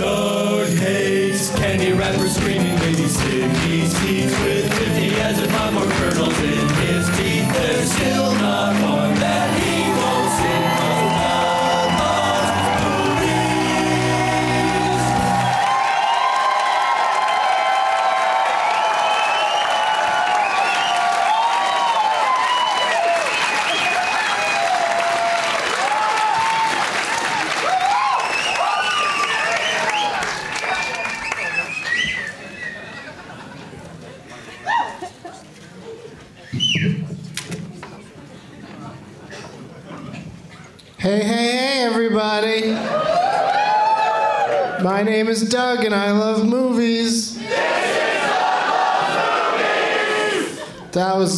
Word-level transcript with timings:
Doug 0.00 0.68
hates 0.78 1.50
candy 1.50 1.92
wrappers, 1.92 2.34
screaming 2.34 2.74
baby 2.78 3.06
seeds 3.06 3.92
with 4.02 4.39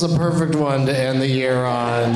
The 0.03 0.19
perfect 0.19 0.57
one 0.57 0.85
to 0.87 0.99
end 0.99 1.21
the 1.21 1.29
year 1.29 1.65
on. 1.65 2.13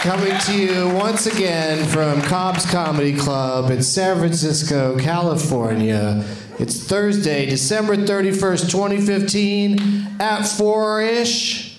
Coming 0.00 0.38
to 0.38 0.58
you 0.58 0.88
once 0.96 1.26
again 1.26 1.86
from 1.86 2.22
Cobb's 2.22 2.64
Comedy 2.64 3.14
Club 3.14 3.70
in 3.70 3.82
San 3.82 4.16
Francisco, 4.16 4.98
California. 4.98 6.24
It's 6.58 6.82
Thursday, 6.82 7.44
December 7.44 7.94
31st, 7.94 8.70
2015, 8.70 10.16
at 10.18 10.44
4 10.44 11.02
ish. 11.02 11.78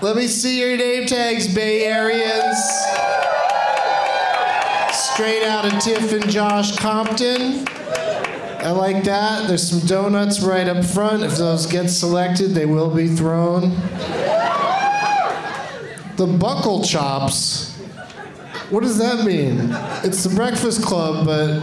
Let 0.00 0.16
me 0.16 0.26
see 0.26 0.58
your 0.58 0.78
name 0.78 1.06
tags, 1.06 1.54
Bay 1.54 1.84
Areans. 1.84 2.56
Straight 4.90 5.42
out 5.42 5.66
of 5.66 5.78
Tiff 5.80 6.14
and 6.14 6.30
Josh 6.30 6.78
Compton. 6.78 7.66
I 8.66 8.70
like 8.70 9.04
that. 9.04 9.46
There's 9.46 9.70
some 9.70 9.78
donuts 9.86 10.40
right 10.40 10.66
up 10.66 10.84
front. 10.84 11.22
If 11.22 11.36
those 11.36 11.66
get 11.66 11.88
selected, 11.88 12.48
they 12.48 12.66
will 12.66 12.92
be 12.92 13.06
thrown. 13.06 13.70
The 16.16 16.26
buckle 16.26 16.82
chops. 16.82 17.76
What 18.70 18.82
does 18.82 18.98
that 18.98 19.24
mean? 19.24 19.68
It's 20.02 20.24
the 20.24 20.34
Breakfast 20.34 20.82
Club, 20.82 21.26
but 21.26 21.60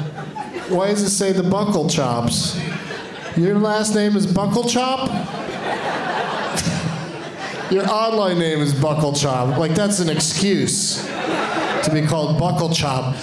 why 0.69 0.91
does 0.91 1.01
it 1.01 1.09
say 1.09 1.33
the 1.33 1.44
buckle 1.44 1.89
chops? 1.89 2.57
Your 3.35 3.59
last 3.59 3.94
name 3.95 4.15
is 4.15 4.25
Buckle 4.25 4.63
Chop? 4.63 5.09
Your 7.69 7.85
online 7.89 8.39
name 8.39 8.59
is 8.59 8.73
Buckle 8.73 9.11
Chop. 9.11 9.57
Like, 9.57 9.75
that's 9.75 10.00
an 10.00 10.09
excuse 10.09 11.03
to 11.03 11.89
be 11.91 12.03
called 12.03 12.39
Buckle 12.39 12.73
Chop. 12.73 13.17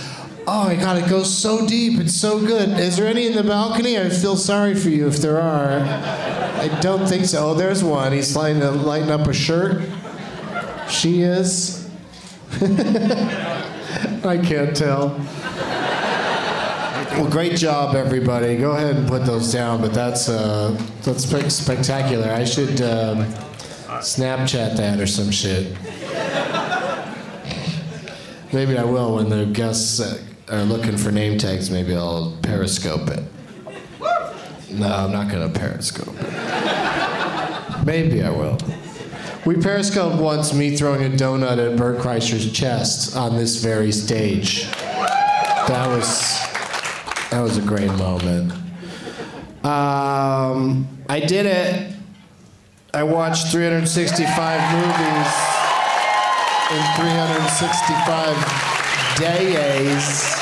Oh 0.52 0.64
my 0.64 0.74
god, 0.74 1.00
it 1.00 1.08
goes 1.08 1.32
so 1.32 1.64
deep. 1.64 2.00
It's 2.00 2.12
so 2.16 2.44
good. 2.44 2.70
Is 2.70 2.96
there 2.96 3.06
any 3.06 3.28
in 3.28 3.36
the 3.36 3.44
balcony? 3.44 3.96
I 3.96 4.08
feel 4.08 4.36
sorry 4.36 4.74
for 4.74 4.88
you 4.88 5.06
if 5.06 5.18
there 5.18 5.40
are. 5.40 5.78
I 5.78 6.66
don't 6.80 7.06
think 7.06 7.26
so. 7.26 7.50
Oh, 7.50 7.54
there's 7.54 7.84
one. 7.84 8.10
He's 8.10 8.34
lighting, 8.34 8.60
lighting 8.82 9.12
up 9.12 9.28
a 9.28 9.32
shirt. 9.32 9.88
She 10.88 11.22
is. 11.22 11.88
I 14.24 14.40
can't 14.42 14.76
tell. 14.76 15.10
Well, 17.12 17.30
great 17.30 17.56
job, 17.56 17.94
everybody. 17.94 18.56
Go 18.56 18.72
ahead 18.72 18.96
and 18.96 19.06
put 19.08 19.24
those 19.24 19.52
down. 19.52 19.80
But 19.80 19.94
that's 19.94 20.28
uh, 20.28 20.76
that's 21.02 21.26
spectacular. 21.54 22.28
I 22.28 22.44
should 22.44 22.82
um, 22.82 23.24
Snapchat 24.02 24.76
that 24.78 24.98
or 24.98 25.06
some 25.06 25.30
shit. 25.30 25.76
Maybe 28.52 28.76
I 28.76 28.82
will 28.82 29.14
when 29.14 29.28
the 29.28 29.46
guests 29.46 30.00
uh, 30.00 30.20
are 30.50 30.64
looking 30.64 30.96
for 30.96 31.12
name 31.12 31.38
tags, 31.38 31.70
maybe 31.70 31.94
I'll 31.94 32.36
periscope 32.42 33.08
it. 33.08 33.22
No, 34.70 34.86
I'm 34.86 35.12
not 35.12 35.30
gonna 35.30 35.48
periscope 35.48 36.14
it. 36.18 37.86
Maybe 37.86 38.22
I 38.22 38.30
will. 38.30 38.58
We 39.44 39.56
periscoped 39.56 40.16
once 40.16 40.52
me 40.52 40.76
throwing 40.76 41.02
a 41.04 41.08
donut 41.16 41.72
at 41.72 41.78
Bert 41.78 41.98
Kreischer's 41.98 42.52
chest 42.52 43.16
on 43.16 43.36
this 43.36 43.56
very 43.56 43.90
stage. 43.90 44.70
That 44.70 45.86
was 45.88 46.38
that 47.30 47.40
was 47.40 47.56
a 47.56 47.62
great 47.62 47.90
moment. 47.92 48.52
Um, 49.64 50.86
I 51.08 51.20
did 51.20 51.46
it. 51.46 51.90
I 52.92 53.04
watched 53.04 53.46
365 53.48 54.74
movies 54.74 55.32
in 56.70 56.82
365 56.96 59.16
days. 59.16 60.39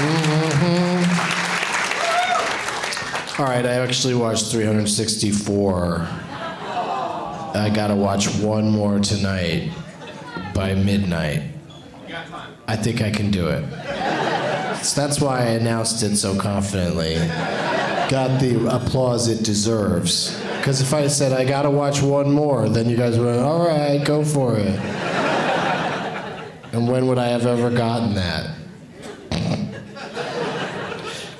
Mm-hmm. 0.00 1.40
All 3.40 3.46
right, 3.46 3.66
I 3.66 3.74
actually 3.74 4.14
watched 4.14 4.46
364. 4.46 6.08
I 7.52 7.70
gotta 7.74 7.94
watch 7.94 8.28
one 8.36 8.70
more 8.70 8.98
tonight 8.98 9.70
by 10.54 10.74
midnight. 10.74 11.42
I 12.66 12.76
think 12.76 13.02
I 13.02 13.10
can 13.10 13.30
do 13.30 13.48
it. 13.48 13.64
So 14.82 15.00
that's 15.02 15.20
why 15.20 15.40
I 15.40 15.48
announced 15.50 16.02
it 16.02 16.16
so 16.16 16.34
confidently. 16.38 17.16
Got 18.08 18.40
the 18.40 18.68
applause 18.74 19.28
it 19.28 19.44
deserves. 19.44 20.34
Because 20.56 20.80
if 20.80 20.94
I 20.94 21.08
said 21.08 21.32
I 21.32 21.44
gotta 21.44 21.70
watch 21.70 22.00
one 22.00 22.30
more, 22.30 22.70
then 22.70 22.88
you 22.88 22.96
guys 22.96 23.18
would, 23.18 23.38
all 23.38 23.66
right, 23.66 24.02
go 24.04 24.24
for 24.24 24.56
it. 24.56 24.78
And 26.72 26.88
when 26.88 27.06
would 27.08 27.18
I 27.18 27.26
have 27.28 27.44
ever 27.44 27.68
gotten 27.70 28.14
that? 28.14 28.50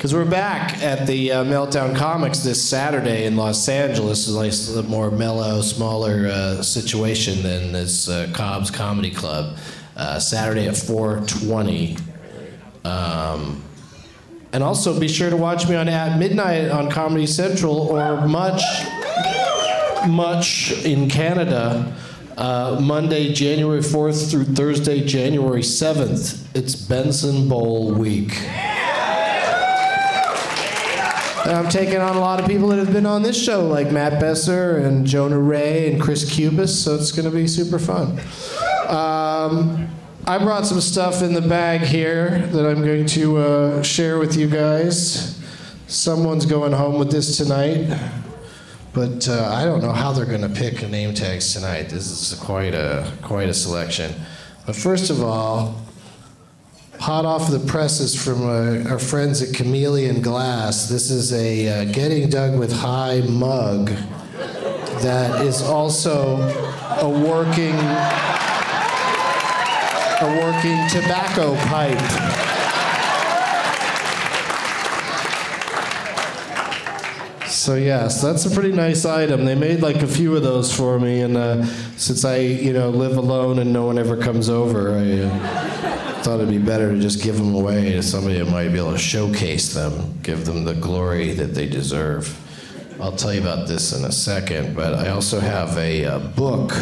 Because 0.00 0.14
we're 0.14 0.24
back 0.24 0.82
at 0.82 1.06
the 1.06 1.30
uh, 1.30 1.44
Meltdown 1.44 1.94
Comics 1.94 2.38
this 2.38 2.66
Saturday 2.66 3.26
in 3.26 3.36
Los 3.36 3.68
Angeles. 3.68 4.26
It's 4.26 4.74
like 4.74 4.82
a 4.82 4.88
more 4.88 5.10
mellow, 5.10 5.60
smaller 5.60 6.26
uh, 6.26 6.62
situation 6.62 7.42
than 7.42 7.70
this 7.72 8.08
uh, 8.08 8.30
Cobb's 8.32 8.70
Comedy 8.70 9.10
Club. 9.10 9.58
Uh, 9.94 10.18
Saturday 10.18 10.66
at 10.66 10.74
420. 10.74 11.98
Um, 12.82 13.62
and 14.54 14.64
also 14.64 14.98
be 14.98 15.06
sure 15.06 15.28
to 15.28 15.36
watch 15.36 15.68
me 15.68 15.76
on 15.76 15.86
at 15.86 16.18
midnight 16.18 16.70
on 16.70 16.90
Comedy 16.90 17.26
Central 17.26 17.80
or 17.80 18.26
much, 18.26 18.62
much 20.08 20.72
in 20.82 21.10
Canada. 21.10 21.94
Uh, 22.38 22.80
Monday, 22.80 23.34
January 23.34 23.80
4th 23.80 24.30
through 24.30 24.44
Thursday, 24.44 25.04
January 25.04 25.60
7th. 25.60 26.42
It's 26.54 26.74
Benson 26.74 27.50
Bowl 27.50 27.92
week. 27.92 28.32
I'm 31.44 31.68
taking 31.68 31.98
on 31.98 32.16
a 32.16 32.20
lot 32.20 32.38
of 32.40 32.46
people 32.46 32.68
that 32.68 32.78
have 32.78 32.92
been 32.92 33.06
on 33.06 33.22
this 33.22 33.42
show, 33.42 33.66
like 33.66 33.90
Matt 33.90 34.20
Besser 34.20 34.76
and 34.78 35.06
Jonah 35.06 35.38
Ray 35.38 35.90
and 35.92 36.00
Chris 36.00 36.30
Cubis, 36.30 36.84
so 36.84 36.94
it's 36.94 37.12
going 37.12 37.24
to 37.24 37.34
be 37.34 37.46
super 37.46 37.78
fun. 37.78 38.18
Um, 38.88 39.88
I 40.26 40.38
brought 40.38 40.66
some 40.66 40.80
stuff 40.80 41.22
in 41.22 41.32
the 41.32 41.40
bag 41.40 41.80
here 41.80 42.46
that 42.52 42.66
I'm 42.66 42.82
going 42.82 43.06
to 43.06 43.38
uh, 43.38 43.82
share 43.82 44.18
with 44.18 44.36
you 44.36 44.48
guys. 44.48 45.40
Someone's 45.86 46.46
going 46.46 46.72
home 46.72 46.98
with 46.98 47.10
this 47.10 47.36
tonight, 47.36 47.98
but 48.92 49.28
uh, 49.28 49.50
I 49.52 49.64
don't 49.64 49.80
know 49.80 49.92
how 49.92 50.12
they're 50.12 50.26
going 50.26 50.42
to 50.42 50.48
pick 50.48 50.88
name 50.88 51.14
tags 51.14 51.52
tonight. 51.54 51.84
This 51.84 52.10
is 52.10 52.38
quite 52.38 52.74
a 52.74 53.10
quite 53.22 53.48
a 53.48 53.54
selection. 53.54 54.12
But 54.66 54.76
first 54.76 55.10
of 55.10 55.22
all, 55.22 55.80
hot 57.00 57.24
off 57.24 57.50
the 57.50 57.58
presses 57.58 58.14
from 58.14 58.42
uh, 58.42 58.90
our 58.90 58.98
friends 58.98 59.40
at 59.40 59.54
Chameleon 59.54 60.20
Glass. 60.20 60.86
This 60.86 61.10
is 61.10 61.32
a 61.32 61.66
uh, 61.66 61.84
Getting 61.92 62.28
Doug 62.28 62.58
with 62.58 62.70
High 62.70 63.22
mug 63.22 63.86
that 65.00 65.40
is 65.46 65.62
also 65.62 66.36
a 67.00 67.08
working 67.08 67.74
a 70.20 70.28
working 70.44 70.76
tobacco 70.90 71.56
pipe. 71.68 72.59
So 77.60 77.74
yes, 77.74 78.22
that's 78.22 78.46
a 78.46 78.50
pretty 78.50 78.72
nice 78.72 79.04
item. 79.04 79.44
They 79.44 79.54
made 79.54 79.82
like 79.82 79.96
a 79.96 80.06
few 80.06 80.34
of 80.34 80.42
those 80.42 80.74
for 80.74 80.98
me, 80.98 81.20
and 81.20 81.36
uh, 81.36 81.66
since 81.98 82.24
I, 82.24 82.38
you 82.38 82.72
know, 82.72 82.88
live 82.88 83.18
alone 83.18 83.58
and 83.58 83.70
no 83.70 83.84
one 83.84 83.98
ever 83.98 84.16
comes 84.16 84.48
over, 84.48 84.92
I 84.92 85.18
uh, 85.18 86.22
thought 86.22 86.36
it'd 86.40 86.48
be 86.48 86.56
better 86.56 86.90
to 86.90 86.98
just 86.98 87.22
give 87.22 87.36
them 87.36 87.54
away 87.54 87.92
to 87.92 88.02
somebody 88.02 88.38
that 88.38 88.46
might 88.46 88.68
be 88.68 88.78
able 88.78 88.92
to 88.92 88.98
showcase 88.98 89.74
them, 89.74 90.18
give 90.22 90.46
them 90.46 90.64
the 90.64 90.72
glory 90.72 91.32
that 91.34 91.48
they 91.54 91.68
deserve. 91.68 92.34
I'll 92.98 93.14
tell 93.14 93.34
you 93.34 93.42
about 93.42 93.68
this 93.68 93.92
in 93.92 94.06
a 94.06 94.12
second, 94.12 94.74
but 94.74 94.94
I 94.94 95.10
also 95.10 95.38
have 95.38 95.76
a, 95.76 96.06
uh 96.06 96.18
book 96.18 96.72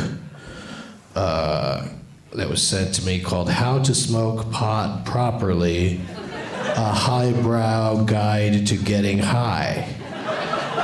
uh, 1.16 1.88
that 2.34 2.48
was 2.48 2.64
sent 2.64 2.94
to 2.94 3.04
me 3.04 3.19
called 3.19 3.50
"How 3.50 3.80
to 3.80 3.92
Smoke 3.96 4.52
Pot 4.52 5.04
Properly: 5.04 6.00
A 6.76 6.92
Highbrow 6.92 8.04
Guide 8.04 8.69
to 8.69 8.76
Getting 8.76 9.19
High." 9.19 9.98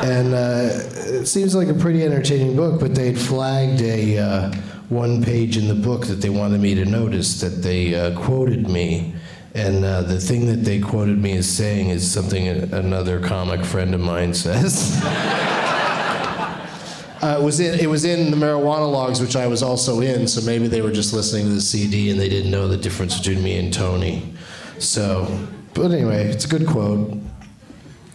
And 0.05 0.35
uh, 0.35 0.69
it 1.15 1.25
seems 1.25 1.55
like 1.55 1.69
a 1.69 1.75
pretty 1.75 2.05
entertaining 2.05 2.55
book, 2.55 2.79
but 2.79 2.95
they'd 2.95 3.19
flagged 3.19 3.81
a 3.81 4.19
uh, 4.19 4.53
one 4.91 5.25
page 5.25 5.57
in 5.57 5.67
the 5.67 5.75
book 5.75 6.05
that 6.09 6.17
they 6.17 6.29
wanted 6.29 6.61
me 6.61 6.75
to 6.75 6.85
notice 6.85 7.41
that 7.41 7.63
they 7.63 7.95
uh, 7.95 8.15
quoted 8.21 8.69
me. 8.69 9.15
And 9.55 9.83
uh, 9.83 10.03
the 10.03 10.21
thing 10.21 10.47
that 10.49 10.63
they 10.63 10.79
quoted 10.79 11.17
me 11.17 11.39
as 11.39 11.49
saying 11.49 11.89
is 11.89 12.11
something 12.11 12.47
another 12.47 13.19
comic 13.19 13.65
friend 13.65 13.95
of 13.95 14.01
mine 14.03 14.35
says. 14.35 15.01
Uh, 17.23 17.39
it 17.41 17.43
was 17.43 17.59
in 17.59 17.81
it 17.81 17.87
was 17.87 18.05
in 18.05 18.31
the 18.31 18.37
marijuana 18.37 18.93
logs, 18.93 19.19
which 19.19 19.35
I 19.35 19.47
was 19.47 19.63
also 19.63 20.03
in. 20.03 20.29
So 20.29 20.43
maybe 20.43 20.69
they 20.69 20.83
were 20.83 20.93
just 20.93 21.15
listening 21.15 21.47
to 21.47 21.53
the 21.53 21.61
CD 21.63 22.11
and 22.11 22.21
they 22.21 22.29
didn't 22.29 22.51
know 22.51 22.69
the 22.69 22.77
difference 22.77 23.17
between 23.19 23.43
me 23.43 23.57
and 23.57 23.73
Tony. 23.73 24.35
So, 24.79 25.49
but 25.73 25.91
anyway, 25.91 26.27
it's 26.27 26.45
a 26.45 26.49
good 26.49 26.67
quote, 26.67 27.17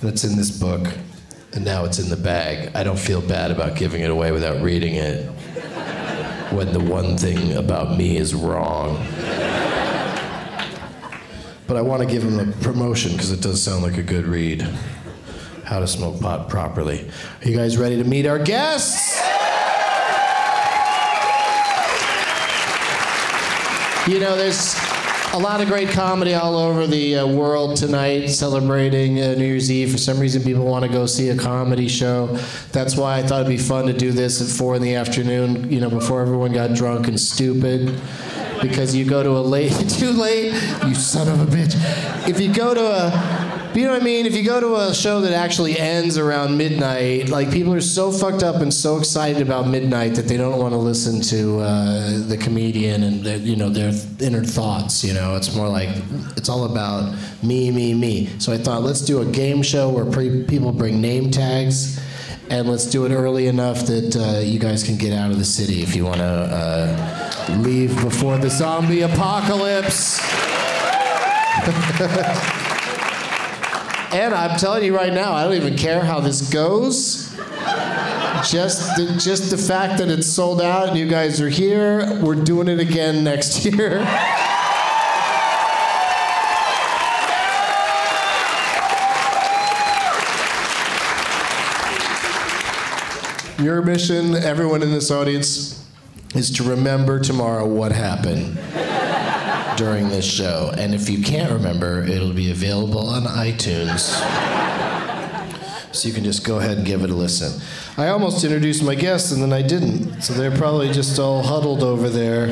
it's 0.04 0.24
in 0.24 0.38
this 0.38 0.52
book, 0.52 0.88
and 1.54 1.66
now 1.66 1.86
it's 1.86 2.00
in 2.00 2.10
the 2.10 2.18
bag. 2.18 2.76
I 2.76 2.84
don't 2.84 3.00
feel 3.00 3.22
bad 3.22 3.52
about 3.52 3.76
giving 3.76 4.02
it 4.02 4.10
away 4.10 4.32
without 4.32 4.62
reading 4.62 4.96
it. 4.96 5.26
When 6.52 6.74
the 6.74 6.80
one 6.80 7.18
thing 7.18 7.54
about 7.54 7.98
me 7.98 8.18
is 8.18 8.34
wrong. 8.34 8.98
But 11.68 11.78
I 11.78 11.82
want 11.82 12.02
to 12.02 12.08
give 12.08 12.24
him 12.24 12.40
a 12.40 12.52
promotion 12.64 13.12
because 13.12 13.32
it 13.32 13.42
does 13.42 13.62
sound 13.62 13.84
like 13.84 13.98
a 13.98 14.04
good 14.04 14.26
read. 14.26 14.62
How 15.64 15.80
to 15.80 15.88
smoke 15.88 16.20
pot 16.20 16.50
properly. 16.50 17.08
Are 17.44 17.48
you 17.48 17.56
guys 17.56 17.78
ready 17.78 17.98
to 17.98 18.04
meet 18.04 18.26
our 18.26 18.40
guests? 18.40 19.20
You 24.08 24.20
know, 24.20 24.36
there's 24.36 24.89
a 25.34 25.38
lot 25.38 25.62
of 25.62 25.68
great 25.68 25.90
comedy 25.90 26.34
all 26.34 26.58
over 26.58 26.88
the 26.88 27.18
uh, 27.18 27.28
world 27.28 27.78
tonight 27.78 28.28
celebrating 28.28 29.22
uh, 29.22 29.36
New 29.36 29.46
Year's 29.46 29.72
Eve. 29.72 29.92
For 29.92 29.98
some 29.98 30.20
reason, 30.20 30.42
people 30.42 30.66
want 30.66 30.84
to 30.86 30.92
go 30.92 31.06
see 31.06 31.30
a 31.30 31.38
comedy 31.38 31.88
show. 31.88 32.28
That's 32.72 32.98
why 32.98 33.20
I 33.20 33.24
thought 33.24 33.42
it'd 33.42 33.48
be 33.48 33.58
fun 33.58 33.86
to 33.86 33.94
do 33.94 34.12
this 34.12 34.42
at 34.42 34.48
four 34.48 34.76
in 34.76 34.82
the 34.82 34.96
afternoon, 34.96 35.72
you 35.72 35.82
know, 35.82 35.90
before 35.90 36.22
everyone 36.22 36.52
got 36.52 36.74
drunk 36.74 37.08
and 37.08 37.20
stupid. 37.20 38.02
Because 38.60 38.96
you 38.96 39.06
go 39.06 39.22
to 39.22 39.30
a 39.30 39.40
late, 39.40 39.72
too 39.90 40.12
late, 40.12 40.52
you 40.88 40.96
son 40.96 41.28
of 41.28 41.42
a 41.42 41.46
bitch. 41.46 41.76
If 42.28 42.40
you 42.40 42.52
go 42.52 42.74
to 42.74 42.82
a, 42.82 43.39
you 43.76 43.86
know 43.86 43.92
what 43.92 44.02
I 44.02 44.06
mean? 44.06 44.26
If 44.26 44.36
you 44.36 44.44
go 44.44 44.60
to 44.60 44.76
a 44.90 44.94
show 44.96 45.22
that 45.22 45.34
actually 45.34 45.78
ends 45.78 46.18
around 46.18 46.58
midnight, 46.58 47.30
like 47.30 47.52
people 47.52 47.74
are 47.74 47.82
so 47.82 48.12
fucked 48.12 48.42
up 48.42 48.62
and 48.62 48.74
so 48.74 48.98
excited 48.98 49.42
about 49.42 49.68
midnight 49.68 50.16
that 50.16 50.28
they 50.28 50.38
don't 50.38 50.58
want 50.58 50.74
to 50.74 50.78
listen 50.78 51.22
to 51.22 51.60
uh, 51.60 52.28
the 52.28 52.38
comedian 52.38 53.04
and 53.04 53.24
their, 53.24 53.38
you 53.38 53.56
know 53.56 53.70
their 53.70 53.94
inner 54.20 54.44
thoughts. 54.44 55.04
You 55.04 55.14
know, 55.14 55.36
it's 55.36 55.56
more 55.56 55.68
like 55.70 55.90
it's 56.36 56.50
all 56.50 56.66
about 56.66 57.16
me, 57.44 57.70
me, 57.70 57.94
me. 57.94 58.28
So 58.40 58.52
I 58.52 58.58
thought 58.58 58.82
let's 58.82 59.02
do 59.02 59.22
a 59.22 59.26
game 59.26 59.62
show 59.62 59.90
where 59.90 60.06
pre- 60.06 60.44
people 60.46 60.72
bring 60.72 61.00
name 61.02 61.30
tags. 61.30 62.00
And 62.52 62.68
let's 62.68 62.88
do 62.88 63.06
it 63.06 63.12
early 63.12 63.46
enough 63.46 63.86
that 63.86 64.16
uh, 64.16 64.40
you 64.40 64.58
guys 64.58 64.84
can 64.84 64.98
get 64.98 65.14
out 65.14 65.30
of 65.30 65.38
the 65.38 65.46
city 65.46 65.84
if 65.84 65.96
you 65.96 66.04
want 66.06 66.18
to 66.18 66.24
uh, 66.24 67.58
leave 67.60 67.96
before 68.02 68.40
the 68.40 68.50
zombie 68.50 69.02
apocalypse. 69.02 70.20
And 74.12 74.34
I'm 74.34 74.58
telling 74.58 74.84
you 74.84 74.96
right 74.96 75.14
now, 75.14 75.34
I 75.34 75.44
don't 75.44 75.54
even 75.54 75.78
care 75.78 76.04
how 76.04 76.20
this 76.20 76.50
goes. 76.50 77.30
Just 78.50 78.96
the, 78.96 79.16
just 79.20 79.52
the 79.52 79.58
fact 79.58 80.00
that 80.00 80.10
it's 80.10 80.26
sold 80.26 80.62
out 80.62 80.90
and 80.90 80.98
you 80.98 81.08
guys 81.08 81.40
are 81.42 81.50
here, 81.50 82.20
we're 82.24 82.34
doing 82.34 82.68
it 82.68 82.80
again 82.80 83.24
next 83.24 83.64
year. 83.66 84.00
Your 93.64 93.84
mission, 93.84 94.36
everyone 94.36 94.82
in 94.82 94.92
this 94.92 95.12
audience, 95.12 95.86
is 96.34 96.50
to 96.52 96.64
remember 96.64 97.20
tomorrow 97.20 97.68
what 97.68 97.92
happened. 97.92 98.58
During 99.80 100.10
this 100.10 100.30
show. 100.30 100.74
And 100.78 100.94
if 100.94 101.10
you 101.10 101.24
can't 101.24 101.54
remember, 101.54 102.04
it'll 102.04 102.34
be 102.34 102.52
available 102.52 103.08
on 103.08 103.24
iTunes. 103.24 104.10
So 105.96 106.10
you 106.10 106.14
can 106.14 106.26
just 106.26 106.46
go 106.46 106.60
ahead 106.60 106.80
and 106.80 106.86
give 106.86 107.06
it 107.06 107.10
a 107.10 107.16
listen. 107.16 107.62
I 107.96 108.10
almost 108.10 108.44
introduced 108.44 108.84
my 108.84 108.94
guests 108.94 109.32
and 109.32 109.42
then 109.42 109.54
I 109.54 109.62
didn't. 109.62 110.22
So 110.22 110.34
they're 110.34 110.52
probably 110.52 110.92
just 110.92 111.18
all 111.18 111.42
huddled 111.42 111.82
over 111.82 112.10
there 112.10 112.48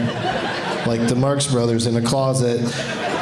like 0.87 1.05
the 1.09 1.15
Marx 1.15 1.47
Brothers 1.47 1.85
in 1.85 1.97
a 1.97 2.01
closet. 2.01 2.61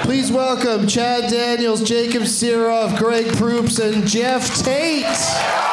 Please 0.03 0.31
welcome 0.31 0.85
Chad 0.85 1.31
Daniels, 1.31 1.81
Jacob 1.81 2.23
Sirof, 2.23 2.99
Greg 2.99 3.25
Proops, 3.37 3.79
and 3.79 4.07
Geoff 4.07 4.63
Tate. 4.63 5.64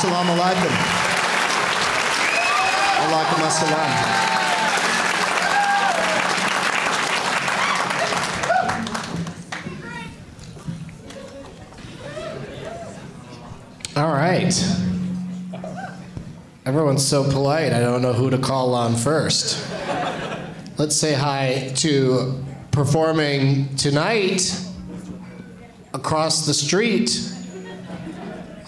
Assalamu 0.00 0.32
alaikum. 0.32 0.72
Alaikum 3.04 3.40
assalam. 3.44 3.90
All 13.96 14.12
right. 14.14 14.56
Everyone's 16.64 17.06
so 17.06 17.30
polite, 17.30 17.74
I 17.74 17.80
don't 17.80 18.00
know 18.00 18.14
who 18.14 18.30
to 18.30 18.38
call 18.38 18.72
on 18.72 18.96
first. 18.96 19.70
Let's 20.78 20.96
say 20.96 21.12
hi 21.12 21.72
to 21.76 22.42
performing 22.70 23.76
tonight 23.76 24.58
across 25.92 26.46
the 26.46 26.54
street 26.54 27.29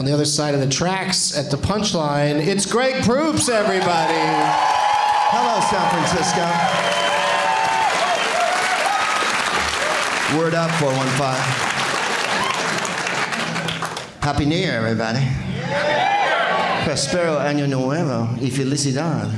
on 0.03 0.07
the 0.07 0.13
other 0.13 0.25
side 0.25 0.53
of 0.53 0.61
the 0.61 0.69
tracks 0.69 1.39
at 1.39 1.49
the 1.49 1.57
punchline. 1.57 2.45
It's 2.45 2.67
Greg 2.67 3.05
Proops, 3.05 3.49
everybody. 3.49 4.19
Hello, 5.31 5.61
San 5.71 5.89
Francisco. 5.95 6.43
Word 10.37 10.55
up, 10.55 10.73
415. 10.81 11.39
Happy 14.23 14.45
New 14.45 14.57
Year, 14.57 14.73
everybody. 14.73 15.25
Prospero 16.85 17.39
Año 17.39 17.69
Nuevo 17.69 18.29
y 18.41 18.51
Felicidad. 18.51 19.31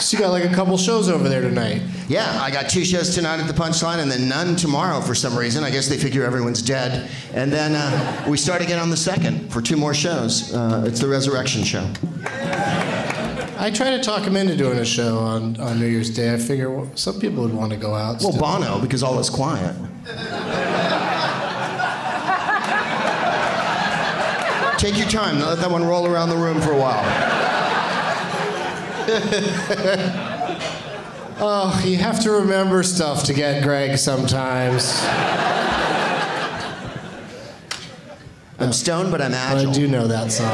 So 0.00 0.16
you 0.16 0.22
got 0.22 0.30
like 0.30 0.44
a 0.44 0.54
couple 0.54 0.78
shows 0.78 1.10
over 1.10 1.28
there 1.28 1.42
tonight. 1.42 1.82
Yeah, 2.08 2.40
I 2.40 2.50
got 2.50 2.70
two 2.70 2.84
shows 2.86 3.14
tonight 3.14 3.38
at 3.38 3.46
the 3.46 3.52
Punchline 3.52 3.98
and 3.98 4.10
then 4.10 4.28
none 4.28 4.56
tomorrow 4.56 5.00
for 5.00 5.14
some 5.14 5.38
reason. 5.38 5.62
I 5.62 5.70
guess 5.70 5.88
they 5.88 5.98
figure 5.98 6.24
everyone's 6.24 6.62
dead. 6.62 7.10
And 7.34 7.52
then 7.52 7.74
uh, 7.74 8.24
we 8.28 8.38
start 8.38 8.62
again 8.62 8.78
on 8.78 8.88
the 8.88 8.96
second 8.96 9.52
for 9.52 9.60
two 9.60 9.76
more 9.76 9.92
shows. 9.92 10.54
Uh, 10.54 10.84
it's 10.86 11.00
the 11.00 11.08
Resurrection 11.08 11.62
Show. 11.64 11.86
I 13.58 13.70
try 13.70 13.90
to 13.90 14.02
talk 14.02 14.22
him 14.22 14.36
into 14.36 14.56
doing 14.56 14.78
a 14.78 14.86
show 14.86 15.18
on, 15.18 15.60
on 15.60 15.78
New 15.78 15.86
Year's 15.86 16.08
Day. 16.08 16.32
I 16.32 16.38
figure 16.38 16.70
well, 16.70 16.90
some 16.96 17.20
people 17.20 17.42
would 17.42 17.52
want 17.52 17.72
to 17.72 17.78
go 17.78 17.94
out. 17.94 18.22
Well, 18.22 18.32
still. 18.32 18.40
Bono, 18.40 18.80
because 18.80 19.02
all 19.02 19.18
is 19.18 19.28
quiet. 19.28 19.76
Take 24.78 24.96
your 24.96 25.08
time. 25.08 25.38
Let 25.40 25.58
that 25.58 25.70
one 25.70 25.84
roll 25.84 26.06
around 26.06 26.30
the 26.30 26.36
room 26.36 26.58
for 26.62 26.72
a 26.72 26.78
while. 26.78 27.29
Oh, 31.42 31.82
you 31.86 31.96
have 31.96 32.20
to 32.24 32.32
remember 32.32 32.82
stuff 32.82 33.24
to 33.24 33.32
get 33.32 33.62
Greg 33.62 33.96
sometimes. 33.96 35.00
I'm 38.58 38.74
stoned, 38.74 39.10
but 39.10 39.22
I'm 39.22 39.32
agile. 39.32 39.70
I 39.70 39.72
do 39.72 39.88
know 39.88 40.06
that 40.06 40.30
song. 40.30 40.50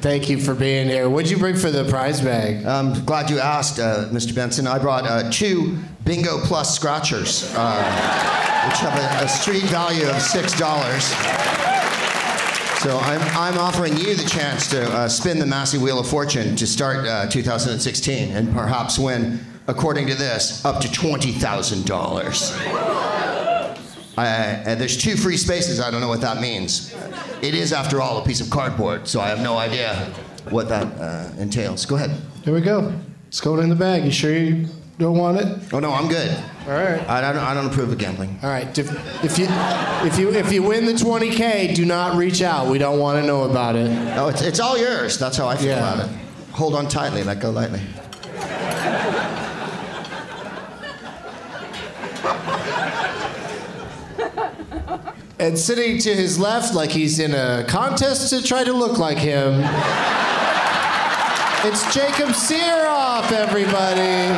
Thank 0.00 0.30
you 0.30 0.40
for 0.40 0.54
being 0.54 0.88
here. 0.88 1.10
What'd 1.10 1.30
you 1.30 1.36
bring 1.36 1.54
for 1.54 1.70
the 1.70 1.84
prize 1.84 2.22
bag? 2.22 2.64
I'm 2.64 3.04
glad 3.04 3.28
you 3.28 3.38
asked, 3.38 3.78
uh, 3.78 4.08
Mr. 4.10 4.34
Benson. 4.34 4.66
I 4.66 4.78
brought 4.78 5.04
uh, 5.06 5.30
two 5.30 5.76
Bingo 6.06 6.40
Plus 6.44 6.74
scratchers, 6.74 7.52
uh, 7.56 8.68
which 8.68 8.78
have 8.78 9.20
a, 9.20 9.24
a 9.26 9.28
street 9.28 9.64
value 9.64 10.06
of 10.08 10.22
six 10.22 10.58
dollars. 10.58 11.12
So 12.86 12.98
I'm, 12.98 13.20
I'm 13.36 13.58
offering 13.58 13.96
you 13.96 14.14
the 14.14 14.28
chance 14.28 14.68
to 14.68 14.88
uh, 14.92 15.08
spin 15.08 15.40
the 15.40 15.44
Massey 15.44 15.76
Wheel 15.76 15.98
of 15.98 16.08
Fortune 16.08 16.54
to 16.54 16.68
start 16.68 17.04
uh, 17.04 17.26
2016 17.26 18.30
and 18.30 18.54
perhaps 18.54 18.96
win, 18.96 19.40
according 19.66 20.06
to 20.06 20.14
this, 20.14 20.64
up 20.64 20.80
to 20.82 20.92
twenty 20.92 21.32
thousand 21.32 21.84
dollars. 21.84 22.52
Uh, 24.16 24.76
there's 24.78 24.96
two 24.96 25.16
free 25.16 25.36
spaces. 25.36 25.80
I 25.80 25.90
don't 25.90 26.00
know 26.00 26.06
what 26.06 26.20
that 26.20 26.40
means. 26.40 26.94
It 27.42 27.56
is, 27.56 27.72
after 27.72 28.00
all, 28.00 28.22
a 28.22 28.24
piece 28.24 28.40
of 28.40 28.50
cardboard, 28.50 29.08
so 29.08 29.20
I 29.20 29.30
have 29.30 29.40
no 29.40 29.58
idea 29.58 29.96
what 30.50 30.68
that 30.68 30.86
uh, 31.00 31.32
entails. 31.38 31.86
Go 31.86 31.96
ahead. 31.96 32.12
Here 32.44 32.54
we 32.54 32.60
go. 32.60 32.94
It's 33.26 33.40
going 33.40 33.64
in 33.64 33.68
the 33.68 33.74
bag. 33.74 34.04
You 34.04 34.12
sure 34.12 34.32
you 34.32 34.68
don't 34.98 35.18
want 35.18 35.38
it? 35.38 35.58
Oh 35.74 35.78
no, 35.78 35.92
I'm 35.92 36.08
good. 36.08 36.30
All 36.66 36.72
right. 36.72 37.00
I 37.08 37.20
don't, 37.20 37.36
I 37.42 37.52
don't 37.54 37.66
approve 37.66 37.92
of 37.92 37.98
gambling. 37.98 38.38
All 38.42 38.48
right. 38.48 38.76
If, 38.78 38.90
if 39.24 39.38
you 39.38 39.46
if 40.06 40.18
you 40.18 40.32
if 40.32 40.52
you 40.52 40.62
win 40.62 40.86
the 40.86 40.92
20k, 40.94 41.74
do 41.74 41.84
not 41.84 42.16
reach 42.16 42.40
out. 42.42 42.68
We 42.68 42.78
don't 42.78 42.98
want 42.98 43.20
to 43.20 43.26
know 43.26 43.44
about 43.44 43.76
it. 43.76 43.88
No, 43.90 44.28
it's, 44.28 44.42
it's 44.42 44.58
all 44.60 44.78
yours. 44.78 45.18
That's 45.18 45.36
how 45.36 45.48
I 45.48 45.56
feel 45.56 45.68
Yeah. 45.76 45.92
about 45.94 46.08
it. 46.08 46.16
Hold 46.52 46.74
on 46.74 46.88
tightly, 46.88 47.22
let 47.22 47.40
go 47.40 47.50
lightly. 47.50 47.80
And 55.38 55.58
sitting 55.58 55.98
to 55.98 56.14
his 56.14 56.38
left, 56.38 56.74
like 56.74 56.90
he's 56.90 57.18
in 57.18 57.34
a 57.34 57.64
contest 57.68 58.30
to 58.30 58.42
try 58.42 58.64
to 58.64 58.72
look 58.72 58.98
like 58.98 59.18
him, 59.18 59.52
it's 61.64 61.94
Jacob 61.94 62.30
Sirof, 62.30 63.30
everybody. 63.32 64.32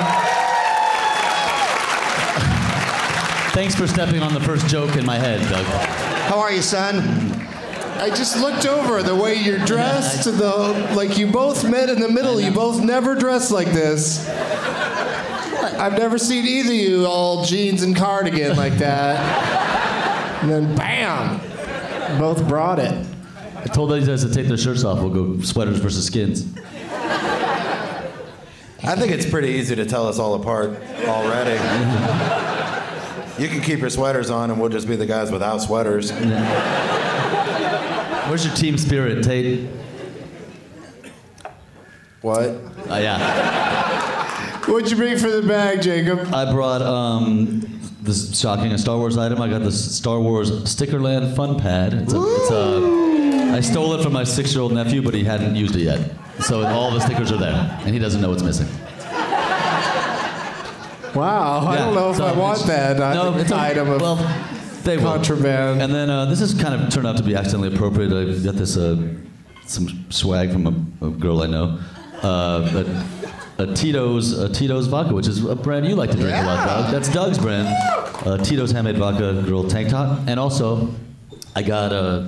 Thanks 3.59 3.75
for 3.75 3.89
stepping 3.89 4.23
on 4.23 4.33
the 4.33 4.41
first 4.41 4.69
joke 4.69 4.95
in 4.95 5.05
my 5.05 5.17
head, 5.17 5.41
Doug. 5.51 5.65
How 6.31 6.39
are 6.39 6.53
you, 6.53 6.63
son? 6.63 7.01
I 7.99 8.09
just 8.09 8.39
looked 8.39 8.65
over 8.65 9.03
the 9.03 9.17
way 9.17 9.35
you're 9.35 9.59
dressed, 9.59 10.27
the 10.27 10.93
like 10.95 11.19
you 11.19 11.27
both 11.27 11.69
met 11.69 11.89
in 11.89 11.99
the 11.99 12.09
middle. 12.09 12.41
You 12.41 12.53
both 12.53 12.81
never 12.81 13.17
dressed 13.17 13.51
like 13.51 13.67
this. 13.73 14.29
I've 14.29 15.99
never 15.99 16.19
seen 16.19 16.47
either 16.47 16.71
of 16.71 16.77
you 16.77 17.07
all 17.07 17.45
jeans 17.45 17.83
and 17.83 17.97
cardigan 17.97 18.57
like 18.57 18.75
that. 18.75 20.39
And 20.43 20.51
then 20.53 20.77
bam, 20.77 21.41
both 22.21 22.47
brought 22.47 22.79
it. 22.79 22.95
I 23.57 23.65
told 23.65 23.91
these 23.91 24.07
guys 24.07 24.23
to 24.25 24.33
take 24.33 24.47
their 24.47 24.57
shirts 24.57 24.85
off. 24.85 25.01
We'll 25.01 25.11
go 25.11 25.41
sweaters 25.43 25.81
versus 25.81 26.07
skins. 26.07 26.47
I 28.85 28.95
think 28.95 29.11
it's 29.11 29.29
pretty 29.29 29.49
easy 29.49 29.75
to 29.75 29.85
tell 29.85 30.07
us 30.07 30.21
all 30.21 30.35
apart 30.35 30.81
already. 31.09 32.55
you 33.39 33.49
can 33.49 33.61
keep 33.61 33.79
your 33.81 33.91
sweaters 33.91 34.31
on, 34.31 34.51
and 34.51 34.61
we'll 34.61 34.69
just 34.69 34.89
be 34.89 34.97
the 34.97 35.07
guys 35.07 35.31
without 35.31 35.59
sweaters. 35.59 36.11
Where's 38.29 38.45
your 38.45 38.55
team 38.55 38.77
spirit, 38.77 39.25
Tate? 39.25 39.69
What? 42.21 42.49
Uh, 42.91 42.99
yeah. 43.01 44.67
What'd 44.67 44.91
you 44.91 44.97
bring 44.97 45.17
for 45.17 45.31
the 45.31 45.47
bag, 45.47 45.81
Jacob? 45.81 46.35
I 46.35 46.53
brought 46.53 46.83
um, 46.83 47.61
this 48.03 48.39
shocking 48.39 48.73
a 48.73 48.79
Star 48.79 48.99
Wars 48.99 49.17
item. 49.17 49.41
I 49.41 49.49
got 49.49 49.63
this 49.63 49.97
Star 49.97 50.21
Wars 50.21 50.51
Stickerland 50.65 51.35
Fun 51.37 51.59
Pad. 51.59 51.95
It's 51.95 52.13
a, 52.13 52.21
it's 52.21 52.51
a, 52.51 53.53
I 53.57 53.61
stole 53.61 53.95
it 53.95 54.03
from 54.03 54.13
my 54.13 54.25
six-year-old 54.25 54.73
nephew, 54.73 55.01
but 55.01 55.15
he 55.15 55.25
hadn't 55.25 55.57
used 55.57 55.77
it 55.77 55.83
yet. 55.83 56.11
So 56.41 56.67
all 56.67 56.91
the 56.91 57.01
stickers 57.01 57.33
are 57.33 57.39
there, 57.39 57.79
and 57.83 57.95
he 57.95 57.99
doesn't 57.99 58.21
know 58.21 58.31
what's 58.31 58.43
missing. 58.43 58.69
Wow, 61.15 61.67
I 61.67 61.77
don't 61.79 61.95
know 61.95 62.11
if 62.11 62.17
so 62.17 62.27
I 62.27 62.33
want 62.33 62.65
that 62.67 62.99
No, 62.99 63.37
it's 63.39 63.51
a- 63.51 63.57
item 63.57 63.89
of 63.91 64.01
well, 64.01 64.17
they 64.85 64.97
will. 64.97 65.05
contraband. 65.05 65.83
And 65.83 65.93
then 65.95 66.11
uh, 66.11 66.27
this 66.27 66.41
has 66.41 66.55
kind 66.55 66.75
of 66.81 66.91
turned 66.93 67.07
out 67.07 67.17
to 67.17 67.23
be 67.23 67.35
accidentally 67.35 67.75
appropriate. 67.75 68.13
I 68.13 68.43
got 68.45 68.55
this 68.57 68.77
uh, 68.77 68.97
some 69.67 69.89
swag 70.11 70.51
from 70.53 70.67
a, 71.01 71.07
a 71.07 71.11
girl 71.11 71.43
I 71.43 71.47
know. 71.47 71.79
Uh, 72.23 72.85
a, 73.59 73.63
a 73.63 73.75
Tito's 73.75 74.39
a 74.39 74.49
Tito's 74.49 74.87
vodka, 74.87 75.15
which 75.15 75.27
is 75.27 75.45
a 75.45 75.55
brand 75.57 75.87
you 75.87 75.95
like 75.97 76.11
to 76.11 76.17
drink 76.17 76.37
a 76.37 76.43
lot, 76.45 76.67
Doug. 76.67 76.93
That's 76.93 77.09
Doug's 77.09 77.39
brand. 77.39 77.69
Uh, 78.27 78.37
Tito's 78.39 78.71
handmade 78.71 78.97
vodka, 78.99 79.43
girl 79.47 79.65
tank 79.69 79.89
top, 79.91 80.21
and 80.27 80.39
also 80.41 80.89
I 81.57 81.63
got 81.63 81.93
uh, 81.93 82.27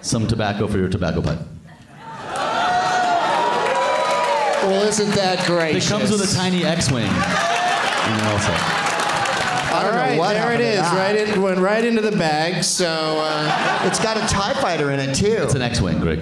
some 0.00 0.26
tobacco 0.26 0.66
for 0.66 0.78
your 0.78 0.88
tobacco 0.88 1.22
pipe. 1.22 1.38
Well, 4.68 4.82
isn't 4.88 5.10
that 5.14 5.46
great? 5.46 5.76
It 5.76 5.84
comes 5.84 6.10
with 6.10 6.20
a 6.22 6.34
tiny 6.34 6.64
X-wing. 6.64 7.04
You 7.04 7.10
know, 7.10 8.30
also. 8.32 8.52
I 8.52 9.72
All 9.76 9.82
don't 9.82 9.94
right, 9.94 10.12
know 10.12 10.18
what 10.20 10.34
there 10.34 10.52
it 10.52 10.60
happened 10.60 10.60
to 10.60 10.68
is. 10.68 10.76
that. 10.80 10.96
Right 10.96 11.16
in, 11.34 11.42
went 11.42 11.58
right 11.58 11.84
into 11.84 12.00
the 12.00 12.12
bag. 12.16 12.62
So 12.62 13.18
uh, 13.20 13.82
It's 13.86 13.98
got 14.00 14.16
a 14.16 14.20
TIE 14.32 14.54
fighter 14.54 14.90
in 14.92 15.00
it, 15.00 15.14
too. 15.14 15.36
It's 15.42 15.54
an 15.54 15.62
X-wing, 15.62 15.98
Greg. 16.00 16.20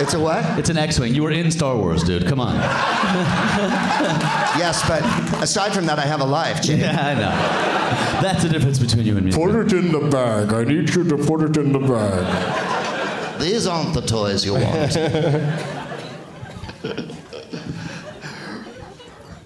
It's 0.00 0.14
a 0.14 0.18
what? 0.18 0.58
It's 0.58 0.70
an 0.70 0.76
X-wing. 0.78 1.14
You 1.14 1.22
were 1.22 1.30
in 1.30 1.50
Star 1.50 1.76
Wars, 1.76 2.02
dude. 2.02 2.26
Come 2.26 2.40
on. 2.40 2.54
Yes, 4.56 4.82
but 4.88 5.02
aside 5.42 5.72
from 5.74 5.86
that, 5.86 5.98
I 5.98 6.02
have 6.06 6.20
a 6.20 6.24
life, 6.24 6.62
Jay. 6.62 6.78
Yeah, 6.80 6.98
I 7.06 7.14
know. 7.14 8.20
That's 8.22 8.42
the 8.42 8.48
difference 8.48 8.78
between 8.78 9.04
you 9.06 9.16
and 9.16 9.26
me. 9.26 9.32
Put 9.32 9.54
it 9.54 9.72
in 9.72 9.92
the 9.92 10.00
bag. 10.00 10.52
I 10.52 10.64
need 10.64 10.92
you 10.94 11.04
to 11.04 11.16
put 11.16 11.42
it 11.42 11.56
in 11.56 11.72
the 11.72 11.78
bag. 11.78 13.40
These 13.40 13.66
aren't 13.66 13.92
the 13.94 14.00
toys 14.00 14.44
you 14.44 14.54
want. 14.54 14.96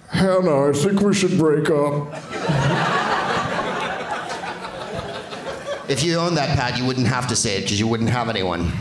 Hannah, 0.09 0.71
I 0.71 0.73
think 0.73 1.01
we 1.01 1.15
should 1.15 1.39
break 1.39 1.71
up. 1.71 2.13
if 5.89 6.03
you 6.03 6.17
owned 6.17 6.37
that 6.37 6.57
pad, 6.59 6.77
you 6.79 6.85
wouldn't 6.85 7.07
have 7.07 7.29
to 7.29 7.37
say 7.37 7.59
it 7.59 7.63
because 7.63 7.79
you 7.79 7.87
wouldn't 7.87 8.11
have 8.11 8.29
anyone. 8.29 8.73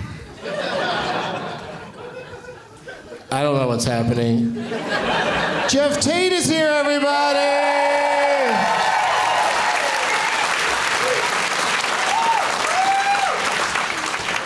I 3.30 3.44
don't 3.44 3.58
know 3.58 3.68
what's 3.68 3.86
happening. 3.86 4.56
Geoff 5.70 6.00
Tate 6.00 6.32
is 6.32 6.50
here, 6.50 6.68
everybody! 6.68 7.38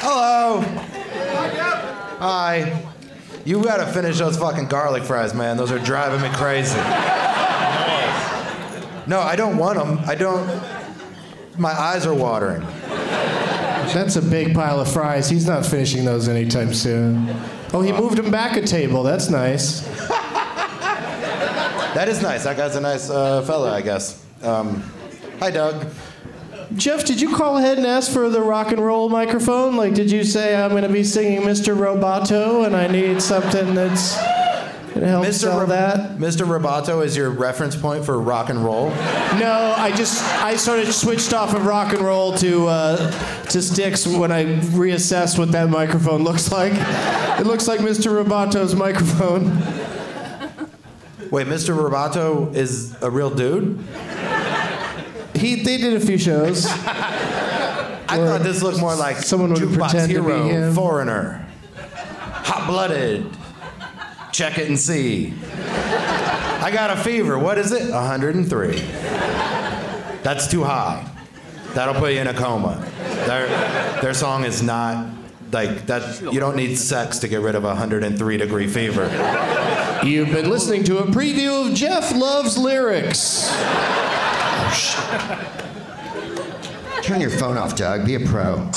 Hello. 0.01 0.61
Hi. 2.19 2.80
You 3.43 3.63
gotta 3.63 3.87
finish 3.91 4.19
those 4.19 4.37
fucking 4.37 4.67
garlic 4.67 5.03
fries, 5.03 5.33
man. 5.33 5.57
Those 5.57 5.71
are 5.71 5.79
driving 5.79 6.21
me 6.21 6.29
crazy. 6.35 6.77
No, 9.07 9.19
I 9.19 9.35
don't 9.35 9.57
want 9.57 9.79
them. 9.79 9.99
I 10.07 10.15
don't. 10.15 10.47
My 11.57 11.71
eyes 11.71 12.05
are 12.05 12.13
watering. 12.13 12.61
That's 13.93 14.15
a 14.15 14.21
big 14.21 14.53
pile 14.53 14.79
of 14.79 14.91
fries. 14.91 15.29
He's 15.29 15.47
not 15.47 15.65
finishing 15.65 16.05
those 16.05 16.29
anytime 16.29 16.73
soon. 16.73 17.35
Oh, 17.73 17.81
he 17.81 17.91
moved 17.91 18.17
them 18.17 18.31
back 18.31 18.55
a 18.55 18.61
table. 18.61 19.03
That's 19.03 19.29
nice. 19.29 19.81
That 21.93 22.07
is 22.07 22.21
nice. 22.21 22.45
That 22.45 22.55
guy's 22.55 22.75
a 22.77 22.81
nice 22.81 23.09
uh, 23.09 23.41
fella, 23.41 23.73
I 23.73 23.81
guess. 23.81 24.23
Um, 24.43 24.81
hi, 25.39 25.51
Doug. 25.51 25.87
Geoff, 26.75 27.03
did 27.05 27.19
you 27.19 27.35
call 27.35 27.57
ahead 27.57 27.77
and 27.77 27.85
ask 27.85 28.11
for 28.11 28.29
the 28.29 28.41
rock 28.41 28.71
and 28.71 28.83
roll 28.83 29.09
microphone? 29.09 29.75
Like, 29.75 29.93
did 29.93 30.09
you 30.09 30.23
say 30.23 30.55
I'm 30.55 30.71
going 30.71 30.83
to 30.83 30.89
be 30.89 31.03
singing 31.03 31.41
Mr. 31.41 31.75
Roboto 31.75 32.65
and 32.65 32.75
I 32.75 32.87
need 32.87 33.21
something 33.21 33.75
that's 33.75 34.15
going 34.93 35.01
to 35.01 35.07
help 35.07 35.25
sell 35.27 35.59
Rob- 35.59 35.69
that? 35.69 36.17
Mr. 36.17 36.45
Roboto 36.45 37.03
is 37.03 37.17
your 37.17 37.29
reference 37.29 37.75
point 37.75 38.05
for 38.05 38.19
rock 38.21 38.49
and 38.49 38.63
roll. 38.63 38.89
No, 39.37 39.73
I 39.77 39.93
just 39.95 40.23
I 40.41 40.55
sort 40.55 40.79
of 40.79 40.93
switched 40.93 41.33
off 41.33 41.53
of 41.53 41.65
rock 41.65 41.93
and 41.93 42.01
roll 42.01 42.37
to 42.37 42.67
uh, 42.67 43.11
to 43.49 43.61
sticks 43.61 44.07
when 44.07 44.31
I 44.31 44.45
reassessed 44.45 45.37
what 45.37 45.51
that 45.51 45.69
microphone 45.69 46.23
looks 46.23 46.51
like. 46.51 46.73
It 47.39 47.45
looks 47.45 47.67
like 47.67 47.81
Mr. 47.81 48.23
Roboto's 48.23 48.75
microphone. 48.75 49.57
Wait, 51.31 51.47
Mr. 51.47 51.75
Roboto 51.75 52.53
is 52.55 52.95
a 53.01 53.09
real 53.09 53.29
dude? 53.29 53.77
He 55.41 55.55
they 55.55 55.77
did 55.77 55.93
a 55.95 55.99
few 55.99 56.17
shows. 56.17 56.65
I 58.11 58.17
thought 58.17 58.43
this 58.43 58.61
looked 58.61 58.79
more 58.79 58.95
like 58.95 59.17
someone 59.17 59.53
would 59.53 59.61
Jukebox 59.61 59.89
pretend 59.91 60.11
to 60.11 60.23
be 60.23 60.49
him. 60.49 60.73
Foreigner, 60.73 61.47
Hot 61.75 62.67
Blooded, 62.67 63.25
Check 64.31 64.57
It 64.57 64.67
and 64.67 64.79
See. 64.79 65.33
I 65.49 66.69
got 66.71 66.95
a 66.95 67.01
fever. 67.01 67.39
What 67.39 67.57
is 67.57 67.71
it? 67.71 67.91
103. 67.91 68.79
That's 70.21 70.47
too 70.47 70.63
high. 70.63 71.09
That'll 71.73 71.95
put 71.95 72.13
you 72.13 72.19
in 72.19 72.27
a 72.27 72.33
coma. 72.33 72.85
Their, 73.25 73.47
their 74.01 74.13
song 74.13 74.43
is 74.43 74.61
not 74.61 75.07
like 75.51 75.87
that. 75.87 76.21
You 76.21 76.39
don't 76.39 76.55
need 76.55 76.75
sex 76.75 77.17
to 77.19 77.27
get 77.27 77.41
rid 77.41 77.55
of 77.55 77.63
a 77.63 77.69
103 77.69 78.37
degree 78.37 78.67
fever. 78.67 79.05
You've 80.03 80.31
been 80.31 80.49
listening 80.49 80.83
to 80.85 80.99
a 80.99 81.03
preview 81.03 81.67
of 81.69 81.73
Geoff 81.73 82.13
Loves 82.13 82.57
Lyrics. 82.57 83.49
Turn 87.03 87.19
your 87.19 87.31
phone 87.31 87.57
off, 87.57 87.75
Doug. 87.75 88.05
Be 88.05 88.15
a 88.15 88.19
pro. 88.19 88.69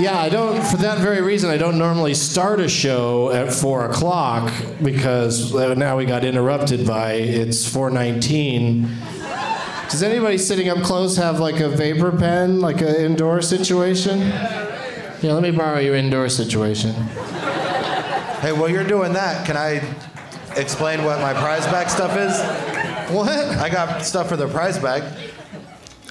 Yeah, 0.00 0.18
I 0.18 0.28
don't. 0.30 0.62
For 0.62 0.78
that 0.78 0.98
very 0.98 1.20
reason, 1.20 1.50
I 1.50 1.58
don't 1.58 1.76
normally 1.76 2.14
start 2.14 2.58
a 2.58 2.68
show 2.68 3.30
at 3.32 3.52
four 3.52 3.84
o'clock 3.84 4.50
because 4.82 5.54
uh, 5.54 5.74
now 5.74 5.98
we 5.98 6.06
got 6.06 6.24
interrupted 6.24 6.86
by 6.86 7.12
it's 7.12 7.66
four 7.70 7.90
nineteen. 7.90 8.88
Does 9.90 10.02
anybody 10.02 10.38
sitting 10.38 10.68
up 10.70 10.82
close 10.82 11.16
have 11.18 11.38
like 11.38 11.60
a 11.60 11.68
vapor 11.68 12.12
pen, 12.16 12.60
like 12.60 12.80
an 12.80 12.94
indoor 12.94 13.42
situation? 13.42 14.20
Yeah, 14.20 15.32
let 15.34 15.42
me 15.42 15.50
borrow 15.50 15.80
your 15.80 15.96
indoor 15.96 16.30
situation. 16.30 16.94
Hey, 18.40 18.52
while 18.52 18.70
you're 18.70 18.84
doing 18.84 19.12
that, 19.12 19.44
can 19.44 19.56
I 19.58 19.80
explain 20.56 21.04
what 21.04 21.20
my 21.20 21.32
prize 21.32 21.66
bag 21.66 21.88
stuff 21.88 22.16
is? 22.16 22.38
What? 23.14 23.28
I 23.58 23.68
got 23.68 24.02
stuff 24.04 24.28
for 24.28 24.36
the 24.36 24.48
prize 24.48 24.78
bag. 24.78 25.02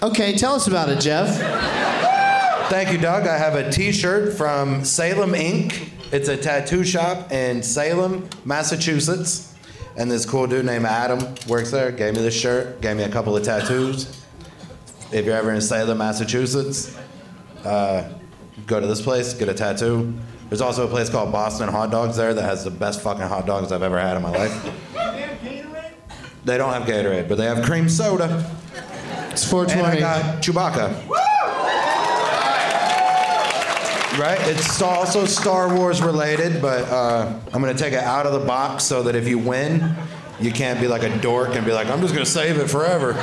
Okay, 0.02 0.36
tell 0.36 0.56
us 0.56 0.67
about 0.67 0.89
it, 0.89 0.99
Geoff. 0.99 1.30
Thank 2.69 2.91
you, 2.91 2.97
Doug. 2.97 3.28
I 3.28 3.38
have 3.38 3.56
a 3.56 3.69
T-shirt 3.71 4.34
from 4.34 4.86
Salem 4.86 5.32
Inc. 5.32 5.89
It's 6.12 6.30
a 6.30 6.38
tattoo 6.38 6.84
shop 6.84 7.32
in 7.32 7.62
Salem, 7.63 8.30
Massachusetts, 8.45 9.56
and 9.97 10.10
this 10.10 10.25
cool 10.25 10.47
dude 10.47 10.65
named 10.65 10.86
Adam 10.86 11.36
works 11.47 11.71
there. 11.71 11.91
Gave 11.91 12.15
me 12.15 12.21
this 12.21 12.39
shirt. 12.39 12.82
Gave 12.82 12.97
me 12.97 13.04
a 13.04 13.10
couple 13.10 13.36
of 13.36 13.43
tattoos. 13.43 14.23
If 15.12 15.25
you're 15.25 15.36
ever 15.36 15.52
in 15.52 15.62
Salem, 15.62 15.97
Massachusetts, 15.97 16.95
uh, 17.65 18.08
go 18.67 18.80
to 18.80 18.88
this 18.88 19.02
place, 19.02 19.34
get 19.34 19.49
a 19.49 19.54
tattoo. 19.54 20.13
There's 20.49 20.62
also 20.62 20.85
a 20.85 20.89
place 20.89 21.09
called 21.09 21.31
Boston 21.31 21.69
Hot 21.69 21.91
Dogs 21.91 22.17
there 22.17 22.33
that 22.33 22.41
has 22.43 22.63
the 22.63 22.71
best 22.71 23.01
fucking 23.01 23.21
hot 23.27 23.45
dogs 23.45 23.71
I've 23.71 23.83
ever 23.83 23.99
had 23.99 24.17
in 24.17 24.23
my 24.23 24.31
life. 24.31 24.69
They 26.43 26.57
don't 26.57 26.73
have 26.73 26.83
Gatorade, 26.83 27.27
but 27.29 27.38
they 27.38 27.45
have 27.45 27.63
cream 27.63 27.88
soda. 27.88 28.43
It's 29.31 29.43
And 29.51 29.62
I 29.85 29.95
420. 29.95 29.99
got 29.99 30.41
Chewbacca. 30.41 31.07
Right? 34.19 34.39
It's 34.49 34.81
also 34.81 35.25
Star 35.25 35.73
Wars 35.73 36.01
related, 36.01 36.62
but 36.62 36.83
uh, 36.89 37.31
I'm 37.53 37.62
going 37.62 37.75
to 37.75 37.81
take 37.81 37.93
it 37.93 38.03
out 38.03 38.25
of 38.25 38.33
the 38.33 38.39
box 38.45 38.83
so 38.83 39.03
that 39.03 39.15
if 39.15 39.27
you 39.27 39.38
win, 39.38 39.95
you 40.39 40.51
can't 40.51 40.81
be 40.81 40.88
like 40.88 41.03
a 41.03 41.15
dork 41.19 41.55
and 41.55 41.63
be 41.65 41.71
like, 41.73 41.88
I'm 41.88 42.01
just 42.01 42.13
going 42.13 42.25
to 42.25 42.31
save 42.31 42.57
it 42.57 42.69
forever. 42.69 43.13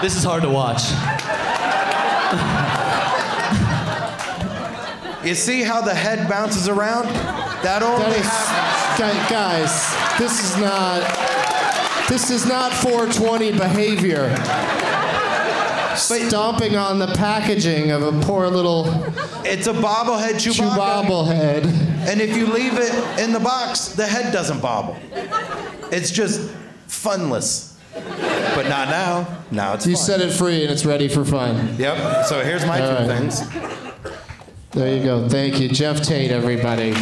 This 0.00 0.16
is 0.16 0.24
hard 0.24 0.42
to 0.42 0.50
watch. 0.50 0.82
You 5.26 5.34
see 5.34 5.62
how 5.62 5.80
the 5.80 5.94
head 5.94 6.28
bounces 6.28 6.68
around? 6.68 7.06
That 7.64 7.82
only 7.82 8.20
That 8.20 9.14
is. 9.24 9.30
Guys, 9.30 10.18
this 10.18 10.44
is 10.44 10.56
not. 10.56 11.02
This 12.08 12.30
is 12.30 12.46
not 12.46 12.72
420 12.72 13.52
behavior. 13.58 14.30
Stomping 15.96 16.76
on 16.76 16.98
the 17.00 17.08
packaging 17.08 17.90
of 17.90 18.02
a 18.02 18.12
poor 18.24 18.46
little 18.48 18.86
It's 19.44 19.66
a 19.66 19.72
bobblehead 19.72 20.34
Chewbacca. 20.34 20.76
Chewbobblehead. 21.04 21.64
And 22.06 22.20
if 22.20 22.36
you 22.36 22.46
leave 22.46 22.74
it 22.78 22.92
in 23.18 23.32
the 23.32 23.40
box, 23.40 23.88
the 23.88 24.06
head 24.06 24.32
doesn't 24.32 24.60
bobble. 24.60 24.96
It's 25.90 26.10
just 26.12 26.50
funless. 26.86 27.76
But 27.92 28.68
not 28.68 28.88
now. 28.90 29.26
Now 29.50 29.74
it's 29.74 29.86
You 29.86 29.96
fun. 29.96 30.04
set 30.04 30.20
it 30.20 30.30
free 30.32 30.62
and 30.62 30.70
it's 30.70 30.84
ready 30.86 31.08
for 31.08 31.24
fun. 31.24 31.74
Yep. 31.78 32.26
So 32.26 32.44
here's 32.44 32.64
my 32.64 32.80
All 32.80 32.88
two 33.04 33.08
right. 33.08 33.18
things. 33.18 33.85
There 34.76 34.94
you 34.94 35.02
go. 35.02 35.26
Thank 35.26 35.58
you. 35.58 35.70
Geoff 35.70 36.02
Tate, 36.02 36.30
everybody. 36.30 36.92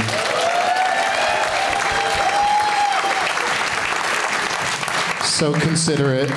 So 5.25 5.53
considerate. 5.55 6.31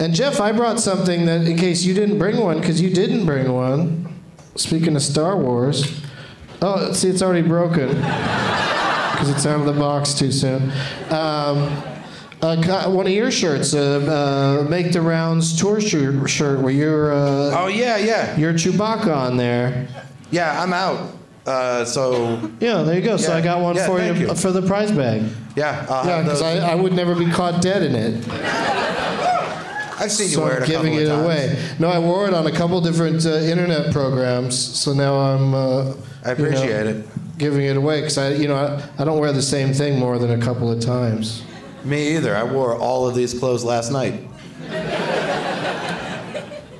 And 0.00 0.12
Geoff, 0.12 0.40
I 0.40 0.50
brought 0.50 0.80
something 0.80 1.26
that, 1.26 1.42
in 1.42 1.56
case 1.56 1.84
you 1.84 1.94
didn't 1.94 2.18
bring 2.18 2.38
one, 2.38 2.58
because 2.58 2.80
you 2.80 2.90
didn't 2.90 3.26
bring 3.26 3.52
one. 3.52 4.12
Speaking 4.56 4.96
of 4.96 5.02
Star 5.02 5.36
Wars. 5.36 6.02
Oh, 6.60 6.92
see, 6.92 7.10
it's 7.10 7.22
already 7.22 7.46
broken. 7.46 7.86
Because 7.90 9.30
it's 9.30 9.46
out 9.46 9.60
of 9.60 9.66
the 9.66 9.80
box 9.80 10.14
too 10.14 10.32
soon. 10.32 10.72
Um, 11.10 11.70
uh, 12.42 12.90
one 12.90 13.06
of 13.06 13.12
your 13.12 13.30
shirts, 13.30 13.74
uh, 13.74 14.62
uh, 14.64 14.68
Make 14.68 14.92
the 14.92 15.00
Rounds 15.00 15.58
tour 15.58 15.80
shirt, 15.80 16.28
shirt 16.30 16.60
where 16.60 16.72
you're, 16.72 17.12
uh, 17.12 17.62
Oh 17.62 17.66
yeah, 17.68 17.96
yeah, 17.96 18.36
you're 18.36 18.52
Chewbacca 18.54 19.14
on 19.14 19.36
there. 19.36 19.88
yeah. 20.30 20.62
I'm 20.62 20.72
out. 20.72 21.12
Uh, 21.46 21.84
so 21.84 22.50
Yeah, 22.60 22.82
there 22.82 22.94
you 22.96 23.02
go. 23.02 23.16
So 23.16 23.32
I 23.32 23.40
got 23.40 23.60
one 23.62 23.74
Yeah, 23.76 23.86
for 23.86 24.00
you, 24.02 24.12
you. 24.12 24.34
for 24.34 24.52
the 24.52 24.62
prize 24.62 24.92
bag. 24.92 25.22
yeah, 25.56 25.86
I'll 25.88 26.06
Yeah, 26.06 26.22
because. 26.22 26.42
I, 26.42 26.58
I 26.58 26.74
would 26.74 26.92
never 26.92 27.14
be 27.14 27.30
caught 27.30 27.62
dead 27.62 27.82
in 27.82 27.94
it. 27.94 28.28
I've 30.00 30.12
seen 30.12 30.28
you 30.28 30.34
So 30.36 30.44
wear 30.44 30.56
I'm 30.58 30.62
it 30.62 30.68
a 30.68 30.70
giving 30.70 30.92
couple 30.92 30.98
it 30.98 31.02
of 31.08 31.08
times. 31.08 31.24
away. 31.24 31.74
No, 31.80 31.88
I 31.88 31.98
wore 31.98 32.28
it 32.28 32.34
on 32.34 32.46
a 32.46 32.52
couple 32.52 32.80
different 32.80 33.24
uh, 33.26 33.30
internet 33.30 33.92
programs. 33.92 34.56
So 34.56 34.92
now 34.92 35.16
I'm. 35.18 35.54
Uh, 35.54 35.58
I 35.64 35.82
you 35.82 35.92
know, 35.92 35.94
appreciate 36.32 36.86
it. 36.86 37.06
Giving 37.38 37.64
it 37.66 37.76
away 37.76 38.00
because 38.02 38.18
I, 38.18 38.30
you 38.30 38.46
know, 38.46 38.54
I, 38.56 39.02
I 39.02 39.04
don't 39.04 39.18
wear 39.18 39.32
the 39.32 39.42
same 39.42 39.72
thing 39.72 39.98
more 39.98 40.18
than 40.18 40.30
a 40.40 40.44
couple 40.44 40.70
of 40.70 40.80
times. 40.80 41.42
Me 41.84 42.16
either. 42.16 42.34
I 42.36 42.42
wore 42.42 42.76
all 42.76 43.08
of 43.08 43.14
these 43.14 43.38
clothes 43.38 43.64
last 43.64 43.90
night. 43.90 44.24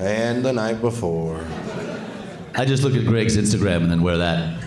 And 0.01 0.45
the 0.45 0.53
night 0.53 0.81
before. 0.81 1.45
I 2.55 2.65
just 2.65 2.83
look 2.83 2.95
at 2.95 3.05
Greg's 3.05 3.37
Instagram 3.37 3.83
and 3.83 3.91
then 3.91 4.03
wear 4.03 4.19
that. 4.19 4.65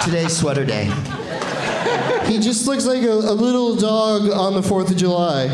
Today's 0.04 0.36
sweater 0.36 0.64
day. 0.64 0.84
He 2.26 2.38
just 2.40 2.66
looks 2.66 2.84
like 2.84 3.02
a, 3.02 3.12
a 3.12 3.34
little 3.34 3.76
dog 3.76 4.30
on 4.30 4.54
the 4.54 4.60
4th 4.60 4.90
of 4.90 4.96
July. 4.96 5.48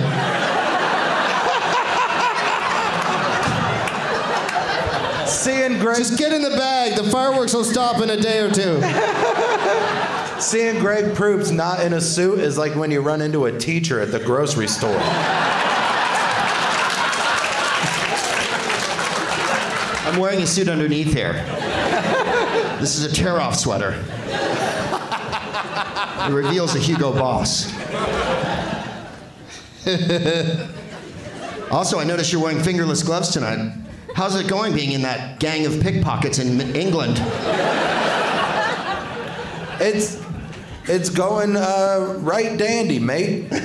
Seeing 5.26 5.78
Greg, 5.78 5.98
Just 5.98 6.18
get 6.18 6.32
in 6.32 6.42
the 6.42 6.50
bag. 6.50 6.96
The 6.96 7.04
fireworks 7.10 7.54
will 7.54 7.64
stop 7.64 8.00
in 8.00 8.10
a 8.10 8.16
day 8.16 8.40
or 8.40 8.50
two. 8.50 8.80
seeing 10.42 10.78
Greg 10.80 11.14
Proops 11.14 11.50
not 11.50 11.80
in 11.84 11.92
a 11.92 12.00
suit 12.00 12.38
is 12.40 12.58
like 12.58 12.74
when 12.74 12.90
you 12.90 13.00
run 13.00 13.22
into 13.22 13.46
a 13.46 13.58
teacher 13.58 14.00
at 14.00 14.10
the 14.10 14.18
grocery 14.18 14.66
store. 14.66 14.98
I'm 20.04 20.18
wearing 20.18 20.42
a 20.42 20.46
suit 20.46 20.68
underneath 20.68 21.12
here. 21.14 21.34
This 22.80 22.98
is 22.98 23.04
a 23.10 23.14
tear-off 23.14 23.56
sweater. 23.56 23.92
It 26.26 26.32
reveals 26.32 26.74
a 26.74 26.78
Hugo 26.78 27.12
Boss. 27.12 27.72
also, 31.70 31.98
I 31.98 32.04
notice 32.04 32.32
you're 32.32 32.42
wearing 32.42 32.62
fingerless 32.62 33.02
gloves 33.02 33.30
tonight. 33.30 33.72
How's 34.14 34.36
it 34.36 34.48
going 34.48 34.74
being 34.74 34.92
in 34.92 35.02
that 35.02 35.40
gang 35.40 35.66
of 35.66 35.80
pickpockets 35.80 36.38
in 36.38 36.60
England? 36.76 37.18
It's 39.80 40.21
it's 40.92 41.08
going 41.08 41.56
uh, 41.56 42.16
right 42.20 42.58
dandy, 42.58 42.98
mate. 42.98 43.50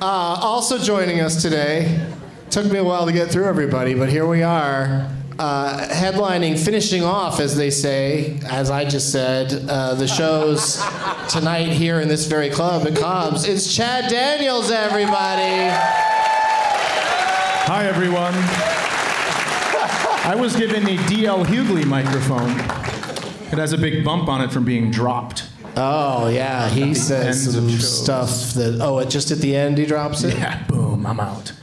Uh, 0.00 0.38
also 0.40 0.78
joining 0.78 1.20
us 1.20 1.42
today, 1.42 2.06
took 2.50 2.64
me 2.70 2.78
a 2.78 2.84
while 2.84 3.04
to 3.04 3.10
get 3.12 3.28
through 3.32 3.46
everybody, 3.46 3.94
but 3.94 4.08
here 4.08 4.28
we 4.28 4.44
are. 4.44 5.10
Uh, 5.40 5.88
headlining, 5.90 6.56
finishing 6.56 7.02
off, 7.02 7.40
as 7.40 7.56
they 7.56 7.68
say, 7.68 8.38
as 8.48 8.70
I 8.70 8.84
just 8.84 9.10
said, 9.10 9.52
uh, 9.68 9.96
the 9.96 10.06
shows 10.06 10.80
tonight 11.28 11.70
here 11.70 12.00
in 12.00 12.06
this 12.06 12.26
very 12.26 12.48
club 12.48 12.86
at 12.86 12.96
Cobb's. 12.96 13.48
It's 13.48 13.74
Chad 13.74 14.08
Daniels, 14.08 14.70
everybody. 14.70 15.68
Hi, 17.66 17.86
everyone. 17.86 18.87
I 20.28 20.34
was 20.34 20.54
given 20.54 20.84
the 20.84 20.98
DL 20.98 21.46
Hughley 21.46 21.86
microphone. 21.86 22.50
It 23.50 23.56
has 23.56 23.72
a 23.72 23.78
big 23.78 24.04
bump 24.04 24.28
on 24.28 24.42
it 24.42 24.52
from 24.52 24.62
being 24.62 24.90
dropped. 24.90 25.48
Oh 25.74 26.28
yeah, 26.28 26.68
he 26.68 26.92
says 26.92 27.54
some 27.54 27.70
stuff 27.70 28.52
that. 28.52 28.78
Oh, 28.78 28.98
it 28.98 29.08
just 29.08 29.30
at 29.30 29.38
the 29.38 29.56
end 29.56 29.78
he 29.78 29.86
drops 29.86 30.24
it. 30.24 30.36
Yeah, 30.36 30.62
boom, 30.64 31.06
I'm 31.06 31.18
out. 31.18 31.54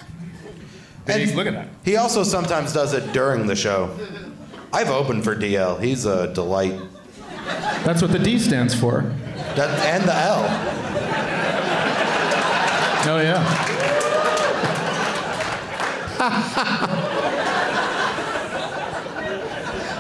Big, 1.06 1.36
look 1.36 1.46
at 1.46 1.54
that. 1.54 1.68
He 1.84 1.96
also 1.96 2.24
sometimes 2.24 2.74
does 2.74 2.96
it 2.96 3.14
during 3.14 3.46
the 3.46 3.56
show. 3.56 3.96
I've 4.74 4.90
opened 4.90 5.24
for 5.24 5.36
DL. 5.36 5.80
He's 5.80 6.08
a 6.08 6.34
delight. 6.34 6.82
That's 7.84 8.02
what 8.02 8.12
the 8.12 8.18
D 8.18 8.40
stands 8.40 8.74
for. 8.74 9.02
That, 9.56 9.70
and 9.86 10.06
the 10.06 10.16
L. 10.16 10.44
Oh, 13.08 13.20
yeah. 13.22 13.44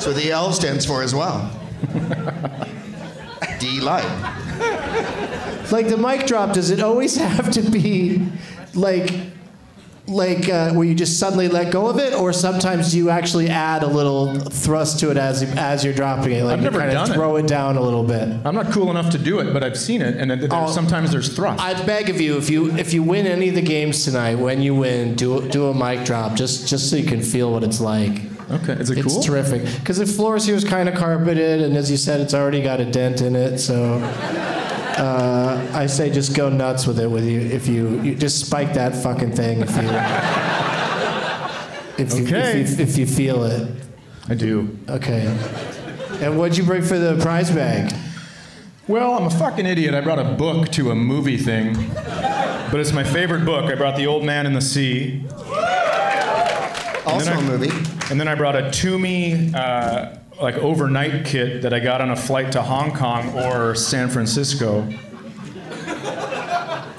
That's 0.05 0.15
what 0.17 0.23
the 0.23 0.31
L 0.31 0.53
stands 0.53 0.85
for 0.85 1.01
as 1.01 1.15
well. 1.15 1.49
D 3.59 3.81
light. 3.81 4.05
Like 5.71 5.87
the 5.87 5.97
mic 5.97 6.27
drop, 6.27 6.53
does 6.53 6.69
it 6.69 6.79
always 6.79 7.15
have 7.17 7.49
to 7.53 7.63
be 7.63 8.21
like 8.75 9.11
like 10.07 10.47
uh, 10.47 10.71
where 10.73 10.85
you 10.85 10.93
just 10.93 11.17
suddenly 11.17 11.47
let 11.47 11.71
go 11.73 11.87
of 11.87 11.97
it, 11.97 12.13
or 12.13 12.31
sometimes 12.33 12.93
you 12.95 13.09
actually 13.09 13.49
add 13.49 13.81
a 13.81 13.87
little 13.87 14.35
thrust 14.41 14.99
to 14.99 15.09
it 15.09 15.17
as 15.17 15.41
as 15.57 15.83
you're 15.83 15.95
dropping 15.95 16.33
it? 16.33 16.43
Like 16.43 16.53
I've 16.59 16.61
never 16.63 16.77
kind 16.77 16.91
done 16.91 17.05
of 17.05 17.09
it. 17.09 17.13
throw 17.15 17.37
it. 17.37 17.47
down 17.47 17.75
a 17.75 17.81
little 17.81 18.03
bit. 18.03 18.29
I'm 18.45 18.53
not 18.53 18.71
cool 18.71 18.91
enough 18.91 19.09
to 19.13 19.17
do 19.17 19.39
it, 19.39 19.53
but 19.53 19.63
I've 19.63 19.77
seen 19.77 20.03
it, 20.03 20.17
and 20.17 20.29
there's, 20.29 20.47
Oh. 20.51 20.67
sometimes 20.69 21.11
there's 21.13 21.35
thrust. 21.35 21.63
I 21.63 21.83
beg 21.83 22.11
of 22.11 22.21
you, 22.21 22.37
if 22.37 22.51
you 22.51 22.71
if 22.77 22.93
you 22.93 23.01
win 23.01 23.25
any 23.25 23.49
of 23.49 23.55
the 23.55 23.63
games 23.63 24.05
tonight, 24.05 24.35
when 24.35 24.61
you 24.61 24.75
win, 24.75 25.15
do 25.15 25.49
do 25.49 25.65
a 25.69 25.73
mic 25.73 26.05
drop 26.05 26.35
just 26.35 26.67
just 26.67 26.91
so 26.91 26.95
you 26.95 27.07
can 27.07 27.23
feel 27.23 27.51
what 27.51 27.63
it's 27.63 27.81
like. 27.81 28.21
Okay, 28.51 28.73
is 28.73 28.89
it 28.89 28.97
It's 28.97 29.07
cool? 29.07 29.17
It's 29.17 29.25
terrific 29.25 29.63
because 29.79 29.97
the 29.97 30.05
floor 30.05 30.37
here 30.37 30.55
is 30.55 30.63
kind 30.63 30.87
of 30.89 30.95
carpeted, 30.95 31.61
and 31.61 31.75
as 31.77 31.89
you 31.91 31.97
said, 31.97 32.19
it's 32.21 32.33
already 32.33 32.61
got 32.61 32.79
a 32.79 32.85
dent 32.85 33.21
in 33.21 33.35
it. 33.35 33.57
So 33.59 33.95
uh, 34.97 35.71
I 35.73 35.85
say 35.87 36.09
just 36.09 36.35
go 36.35 36.49
nuts 36.49 36.85
with 36.87 36.99
it. 36.99 37.07
With 37.09 37.25
you, 37.25 37.39
if 37.41 37.67
you, 37.67 38.01
you 38.01 38.15
just 38.15 38.45
spike 38.45 38.73
that 38.75 38.95
fucking 38.95 39.33
thing 39.33 39.61
if 39.61 39.75
you 39.75 39.89
if 41.97 42.13
you, 42.13 42.25
Okay. 42.25 42.61
if, 42.61 42.77
you 42.77 42.83
if 42.83 42.97
you 42.97 43.05
feel 43.07 43.43
it. 43.45 43.67
I 44.27 44.33
do. 44.33 44.77
Okay. 44.89 45.25
And 46.21 46.37
what'd 46.37 46.57
you 46.57 46.63
bring 46.63 46.81
for 46.81 46.97
the 46.97 47.17
prize 47.21 47.51
bag? 47.51 47.93
Well, 48.87 49.15
I'm 49.17 49.25
a 49.25 49.29
fucking 49.29 49.65
idiot. 49.65 49.93
I 49.95 50.01
brought 50.01 50.19
a 50.19 50.33
book 50.35 50.69
to 50.73 50.91
a 50.91 50.95
movie 50.95 51.37
thing, 51.37 51.73
but 52.71 52.75
it's 52.79 52.91
my 52.93 53.03
favorite 53.03 53.43
book. 53.43 53.65
I 53.65 53.75
brought 53.75 53.95
The 53.97 54.05
Old 54.07 54.23
Man 54.23 54.45
and 54.45 54.55
the 54.55 54.61
Sea, 54.61 55.23
Also 57.05 57.25
then 57.25 57.37
a 57.37 57.39
I- 57.39 57.43
movie. 57.57 57.69
and 58.11 58.19
then 58.19 58.27
I 58.27 58.35
brought 58.35 58.55
a 58.55 58.63
Tumi 58.63 59.53
uh, 59.53 60.17
like 60.41 60.55
overnight 60.55 61.25
kit 61.25 61.61
that 61.61 61.73
I 61.73 61.79
got 61.79 62.01
on 62.01 62.11
a 62.11 62.15
flight 62.15 62.51
to 62.53 62.61
Hong 62.61 62.93
Kong 62.95 63.29
or 63.37 63.75
San 63.75 64.09
Francisco. 64.09 64.87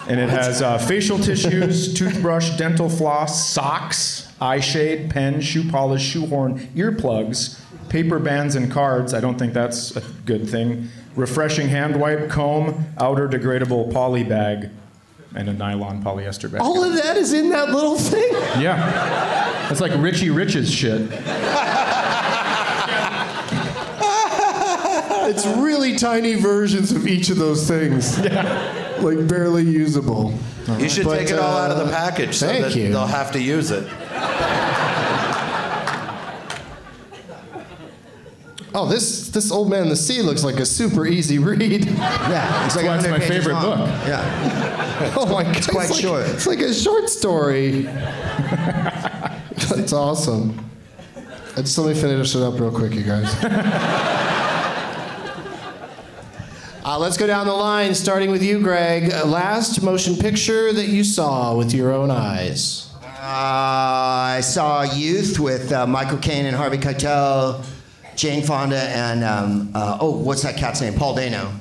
And 0.09 0.21
it 0.21 0.29
has 0.29 0.63
uh, 0.63 0.79
facial 0.79 1.19
tissues, 1.19 1.93
toothbrush, 1.99 2.57
dental 2.57 2.89
floss, 2.89 3.49
socks, 3.51 4.33
eye 4.41 4.61
shade, 4.61 5.11
pen, 5.11 5.41
shoe 5.41 5.69
polish, 5.69 6.03
shoehorn, 6.03 6.61
earplugs, 6.77 7.61
paper 7.89 8.21
bands, 8.21 8.55
and 8.55 8.71
cards. 8.71 9.13
I 9.13 9.21
don't 9.21 9.37
think 9.37 9.53
that's 9.53 9.97
a 9.97 10.03
good 10.25 10.49
thing. 10.49 10.89
Refreshing 11.17 11.69
hand 11.69 11.99
wipe, 12.01 12.31
comb, 12.31 12.87
outer 12.99 13.27
degradable 13.29 13.93
poly 13.93 14.23
bag, 14.23 14.71
and 15.37 15.49
a 15.49 15.53
nylon 15.53 16.03
polyester 16.03 16.51
bag. 16.51 16.61
All 16.61 16.83
of 16.83 16.95
that 16.95 17.17
is 17.17 17.33
in 17.33 17.51
that 17.51 17.71
little 17.71 17.97
thing. 17.99 18.29
Yeah. 18.61 18.77
That's 19.69 19.81
like 19.81 19.93
Richie 20.01 20.31
Rich's 20.31 20.73
shit. 20.73 21.11
It's 25.29 25.45
really 25.45 25.97
tiny 25.97 26.37
versions 26.37 26.93
of 26.93 27.07
each 27.09 27.31
of 27.31 27.37
those 27.37 27.67
things. 27.67 28.17
Yeah. 28.21 28.95
Like 29.01 29.27
barely 29.27 29.65
usable. 29.65 30.33
You 30.79 30.89
should 30.89 31.05
But, 31.05 31.19
take 31.19 31.31
it 31.31 31.39
all 31.39 31.57
out 31.57 31.71
of 31.73 31.79
uh, 31.79 31.85
the 31.85 31.91
package 31.91 32.37
so 32.37 32.47
thank 32.47 32.63
that 32.65 32.77
you. 32.77 32.89
they'll 32.91 33.07
have 33.07 33.33
to 33.33 33.41
use 33.43 33.71
it. 33.73 33.83
Oh, 38.79 38.85
this 38.85 39.31
this 39.31 39.51
old 39.51 39.71
man 39.71 39.85
in 39.85 39.89
the 39.89 39.97
sea 39.97 40.21
looks 40.21 40.45
like 40.45 40.61
a 40.61 40.67
super 40.67 41.07
easy 41.07 41.39
read. 41.39 41.87
Yeah, 41.97 42.67
it's 42.67 42.77
like 42.77 42.85
why 42.85 42.97
it's 42.97 43.07
100 43.07 43.11
my 43.19 43.27
favorite 43.27 43.55
long. 43.55 43.79
book. 43.79 43.89
Yeah. 44.07 45.15
oh 45.17 45.27
my 45.27 45.45
god, 45.45 45.57
it's 45.57 45.67
quite 45.67 45.89
like, 45.89 46.01
short. 46.01 46.27
It's 46.27 46.47
like 46.47 46.59
a 46.61 46.75
short 46.75 47.09
story. 47.09 47.83
That's 49.71 49.93
awesome. 49.95 50.59
Uh, 51.17 51.63
Just 51.63 51.79
let 51.79 51.95
me 51.95 52.01
finish 52.01 52.35
it 52.35 52.43
up 52.43 52.61
real 52.61 52.71
quick, 52.71 52.93
you 52.93 53.03
guys. 53.03 53.35
Uh, 56.85 56.99
let's 56.99 57.17
go 57.17 57.27
down 57.27 57.47
the 57.47 57.53
line, 57.53 57.95
starting 57.95 58.31
with 58.31 58.43
you, 58.43 58.61
Greg. 58.61 59.11
Uh, 59.13 59.25
last 59.25 59.83
motion 59.83 60.17
picture 60.17 60.73
that 60.73 60.89
you 60.89 61.03
saw 61.03 61.57
with 61.57 61.73
your 61.73 61.93
own 61.93 62.11
eyes. 62.11 62.91
Uh, 63.03 64.37
I 64.37 64.41
saw 64.43 64.83
Youth 64.83 65.41
with 65.41 65.73
uh, 65.73 65.87
Michael 65.87 66.19
Caine 66.19 66.47
and 66.47 66.55
Harvey 66.55 66.79
Keitel, 66.79 67.65
Jane 68.17 68.43
Fonda, 68.43 68.79
and 68.79 69.23
um, 69.23 69.71
uh, 69.75 69.99
oh, 70.01 70.11
what's 70.17 70.43
that 70.43 70.57
cat's 70.57 70.81
name? 70.81 70.95
Paul 70.95 71.15
Dano. 71.15 71.53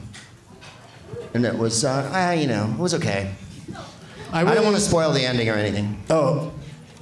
And 1.33 1.45
it 1.45 1.57
was, 1.57 1.83
uh, 1.83 2.29
uh, 2.29 2.31
you 2.31 2.47
know, 2.47 2.71
it 2.71 2.79
was 2.79 2.93
okay. 2.93 3.33
I, 4.31 4.41
really- 4.41 4.55
don't 4.55 4.63
want 4.63 4.77
to 4.77 4.81
spoil 4.81 5.11
the 5.11 5.25
ending 5.25 5.49
or 5.49 5.53
anything. 5.53 6.01
Oh, 6.09 6.53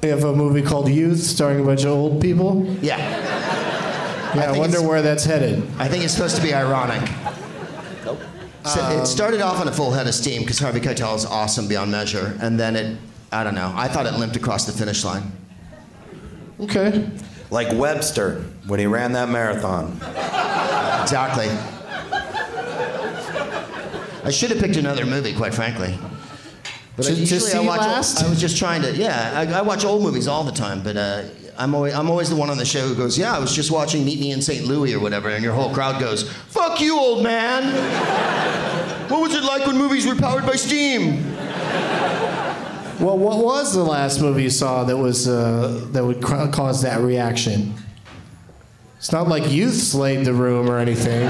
we 0.01 0.09
have 0.09 0.23
a 0.23 0.35
movie 0.35 0.63
called 0.63 0.89
Youth, 0.89 1.19
starring 1.19 1.61
a 1.61 1.63
bunch 1.63 1.83
of 1.83 1.91
old 1.91 2.19
people. 2.19 2.65
Yeah, 2.81 2.97
Yeah, 2.97 4.31
I, 4.33 4.45
think 4.47 4.57
wonder 4.57 4.81
where 4.81 5.01
that's 5.03 5.23
headed. 5.23 5.63
I 5.77 5.87
think 5.87 6.03
it's 6.03 6.13
supposed 6.13 6.35
to 6.35 6.41
be 6.41 6.53
ironic. 6.53 7.07
So 8.65 9.01
it 9.01 9.05
started 9.05 9.41
off 9.41 9.59
on 9.59 9.67
a 9.67 9.71
full 9.73 9.91
head 9.91 10.07
of 10.07 10.15
steam 10.15 10.41
because 10.41 10.57
Harvey 10.57 10.79
Keitel 10.79 11.15
is 11.15 11.25
awesome 11.25 11.67
beyond 11.67 11.91
measure, 11.91 12.37
and 12.41 12.59
then 12.59 12.75
it, 12.75 12.97
I 13.31 13.43
don't 13.43 13.55
know, 13.55 13.71
I 13.75 13.87
thought 13.87 14.05
it 14.05 14.13
limped 14.13 14.35
across 14.35 14.65
the 14.65 14.71
finish 14.71 15.03
line. 15.03 15.31
Okay. 16.61 17.09
Like 17.53 17.71
Webster 17.77 18.43
when 18.65 18.79
he 18.79 18.87
ran 18.87 19.11
that 19.11 19.29
marathon. 19.29 19.91
Exactly. 21.03 21.47
I 24.25 24.31
should 24.31 24.49
have 24.49 24.59
picked 24.59 24.75
another 24.77 25.05
movie, 25.05 25.35
quite 25.35 25.53
frankly. 25.53 25.97
But 26.95 27.05
I, 27.05 27.09
To- 27.09 27.25
to 27.27 27.39
see 27.39 27.57
I 27.57 27.61
watch. 27.61 27.79
last? 27.81 28.23
I 28.23 28.29
was 28.29 28.41
just 28.41 28.57
trying 28.57 28.81
to. 28.81 28.95
Yeah, 28.95 29.33
I, 29.35 29.59
I 29.59 29.61
watch 29.61 29.85
old 29.85 30.01
movies 30.01 30.27
all 30.27 30.43
the 30.43 30.51
time, 30.51 30.81
but 30.81 30.97
uh, 30.97 31.23
I'm 31.55 31.75
always 31.75 31.93
I'm 31.93 32.09
always 32.09 32.29
the 32.31 32.35
one 32.35 32.49
on 32.49 32.57
the 32.57 32.65
show 32.65 32.87
who 32.87 32.95
goes, 32.95 33.17
"Yeah, 33.19 33.35
I 33.35 33.39
was 33.39 33.53
just 33.55 33.69
watching 33.69 34.03
Meet 34.03 34.19
Me 34.19 34.31
in 34.31 34.41
St. 34.41 34.65
Louis 34.65 34.93
or 34.95 34.99
whatever," 34.99 35.29
and 35.29 35.43
your 35.43 35.53
whole 35.53 35.71
crowd 35.73 35.99
goes, 35.99 36.31
"Fuck 36.49 36.81
you, 36.81 36.97
old 36.97 37.23
man." 37.23 37.61
What 39.09 39.21
was 39.21 39.35
it 39.35 39.43
like 39.43 39.67
when 39.67 39.77
movies 39.77 40.07
were 40.07 40.15
powered 40.15 40.45
by 40.45 40.55
steam? 40.55 41.32
Well, 42.99 43.17
what 43.17 43.43
was 43.43 43.73
the 43.73 43.83
last 43.83 44.21
movie 44.21 44.43
you 44.43 44.49
saw 44.49 44.83
that 44.83 44.97
was 44.97 45.27
uh, 45.27 45.87
that 45.91 46.05
would 46.05 46.21
ca- 46.21 46.51
cause 46.51 46.81
that 46.83 47.01
reaction? 47.01 47.73
It's 48.97 49.11
not 49.11 49.27
like 49.27 49.51
Youth 49.51 49.73
slayed 49.75 50.25
the 50.25 50.33
room 50.33 50.69
or 50.69 50.77
anything. 50.77 51.23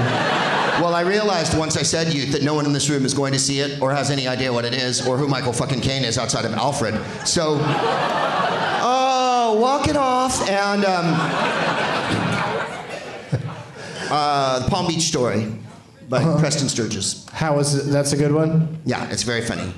Well, 0.80 0.94
I 0.94 1.02
realized 1.02 1.56
once 1.56 1.76
I 1.76 1.82
said 1.82 2.12
youth 2.12 2.32
that 2.32 2.42
no 2.42 2.52
one 2.52 2.66
in 2.66 2.72
this 2.72 2.90
room 2.90 3.04
is 3.04 3.14
going 3.14 3.32
to 3.32 3.38
see 3.38 3.60
it 3.60 3.80
or 3.80 3.92
has 3.92 4.10
any 4.10 4.26
idea 4.26 4.52
what 4.52 4.64
it 4.64 4.74
is 4.74 5.06
or 5.06 5.16
who 5.16 5.28
Michael 5.28 5.52
fucking 5.52 5.80
Caine 5.80 6.04
is 6.04 6.18
outside 6.18 6.44
of 6.44 6.52
Alfred. 6.52 6.94
So, 7.24 7.58
oh, 8.82 9.56
walk 9.60 9.86
it 9.86 9.96
off. 9.96 10.48
And 10.50 10.84
um, 10.84 11.04
uh, 14.10 14.58
the 14.64 14.68
Palm 14.68 14.88
Beach 14.88 15.02
Story 15.02 15.46
by 16.08 16.20
Preston 16.40 16.68
Sturges. 16.68 17.24
How 17.32 17.56
was 17.56 17.76
it? 17.76 17.92
That's 17.92 18.12
a 18.12 18.16
good 18.16 18.32
one. 18.32 18.80
Yeah, 18.84 19.08
it's 19.10 19.22
very 19.22 19.42
funny. 19.42 19.72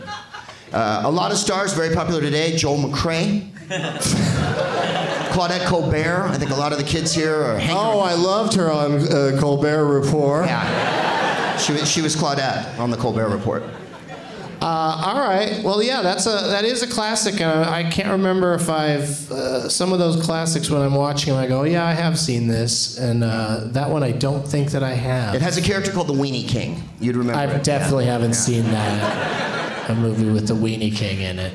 Uh, 0.73 1.03
a 1.05 1.11
lot 1.11 1.31
of 1.33 1.39
stars, 1.39 1.73
very 1.73 1.95
popular 1.95 2.21
today. 2.21 2.57
Joel 2.57 2.79
McCrea. 2.79 3.43
Claudette 5.33 5.67
Colbert. 5.67 6.27
I 6.29 6.39
think 6.39 6.51
a 6.51 6.55
lot 6.55 6.73
of 6.73 6.79
the 6.79 6.85
kids 6.85 7.13
here 7.15 7.35
are 7.43 7.59
hanging. 7.59 7.77
Oh, 7.77 8.01
I 8.01 8.15
loved 8.15 8.55
her 8.55 8.71
on 8.71 8.95
uh, 9.13 9.37
Colbert 9.41 9.85
Report. 9.87 10.47
Yeah. 10.47 11.57
She 11.59 11.73
was, 11.73 11.91
she 11.91 12.01
was 12.03 12.17
Claudette 12.17 12.79
on 12.79 12.91
the 12.91 12.97
Colbert 12.97 13.29
Report. 13.29 13.63
Uh, 14.61 14.65
all 15.07 15.21
right. 15.21 15.63
Well, 15.63 15.83
yeah, 15.83 16.01
that's 16.01 16.27
a 16.27 16.31
that 16.49 16.65
is 16.65 16.83
a 16.83 16.87
classic. 16.87 17.41
Uh, 17.43 17.67
I 17.69 17.85
can't 17.91 18.09
remember 18.09 18.55
if 18.55 18.71
I've 18.71 19.31
uh, 19.31 19.69
some 19.69 19.93
of 19.93 19.99
those 19.99 20.25
classics 20.25 20.71
when 20.71 20.81
I'm 20.81 20.95
watching 20.95 21.35
them. 21.35 21.43
I 21.43 21.47
go, 21.47 21.61
oh, 21.61 21.65
yeah, 21.65 21.85
I 21.85 21.93
have 21.93 22.19
seen 22.19 22.49
this, 22.49 22.99
and 22.99 23.23
uh, 23.23 23.61
that 23.67 23.91
one 23.91 24.03
I 24.03 24.13
don't 24.13 24.47
think 24.49 24.71
that 24.71 24.83
I 24.83 24.95
have. 24.95 25.35
It 25.35 25.43
has 25.43 25.59
a 25.59 25.63
character 25.63 25.93
called 25.93 26.07
the 26.09 26.15
Weenie 26.15 26.49
King. 26.49 26.83
You'd 27.01 27.17
remember. 27.17 27.39
I 27.39 27.45
it. 27.55 27.65
definitely 27.65 28.07
Yeah. 28.07 28.13
haven't 28.13 28.31
Yeah. 28.31 28.35
seen 28.37 28.65
that. 28.65 29.66
A 29.89 29.95
movie 29.95 30.29
with 30.29 30.49
the 30.49 30.55
Weenie 30.55 30.95
King 30.95 31.21
in 31.21 31.39
it. 31.39 31.53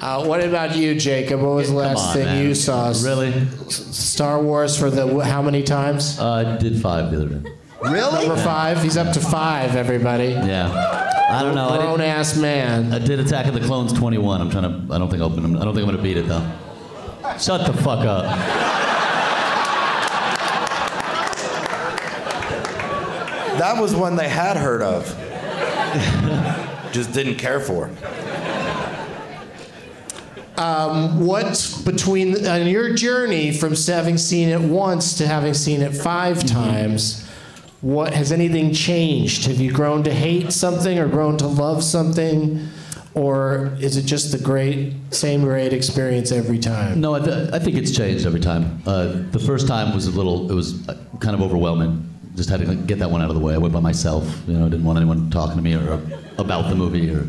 Uh, 0.00 0.24
what 0.24 0.40
about 0.44 0.76
you, 0.76 0.94
Jacob? 0.94 1.40
What 1.40 1.56
was 1.56 1.70
the 1.70 1.76
last 1.76 2.08
on, 2.08 2.14
thing 2.14 2.24
man. 2.26 2.44
you 2.44 2.54
saw? 2.54 2.88
Really? 3.02 3.32
Star 3.70 4.40
Wars 4.40 4.78
for 4.78 4.90
the 4.90 5.18
how 5.24 5.42
many 5.42 5.62
times? 5.62 6.18
Uh, 6.18 6.32
I 6.32 6.56
did 6.58 6.80
five 6.80 7.10
the 7.10 7.16
other 7.16 7.28
day. 7.28 7.50
Really? 7.82 8.26
Number 8.26 8.42
five. 8.42 8.82
He's 8.82 8.96
up 8.96 9.12
to 9.14 9.20
five. 9.20 9.74
Everybody. 9.74 10.28
Yeah. 10.28 10.70
I 11.28 11.42
don't 11.42 11.54
know. 11.54 11.68
I 11.68 11.78
Grown 11.78 12.00
ass 12.00 12.36
man. 12.36 12.92
I 12.92 12.98
did 12.98 13.18
Attack 13.18 13.46
of 13.46 13.54
the 13.54 13.60
Clones 13.60 13.92
21. 13.92 14.40
I'm 14.40 14.50
trying 14.50 14.64
to. 14.64 14.94
I 14.94 14.98
don't 14.98 15.10
think 15.10 15.22
I'll. 15.22 15.32
I 15.32 15.64
don't 15.64 15.74
think 15.74 15.78
I'm 15.78 15.86
gonna 15.86 16.02
beat 16.02 16.16
it 16.18 16.28
though. 16.28 16.46
Shut 17.38 17.66
the 17.66 17.72
fuck 17.82 18.04
up. 18.04 18.24
That 23.58 23.80
was 23.80 23.94
one 23.94 24.16
they 24.16 24.28
had 24.28 24.56
heard 24.58 24.82
of. 24.82 25.06
Just 26.96 27.12
didn't 27.12 27.34
care 27.34 27.60
for. 27.60 27.88
What 30.56 31.82
between 31.84 32.46
on 32.46 32.66
your 32.66 32.94
journey 32.94 33.52
from 33.52 33.74
having 33.86 34.16
seen 34.16 34.48
it 34.48 34.62
once 34.62 35.18
to 35.18 35.26
having 35.26 35.52
seen 35.52 35.82
it 35.82 35.94
5 35.94 36.38
Mm-hmm. 36.38 36.46
times? 36.48 37.28
What 37.82 38.14
has 38.14 38.32
anything 38.32 38.72
changed? 38.72 39.44
Have 39.44 39.60
you 39.60 39.70
grown 39.70 40.04
to 40.04 40.14
hate 40.14 40.52
something 40.54 40.98
or 40.98 41.06
grown 41.06 41.36
to 41.36 41.46
love 41.46 41.84
something, 41.84 42.66
or 43.12 43.76
is 43.78 43.98
it 43.98 44.06
just 44.06 44.32
the 44.32 44.38
great 44.38 44.94
same 45.10 45.42
great 45.42 45.74
experience 45.74 46.32
every 46.32 46.58
time? 46.58 46.98
No, 47.02 47.14
I, 47.14 47.20
th- 47.20 47.50
I 47.52 47.58
think 47.58 47.76
it's 47.76 47.94
changed 47.94 48.24
every 48.24 48.40
time. 48.40 48.82
Uh, 48.86 49.20
the 49.32 49.38
first 49.38 49.68
time 49.68 49.92
was 49.94 50.06
a 50.06 50.10
little. 50.12 50.50
It 50.50 50.54
was 50.54 50.88
uh, 50.88 50.96
kind 51.20 51.34
of 51.36 51.42
overwhelming. 51.42 52.10
Just 52.36 52.50
had 52.50 52.60
to 52.60 52.74
get 52.74 52.98
that 52.98 53.10
one 53.10 53.22
out 53.22 53.30
of 53.30 53.34
the 53.34 53.40
way. 53.40 53.54
I 53.54 53.58
went 53.58 53.74
by 53.74 53.80
myself. 53.80 54.24
You 54.46 54.58
know, 54.58 54.68
didn't 54.68 54.84
want 54.84 54.98
anyone 54.98 55.30
talking 55.30 55.56
to 55.56 55.62
me 55.62 55.74
or 55.74 56.00
about 56.38 56.68
the 56.68 56.76
movie 56.76 57.10
or. 57.10 57.26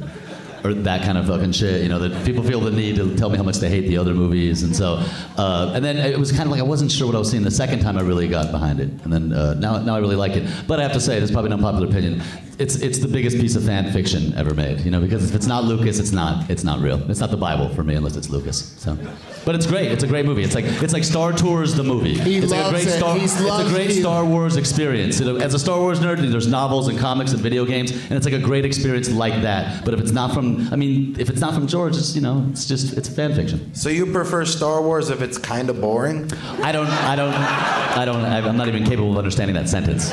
Or 0.64 0.74
that 0.74 1.04
kind 1.04 1.20
of 1.20 1.28
fucking 1.28 1.52
shit, 1.52 1.84
you 1.84 1.88
know. 1.88 2.00
That 2.00 2.26
people 2.26 2.44
feel 2.44 2.60
the 2.60 2.72
need 2.72 2.96
to 2.96 3.16
tell 3.16 3.30
me 3.30 3.38
how 3.38 3.44
much 3.44 3.58
they 3.58 3.70
hate 3.70 3.88
the 3.88 3.98
other 4.00 4.16
movies, 4.16 4.64
and 4.64 4.76
so, 4.76 4.96
uh, 5.38 5.72
and 5.76 5.86
then 5.86 5.98
it 5.98 6.18
was 6.18 6.32
kind 6.32 6.44
of 6.44 6.50
like 6.50 6.60
I 6.60 6.64
wasn't 6.64 6.92
sure 6.92 7.06
what 7.06 7.16
I 7.16 7.20
was 7.20 7.30
seeing. 7.30 7.44
The 7.44 7.52
second 7.52 7.82
time, 7.82 7.96
I 7.96 8.02
really 8.02 8.28
got 8.28 8.52
behind 8.52 8.80
it, 8.80 8.90
and 9.04 9.14
then 9.14 9.34
uh, 9.34 9.54
now, 9.54 9.78
now 9.78 9.96
I 9.96 10.00
really 10.00 10.16
like 10.16 10.32
it. 10.32 10.50
But 10.68 10.80
I 10.80 10.84
have 10.84 10.94
to 10.94 11.00
say, 11.00 11.16
is 11.20 11.32
probably 11.32 11.50
an 11.50 11.54
unpopular 11.54 11.88
opinion. 11.88 12.24
It's 12.60 12.76
it's 12.78 12.98
the 12.98 13.08
biggest 13.08 13.38
piece 13.40 13.56
of 13.56 13.64
fan 13.66 13.92
fiction 13.94 14.34
ever 14.36 14.56
made, 14.56 14.80
you 14.80 14.90
know, 14.90 15.00
because 15.00 15.30
if 15.30 15.36
it's 15.36 15.46
not 15.46 15.64
Lucas, 15.66 16.00
it's 16.00 16.12
not 16.12 16.50
it's 16.50 16.64
not 16.64 16.80
real. 16.80 17.00
It's 17.10 17.20
not 17.20 17.30
the 17.30 17.38
Bible 17.38 17.70
for 17.70 17.84
me 17.84 17.94
unless 17.94 18.16
it's 18.16 18.30
Lucas. 18.32 18.74
So, 18.80 18.98
but 19.46 19.54
it's 19.54 19.68
great. 19.68 19.92
It's 19.92 20.04
a 20.04 20.08
great 20.08 20.26
movie. 20.26 20.42
It's 20.44 20.56
like 20.56 20.66
it's 20.66 20.92
like 20.92 21.04
Star 21.04 21.34
Tours 21.34 21.76
the 21.76 21.84
movie. 21.84 22.16
He 22.18 22.38
it's 22.38 22.50
like 22.50 22.60
a 22.60 22.64
loves 22.64 22.72
great 22.84 22.88
it. 22.88 22.98
Star. 22.98 23.16
He's 23.16 23.40
it's 23.40 23.60
a 23.60 23.70
great 23.70 23.92
he- 23.92 24.02
Star 24.02 24.26
Wars 24.26 24.56
experience. 24.58 25.20
You 25.20 25.26
know, 25.28 25.36
as 25.38 25.54
a 25.54 25.60
Star 25.60 25.80
Wars 25.80 26.00
nerd, 26.00 26.18
there's 26.32 26.48
novels 26.48 26.88
and 26.88 26.98
comics 26.98 27.32
and 27.32 27.42
video 27.42 27.64
games, 27.64 27.92
and 27.92 28.14
it's 28.14 28.26
like 28.26 28.34
a 28.34 28.40
great 28.40 28.66
experience 28.66 29.08
like 29.10 29.40
that. 29.44 29.86
But 29.86 29.94
if 29.94 30.00
it's 30.00 30.12
not 30.12 30.34
from, 30.34 30.68
I 30.74 30.78
mean, 30.78 31.16
if 31.20 31.30
it's 31.30 31.40
not 31.40 31.54
from 31.54 31.68
George, 31.68 31.96
it's 31.96 32.16
you 32.16 32.22
know, 32.22 32.44
it's 32.50 32.66
just 32.66 32.98
it's 32.98 33.08
fan 33.08 33.36
fiction. 33.36 33.76
So 33.76 33.90
you 33.90 34.08
prefer 34.12 34.46
Star 34.46 34.82
Wars 34.82 35.12
if 35.12 35.22
it's 35.22 35.38
kind 35.38 35.70
of 35.70 35.80
boring? 35.80 36.32
I 36.64 36.72
don't, 36.72 36.88
I 36.88 37.16
don't, 37.16 37.34
I 37.36 38.04
don't, 38.04 38.26
I'm 38.26 38.58
not 38.58 38.68
even 38.68 38.84
capable 38.84 39.12
of 39.12 39.18
understanding 39.20 39.54
that 39.54 39.70
sentence. 39.70 40.12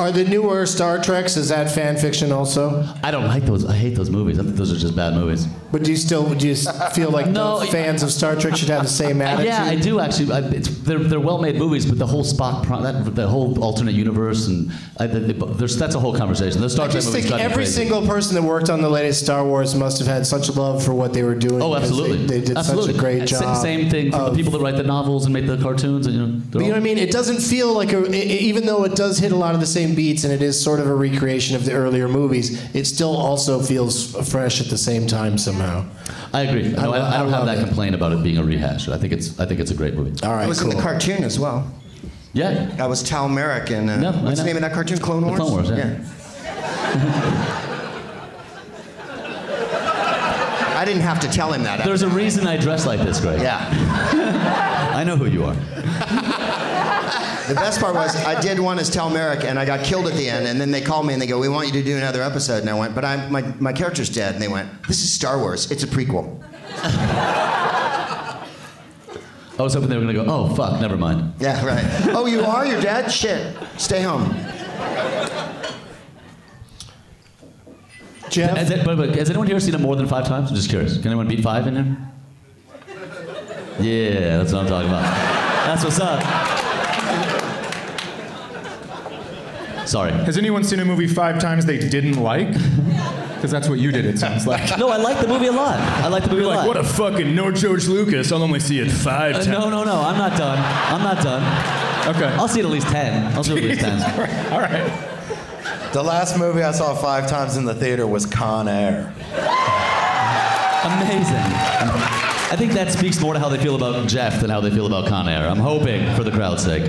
Are 0.00 0.10
the 0.10 0.24
newer 0.24 0.64
Star 0.64 0.98
Treks 0.98 1.36
is 1.36 1.50
that 1.50 1.70
fan 1.70 1.94
fiction 1.94 2.32
also? 2.32 2.88
I 3.02 3.10
don't 3.10 3.26
like 3.26 3.44
those. 3.44 3.66
I 3.66 3.74
hate 3.74 3.94
those 3.94 4.08
movies. 4.08 4.38
I 4.38 4.44
think 4.44 4.56
those 4.56 4.72
are 4.72 4.78
just 4.78 4.96
bad 4.96 5.12
movies. 5.12 5.46
But 5.72 5.84
do 5.84 5.90
you 5.90 5.96
still 5.98 6.34
do 6.34 6.48
you 6.48 6.54
feel 6.54 7.10
like 7.10 7.26
No, 7.40 7.60
the 7.60 7.66
fans 7.66 8.02
of 8.02 8.10
Star 8.10 8.34
Trek 8.34 8.56
should 8.56 8.70
have 8.70 8.82
the 8.82 8.88
same 8.88 9.20
attitude? 9.20 9.46
Yeah, 9.46 9.62
I 9.62 9.76
do 9.76 10.00
actually. 10.00 10.32
I, 10.32 10.38
it's, 10.38 10.68
they're, 10.68 10.98
they're 10.98 11.20
well-made 11.20 11.56
movies, 11.56 11.84
but 11.84 11.98
the 11.98 12.06
whole 12.06 12.24
Spock, 12.24 12.64
pro, 12.64 12.80
that, 12.80 13.14
the 13.14 13.28
whole 13.28 13.62
alternate 13.62 13.94
universe, 13.94 14.46
and 14.46 14.72
I, 14.98 15.06
the, 15.06 15.20
the, 15.20 15.46
there's, 15.46 15.76
that's 15.76 15.94
a 15.94 16.00
whole 16.00 16.16
conversation. 16.16 16.62
The 16.62 16.70
Star 16.70 16.86
I 16.86 16.90
Trek 16.90 17.02
just 17.02 17.12
think 17.12 17.30
every 17.30 17.66
single 17.66 18.06
person 18.06 18.34
that 18.36 18.42
worked 18.42 18.70
on 18.70 18.80
the 18.80 18.88
latest 18.88 19.22
Star 19.22 19.44
Wars 19.44 19.74
must 19.74 19.98
have 19.98 20.08
had 20.08 20.26
such 20.26 20.48
love 20.56 20.82
for 20.82 20.94
what 20.94 21.12
they 21.12 21.22
were 21.22 21.34
doing. 21.34 21.62
Oh, 21.62 21.74
absolutely. 21.74 22.26
They, 22.26 22.40
they 22.40 22.46
did 22.46 22.56
absolutely. 22.56 22.94
such 22.94 22.96
a 22.96 22.98
great 22.98 23.26
job. 23.26 23.56
Same 23.58 23.90
thing 23.90 24.12
for 24.12 24.30
the 24.30 24.34
people 24.34 24.52
that 24.52 24.60
write 24.60 24.76
the 24.76 24.82
novels 24.82 25.26
and 25.26 25.34
make 25.34 25.46
the 25.46 25.58
cartoons, 25.58 26.06
and 26.06 26.16
you 26.16 26.26
know. 26.26 26.42
But 26.50 26.62
you 26.62 26.68
know 26.68 26.72
what 26.72 26.78
I 26.78 26.80
mean? 26.80 26.98
It 26.98 27.12
doesn't 27.12 27.40
feel 27.40 27.72
like 27.74 27.92
a, 27.92 28.12
even 28.14 28.66
though 28.66 28.84
it 28.84 28.96
does 28.96 29.18
hit 29.18 29.30
a 29.30 29.36
lot 29.36 29.54
of 29.54 29.60
the 29.60 29.66
same 29.66 29.89
beats 29.94 30.24
and 30.24 30.32
it 30.32 30.42
is 30.42 30.62
sort 30.62 30.80
of 30.80 30.86
a 30.86 30.94
recreation 30.94 31.56
of 31.56 31.64
the 31.64 31.72
earlier 31.72 32.08
movies, 32.08 32.74
it 32.74 32.84
still 32.86 33.16
also 33.16 33.60
feels 33.60 34.14
fresh 34.30 34.60
at 34.60 34.68
the 34.68 34.78
same 34.78 35.06
time 35.06 35.38
somehow. 35.38 35.84
I 36.32 36.42
agree. 36.42 36.66
I 36.76 36.82
No, 36.82 36.92
I, 36.94 37.16
I 37.16 37.18
don't 37.18 37.32
I 37.34 37.36
have 37.38 37.46
that 37.46 37.58
it. 37.58 37.66
complaint 37.66 37.94
about 37.94 38.12
it 38.12 38.22
being 38.22 38.38
a 38.38 38.44
rehash. 38.44 38.88
I 38.88 38.96
think 38.98 39.12
it's 39.12 39.38
I 39.40 39.46
think 39.46 39.60
it's 39.60 39.70
a 39.70 39.74
great 39.74 39.94
movie. 39.94 40.12
All 40.24 40.32
right, 40.34 40.44
it 40.44 40.48
was 40.48 40.60
cool. 40.60 40.70
in 40.70 40.76
the 40.76 40.82
cartoon 40.82 41.24
as 41.24 41.38
well. 41.40 41.70
Yeah. 42.32 42.74
I 42.78 42.86
was 42.86 43.02
Tal 43.02 43.28
Merrik 43.28 43.70
in. 43.70 43.88
Uh, 43.88 43.96
No, 44.00 44.12
what's 44.12 44.38
the 44.38 44.46
name 44.46 44.56
of 44.56 44.62
that 44.62 44.72
cartoon? 44.72 44.98
Clone 44.98 45.22
The 45.22 45.26
Wars. 45.28 45.38
Clone 45.40 45.52
Wars, 45.52 45.70
yeah. 45.70 45.98
I 50.76 50.84
didn't 50.86 51.02
have 51.02 51.20
to 51.20 51.28
tell 51.28 51.52
him 51.52 51.62
that. 51.64 51.84
There's 51.84 52.02
a 52.02 52.08
reason 52.08 52.46
I 52.46 52.56
dress 52.56 52.86
like 52.86 53.00
this, 53.00 53.20
Greg. 53.20 53.40
yeah. 53.42 53.68
I 54.94 55.04
know 55.04 55.16
who 55.16 55.26
you 55.26 55.44
are. 55.44 55.54
The 57.50 57.56
best 57.56 57.80
part 57.80 57.96
was 57.96 58.14
I 58.14 58.40
did 58.40 58.60
one 58.60 58.78
as 58.78 58.88
Tal 58.88 59.10
Merrik, 59.10 59.42
and 59.42 59.58
I 59.58 59.64
got 59.64 59.84
killed 59.84 60.06
at 60.06 60.14
the 60.14 60.28
end. 60.28 60.46
And 60.46 60.60
then 60.60 60.70
they 60.70 60.80
called 60.80 61.04
me 61.04 61.14
and 61.14 61.20
they 61.20 61.26
go, 61.26 61.40
"We 61.40 61.48
want 61.48 61.66
you 61.66 61.72
to 61.72 61.82
do 61.82 61.96
another 61.96 62.22
episode." 62.22 62.60
And 62.60 62.70
I 62.70 62.78
went, 62.78 62.94
"But 62.94 63.04
I'm, 63.04 63.32
my 63.32 63.42
my 63.58 63.72
character's 63.72 64.08
dead." 64.08 64.34
And 64.34 64.42
they 64.42 64.46
went, 64.46 64.68
"This 64.86 65.02
is 65.02 65.12
Star 65.12 65.36
Wars. 65.36 65.68
It's 65.68 65.82
a 65.82 65.88
prequel." 65.88 66.40
I 69.58 69.62
was 69.62 69.74
hoping 69.74 69.88
they 69.88 69.96
were 69.96 70.02
gonna 70.02 70.14
go. 70.14 70.26
Oh 70.28 70.54
fuck, 70.54 70.80
never 70.80 70.96
mind. 70.96 71.34
Yeah, 71.40 71.66
right. 71.66 71.84
oh, 72.14 72.26
you 72.26 72.42
are? 72.42 72.64
You're 72.64 72.80
dead? 72.80 73.10
Shit. 73.10 73.56
Stay 73.78 74.02
home. 74.02 74.32
Geoff, 78.30 78.56
Has, 78.56 78.70
it, 78.70 78.84
but, 78.84 78.96
but, 78.96 79.16
has 79.16 79.28
anyone 79.28 79.48
here 79.48 79.58
seen 79.58 79.74
it 79.74 79.80
more 79.80 79.96
than 79.96 80.06
five 80.06 80.24
times? 80.24 80.50
I'm 80.50 80.54
just 80.54 80.70
curious. 80.70 80.98
Can 80.98 81.08
anyone 81.08 81.26
beat 81.26 81.42
five 81.42 81.66
in 81.66 81.74
here? 81.74 81.96
Yeah, 83.80 84.38
that's 84.38 84.52
what 84.52 84.62
I'm 84.62 84.68
talking 84.68 84.88
about. 84.88 85.02
That's 85.66 85.82
what's 85.82 85.98
up. 85.98 86.68
Sorry. 89.90 90.12
Has 90.12 90.38
anyone 90.38 90.62
seen 90.62 90.78
a 90.78 90.84
movie 90.84 91.08
five 91.08 91.40
times 91.40 91.66
they 91.66 91.76
didn't 91.78 92.22
like? 92.22 92.52
Because 92.52 93.50
that's 93.50 93.68
what 93.68 93.80
you 93.80 93.90
did, 93.90 94.04
it 94.04 94.20
sounds 94.20 94.46
like. 94.46 94.78
No, 94.78 94.88
I 94.88 94.98
like 94.98 95.18
the 95.20 95.26
movie 95.26 95.46
a 95.48 95.52
lot. 95.52 95.80
I 95.80 96.06
like 96.06 96.22
the 96.22 96.28
movie 96.30 96.42
You're 96.42 96.52
a 96.52 96.56
like, 96.56 96.66
lot. 96.66 96.68
what 96.68 96.76
a 96.76 96.84
fucking 96.84 97.34
no 97.34 97.50
George 97.50 97.88
Lucas. 97.88 98.30
I'll 98.30 98.42
only 98.44 98.60
see 98.60 98.78
it 98.78 98.88
five 98.88 99.34
Uh, 99.34 99.38
times. 99.38 99.48
no, 99.48 99.68
no, 99.68 99.82
no. 99.82 100.00
I'm 100.00 100.16
not 100.16 100.38
done. 100.38 100.58
I'm 100.94 101.02
not 101.02 101.24
done. 101.24 101.42
Okay. 102.14 102.26
I'll 102.36 102.46
see 102.46 102.60
it 102.60 102.64
at 102.66 102.70
least 102.70 102.86
ten. 102.86 103.34
I'll 103.34 103.42
do 103.42 103.56
it 103.56 103.64
at 103.64 103.68
least 103.70 103.80
ten. 103.80 104.52
All 104.52 104.60
right. 104.60 105.92
The 105.92 106.02
last 106.04 106.38
movie 106.38 106.62
I 106.62 106.70
saw 106.70 106.94
five 106.94 107.28
times 107.28 107.56
in 107.56 107.64
the 107.64 107.74
theater 107.74 108.06
was 108.06 108.26
Con 108.26 108.68
Air. 108.68 109.12
Amazing. 110.84 111.36
I 112.52 112.54
think 112.56 112.72
that 112.74 112.92
speaks 112.92 113.20
more 113.20 113.34
to 113.34 113.40
how 113.40 113.48
they 113.48 113.58
feel 113.58 113.74
about 113.74 114.06
Geoff 114.08 114.40
than 114.40 114.50
how 114.50 114.60
they 114.60 114.70
feel 114.70 114.86
about 114.86 115.08
Con 115.08 115.28
Air. 115.28 115.48
I'm 115.48 115.58
hoping 115.58 116.14
for 116.14 116.22
the 116.24 116.30
crowd's 116.30 116.62
sake. 116.64 116.84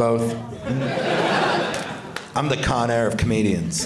Both. 0.00 0.34
I'm 2.34 2.48
the 2.48 2.56
Con 2.56 2.90
Air 2.90 3.06
of 3.06 3.18
comedians. 3.18 3.84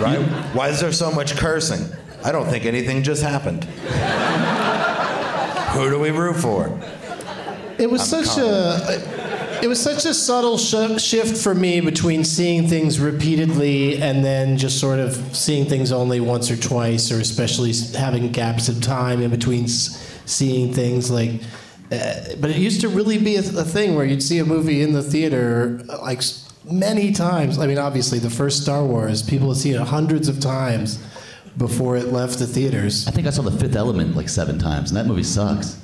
right? 0.00 0.18
Why 0.54 0.70
is 0.70 0.80
there 0.80 0.90
so 0.90 1.12
much 1.12 1.36
cursing? 1.36 1.86
I 2.24 2.32
don't 2.32 2.46
think 2.48 2.64
anything 2.64 3.04
just 3.04 3.22
happened. 3.22 3.62
Who 5.74 5.88
do 5.88 6.00
we 6.00 6.10
root 6.10 6.34
for? 6.34 6.66
it 7.78 7.88
was 7.88 8.12
I'm 8.12 8.24
such 8.24 8.38
a. 8.42 9.60
it 9.62 9.68
was 9.68 9.80
such 9.80 10.04
a 10.04 10.14
subtle 10.14 10.58
sh- 10.58 11.00
shift 11.00 11.36
for 11.40 11.54
me 11.54 11.78
between 11.80 12.24
seeing 12.24 12.66
things 12.66 12.98
repeatedly 12.98 14.02
and 14.02 14.24
then 14.24 14.58
just 14.58 14.80
sort 14.80 14.98
of 14.98 15.14
seeing 15.36 15.64
things 15.64 15.92
only 15.92 16.18
once 16.18 16.50
or 16.50 16.56
twice, 16.56 17.12
or 17.12 17.20
especially 17.20 17.72
having 17.96 18.32
gaps 18.32 18.68
of 18.68 18.82
time 18.82 19.22
in 19.22 19.30
between 19.30 19.62
s- 19.66 20.20
seeing 20.26 20.74
things 20.74 21.08
like. 21.08 21.40
Uh, 21.92 22.34
but 22.40 22.50
it 22.50 22.56
used 22.56 22.80
to 22.82 22.88
really 22.88 23.18
be 23.18 23.34
a, 23.36 23.40
a 23.40 23.64
thing 23.64 23.96
where 23.96 24.04
you'd 24.04 24.22
see 24.22 24.38
a 24.38 24.44
movie 24.44 24.80
in 24.82 24.92
the 24.92 25.02
theater 25.02 25.80
uh, 25.88 26.00
like 26.02 26.22
many 26.70 27.10
times. 27.12 27.58
I 27.58 27.66
mean, 27.66 27.78
obviously, 27.78 28.18
the 28.20 28.30
first 28.30 28.62
Star 28.62 28.84
Wars, 28.84 29.22
people 29.22 29.48
had 29.48 29.56
seen 29.56 29.74
it 29.74 29.80
hundreds 29.80 30.28
of 30.28 30.38
times 30.40 30.98
before 31.58 31.96
it 31.96 32.06
left 32.12 32.38
the 32.38 32.46
theaters. 32.46 33.08
I 33.08 33.10
think 33.10 33.26
I 33.26 33.30
saw 33.30 33.42
The 33.42 33.50
Fifth 33.50 33.74
Element 33.74 34.14
like 34.16 34.28
seven 34.28 34.58
times, 34.58 34.90
and 34.90 34.96
that 34.98 35.06
movie 35.06 35.24
sucks. 35.24 35.76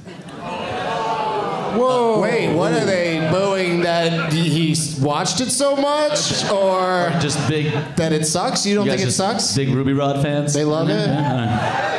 Whoa! 1.76 2.20
Wait, 2.22 2.54
what 2.54 2.72
are 2.72 2.86
they 2.86 3.28
booing 3.30 3.80
that 3.80 4.32
he 4.32 4.74
watched 5.02 5.40
it 5.42 5.50
so 5.50 5.76
much, 5.76 6.44
or 6.50 7.10
Just 7.20 7.46
big. 7.50 7.70
that 7.96 8.12
it 8.12 8.24
sucks? 8.26 8.64
You 8.64 8.76
don't 8.76 8.86
you 8.86 8.92
think 8.92 9.02
it 9.02 9.06
just 9.06 9.18
sucks? 9.18 9.54
Big 9.54 9.68
Ruby 9.68 9.92
Rhod 9.92 10.22
fans. 10.22 10.54
They 10.54 10.64
love 10.64 10.88
it? 10.88 11.06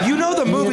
You 0.08 0.16
know 0.16 0.17
the 0.17 0.17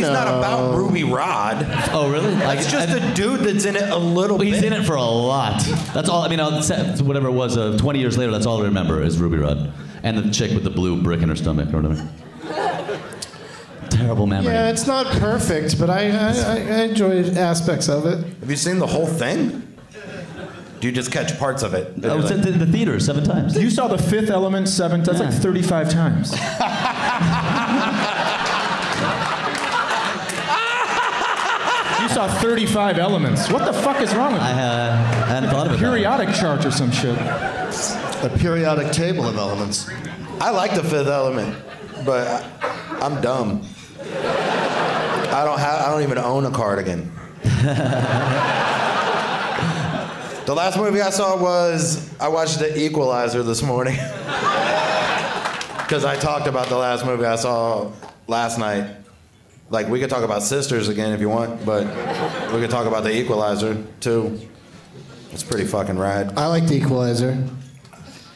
movie's 0.05 0.19
not 0.25 0.29
about 0.29 0.77
Ruby 0.77 1.05
Rhod. 1.05 1.65
Oh 1.93 2.11
really? 2.11 2.35
Like, 2.37 2.59
It's 2.61 2.71
just 2.71 2.89
I- 2.91 2.97
a 2.99 3.15
dude 3.15 3.41
that's 3.41 3.65
in 3.65 3.77
it 3.77 3.89
a 3.91 3.97
little 3.99 4.39
bit. 4.39 4.49
He's 4.49 4.61
bit. 4.61 4.73
in 4.73 4.81
it 4.83 4.85
for 4.87 4.95
a 4.95 5.03
lot. 5.03 5.63
That's 5.93 6.09
all. 6.09 6.23
I 6.23 6.29
mean, 6.29 6.41
I'll 6.41 6.63
say- 6.63 6.95
whatever 7.03 7.29
it 7.29 7.33
was, 7.33 7.57
uh, 7.57 7.77
20 7.79 7.99
years 7.99 8.17
later, 8.19 8.33
that's 8.33 8.47
all 8.47 8.61
I 8.61 8.65
remember 8.65 9.03
is 9.03 9.19
Ruby 9.19 9.39
Rhod 9.39 9.73
and 10.03 10.19
the 10.19 10.31
chick 10.31 10.53
with 10.53 10.65
the 10.65 10.71
blue 10.71 11.01
brick 11.03 11.23
in 11.23 11.29
her 11.29 11.37
stomach 11.37 11.73
or 11.73 11.81
whatever. 11.83 12.09
Terrible 13.91 14.27
memory. 14.27 14.53
Yeah, 14.53 14.71
it's 14.71 14.87
not 14.87 15.07
perfect, 15.19 15.79
but 15.79 15.89
I, 15.89 16.09
I, 16.11 16.29
I 16.31 16.57
I 16.57 16.83
enjoyed 16.85 17.37
aspects 17.37 17.89
of 17.89 18.07
it. 18.07 18.19
Have 18.41 18.51
you 18.51 18.57
seen 18.57 18.79
the 18.79 18.87
whole 18.87 19.07
thing? 19.07 19.61
Do 20.81 20.89
you 20.89 20.93
just 20.93 21.13
catch 21.13 21.39
parts 21.39 21.63
of 21.63 21.73
it? 21.75 22.05
I 22.05 22.15
was 22.15 22.31
at 22.31 22.43
the, 22.43 22.51
the 22.51 22.67
theater 22.67 22.99
seven 23.01 23.25
times. 23.25 23.57
You 23.57 23.71
saw 23.71 23.87
The 23.89 23.97
Fifth 23.97 24.29
Element 24.31 24.69
seven. 24.69 25.03
times. 25.03 25.19
That's 25.21 25.33
like 25.35 25.43
35 25.43 25.89
times. 25.91 26.33
saw 32.15 32.29
35 32.29 32.99
elements. 32.99 33.51
What 33.51 33.65
the 33.65 33.73
fuck 33.73 34.01
is 34.01 34.15
wrong 34.15 34.35
with 34.35 34.43
I, 34.43 34.53
you? 34.53 34.57
uh, 34.61 34.93
I 34.93 35.27
hadn't 35.27 35.51
thought 35.51 35.67
of 35.67 35.73
it. 35.73 35.81
that. 35.81 35.85
Periodic 35.85 36.33
chart 36.37 36.65
or 36.65 36.71
some 36.71 36.93
shit. 36.93 37.19
A 37.19 38.31
periodic 38.39 38.93
table 38.93 39.27
of 39.27 39.37
elements. 39.37 39.91
I 40.41 40.51
like 40.51 40.75
the 40.75 40.85
Fifth 40.85 41.09
Element, 41.09 41.57
but 42.05 42.29
I, 42.29 43.01
I'm 43.01 43.21
dumb. 43.21 43.67
I 44.01 45.43
don't 45.45 45.59
have. 45.59 45.81
I 45.81 45.91
don't 45.91 46.03
even 46.03 46.19
own 46.19 46.47
a 46.47 46.53
cardigan. 46.53 47.11
the 50.47 50.55
last 50.55 50.79
movie 50.79 51.01
I 51.01 51.11
saw 51.11 51.37
was 51.37 52.17
I 52.21 52.29
watched 52.29 52.61
The 52.61 52.79
Equalizer 52.81 53.43
this 53.43 53.63
morning 53.63 53.95
because 55.79 56.05
I 56.05 56.17
talked 56.17 56.47
about 56.47 56.69
the 56.69 56.79
last 56.79 57.05
movie 57.05 57.25
I 57.25 57.35
saw 57.37 57.91
last 58.29 58.59
night. 58.59 59.04
Like 59.71 59.89
we 59.89 59.99
could 60.01 60.11
talk 60.11 60.23
about 60.25 60.43
Sisters 60.43 60.89
again 60.89 61.13
if 61.13 61.21
you 61.21 61.29
want, 61.29 61.65
but 61.65 61.85
we 62.53 62.61
could 62.61 62.71
talk 62.71 62.87
about 62.87 63.03
The 63.05 63.15
Equalizer 63.19 63.83
too. 64.01 64.41
It's 65.33 65.43
pretty 65.43 65.65
fucking 65.65 65.99
rad. 65.99 66.35
I 66.37 66.47
like 66.47 66.67
The 66.67 66.75
Equalizer. 66.77 67.43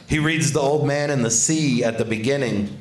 He 0.07 0.19
reads 0.19 0.51
the 0.53 0.59
old 0.59 0.87
man 0.87 1.11
and 1.11 1.23
the 1.23 1.29
sea 1.31 1.83
at 1.83 1.97
the 1.97 2.05
beginning 2.05 2.75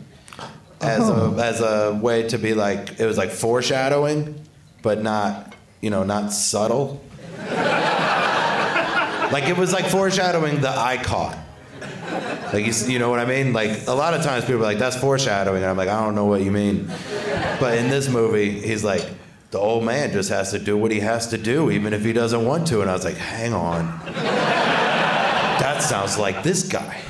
as 0.81 1.01
Oh. 1.11 1.35
a 1.37 1.43
as 1.43 1.61
a 1.61 1.99
way 2.01 2.23
to 2.29 2.39
be 2.39 2.55
like 2.55 2.99
it 2.99 3.07
was 3.07 3.19
like 3.19 3.31
foreshadowing, 3.31 4.41
but 4.83 5.03
not 5.03 5.55
you 5.81 5.91
know 5.91 6.05
not 6.05 6.33
subtle. 6.33 7.03
like 9.31 9.45
it 9.49 9.57
was 9.59 9.73
like 9.73 9.87
foreshadowing 9.87 10.61
the 10.61 10.71
I 10.71 10.97
caught. 11.03 11.37
Like 12.53 12.67
you, 12.67 12.73
you 12.93 12.99
know 12.99 13.11
what 13.11 13.21
I 13.21 13.25
mean? 13.25 13.53
Like 13.53 13.87
a 13.87 13.93
lot 13.93 14.15
of 14.15 14.23
times 14.23 14.45
people 14.45 14.61
are 14.61 14.65
like 14.65 14.79
that's 14.79 14.97
foreshadowing, 14.97 15.63
and 15.63 15.71
I'm 15.71 15.77
like 15.77 15.89
I 15.89 16.03
don't 16.03 16.15
know 16.15 16.25
what 16.27 16.43
you 16.43 16.51
mean. 16.51 16.91
But 17.61 17.79
in 17.79 17.89
this 17.91 18.09
movie, 18.09 18.61
he's 18.61 18.85
like 18.85 19.09
the 19.51 19.59
old 19.59 19.85
man 19.85 20.13
just 20.13 20.29
has 20.31 20.51
to 20.51 20.59
do 20.59 20.77
what 20.77 20.91
he 20.91 21.01
has 21.01 21.29
to 21.29 21.39
do, 21.39 21.71
even 21.71 21.93
if 21.93 22.05
he 22.05 22.13
doesn't 22.13 22.45
want 22.45 22.67
to. 22.69 22.83
And 22.83 22.91
I 22.91 22.93
was 22.93 23.05
like, 23.05 23.17
hang 23.17 23.55
on. 23.55 23.87
That 25.59 25.83
sounds 25.83 26.19
like 26.19 26.43
this 26.43 26.69
guy. 26.69 27.01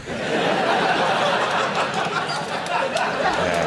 Yeah. 3.44 3.66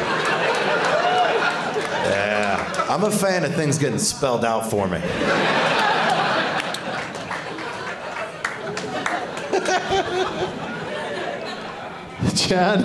Yeah. 2.08 2.86
I'm 2.88 3.04
a 3.04 3.10
fan 3.10 3.44
of 3.44 3.54
things 3.54 3.78
getting 3.78 3.98
spelled 3.98 4.44
out 4.44 4.70
for 4.70 4.88
me. 4.88 5.00
Chad? 12.36 12.84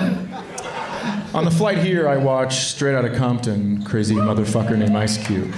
On 1.34 1.46
the 1.46 1.52
flight 1.52 1.78
here, 1.78 2.08
I 2.08 2.18
watched 2.18 2.68
Straight 2.70 2.96
Outta 2.96 3.16
Compton, 3.16 3.84
crazy 3.84 4.16
motherfucker 4.16 4.78
named 4.78 4.96
Ice 4.96 5.18
Cube. 5.26 5.54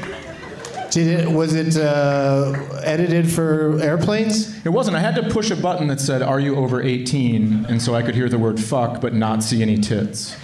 Did 0.91 1.08
it, 1.08 1.32
was 1.32 1.54
it 1.54 1.78
uh, 1.78 2.54
edited 2.84 3.32
for 3.32 3.80
airplanes? 3.80 4.65
It 4.65 4.69
wasn't. 4.69 4.97
I 4.97 4.99
had 4.99 5.15
to 5.15 5.30
push 5.30 5.52
a 5.52 5.56
button 5.56 5.88
that 5.88 5.99
said, 5.99 6.21
Are 6.21 6.39
you 6.39 6.56
over 6.56 6.82
18? 6.82 7.65
And 7.69 7.82
so 7.82 7.93
I 7.93 8.02
could 8.02 8.15
hear 8.15 8.28
the 8.28 8.39
word 8.39 8.60
fuck 8.60 8.99
but 8.99 9.13
not 9.13 9.43
see 9.43 9.62
any 9.62 9.78
tits. 9.78 10.36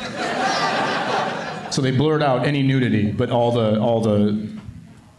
so 1.71 1.81
they 1.81 1.91
blurred 1.91 2.21
out 2.21 2.45
any 2.45 2.61
nudity, 2.61 3.11
but 3.11 3.31
all 3.31 3.51
the 3.51 3.79
all 3.79 4.01
the 4.01 4.47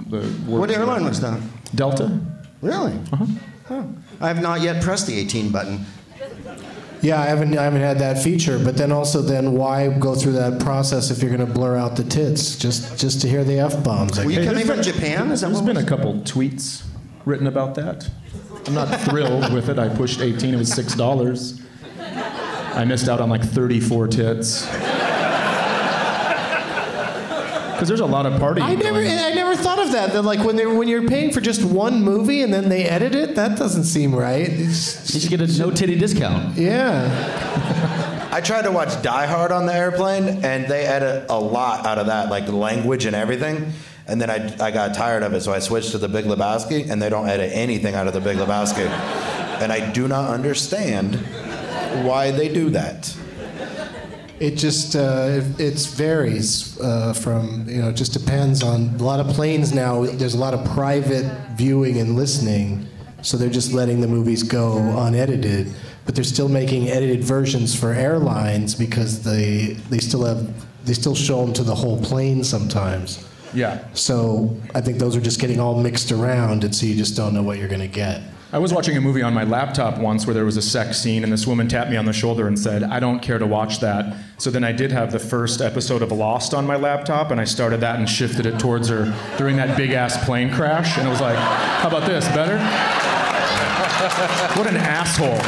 the 0.09 0.19
words 0.19 0.47
What 0.47 0.71
airline 0.71 1.05
was 1.05 1.21
that? 1.21 1.41
Delta? 1.75 2.21
Really? 2.63 2.93
Uh-huh. 3.13 3.27
Oh. 3.71 3.95
I 4.21 4.29
have 4.29 4.41
not 4.41 4.61
yet 4.61 4.83
pressed 4.83 5.09
the 5.09 5.19
18 5.19 5.51
button. 5.51 5.85
Yeah, 7.07 7.21
I 7.21 7.27
haven't 7.27 7.57
I 7.57 7.63
haven't 7.63 7.83
had 7.83 8.01
that 8.01 8.21
feature. 8.21 8.59
But 8.59 8.77
then 8.77 8.91
also, 8.91 9.23
then 9.23 9.53
why 9.53 9.97
go 9.97 10.17
through 10.17 10.33
that 10.33 10.61
process 10.61 11.13
if 11.13 11.23
you're 11.23 11.35
going 11.35 11.47
to 11.47 11.53
blur 11.53 11.77
out 11.77 11.95
the 11.95 12.03
tits 12.03 12.57
just 12.59 12.99
just 12.99 13.21
to 13.21 13.29
hear 13.29 13.45
the 13.45 13.61
f 13.61 13.85
bombs? 13.85 14.19
Were 14.19 14.29
you 14.29 14.41
Hey, 14.41 14.47
coming 14.47 14.67
there's 14.67 14.85
from 14.87 14.95
Japan? 14.95 15.31
Is 15.31 15.43
that 15.43 15.49
There's 15.49 15.63
what 15.63 15.67
been 15.67 15.77
it 15.77 15.85
a 15.85 15.87
couple 15.87 16.15
tweets 16.23 16.85
written 17.25 17.47
about 17.47 17.77
that. 17.77 18.11
I'm 18.67 18.75
not 18.75 18.89
thrilled 19.03 19.53
with 19.53 19.69
it. 19.69 19.79
I 19.79 19.89
pushed 19.89 20.21
18, 20.21 20.55
it 20.55 20.57
was 20.57 20.71
$6. 20.71 21.63
I 22.75 22.85
missed 22.85 23.09
out 23.09 23.21
on 23.21 23.31
like 23.31 23.45
34 23.45 24.09
tits. 24.09 24.67
Because 27.77 27.89
there's 27.89 28.01
a 28.01 28.07
lot 28.07 28.25
of 28.27 28.33
partying. 28.41 28.63
I 28.63 28.75
never 28.75 29.03
going. 29.03 29.19
I 29.19 29.35
never 29.35 29.55
thought 29.55 29.79
of 29.79 29.93
that. 29.93 30.13
That 30.15 30.23
like 30.23 30.41
when 30.41 30.57
they 30.57 30.65
when 30.67 30.89
you're 30.89 31.07
paying 31.07 31.31
for 31.31 31.41
just 31.43 31.63
one 31.63 32.03
movie 32.03 32.41
and 32.43 32.53
then 32.53 32.69
they 32.71 32.85
edit 32.85 33.15
it, 33.15 33.35
that 33.37 33.59
doesn't 33.59 33.85
seem 33.85 34.15
right. 34.15 34.49
It's- 34.49 35.15
You 35.15 35.21
should 35.21 35.31
get 35.31 35.41
a 35.43 35.59
no 35.59 35.71
titty 35.71 35.97
discount. 35.99 36.57
yeah. 36.57 38.29
I 38.33 38.41
tried 38.41 38.63
to 38.63 38.71
watch 38.73 39.01
Die 39.03 39.27
Hard 39.27 39.51
on 39.53 39.65
the 39.67 39.75
airplane, 39.75 40.45
and 40.45 40.67
they 40.67 40.85
edit 40.85 41.27
a 41.31 41.39
lot 41.39 41.87
out 41.87 41.99
of 41.99 42.07
that, 42.07 42.29
like 42.31 42.49
language 42.49 43.07
and 43.07 43.17
everything. 43.17 43.73
And 44.09 44.21
then 44.21 44.31
I, 44.31 44.55
I 44.67 44.71
got 44.71 44.95
tired 44.95 45.23
of 45.23 45.33
it, 45.35 45.41
so 45.41 45.53
I 45.53 45.59
switched 45.59 45.93
to 45.93 45.99
The 45.99 46.09
Big 46.09 46.27
Lebowski, 46.27 46.91
and 46.91 47.01
they 47.01 47.09
don't 47.09 47.29
edit 47.29 47.51
anything 47.55 47.95
out 47.95 48.07
of 48.07 48.13
The 48.13 48.21
Big 48.21 48.37
Lebowski. 48.37 48.87
And 49.61 49.73
I 49.73 49.91
do 49.91 50.07
not 50.07 50.31
understand 50.31 51.17
why 52.05 52.31
they 52.31 52.49
do 52.53 52.71
that. 52.71 53.17
It 54.39 54.57
just 54.57 54.95
uh, 54.97 55.29
it, 55.31 55.61
it's 55.61 55.87
varies 55.87 56.79
uh, 56.81 57.15
from 57.15 57.67
you 57.69 57.81
know 57.81 57.89
it 57.89 57.97
just 57.97 58.13
depends 58.13 58.63
on 58.63 58.95
a 58.99 59.03
lot 59.03 59.19
of 59.19 59.29
planes 59.29 59.73
now. 59.73 60.05
There's 60.05 60.35
a 60.35 60.39
lot 60.39 60.53
of 60.53 60.65
private 60.75 61.25
viewing 61.57 61.99
and 61.99 62.17
listening, 62.17 62.87
so 63.23 63.37
they're 63.37 63.49
just 63.49 63.73
letting 63.73 64.01
the 64.01 64.09
movies 64.09 64.43
go 64.43 64.77
unedited. 64.99 65.73
But 66.05 66.15
they're 66.15 66.25
still 66.25 66.49
making 66.49 66.89
edited 66.89 67.25
versions 67.25 67.75
for 67.79 67.93
airlines 67.93 68.75
because 68.75 69.23
they 69.23 69.79
they 69.91 69.99
still 69.99 70.25
have 70.25 70.47
they 70.85 70.93
still 70.93 71.15
show 71.15 71.45
them 71.45 71.55
to 71.55 71.63
the 71.63 71.75
whole 71.75 72.01
plane 72.03 72.45
sometimes. 72.45 73.27
Yeah. 73.55 73.87
So 73.95 74.55
I 74.75 74.83
think 74.83 74.99
those 74.99 75.17
are 75.17 75.21
just 75.21 75.41
getting 75.41 75.61
all 75.61 75.81
mixed 75.81 76.13
around, 76.13 76.63
and 76.63 76.75
so 76.75 76.85
you 76.85 76.95
just 76.95 77.17
don't 77.17 77.33
know 77.33 77.43
what 77.43 77.59
you're 77.59 77.69
gonna 77.69 77.89
get. 77.89 78.21
I 78.53 78.59
was 78.59 78.73
watching 78.73 78.97
a 78.97 79.01
movie 79.01 79.23
on 79.23 79.35
my 79.35 79.43
laptop 79.43 79.99
once 79.99 80.25
where 80.25 80.33
there 80.33 80.45
was 80.45 80.57
a 80.57 80.63
sex 80.63 81.01
scene, 81.01 81.25
and 81.25 81.33
this 81.33 81.49
woman 81.49 81.67
tapped 81.67 81.91
me 81.91 81.97
on 81.97 82.05
the 82.05 82.13
shoulder 82.13 82.47
and 82.47 82.57
said, 82.57 82.85
I 82.85 83.01
don't 83.01 83.19
care 83.19 83.39
to 83.39 83.47
watch 83.47 83.81
that. 83.81 84.17
So 84.39 84.51
then 84.53 84.63
I 84.63 84.71
did 84.71 84.93
have 84.93 85.11
the 85.11 85.19
first 85.19 85.61
episode 85.61 86.01
of 86.01 86.13
Lost 86.13 86.55
on 86.55 86.65
my 86.65 86.77
laptop, 86.77 87.33
and 87.33 87.41
I 87.41 87.45
started 87.45 87.81
that 87.81 87.99
and 87.99 88.09
shifted 88.09 88.47
it 88.47 88.61
towards 88.61 88.89
her 88.89 89.13
during 89.37 89.57
that 89.57 89.77
big 89.77 89.91
ass 89.91 90.25
plane 90.25 90.53
crash. 90.53 90.97
And 90.97 91.09
it 91.09 91.11
was 91.11 91.21
like, 91.21 91.37
how 91.37 91.89
about 91.89 92.07
this? 92.07 92.25
Better? 92.29 92.57
What 94.57 94.69
an 94.69 94.77
asshole. 94.77 95.41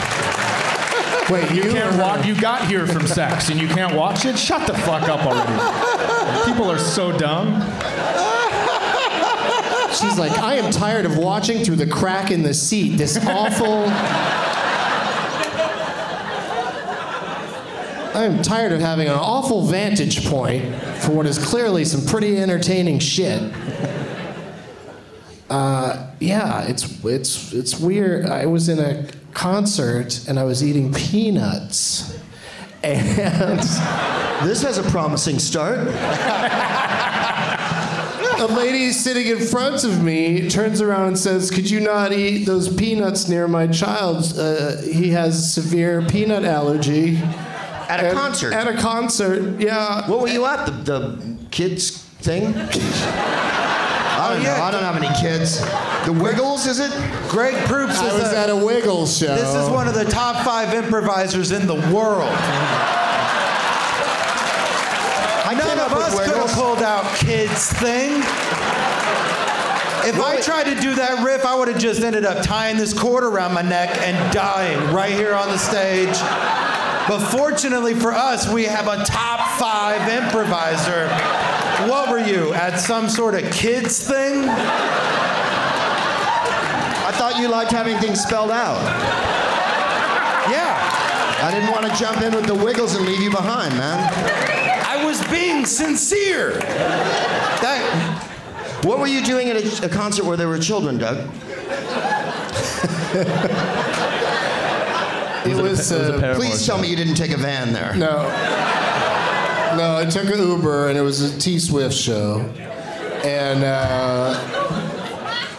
Wait, 1.31 1.51
You 1.53 1.71
can't 1.71 1.97
watch. 2.01 2.27
You 2.27 2.35
got 2.41 2.67
here 2.67 2.87
from 2.87 3.07
sex 3.07 3.51
and 3.51 3.61
you 3.61 3.69
can't 3.69 3.95
watch 3.95 4.25
it. 4.25 4.39
Shut 4.39 4.67
the 4.67 4.75
fuck 4.79 5.09
up 5.09 5.21
already. 5.25 6.51
People 6.51 6.71
are 6.71 6.79
so 6.79 7.17
dumb. 7.17 7.61
She's 10.01 10.19
like, 10.19 10.39
I 10.39 10.55
am 10.55 10.71
tired 10.71 11.07
of 11.07 11.17
watching 11.19 11.65
through 11.65 11.77
the 11.77 11.87
crack 11.87 12.31
in 12.31 12.43
the 12.43 12.55
seat. 12.55 12.97
This 12.97 13.17
awful. 13.27 13.85
I 18.15 18.25
am 18.25 18.43
tired 18.43 18.73
of 18.73 18.81
having 18.81 19.07
an 19.09 19.15
awful 19.15 19.67
vantage 19.67 20.27
point 20.27 20.75
for 20.99 21.13
what 21.13 21.27
is 21.27 21.39
clearly 21.39 21.85
some 21.85 22.05
pretty 22.05 22.37
entertaining 22.37 22.99
shit. 22.99 23.41
Uh, 25.49 26.11
yeah, 26.21 26.63
it's 26.63 27.05
it's 27.05 27.53
it's 27.53 27.79
weird. 27.79 28.27
I 28.27 28.47
was 28.47 28.69
in 28.69 28.79
a 28.79 29.07
concert 29.33 30.29
and 30.29 30.39
I 30.39 30.45
was 30.45 30.63
eating 30.65 30.93
peanuts. 30.93 32.17
And 32.81 33.59
This 34.49 34.63
has 34.63 34.79
a 34.79 34.85
promising 34.85 35.41
start. 35.41 35.89
A 38.41 38.47
lady 38.47 38.93
sitting 38.93 39.27
in 39.27 39.39
front 39.41 39.85
of 39.85 40.03
me 40.03 40.49
turns 40.49 40.81
around 40.81 41.09
and 41.09 41.19
says, 41.19 41.51
Could 41.51 41.69
you 41.71 41.81
not 41.81 42.13
eat 42.13 42.45
those 42.45 42.73
peanuts 42.75 43.29
near 43.29 43.49
my 43.49 43.67
child? 43.67 44.33
Uh, 44.37 44.77
he 44.83 45.11
has 45.11 45.53
severe 45.55 46.03
peanut 46.03 46.45
allergy. 46.45 47.17
At 47.19 48.01
a 48.01 48.09
And- 48.09 48.19
concert. 48.19 48.53
At 48.53 48.69
a 48.69 48.75
concert, 48.77 49.61
yeah. 49.61 50.09
What 50.09 50.21
were 50.21 50.29
you 50.29 50.45
at? 50.47 50.67
The, 50.67 50.73
the 50.73 51.39
kids 51.51 51.91
thing? 52.21 52.55
I 54.21 54.35
don't 54.35 54.43
know. 54.43 54.53
I 54.53 54.71
don't 54.73 54.83
have 54.83 54.97
any 55.03 55.09
kids. 55.21 55.61
The 56.05 56.13
Wiggles, 56.13 56.67
is 56.67 56.81
it? 56.81 56.91
Greg 57.31 57.55
Proops 57.67 57.95
is 57.95 58.01
I 58.01 58.13
was 58.19 58.33
a- 58.33 58.39
at 58.39 58.51
a 58.51 58.57
Wiggles 58.57 59.17
show. 59.17 59.35
This 59.35 59.55
is 59.55 59.69
one 59.71 59.87
of 59.89 59.95
the 59.95 60.05
top 60.05 60.45
five 60.45 60.75
improvisers 60.75 61.51
in 61.53 61.67
the 61.67 61.77
world. 61.95 62.29
I 65.45 65.55
None 65.55 65.63
came 65.67 65.79
of 65.79 65.85
up 65.93 65.97
with 65.97 65.98
us 66.09 66.27
could 66.27 66.37
have 66.37 66.51
pulled 66.51 66.83
out 66.83 67.05
kids 67.17 67.73
thing. 67.75 68.23
If 70.09 70.19
I 70.21 70.41
tried 70.41 70.65
to 70.65 70.81
do 70.81 70.95
that 70.95 71.23
riff, 71.25 71.45
I 71.45 71.55
would 71.55 71.69
have 71.69 71.79
just 71.79 72.03
ended 72.03 72.25
up 72.25 72.43
tying 72.43 72.79
this 72.79 72.99
cord 72.99 73.25
around 73.25 73.53
my 73.53 73.63
neck 73.63 73.91
and 73.99 74.33
dying 74.33 74.79
right 74.95 75.13
here 75.13 75.35
on 75.35 75.49
the 75.49 75.59
stage. 75.59 76.17
But 77.09 77.29
fortunately 77.31 77.95
for 77.95 78.13
us, 78.13 78.49
we 78.51 78.65
have 78.65 78.89
a 78.89 79.05
top 79.05 79.59
five 79.59 80.09
improviser. 80.11 81.09
What 81.91 82.11
were 82.11 82.19
you 82.19 82.55
at 82.55 82.79
some 82.81 83.09
sort 83.09 83.35
of 83.35 83.51
kids 83.53 84.07
thing? 84.07 84.49
I 87.09 87.13
thought 87.13 87.39
you 87.39 87.49
liked 87.49 87.73
having 87.73 87.99
things 87.99 88.21
spelled 88.21 88.51
out. 88.51 88.83
Yeah, 90.51 90.79
I 91.43 91.51
didn't 91.51 91.71
want 91.71 91.87
to 91.87 91.95
jump 91.99 92.23
in 92.23 92.35
with 92.35 92.47
the 92.47 92.55
Wiggles 92.55 92.95
and 92.95 93.05
leave 93.05 93.21
you 93.21 93.31
behind, 93.31 93.77
man. 93.77 94.58
I 95.09 95.11
was 95.11 95.27
being 95.29 95.65
sincere. 95.65 96.59
That 97.63 98.29
What 98.85 98.99
were 98.99 99.07
you 99.07 99.25
doing 99.25 99.49
at 99.49 99.57
a, 99.57 99.87
a 99.87 99.89
concert 99.89 100.27
where 100.27 100.37
there 100.37 100.49
were 100.49 100.59
children, 100.59 100.99
Doug? 100.99 101.17
it 105.47 105.57
was, 105.57 105.59
it 105.59 105.63
was 105.63 105.91
a 105.93 106.15
uh, 106.15 106.21
Paramore 106.21 106.45
Please 106.45 106.67
tell 106.67 106.77
me 106.77 106.89
you 106.89 106.97
didn't 106.97 107.15
take 107.15 107.31
a 107.31 107.39
van 107.39 107.73
there. 107.73 107.97
No. 107.97 108.19
No, 109.79 109.97
I 109.97 110.05
took 110.05 110.27
an 110.27 110.47
Uber 110.47 110.91
and 110.91 110.99
it 110.99 111.03
was 111.03 111.23
a 111.23 111.41
T 111.41 111.59
Swift 111.59 111.95
show. 111.95 112.41
And, 113.25 113.65
uh, 113.65 114.88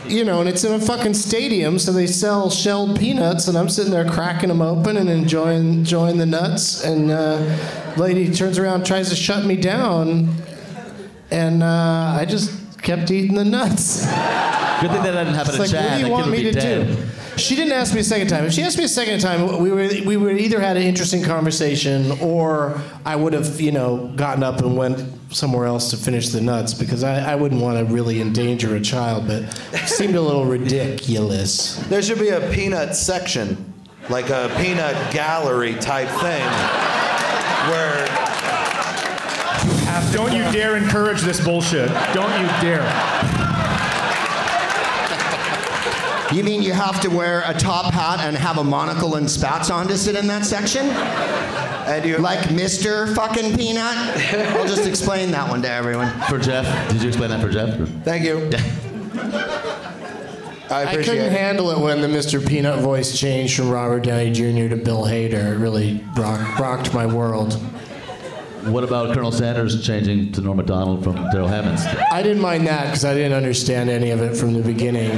you 0.09 0.23
know, 0.25 0.39
and 0.39 0.49
it's 0.49 0.63
in 0.63 0.73
a 0.73 0.79
fucking 0.79 1.13
stadium, 1.13 1.79
so 1.79 1.91
they 1.91 2.07
sell 2.07 2.49
shelled 2.49 2.99
peanuts, 2.99 3.47
and 3.47 3.57
I'm 3.57 3.69
sitting 3.69 3.91
there 3.91 4.09
cracking 4.09 4.49
them 4.49 4.61
open 4.61 4.97
and 4.97 5.09
enjoying, 5.09 5.73
enjoying 5.79 6.17
the 6.17 6.25
nuts. 6.25 6.83
And 6.83 7.11
uh, 7.11 7.93
lady 7.97 8.31
turns 8.33 8.57
around, 8.57 8.85
tries 8.85 9.09
to 9.09 9.15
shut 9.15 9.45
me 9.45 9.55
down, 9.55 10.33
and 11.31 11.61
uh, 11.63 12.17
I 12.19 12.25
just 12.27 12.81
kept 12.81 13.11
eating 13.11 13.35
the 13.35 13.45
nuts. 13.45 14.05
Good 14.81 14.91
thing 14.91 15.03
that 15.03 15.11
didn't 15.11 15.33
happen 15.33 15.49
It's 15.49 15.55
to 15.55 15.61
like, 15.61 15.69
Chad. 15.71 15.91
what 15.91 15.97
do 15.99 16.05
you 16.05 16.11
want 16.11 16.31
me 16.31 16.43
to 16.43 16.51
dead. 16.51 16.87
do? 16.87 17.03
She 17.37 17.55
didn't 17.55 17.73
ask 17.73 17.93
me 17.93 17.99
a 18.01 18.03
second 18.03 18.27
time. 18.27 18.45
If 18.45 18.53
she 18.53 18.63
asked 18.63 18.77
me 18.77 18.83
a 18.83 18.87
second 18.89 19.19
time, 19.19 19.61
we 19.61 19.71
would 19.71 20.05
we 20.05 20.17
would 20.17 20.39
either 20.39 20.59
had 20.59 20.75
an 20.77 20.83
interesting 20.83 21.23
conversation, 21.23 22.11
or 22.21 22.79
I 23.05 23.15
would 23.15 23.33
have 23.33 23.61
you 23.61 23.71
know 23.71 24.11
gotten 24.15 24.43
up 24.43 24.59
and 24.59 24.75
went 24.77 24.99
somewhere 25.29 25.65
else 25.65 25.89
to 25.91 25.97
finish 25.97 26.29
the 26.29 26.41
nuts 26.41 26.73
because 26.73 27.03
I, 27.03 27.31
I 27.31 27.35
wouldn't 27.35 27.61
want 27.61 27.77
to 27.77 27.93
really 27.93 28.21
endanger 28.21 28.75
a 28.75 28.81
child, 28.81 29.27
but 29.27 29.43
it 29.73 29.87
seemed 29.87 30.15
a 30.15 30.21
little 30.21 30.45
ridiculous. 30.45 31.75
there 31.87 32.01
should 32.01 32.19
be 32.19 32.29
a 32.29 32.41
peanut 32.51 32.95
section, 32.95 33.73
like 34.09 34.29
a 34.29 34.53
peanut 34.57 34.95
gallery 35.13 35.75
type 35.75 36.09
thing, 36.19 36.45
where 37.69 38.07
Don't 40.11 40.33
you 40.33 40.43
dare 40.51 40.75
encourage 40.75 41.21
this 41.21 41.43
bullshit. 41.43 41.89
Don't 42.13 42.31
you 42.41 42.47
dare. 42.61 43.28
You 46.33 46.43
mean 46.43 46.61
you 46.61 46.73
have 46.73 47.01
to 47.01 47.07
wear 47.09 47.43
a 47.47 47.53
top 47.55 47.91
hat 47.91 48.19
and 48.19 48.37
have 48.37 48.59
a 48.59 48.63
monocle 48.63 49.15
and 49.15 49.29
spats 49.29 49.71
on 49.71 49.87
to 49.87 49.97
sit 49.97 50.15
in 50.15 50.27
that 50.27 50.45
section? 50.45 50.85
and 50.85 52.05
you 52.05 52.17
Like 52.19 52.39
Mr. 52.49 53.13
fucking 53.15 53.57
Peanut? 53.57 53.95
I'll 54.55 54.67
just 54.67 54.85
explain 54.87 55.31
that 55.31 55.49
one 55.49 55.63
to 55.63 55.69
everyone. 55.71 56.11
For 56.29 56.37
Geoff, 56.37 56.65
did 56.89 57.01
you 57.01 57.07
explain 57.07 57.31
that 57.31 57.41
for 57.41 57.49
Geoff? 57.49 57.75
Thank 58.03 58.25
you. 58.25 58.47
I 60.71 60.83
I 60.83 60.95
couldn't 60.97 61.17
it. 61.17 61.31
handle 61.31 61.71
it 61.71 61.79
when 61.79 61.99
the 62.01 62.07
Mr. 62.07 62.45
Peanut 62.47 62.79
voice 62.81 63.17
changed 63.19 63.55
from 63.57 63.71
Robert 63.71 64.03
Downey 64.03 64.31
Jr. 64.31 64.69
to 64.69 64.75
Bill 64.75 65.03
Hader. 65.05 65.53
It 65.53 65.57
really 65.57 66.05
rocked, 66.15 66.59
rocked 66.59 66.93
my 66.93 67.07
world. 67.07 67.53
What 68.65 68.83
about 68.83 69.15
Colonel 69.15 69.31
Sanders 69.31 69.83
changing 69.83 70.31
to 70.33 70.41
Norm 70.41 70.57
Macdonald 70.57 71.03
from 71.03 71.15
Darrell 71.31 71.47
Hammond? 71.47 71.79
I 72.11 72.21
didn't 72.21 72.41
mind 72.43 72.67
that 72.67 72.83
because 72.85 73.03
I 73.03 73.15
didn't 73.15 73.33
understand 73.33 73.89
any 73.89 74.11
of 74.11 74.21
it 74.21 74.37
from 74.37 74.53
the 74.53 74.61
beginning. 74.61 75.09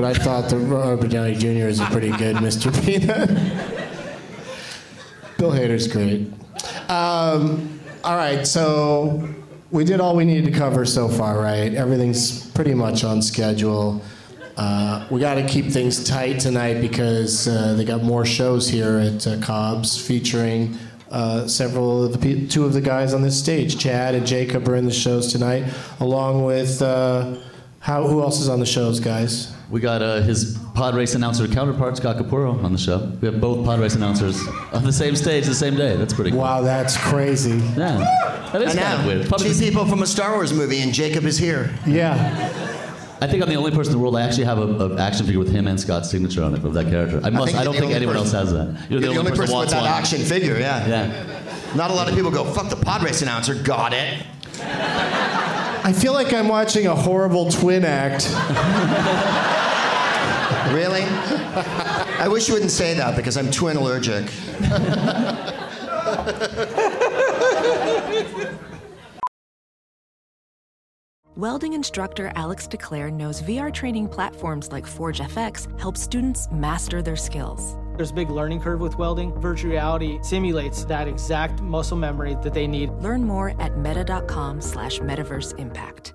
But 0.00 0.16
I 0.16 0.24
thought 0.24 0.50
Robert 0.50 1.10
Downey 1.10 1.34
Jr. 1.34 1.68
is 1.68 1.78
a 1.78 1.84
pretty 1.84 2.08
good 2.12 2.36
Mr. 2.36 2.72
Peanut. 2.86 3.28
Bill 5.36 5.50
Hader's 5.50 5.88
great. 5.88 6.32
Um, 6.88 7.78
all 8.02 8.16
right, 8.16 8.46
so 8.46 9.28
we 9.70 9.84
did 9.84 10.00
all 10.00 10.16
we 10.16 10.24
needed 10.24 10.50
to 10.50 10.58
cover 10.58 10.86
so 10.86 11.06
far, 11.06 11.38
right? 11.38 11.74
Everything's 11.74 12.50
pretty 12.52 12.72
much 12.72 13.04
on 13.04 13.20
schedule. 13.20 14.00
Uh, 14.56 15.06
we 15.10 15.20
got 15.20 15.34
to 15.34 15.46
keep 15.46 15.66
things 15.66 16.02
tight 16.02 16.40
tonight 16.40 16.80
because 16.80 17.46
uh, 17.46 17.74
they 17.74 17.84
got 17.84 18.02
more 18.02 18.24
shows 18.24 18.70
here 18.70 18.96
at 18.96 19.26
uh, 19.26 19.38
Cobb's 19.42 20.00
featuring 20.00 20.78
uh, 21.10 21.46
several 21.46 22.04
of 22.04 22.12
the 22.12 22.18
pe- 22.18 22.46
two 22.46 22.64
of 22.64 22.72
the 22.72 22.80
guys 22.80 23.12
on 23.12 23.20
this 23.20 23.38
stage. 23.38 23.78
Chad 23.78 24.14
and 24.14 24.26
Jacob 24.26 24.66
are 24.66 24.76
in 24.76 24.86
the 24.86 24.94
shows 24.94 25.30
tonight, 25.30 25.70
along 26.00 26.46
with 26.46 26.80
uh, 26.80 27.36
how? 27.80 28.06
Who 28.06 28.22
else 28.22 28.40
is 28.40 28.48
on 28.48 28.60
the 28.60 28.66
shows, 28.66 28.98
guys? 28.98 29.59
We 29.70 29.80
got 29.80 30.02
uh, 30.02 30.20
his 30.22 30.58
pod 30.74 30.94
race 30.96 31.14
announcer 31.14 31.46
counterpart, 31.46 31.96
Scott 31.96 32.16
Capurro, 32.16 32.62
on 32.64 32.72
the 32.72 32.78
show. 32.78 32.98
We 33.20 33.26
have 33.28 33.40
both 33.40 33.64
pod 33.64 33.78
race 33.80 33.94
announcers 33.94 34.46
on 34.72 34.82
the 34.82 34.92
same 34.92 35.14
stage 35.14 35.46
the 35.46 35.54
same 35.54 35.76
day. 35.76 35.96
That's 35.96 36.12
pretty 36.12 36.30
cool. 36.32 36.40
Wow, 36.40 36.62
that's 36.62 36.96
crazy. 36.96 37.58
Yeah. 37.76 37.98
That 38.52 38.62
is 38.62 38.72
And 38.72 38.80
kind 38.80 39.00
of 39.00 39.06
weird. 39.06 39.28
Probably 39.28 39.46
two 39.46 39.52
just- 39.52 39.62
people 39.62 39.86
from 39.86 40.02
a 40.02 40.06
Star 40.06 40.32
Wars 40.34 40.52
movie, 40.52 40.80
and 40.80 40.92
Jacob 40.92 41.24
is 41.24 41.38
here. 41.38 41.72
Yeah. 41.86 42.48
I 43.22 43.26
think 43.28 43.42
I'm 43.42 43.48
the 43.50 43.54
only 43.54 43.70
person 43.70 43.92
in 43.92 43.98
the 43.98 44.02
world 44.02 44.14
that 44.16 44.26
actually 44.28 44.44
have 44.46 44.58
a, 44.58 44.62
a 44.62 44.96
action 44.98 45.24
figure 45.26 45.38
with 45.38 45.52
him 45.52 45.68
and 45.68 45.78
Scott's 45.78 46.10
signature 46.10 46.42
on 46.42 46.54
it 46.54 46.64
of 46.64 46.72
that 46.74 46.86
character. 46.88 47.20
I 47.22 47.30
must. 47.30 47.54
I, 47.54 47.62
you're 47.62 47.72
don't 47.72 47.80
think 47.80 47.92
anyone 47.92 48.16
person- 48.16 48.34
else 48.36 48.50
has 48.50 48.52
that. 48.54 48.90
You're, 48.90 48.98
the, 49.00 49.08
only 49.08 49.30
person, 49.30 49.34
that 49.34 49.40
with 49.42 49.50
wants 49.52 49.72
that 49.72 49.82
one. 49.82 49.90
action 49.90 50.20
figure, 50.22 50.58
yeah. 50.58 50.86
Yeah. 50.88 51.74
Not 51.76 51.90
a 51.92 51.94
lot 51.94 52.08
of 52.08 52.14
people 52.16 52.30
go, 52.32 52.44
fuck 52.44 52.70
the 52.70 52.76
pod 52.76 53.04
race 53.04 53.22
announcer, 53.22 53.54
got 53.54 53.92
it. 53.92 54.24
I 54.62 55.92
feel 55.92 56.12
like 56.12 56.32
I'm 56.32 56.48
watching 56.48 56.86
a 56.88 56.94
horrible 56.96 57.50
twin 57.50 57.84
act. 57.84 58.26
Really? 60.74 61.02
I 61.02 62.28
wish 62.28 62.48
you 62.48 62.54
wouldn't 62.54 62.70
say 62.70 62.94
that 62.94 63.16
because 63.16 63.36
I'm 63.36 63.50
twin 63.50 63.76
allergic. 63.76 64.30
Welding 71.36 71.72
instructor 71.72 72.32
Alex 72.36 72.68
DeClaire 72.68 73.10
knows 73.10 73.40
VR 73.42 73.72
training 73.72 74.08
platforms 74.08 74.70
like 74.70 74.86
Forge 74.86 75.20
FX 75.20 75.80
help 75.80 75.96
students 75.96 76.48
master 76.52 77.00
their 77.00 77.16
skills. 77.16 77.76
There's 77.96 78.10
a 78.10 78.14
big 78.14 78.30
learning 78.30 78.60
curve 78.60 78.80
with 78.80 78.98
welding. 78.98 79.32
Virtual 79.40 79.70
reality 79.70 80.18
simulates 80.22 80.84
that 80.84 81.08
exact 81.08 81.62
muscle 81.62 81.96
memory 81.96 82.36
that 82.42 82.52
they 82.52 82.66
need. 82.66 82.90
Learn 83.00 83.24
more 83.24 83.54
at 83.60 83.78
meta.com 83.78 84.60
slash 84.60 84.98
metaverse 84.98 85.58
impact. 85.58 86.14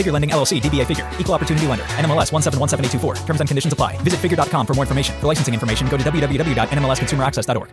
Figure 0.00 0.12
Lending 0.12 0.30
LLC, 0.30 0.62
DBA 0.62 0.86
Figure, 0.86 1.06
Equal 1.18 1.34
Opportunity 1.34 1.66
Lender, 1.66 1.84
NMLS 1.84 2.30
1717824. 2.32 3.26
Terms 3.26 3.40
and 3.40 3.46
conditions 3.46 3.70
apply. 3.70 3.98
Visit 3.98 4.18
figure.com 4.18 4.64
for 4.64 4.72
more 4.72 4.84
information. 4.84 5.14
For 5.20 5.26
licensing 5.26 5.52
information, 5.52 5.88
go 5.88 5.98
to 5.98 6.02
www.nmlsconsumeraccess.org. 6.04 7.68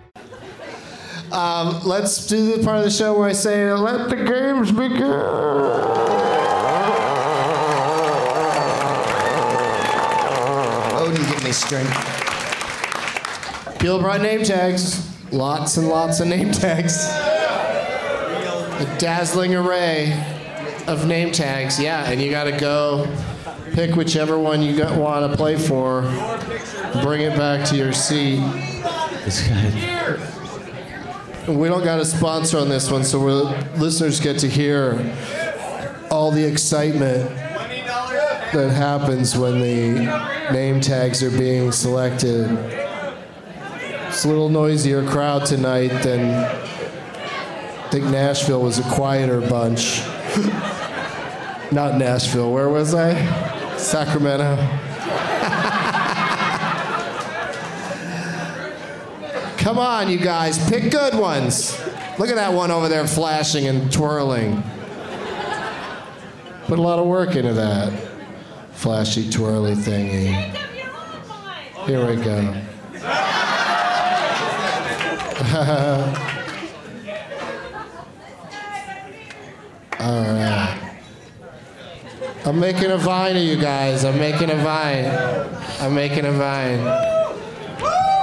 Um, 1.31 1.79
let's 1.85 2.27
do 2.27 2.57
the 2.57 2.63
part 2.65 2.79
of 2.79 2.83
the 2.83 2.91
show 2.91 3.17
where 3.17 3.29
I 3.29 3.31
say, 3.31 3.71
"Let 3.71 4.09
the 4.09 4.17
games 4.17 4.73
begin." 4.73 5.03
Odin, 10.99 11.23
give 11.29 11.43
me 11.45 11.53
strength. 11.53 11.93
People 13.79 13.99
brought 13.99 14.21
name 14.21 14.43
tags. 14.43 15.07
Lots 15.31 15.77
and 15.77 15.87
lots 15.87 16.19
of 16.19 16.27
name 16.27 16.51
tags. 16.51 17.05
A 18.79 18.95
dazzling 18.99 19.55
array 19.55 20.36
of 20.87 21.05
name 21.05 21.31
tags. 21.31 21.79
Yeah, 21.79 22.09
and 22.09 22.21
you 22.21 22.31
got 22.31 22.45
to 22.45 22.57
go 22.57 23.07
pick 23.73 23.95
whichever 23.95 24.39
one 24.39 24.61
you 24.61 24.83
want 24.83 25.29
to 25.29 25.37
play 25.37 25.57
for. 25.57 26.01
Bring 27.03 27.21
it 27.21 27.37
back 27.37 27.67
to 27.69 27.75
your 27.75 27.93
seat. 27.93 28.39
We 31.47 31.67
don't 31.67 31.83
got 31.83 31.99
a 31.99 32.05
sponsor 32.05 32.57
on 32.57 32.69
this 32.69 32.89
one, 32.89 33.03
so 33.03 33.19
we're, 33.19 33.43
listeners 33.77 34.19
get 34.19 34.39
to 34.39 34.49
hear 34.49 35.15
all 36.09 36.31
the 36.31 36.43
excitement 36.43 37.29
that 38.53 38.71
happens 38.73 39.37
when 39.37 39.59
the 39.59 40.51
name 40.51 40.81
tags 40.81 41.21
are 41.21 41.29
being 41.29 41.71
selected. 41.71 42.49
It's 44.07 44.25
a 44.25 44.27
little 44.27 44.49
noisier 44.49 45.05
crowd 45.07 45.45
tonight 45.45 45.89
than 46.01 46.33
I 47.87 47.89
think 47.89 48.05
Nashville 48.05 48.61
was 48.61 48.79
a 48.79 48.83
quieter 48.83 49.41
bunch. 49.41 50.01
Not 51.71 51.97
Nashville. 51.97 52.53
Where 52.53 52.69
was 52.69 52.93
I? 52.93 53.15
Sacramento. 53.77 54.55
Come 59.57 59.79
on, 59.79 60.09
you 60.09 60.17
guys, 60.17 60.57
pick 60.69 60.91
good 60.91 61.13
ones. 61.13 61.77
Look 62.17 62.29
at 62.29 62.35
that 62.35 62.53
one 62.53 62.71
over 62.71 62.87
there 62.87 63.05
flashing 63.05 63.67
and 63.67 63.91
twirling. 63.91 64.63
Put 66.67 66.79
a 66.79 66.81
lot 66.81 66.99
of 66.99 67.05
work 67.05 67.35
into 67.35 67.51
that 67.53 67.91
flashy, 68.71 69.29
twirly 69.29 69.75
thingy. 69.75 70.31
Here 71.85 72.07
we 72.07 72.15
go. 72.15 72.63
All 79.99 80.23
right. 80.23 80.76
I'm 82.47 82.59
making 82.61 82.91
a 82.91 82.97
vine 82.97 83.35
of 83.35 83.43
you 83.43 83.57
guys. 83.57 84.05
I'm 84.05 84.17
making 84.17 84.49
a 84.49 84.55
vine. 84.55 85.03
I'm 85.81 85.93
making 85.93 86.23
a 86.23 86.31
vine. 86.31 86.79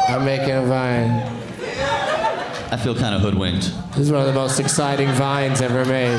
I'm 0.09 0.25
making 0.25 0.53
a 0.53 0.63
vine. 0.63 1.11
I 2.73 2.79
feel 2.83 2.95
kind 2.95 3.15
of 3.15 3.21
hoodwinked. 3.21 3.71
This 3.91 3.99
is 3.99 4.11
one 4.11 4.23
of 4.23 4.27
the 4.27 4.33
most 4.33 4.59
exciting 4.61 5.11
vines 5.11 5.61
ever 5.61 5.85
made. 5.85 6.17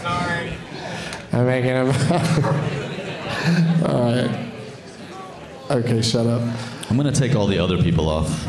Sorry. 0.00 0.54
I'm 1.34 1.44
making 1.44 1.72
a 1.72 1.84
vine. 1.84 2.44
all 3.86 4.04
right. 4.10 4.52
Okay, 5.70 6.00
shut 6.00 6.26
up. 6.26 6.40
I'm 6.88 6.96
gonna 6.96 7.12
take 7.12 7.36
all 7.36 7.48
the 7.48 7.58
other 7.58 7.76
people 7.82 8.08
off. 8.08 8.46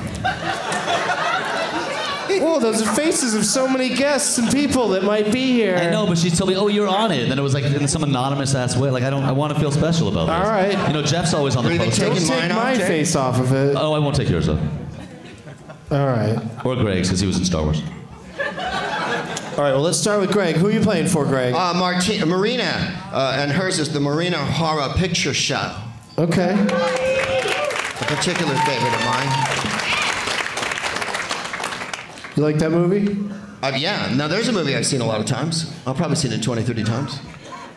Whoa, 2.41 2.59
those 2.59 2.81
are 2.81 2.93
faces 2.95 3.35
of 3.35 3.45
so 3.45 3.67
many 3.67 3.89
guests 3.95 4.37
and 4.37 4.51
people 4.51 4.89
that 4.89 5.03
might 5.03 5.31
be 5.31 5.51
here. 5.51 5.75
I 5.77 5.89
know, 5.91 6.07
but 6.07 6.17
she 6.17 6.29
told 6.31 6.49
me, 6.49 6.55
"Oh, 6.55 6.67
you're 6.67 6.87
on 6.87 7.11
it." 7.11 7.21
And 7.21 7.31
then 7.31 7.37
it 7.37 7.41
was 7.43 7.53
like 7.53 7.63
in 7.63 7.87
some 7.87 8.03
anonymous 8.03 8.55
ass 8.55 8.75
way. 8.75 8.89
Like 8.89 9.03
I 9.03 9.09
don't, 9.09 9.23
I 9.23 9.31
want 9.31 9.53
to 9.53 9.59
feel 9.59 9.71
special 9.71 10.07
about 10.07 10.25
this. 10.25 10.35
All 10.47 10.51
right. 10.51 10.87
You 10.87 10.93
know, 10.93 11.01
Geoff's 11.03 11.33
always 11.33 11.55
on 11.55 11.63
the 11.63 11.69
Are 11.69 11.73
you 11.73 11.79
poster. 11.79 12.09
taking 12.09 12.27
Don't 12.27 12.39
take 12.39 12.49
mine 12.49 12.55
my 12.55 12.75
Jay? 12.75 12.87
face 12.87 13.15
off 13.15 13.39
of 13.39 13.51
it. 13.53 13.75
Oh, 13.77 13.93
I 13.93 13.99
won't 13.99 14.15
take 14.15 14.29
yours 14.29 14.49
off. 14.49 14.59
All 15.91 16.07
right. 16.07 16.39
Or 16.65 16.75
Greg's 16.75 17.09
because 17.09 17.19
he 17.19 17.27
was 17.27 17.37
in 17.37 17.45
Star 17.45 17.63
Wars. 17.63 17.81
All 19.57 19.65
right, 19.65 19.73
well, 19.73 19.81
let's 19.81 19.97
start 19.97 20.21
with 20.21 20.31
Greg. 20.31 20.55
Who 20.55 20.67
are 20.67 20.71
you 20.71 20.79
playing 20.79 21.07
for, 21.07 21.25
Greg? 21.25 21.53
Uh, 21.53 21.73
Marti- 21.75 22.23
Marina, 22.23 22.97
uh, 23.11 23.35
and 23.37 23.51
hers 23.51 23.77
is 23.79 23.91
the 23.91 23.99
Marina 23.99 24.37
Horror 24.37 24.93
Picture 24.95 25.33
Show. 25.33 25.75
Okay. 26.17 26.53
A 26.53 28.05
particular 28.05 28.55
favorite 28.65 28.93
of 28.93 29.05
mine. 29.05 29.27
You 32.41 32.47
like 32.47 32.57
that 32.57 32.71
movie? 32.71 33.15
Uh, 33.61 33.71
yeah, 33.77 34.11
now 34.15 34.27
there's 34.27 34.47
a 34.47 34.51
movie 34.51 34.75
I've 34.75 34.87
seen 34.87 34.99
a 34.99 35.05
lot 35.05 35.19
of 35.19 35.27
times. 35.27 35.71
I've 35.85 35.95
probably 35.95 36.15
seen 36.15 36.31
it 36.31 36.41
20, 36.41 36.63
30 36.63 36.83
times. 36.83 37.19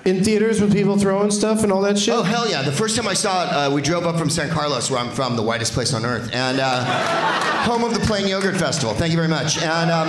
In 0.06 0.24
theaters 0.24 0.58
with 0.58 0.72
people 0.72 0.96
throwing 0.96 1.30
stuff 1.30 1.64
and 1.64 1.70
all 1.70 1.82
that 1.82 1.98
shit? 1.98 2.14
Oh, 2.14 2.22
hell 2.22 2.48
yeah. 2.48 2.62
The 2.62 2.72
first 2.72 2.96
time 2.96 3.06
I 3.06 3.12
saw 3.12 3.44
it, 3.44 3.52
uh, 3.52 3.74
we 3.74 3.82
drove 3.82 4.06
up 4.06 4.16
from 4.16 4.30
San 4.30 4.48
Carlos, 4.48 4.90
where 4.90 5.00
I'm 5.00 5.10
from, 5.10 5.36
the 5.36 5.42
whitest 5.42 5.74
place 5.74 5.92
on 5.92 6.06
earth, 6.06 6.30
and 6.32 6.60
uh, 6.60 6.82
home 7.64 7.84
of 7.84 7.92
the 7.92 8.00
Plain 8.06 8.26
Yogurt 8.26 8.56
Festival. 8.56 8.94
Thank 8.94 9.10
you 9.10 9.18
very 9.18 9.28
much. 9.28 9.62
And 9.62 9.90
um, 9.90 10.08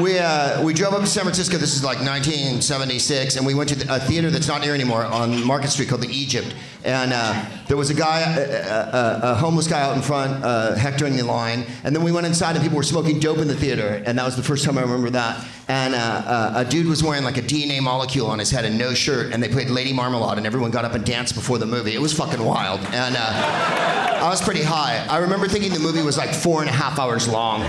we, 0.00 0.18
uh, 0.18 0.62
we 0.62 0.72
drove 0.72 0.94
up 0.94 1.00
to 1.00 1.06
San 1.06 1.24
Francisco. 1.24 1.58
This 1.58 1.74
is 1.74 1.84
like 1.84 1.98
1976, 1.98 3.36
and 3.36 3.46
we 3.46 3.54
went 3.54 3.68
to 3.70 3.94
a 3.94 3.98
theater 3.98 4.30
that's 4.30 4.48
not 4.48 4.62
here 4.62 4.74
anymore 4.74 5.04
on 5.04 5.44
Market 5.44 5.70
Street 5.70 5.88
called 5.88 6.02
the 6.02 6.08
Egypt. 6.08 6.54
And 6.84 7.12
uh, 7.12 7.44
there 7.68 7.76
was 7.76 7.90
a 7.90 7.94
guy, 7.94 8.20
a, 8.20 8.40
a, 8.42 9.20
a 9.22 9.34
homeless 9.34 9.66
guy 9.66 9.82
out 9.82 9.96
in 9.96 10.02
front, 10.02 10.42
uh, 10.44 10.74
hectoring 10.74 11.16
the 11.16 11.24
line. 11.24 11.66
And 11.84 11.94
then 11.94 12.02
we 12.02 12.12
went 12.12 12.26
inside, 12.26 12.56
and 12.56 12.62
people 12.62 12.76
were 12.76 12.82
smoking 12.82 13.20
dope 13.20 13.38
in 13.38 13.48
the 13.48 13.56
theater. 13.56 14.02
And 14.06 14.18
that 14.18 14.24
was 14.24 14.36
the 14.36 14.42
first 14.42 14.64
time 14.64 14.78
I 14.78 14.82
remember 14.82 15.10
that. 15.10 15.46
And 15.68 15.94
uh, 15.94 15.98
uh, 15.98 16.52
a 16.56 16.64
dude 16.64 16.86
was 16.86 17.02
wearing 17.02 17.24
like 17.24 17.36
a 17.36 17.42
DNA 17.42 17.80
molecule 17.80 18.26
on 18.28 18.38
his 18.38 18.50
head 18.50 18.64
and 18.64 18.78
no 18.78 18.94
shirt. 18.94 19.32
And 19.32 19.42
they 19.42 19.48
played 19.48 19.70
Lady 19.70 19.92
Marmalade, 19.92 20.38
and 20.38 20.46
everyone 20.46 20.70
got 20.70 20.84
up 20.84 20.94
and 20.94 21.04
danced 21.04 21.34
before 21.34 21.58
the 21.58 21.66
movie. 21.66 21.94
It 21.94 22.00
was 22.00 22.12
fucking 22.12 22.42
wild. 22.42 22.80
And 22.92 23.16
uh, 23.18 24.18
I 24.22 24.28
was 24.28 24.40
pretty 24.40 24.62
high. 24.62 25.06
I 25.08 25.18
remember 25.18 25.48
thinking 25.48 25.72
the 25.72 25.80
movie 25.80 26.02
was 26.02 26.16
like 26.16 26.34
four 26.34 26.60
and 26.60 26.70
a 26.70 26.72
half 26.72 26.98
hours 26.98 27.28
long. 27.28 27.62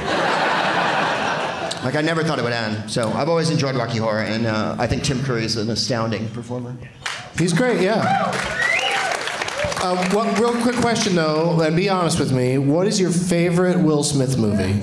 Like 1.83 1.95
I 1.95 2.01
never 2.01 2.23
thought 2.23 2.39
it 2.39 2.43
would 2.43 2.53
end. 2.53 2.89
So 2.89 3.11
I've 3.11 3.27
always 3.27 3.49
enjoyed 3.49 3.75
Rocky 3.75 3.97
Horror, 3.97 4.21
and 4.21 4.45
uh, 4.45 4.75
I 4.79 4.87
think 4.87 5.03
Tim 5.03 5.21
Curry 5.23 5.43
is 5.43 5.57
an 5.57 5.69
astounding 5.69 6.29
performer. 6.29 6.75
He's 7.37 7.51
great, 7.51 7.81
yeah. 7.81 8.31
Uh, 9.81 10.09
one 10.11 10.33
real 10.35 10.53
quick 10.61 10.77
question, 10.77 11.13
though, 11.15 11.59
and 11.59 11.75
be 11.75 11.89
honest 11.89 12.19
with 12.19 12.31
me. 12.31 12.57
What 12.57 12.87
is 12.87 13.01
your 13.01 13.11
favorite 13.11 13.77
Will 13.77 14.03
Smith 14.03 14.37
movie? 14.37 14.81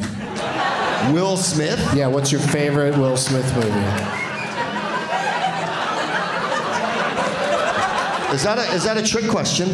Will 1.14 1.38
Smith? 1.38 1.80
Yeah, 1.94 2.08
what's 2.08 2.30
your 2.30 2.42
favorite 2.42 2.94
Will 2.98 3.16
Smith 3.16 3.50
movie? 3.54 3.68
Is 8.34 8.44
that 8.44 8.58
a, 8.58 8.74
is 8.74 8.84
that 8.84 8.98
a 8.98 9.02
trick 9.02 9.28
question? 9.28 9.68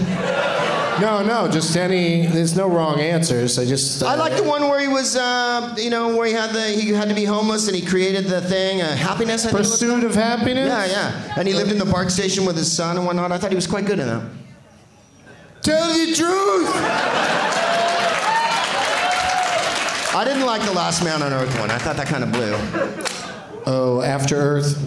No, 1.01 1.23
no, 1.23 1.49
just 1.51 1.77
any. 1.77 2.27
There's 2.27 2.57
no 2.57 2.69
wrong 2.69 3.01
answers. 3.01 3.59
I 3.59 3.67
just. 3.67 4.03
Uh, 4.03 4.07
I 4.07 4.15
like 4.15 4.37
the 4.37 4.43
one 4.43 4.63
where 4.63 4.81
he 4.81 4.89
was, 4.89 5.15
uh, 5.15 5.75
you 5.79 5.91
know, 5.91 6.17
where 6.17 6.27
he 6.27 6.33
had 6.33 6.53
the 6.53 6.69
he 6.69 6.89
had 6.91 7.09
to 7.09 7.15
be 7.15 7.25
homeless 7.25 7.67
and 7.69 7.77
he 7.77 7.85
created 7.85 8.25
the 8.27 8.41
thing, 8.41 8.81
uh, 8.81 8.97
happiness. 8.97 9.45
I 9.45 9.51
Pursuit 9.51 10.05
of 10.05 10.15
Happiness. 10.15 10.69
Yeah, 10.69 10.87
yeah. 10.87 11.35
And 11.37 11.47
he 11.47 11.53
lived 11.55 11.71
in 11.71 11.79
the 11.79 11.87
park 11.87 12.09
station 12.11 12.47
with 12.47 12.57
his 12.57 12.73
son 12.73 12.97
and 12.97 13.05
whatnot. 13.05 13.31
I 13.31 13.39
thought 13.39 13.51
he 13.51 13.57
was 13.57 13.67
quite 13.67 13.85
good 13.85 13.99
in 13.99 14.07
that. 14.07 14.23
Tell 15.63 15.87
the 15.89 16.15
truth. 16.15 16.71
I 20.15 20.25
didn't 20.25 20.47
like 20.47 20.63
the 20.63 20.73
Last 20.73 21.05
Man 21.05 21.23
on 21.23 21.33
Earth 21.33 21.59
one. 21.61 21.71
I 21.71 21.77
thought 21.77 21.97
that 21.97 22.07
kind 22.07 22.25
of 22.25 22.33
blew. 22.33 22.55
Oh, 23.67 24.01
After 24.01 24.37
Earth. 24.37 24.79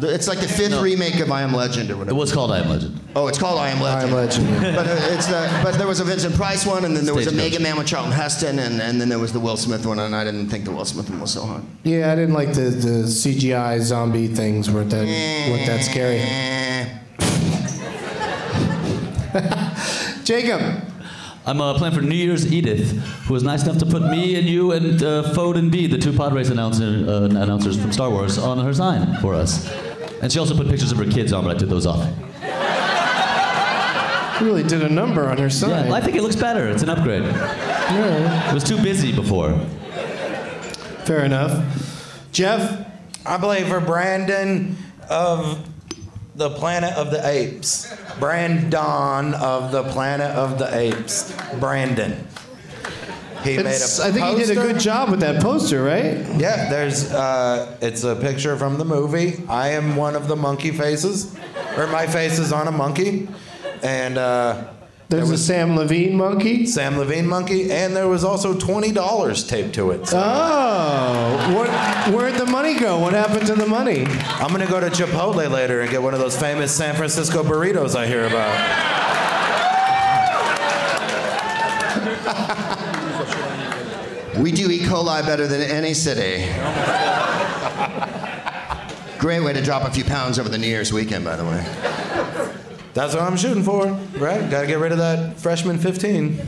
The- 0.00 0.12
It's 0.14 0.28
like 0.28 0.40
the 0.40 0.48
fifth 0.48 0.80
remake 0.80 1.20
of 1.20 1.30
I 1.32 1.42
Am 1.42 1.52
Legend 1.54 1.90
or 1.90 1.96
whatever. 1.96 2.14
It 2.16 2.18
was 2.20 2.32
called 2.32 2.50
I 2.52 2.58
Am 2.58 2.68
Legend. 2.68 3.00
Oh, 3.16 3.28
it's 3.28 3.38
called 3.38 3.58
I 3.58 3.70
Am 3.70 3.80
Legend. 3.80 4.02
I 4.02 4.06
Am 4.08 4.14
Legend. 4.14 4.48
yeah. 4.50 4.76
But 4.76 4.86
uh, 4.86 5.14
it's 5.14 5.26
the, 5.26 5.60
but 5.62 5.78
there 5.78 5.86
was 5.86 6.00
a 6.00 6.04
Vincent 6.04 6.34
Price 6.34 6.66
one, 6.66 6.84
and 6.84 6.94
then 6.96 7.04
there 7.06 7.14
was 7.14 7.26
a 7.26 7.30
Stagecoach. 7.30 7.52
Mega 7.52 7.62
Man 7.62 7.78
with 7.78 7.86
Charlton 7.86 8.12
Heston, 8.12 8.58
and, 8.58 8.80
and 8.82 9.00
then 9.00 9.08
there 9.08 9.18
was 9.18 9.32
the 9.32 9.40
Will 9.40 9.56
Smith 9.56 9.86
one, 9.86 9.98
and 9.98 10.14
I 10.14 10.22
didn't 10.24 10.48
think 10.50 10.64
the 10.66 10.72
Will 10.72 10.84
Smith 10.84 11.08
one 11.08 11.20
was 11.20 11.32
so 11.32 11.46
hot. 11.46 11.62
Yeah, 11.84 12.12
I 12.12 12.14
didn't 12.14 12.34
like 12.34 12.52
the, 12.52 12.62
the 12.70 13.04
CGI 13.08 13.80
zombie 13.80 14.28
things 14.28 14.70
weren't 14.70 14.90
that 14.90 15.06
weren't 15.50 15.66
that 15.66 15.82
scary. 15.84 16.20
Jacob. 20.24 20.60
I'm 21.48 21.60
uh, 21.60 21.74
playing 21.74 21.94
for 21.94 22.00
New 22.02 22.16
Year's 22.16 22.52
Edith, 22.52 22.90
who 23.26 23.34
was 23.34 23.44
nice 23.44 23.62
enough 23.62 23.78
to 23.78 23.86
put 23.86 24.02
me 24.02 24.34
and 24.36 24.48
you 24.48 24.72
and 24.72 25.00
uh, 25.00 25.22
Fode 25.32 25.56
and 25.56 25.70
Beed, 25.70 25.92
the 25.92 25.98
two 25.98 26.12
pod 26.12 26.32
race 26.34 26.48
announcer, 26.50 27.04
uh, 27.08 27.26
announcers 27.26 27.80
from 27.80 27.92
Star 27.92 28.10
Wars, 28.10 28.36
on 28.36 28.58
her 28.58 28.74
sign 28.74 29.16
for 29.20 29.32
us. 29.34 29.70
And 30.22 30.32
she 30.32 30.40
also 30.40 30.56
put 30.56 30.66
pictures 30.68 30.90
of 30.90 30.98
her 30.98 31.04
kids 31.04 31.32
on, 31.32 31.44
but 31.44 31.54
I 31.54 31.58
took 31.58 31.68
those 31.68 31.86
off. 31.86 32.04
You 34.40 34.46
really 34.46 34.64
did 34.64 34.82
a 34.82 34.88
number 34.88 35.28
on 35.30 35.38
her 35.38 35.48
sign. 35.48 35.86
Yeah, 35.86 35.94
I 35.94 36.00
think 36.00 36.16
it 36.16 36.22
looks 36.22 36.36
better. 36.36 36.68
It's 36.68 36.82
an 36.82 36.90
upgrade. 36.90 37.22
Yeah, 37.22 38.50
It 38.50 38.54
was 38.54 38.64
too 38.64 38.76
busy 38.82 39.12
before. 39.12 39.58
fair 41.04 41.24
enough. 41.24 42.28
Geoff. 42.32 42.84
I 43.24 43.38
play 43.38 43.64
for 43.64 43.80
Brandon 43.80 44.76
of 45.08 45.66
the 46.36 46.50
Planet 46.50 46.92
of 46.94 47.10
the 47.10 47.26
Apes. 47.26 47.92
Brandon 48.20 49.34
of 49.34 49.72
the 49.72 49.82
Planet 49.84 50.30
of 50.36 50.58
the 50.58 50.68
Apes. 50.76 51.32
Brandon. 51.58 52.26
He 53.42 53.54
It's- 53.54 54.00
I 54.00 54.10
think 54.10 54.26
he 54.26 54.44
did 54.44 54.50
a 54.56 54.60
good 54.60 54.80
job 54.80 55.10
with 55.10 55.20
that 55.20 55.40
poster, 55.40 55.82
right? 55.82 56.26
Yeah, 56.36 56.68
there's 56.68 57.12
uh, 57.12 57.76
it's 57.80 58.02
a 58.04 58.16
picture 58.16 58.56
from 58.56 58.76
the 58.78 58.84
movie. 58.84 59.42
I 59.48 59.68
am 59.70 59.96
one 59.96 60.16
of 60.16 60.26
the 60.28 60.36
monkey 60.36 60.72
faces, 60.72 61.34
or 61.76 61.86
my 61.86 62.06
face 62.06 62.38
is 62.38 62.52
on 62.52 62.66
a 62.66 62.72
monkey, 62.72 63.28
and 63.82 64.18
uh, 64.18 64.64
There's 65.08 65.30
a 65.30 65.38
Sam 65.38 65.76
Levine 65.76 66.16
monkey. 66.16 66.66
Sam 66.66 66.98
Levine 66.98 67.28
monkey, 67.28 67.70
and 67.70 67.94
there 67.94 68.08
was 68.08 68.24
also 68.24 68.58
twenty 68.58 68.90
dollars 68.90 69.46
taped 69.46 69.74
to 69.76 69.92
it. 69.92 70.08
So 70.08 70.20
Oh, 70.20 71.54
what, 71.54 71.68
where'd 72.14 72.34
the 72.34 72.46
money 72.46 72.74
go? 72.78 72.98
What 72.98 73.12
happened 73.12 73.46
to 73.46 73.54
the 73.54 73.66
money? 73.66 74.04
I'm 74.06 74.50
gonna 74.50 74.66
go 74.66 74.80
to 74.80 74.88
Chipotle 74.90 75.48
later 75.48 75.80
and 75.82 75.90
get 75.90 76.02
one 76.02 76.12
of 76.14 76.18
those 76.18 76.36
famous 76.36 76.74
San 76.74 76.96
Francisco 76.96 77.44
burritos 77.44 77.94
I 77.94 78.06
hear 78.08 78.26
about. 78.26 79.06
We 84.36 84.52
do 84.52 84.70
E. 84.70 84.80
coli 84.80 85.24
better 85.24 85.46
than 85.46 85.62
any 85.62 85.94
city. 85.94 86.44
Great 89.18 89.40
way 89.40 89.54
to 89.54 89.62
drop 89.62 89.88
a 89.88 89.90
few 89.90 90.04
pounds 90.04 90.38
over 90.38 90.48
the 90.50 90.58
New 90.58 90.66
Year's 90.66 90.92
weekend, 90.92 91.24
by 91.24 91.36
the 91.36 91.44
way. 91.44 92.45
That's 92.96 93.12
what 93.12 93.24
I'm 93.24 93.36
shooting 93.36 93.62
for, 93.62 93.88
right? 94.18 94.48
Gotta 94.50 94.66
get 94.66 94.78
rid 94.78 94.90
of 94.90 94.96
that 94.96 95.38
freshman 95.38 95.76
15. 95.76 96.38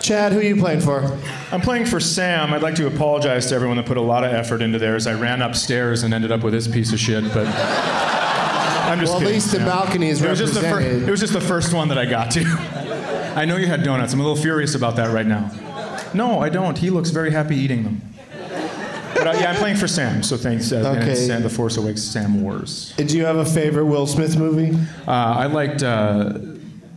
Chad, 0.00 0.30
who 0.32 0.38
are 0.38 0.42
you 0.42 0.54
playing 0.54 0.80
for? 0.80 1.18
I'm 1.50 1.60
playing 1.60 1.86
for 1.86 1.98
Sam. 1.98 2.54
I'd 2.54 2.62
like 2.62 2.76
to 2.76 2.86
apologize 2.86 3.46
to 3.46 3.56
everyone 3.56 3.78
that 3.78 3.86
put 3.86 3.96
a 3.96 4.00
lot 4.00 4.22
of 4.22 4.32
effort 4.32 4.62
into 4.62 4.78
theirs. 4.78 5.08
I 5.08 5.14
ran 5.14 5.42
upstairs 5.42 6.04
and 6.04 6.14
ended 6.14 6.30
up 6.30 6.44
with 6.44 6.52
this 6.52 6.68
piece 6.68 6.92
of 6.92 7.00
shit, 7.00 7.24
but 7.34 7.48
I'm 7.48 9.00
just 9.00 9.12
Well, 9.12 9.22
at 9.22 9.26
least 9.26 9.50
the 9.50 9.58
balcony 9.58 10.10
is 10.10 10.22
it 10.22 10.30
was, 10.30 10.38
just 10.38 10.54
the 10.54 10.60
fir- 10.60 10.82
it 10.82 11.10
was 11.10 11.18
just 11.18 11.32
the 11.32 11.40
first 11.40 11.74
one 11.74 11.88
that 11.88 11.98
I 11.98 12.04
got 12.06 12.30
to. 12.30 12.44
I 13.34 13.44
know 13.44 13.56
you 13.56 13.66
had 13.66 13.82
donuts. 13.82 14.12
I'm 14.12 14.20
a 14.20 14.22
little 14.22 14.40
furious 14.40 14.76
about 14.76 14.94
that 14.96 15.12
right 15.12 15.26
now. 15.26 15.50
No, 16.14 16.38
I 16.38 16.48
don't. 16.48 16.78
He 16.78 16.90
looks 16.90 17.10
very 17.10 17.32
happy 17.32 17.56
eating 17.56 17.82
them. 17.82 18.02
But 19.26 19.40
yeah, 19.40 19.50
I'm 19.50 19.56
playing 19.56 19.74
for 19.76 19.88
Sam, 19.88 20.22
so 20.22 20.36
thanks. 20.36 20.70
Uh, 20.70 20.76
and 20.76 20.86
Okay. 20.98 21.16
Sam, 21.16 21.42
the 21.42 21.50
Force 21.50 21.76
Awakens 21.78 22.08
Sam 22.08 22.42
Wars. 22.42 22.92
Do 22.96 23.16
you 23.16 23.24
have 23.24 23.38
a 23.38 23.44
favorite 23.44 23.86
Will 23.86 24.06
Smith 24.06 24.36
movie? 24.38 24.70
Uh, 25.04 25.10
I 25.10 25.46
liked 25.46 25.82
uh, 25.82 26.34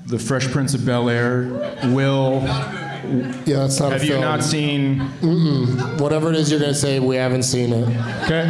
The 0.06 0.20
Fresh 0.20 0.48
Prince 0.52 0.76
of 0.76 0.86
Bel 0.86 1.10
Air, 1.10 1.46
Will. 1.86 2.42
Yeah, 2.44 3.62
that's 3.66 3.80
not 3.80 3.94
Have 3.94 4.04
you 4.04 4.20
not 4.20 4.44
seen? 4.44 5.00
Mm-mm. 5.22 6.00
Whatever 6.00 6.30
it 6.30 6.36
is 6.36 6.52
you're 6.52 6.60
going 6.60 6.72
to 6.74 6.78
say, 6.78 7.00
we 7.00 7.16
haven't 7.16 7.44
seen 7.44 7.74
it. 7.74 7.88
Okay. 8.26 8.46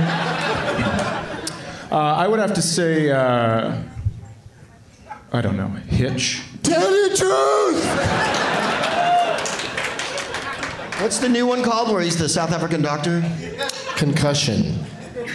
Uh, 1.89 1.95
I 1.95 2.27
would 2.27 2.39
have 2.39 2.53
to 2.55 2.61
say, 2.61 3.09
uh, 3.11 3.81
I 5.31 5.39
don't 5.41 5.55
know, 5.55 5.67
Hitch. 5.87 6.41
Tell 6.63 6.81
the 6.89 7.15
truth! 7.15 8.38
What's 10.99 11.19
the 11.19 11.29
new 11.29 11.47
one 11.47 11.63
called 11.63 11.93
where 11.93 12.01
he's 12.01 12.17
the 12.17 12.27
South 12.27 12.51
African 12.51 12.81
doctor? 12.81 13.23
Concussion. 13.95 14.85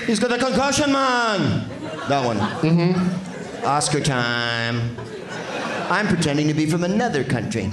He's 0.06 0.20
got 0.20 0.28
the 0.28 0.36
concussion, 0.36 0.92
man! 0.92 1.66
That 2.06 2.22
one. 2.22 2.36
Mm-hmm. 2.36 3.64
Oscar 3.64 4.00
time. 4.00 4.94
I'm 5.90 6.06
pretending 6.06 6.48
to 6.48 6.54
be 6.54 6.66
from 6.66 6.84
another 6.84 7.24
country. 7.24 7.72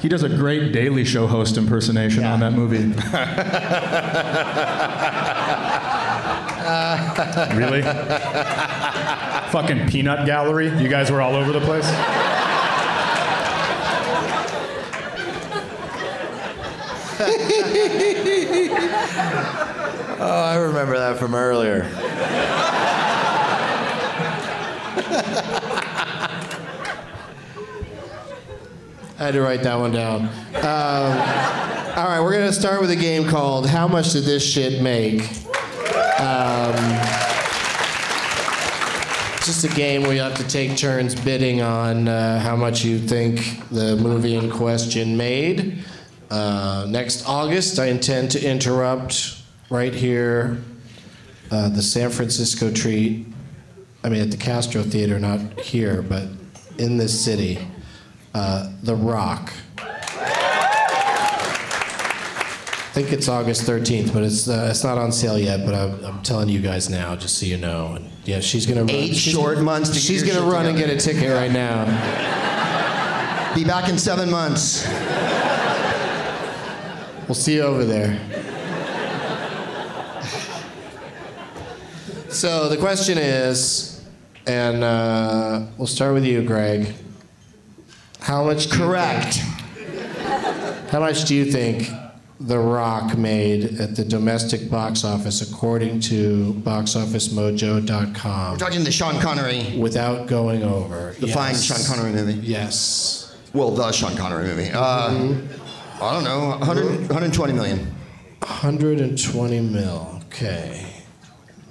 He 0.00 0.10
does 0.10 0.24
a 0.24 0.28
great 0.28 0.72
Daily 0.72 1.06
Show 1.06 1.26
host 1.26 1.56
impersonation 1.56 2.24
on 2.24 2.40
that 2.40 2.52
movie. 2.52 2.76
really? 7.56 7.80
Fucking 9.50 9.88
peanut 9.88 10.26
gallery? 10.26 10.68
You 10.82 10.88
guys 10.88 11.10
were 11.10 11.22
all 11.22 11.34
over 11.34 11.52
the 11.52 11.60
place? 11.60 11.86
Oh, 20.22 20.42
I 20.44 20.56
remember 20.56 20.98
that 20.98 21.18
from 21.18 21.34
earlier. 21.34 21.84
I 29.18 29.24
had 29.24 29.32
to 29.32 29.40
write 29.40 29.62
that 29.62 29.78
one 29.78 29.92
down. 29.92 30.26
Um, 30.56 31.96
all 31.96 32.04
right, 32.06 32.20
we're 32.20 32.32
going 32.32 32.46
to 32.46 32.52
start 32.52 32.82
with 32.82 32.90
a 32.90 32.96
game 32.96 33.26
called 33.26 33.66
How 33.66 33.88
Much 33.88 34.12
Did 34.12 34.24
This 34.24 34.46
Shit 34.46 34.82
Make? 34.82 35.22
Um, 36.20 36.74
just 39.44 39.64
a 39.64 39.68
game 39.74 40.02
where 40.02 40.12
you 40.12 40.20
have 40.20 40.36
to 40.36 40.46
take 40.46 40.76
turns 40.76 41.18
bidding 41.18 41.62
on 41.62 42.08
uh, 42.08 42.40
how 42.40 42.56
much 42.56 42.84
you 42.84 42.98
think 42.98 43.66
the 43.70 43.96
movie 43.96 44.36
in 44.36 44.50
question 44.50 45.16
made. 45.16 45.82
Uh, 46.30 46.86
next 46.88 47.28
August, 47.28 47.78
I 47.78 47.86
intend 47.86 48.30
to 48.32 48.44
interrupt 48.44 49.42
right 49.68 49.92
here 49.94 50.62
uh, 51.50 51.68
the 51.68 51.82
San 51.82 52.10
Francisco 52.10 52.70
treat. 52.70 53.26
I 54.04 54.08
mean, 54.08 54.22
at 54.22 54.30
the 54.30 54.36
Castro 54.36 54.82
Theater, 54.82 55.18
not 55.18 55.60
here, 55.60 56.02
but 56.02 56.28
in 56.78 56.96
this 56.96 57.24
city. 57.24 57.58
Uh, 58.32 58.70
the 58.84 58.94
Rock. 58.94 59.52
I 62.90 62.92
think 62.92 63.12
it's 63.12 63.28
August 63.28 63.62
13th, 63.62 64.12
but 64.12 64.22
it's 64.22 64.48
uh, 64.48 64.68
it's 64.70 64.84
not 64.84 64.98
on 64.98 65.10
sale 65.10 65.38
yet. 65.38 65.64
But 65.64 65.74
I'm, 65.74 66.04
I'm 66.04 66.22
telling 66.22 66.48
you 66.48 66.60
guys 66.60 66.88
now, 66.88 67.16
just 67.16 67.38
so 67.38 67.46
you 67.46 67.56
know. 67.56 67.94
And 67.94 68.08
yeah, 68.24 68.38
she's 68.40 68.66
gonna 68.66 68.82
run. 68.82 68.90
Eight 68.90 69.16
short 69.16 69.60
months 69.60 69.90
to 69.90 69.98
she's 69.98 70.22
gonna 70.22 70.48
run 70.48 70.66
and 70.66 70.78
get 70.78 70.90
a 70.90 70.96
ticket 70.96 71.32
right 71.32 71.50
now. 71.50 71.84
Be 73.54 73.64
back 73.64 73.88
in 73.88 73.98
seven 73.98 74.30
months. 74.30 74.86
We'll 77.30 77.36
see 77.36 77.54
you 77.54 77.62
over 77.62 77.84
there. 77.84 78.18
So 82.28 82.68
the 82.68 82.76
question 82.76 83.18
is, 83.18 84.02
and 84.48 84.82
uh, 84.82 85.66
we'll 85.78 85.86
start 85.86 86.12
with 86.14 86.24
you, 86.24 86.42
Greg. 86.42 86.92
How 88.18 88.42
much? 88.42 88.68
Correct. 88.68 89.36
how 90.90 90.98
much 90.98 91.24
do 91.26 91.36
you 91.36 91.44
think 91.44 91.88
The 92.40 92.58
Rock 92.58 93.16
made 93.16 93.78
at 93.80 93.94
the 93.94 94.04
domestic 94.04 94.68
box 94.68 95.04
office, 95.04 95.40
according 95.48 96.00
to 96.00 96.54
BoxOfficeMojo.com? 96.64 98.52
We're 98.54 98.58
talking 98.58 98.82
the 98.82 98.90
Sean 98.90 99.20
Connery, 99.20 99.78
Without 99.78 100.26
going 100.26 100.64
over. 100.64 101.14
the 101.20 101.28
fine 101.28 101.54
Sean 101.54 101.78
Connery 101.86 102.10
movie. 102.10 102.40
Yes. 102.44 103.18
Well, 103.52 103.70
the 103.70 103.92
Sean 103.92 104.16
Connery 104.16 104.48
movie. 104.48 104.70
Uh, 104.72 105.10
Mm-hmm. 105.10 105.59
I 106.02 106.14
don't 106.14 106.24
know, 106.24 106.48
100, 106.58 107.00
120 107.00 107.52
million. 107.52 107.78
120 108.40 109.60
mil. 109.60 110.20
Okay. 110.26 110.86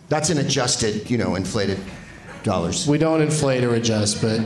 That's 0.08 0.30
an 0.30 0.38
adjusted, 0.40 1.10
you 1.10 1.18
know, 1.18 1.36
inflated 1.36 1.80
dollars. 2.44 2.88
We 2.88 2.98
don't 2.98 3.22
inflate 3.22 3.64
or 3.64 3.76
adjust, 3.76 4.22
but 4.22 4.42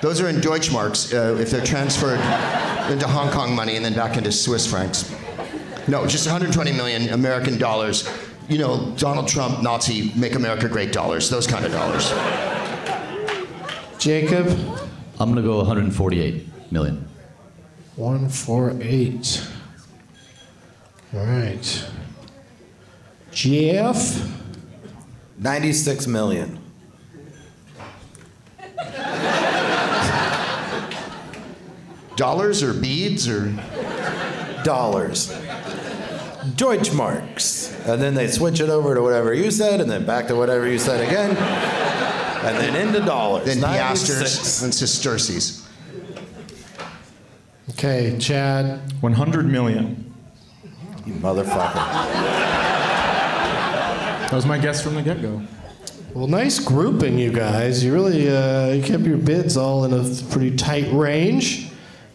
Those 0.00 0.20
are 0.20 0.28
in 0.28 0.36
Deutschmarks 0.36 1.12
uh, 1.12 1.40
if 1.40 1.50
they're 1.50 1.64
transferred 1.64 2.20
into 2.90 3.06
Hong 3.08 3.30
Kong 3.30 3.54
money 3.54 3.74
and 3.76 3.84
then 3.84 3.94
back 3.94 4.16
into 4.16 4.30
Swiss 4.30 4.66
francs. 4.66 5.12
No, 5.88 6.06
just 6.06 6.26
120 6.26 6.72
million 6.72 7.08
American 7.10 7.58
dollars. 7.58 8.08
You 8.48 8.58
know, 8.58 8.94
Donald 8.96 9.26
Trump, 9.26 9.62
Nazi, 9.62 10.12
make 10.14 10.34
America 10.34 10.68
great 10.68 10.92
dollars, 10.92 11.28
those 11.30 11.46
kind 11.46 11.64
of 11.64 11.72
dollars. 11.72 12.10
Jacob, 13.98 14.46
I'm 15.18 15.28
gonna 15.30 15.42
go 15.42 15.56
148 15.58 16.72
million. 16.72 17.07
148. 17.98 19.48
All 21.14 21.26
right. 21.26 21.86
Geoff, 23.32 24.24
96 25.38 26.06
million. 26.06 26.60
Dollars 32.14 32.62
or 32.62 32.72
beads 32.72 33.28
or 33.28 33.52
Dollars. 34.62 35.32
Deutschmarks. 36.54 37.74
And 37.88 38.00
then 38.00 38.14
they 38.14 38.28
switch 38.28 38.60
it 38.60 38.68
over 38.68 38.94
to 38.94 39.02
whatever 39.02 39.34
you 39.34 39.50
said, 39.50 39.80
and 39.80 39.90
then 39.90 40.06
back 40.06 40.28
to 40.28 40.36
whatever 40.36 40.68
you 40.68 40.78
said 40.78 41.00
again. 41.04 41.36
And 42.46 42.56
then 42.58 42.76
into 42.76 43.00
dollars. 43.04 43.46
then 43.46 43.58
96. 43.60 44.20
piasters 44.20 44.62
and 44.62 44.72
sesterces. 44.72 45.67
Okay, 47.78 48.18
Chad. 48.18 48.80
100 49.02 49.46
million. 49.46 50.12
You 51.06 51.12
motherfucker. 51.14 51.74
That 54.24 54.32
was 54.32 54.44
my 54.44 54.58
guess 54.58 54.82
from 54.82 54.96
the 54.96 55.02
get 55.02 55.22
go. 55.22 55.40
Well, 56.12 56.26
nice 56.26 56.58
grouping, 56.58 57.20
you 57.20 57.30
guys. 57.30 57.84
You 57.84 57.94
really 57.94 58.28
uh, 58.28 58.72
you 58.72 58.82
kept 58.82 59.04
your 59.04 59.16
bids 59.16 59.56
all 59.56 59.84
in 59.84 59.92
a 59.92 60.02
pretty 60.32 60.56
tight 60.56 60.92
range, 60.92 61.70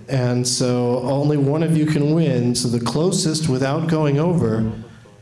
and 0.10 0.46
so 0.46 1.00
only 1.04 1.38
one 1.38 1.64
of 1.64 1.78
you 1.78 1.86
can 1.86 2.14
win. 2.14 2.56
So 2.56 2.68
the 2.68 2.84
closest, 2.84 3.48
without 3.48 3.88
going 3.88 4.20
over, 4.20 4.70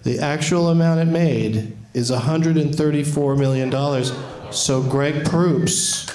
the 0.02 0.18
actual 0.18 0.70
amount 0.70 1.02
it 1.02 1.12
made 1.12 1.78
is 1.94 2.10
134 2.10 3.36
million 3.36 3.70
dollars. 3.70 4.12
So 4.50 4.82
Greg 4.82 5.24
Proops 5.24 6.08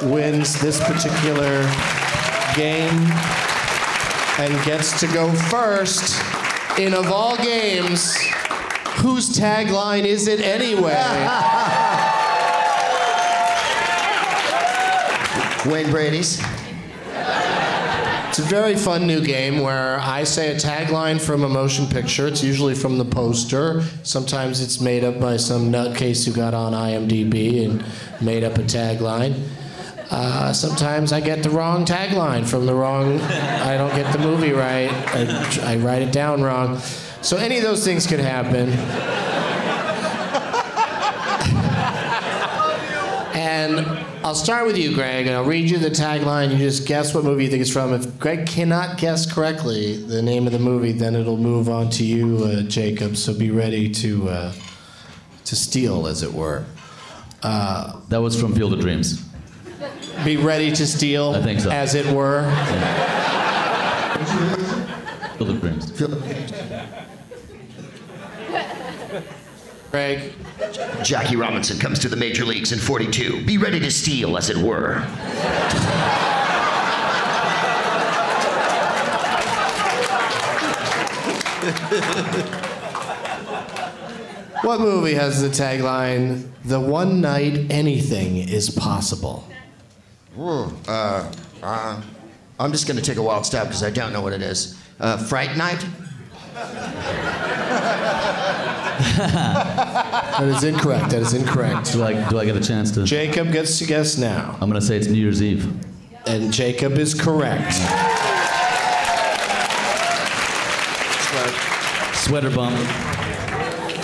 wins 0.00 0.60
this 0.60 0.78
particular 0.78 1.68
game 2.54 3.10
and 4.38 4.52
gets 4.64 4.98
to 5.00 5.06
go 5.08 5.32
first 5.32 6.22
in 6.78 6.94
of 6.94 7.10
all 7.10 7.36
games. 7.36 8.16
Whose 8.98 9.30
tagline 9.30 10.04
is 10.04 10.28
it 10.28 10.40
anyway? 10.40 10.94
Wayne 15.66 15.90
Brady's. 15.90 16.40
It's 18.28 18.38
a 18.40 18.42
very 18.42 18.74
fun 18.74 19.06
new 19.06 19.24
game 19.24 19.60
where 19.60 20.00
I 20.00 20.24
say 20.24 20.50
a 20.50 20.56
tagline 20.56 21.20
from 21.20 21.44
a 21.44 21.48
motion 21.48 21.86
picture. 21.86 22.26
It's 22.26 22.42
usually 22.42 22.74
from 22.74 22.98
the 22.98 23.04
poster. 23.04 23.82
Sometimes 24.02 24.60
it's 24.60 24.80
made 24.80 25.04
up 25.04 25.20
by 25.20 25.36
some 25.36 25.70
nutcase 25.70 26.26
who 26.26 26.32
got 26.32 26.52
on 26.52 26.72
IMDb 26.72 27.64
and 27.64 27.84
made 28.20 28.42
up 28.42 28.58
a 28.58 28.62
tagline. 28.62 29.40
Uh, 30.16 30.52
sometimes 30.52 31.12
I 31.12 31.20
get 31.20 31.42
the 31.42 31.50
wrong 31.50 31.84
tagline 31.84 32.46
from 32.48 32.66
the 32.66 32.74
wrong. 32.74 33.20
I 33.20 33.76
don't 33.76 33.92
get 33.96 34.12
the 34.12 34.20
movie 34.20 34.52
right. 34.52 34.88
I, 35.12 35.72
I 35.72 35.76
write 35.78 36.02
it 36.02 36.12
down 36.12 36.40
wrong. 36.40 36.78
So 37.20 37.36
any 37.36 37.56
of 37.56 37.64
those 37.64 37.84
things 37.84 38.06
could 38.06 38.20
happen. 38.20 38.70
And 43.36 43.80
I'll 44.24 44.36
start 44.36 44.68
with 44.68 44.78
you, 44.78 44.94
Greg, 44.94 45.26
and 45.26 45.34
I'll 45.34 45.44
read 45.44 45.68
you 45.68 45.78
the 45.78 45.90
tagline. 45.90 46.52
You 46.52 46.58
just 46.58 46.86
guess 46.86 47.12
what 47.12 47.24
movie 47.24 47.46
you 47.46 47.50
think 47.50 47.62
it's 47.62 47.72
from. 47.72 47.92
If 47.92 48.20
Greg 48.20 48.46
cannot 48.46 48.98
guess 48.98 49.30
correctly 49.30 49.96
the 49.96 50.22
name 50.22 50.46
of 50.46 50.52
the 50.52 50.60
movie, 50.60 50.92
then 50.92 51.16
it'll 51.16 51.36
move 51.36 51.68
on 51.68 51.90
to 51.90 52.04
you, 52.04 52.44
uh, 52.44 52.62
Jacob. 52.62 53.16
So 53.16 53.36
be 53.36 53.50
ready 53.50 53.90
to 53.94 54.28
uh, 54.28 54.52
to 55.46 55.56
steal, 55.56 56.06
as 56.06 56.22
it 56.22 56.32
were. 56.32 56.64
Uh, 57.42 57.98
that 58.10 58.18
was 58.18 58.40
from 58.40 58.54
Field 58.54 58.74
of 58.74 58.78
Dreams. 58.78 59.20
Be 60.22 60.36
ready 60.36 60.70
to 60.72 60.86
steal, 60.86 61.30
I 61.34 61.42
think 61.42 61.60
so. 61.60 61.70
as 61.70 61.94
it 61.94 62.06
were. 62.06 62.42
Field 65.36 65.50
of 65.50 65.60
Dreams. 65.60 65.90
Greg. 69.90 70.32
Jackie 71.02 71.36
Robinson 71.36 71.78
comes 71.78 71.98
to 72.00 72.08
the 72.08 72.16
major 72.16 72.44
leagues 72.44 72.72
in 72.72 72.78
42. 72.78 73.44
Be 73.44 73.58
ready 73.58 73.78
to 73.80 73.90
steal, 73.90 74.36
as 74.36 74.50
it 74.50 74.56
were. 74.56 75.00
What 84.62 84.80
movie 84.80 85.14
has 85.14 85.42
the 85.42 85.48
tagline, 85.48 86.48
The 86.64 86.80
One 86.80 87.20
Night 87.20 87.70
Anything 87.70 88.36
is 88.38 88.70
Possible? 88.70 89.46
Ooh, 90.38 90.72
uh, 90.88 91.32
uh, 91.62 92.02
I'm 92.58 92.72
just 92.72 92.86
going 92.88 92.96
to 92.98 93.02
take 93.02 93.18
a 93.18 93.22
wild 93.22 93.46
stab 93.46 93.68
because 93.68 93.82
I 93.82 93.90
don't 93.90 94.12
know 94.12 94.20
what 94.20 94.32
it 94.32 94.42
is. 94.42 94.78
Uh, 95.00 95.16
Fright 95.16 95.56
Night? 95.56 95.84
That 100.34 100.48
is 100.48 100.64
incorrect. 100.64 101.10
That 101.10 101.22
is 101.22 101.32
incorrect. 101.32 101.92
Do 101.92 102.02
I, 102.02 102.28
do 102.28 102.38
I 102.40 102.44
get 102.44 102.56
a 102.56 102.60
chance 102.60 102.90
to? 102.92 103.04
Jacob 103.04 103.52
gets 103.52 103.78
to 103.78 103.86
guess 103.86 104.18
now. 104.18 104.58
I'm 104.60 104.68
going 104.68 104.80
to 104.80 104.86
say 104.86 104.96
it's 104.96 105.06
New 105.06 105.18
Year's 105.18 105.40
Eve. 105.42 105.64
And 106.26 106.52
Jacob 106.52 106.94
is 106.94 107.14
correct. 107.14 107.74
Sweater 112.16 112.50
bump. 112.50 112.74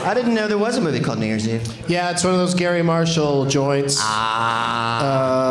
I 0.07 0.13
didn't 0.15 0.35
know 0.35 0.47
there 0.49 0.57
was 0.59 0.77
a 0.77 0.81
movie 0.81 1.01
called 1.01 1.19
New 1.19 1.27
Year's 1.27 1.49
Eve. 1.49 1.91
Yeah, 1.91 2.11
it's 2.11 2.23
one 2.25 2.33
of 2.33 2.39
those 2.39 2.55
Garry 2.55 2.83
Marshall 2.83 3.47
joints 3.47 3.99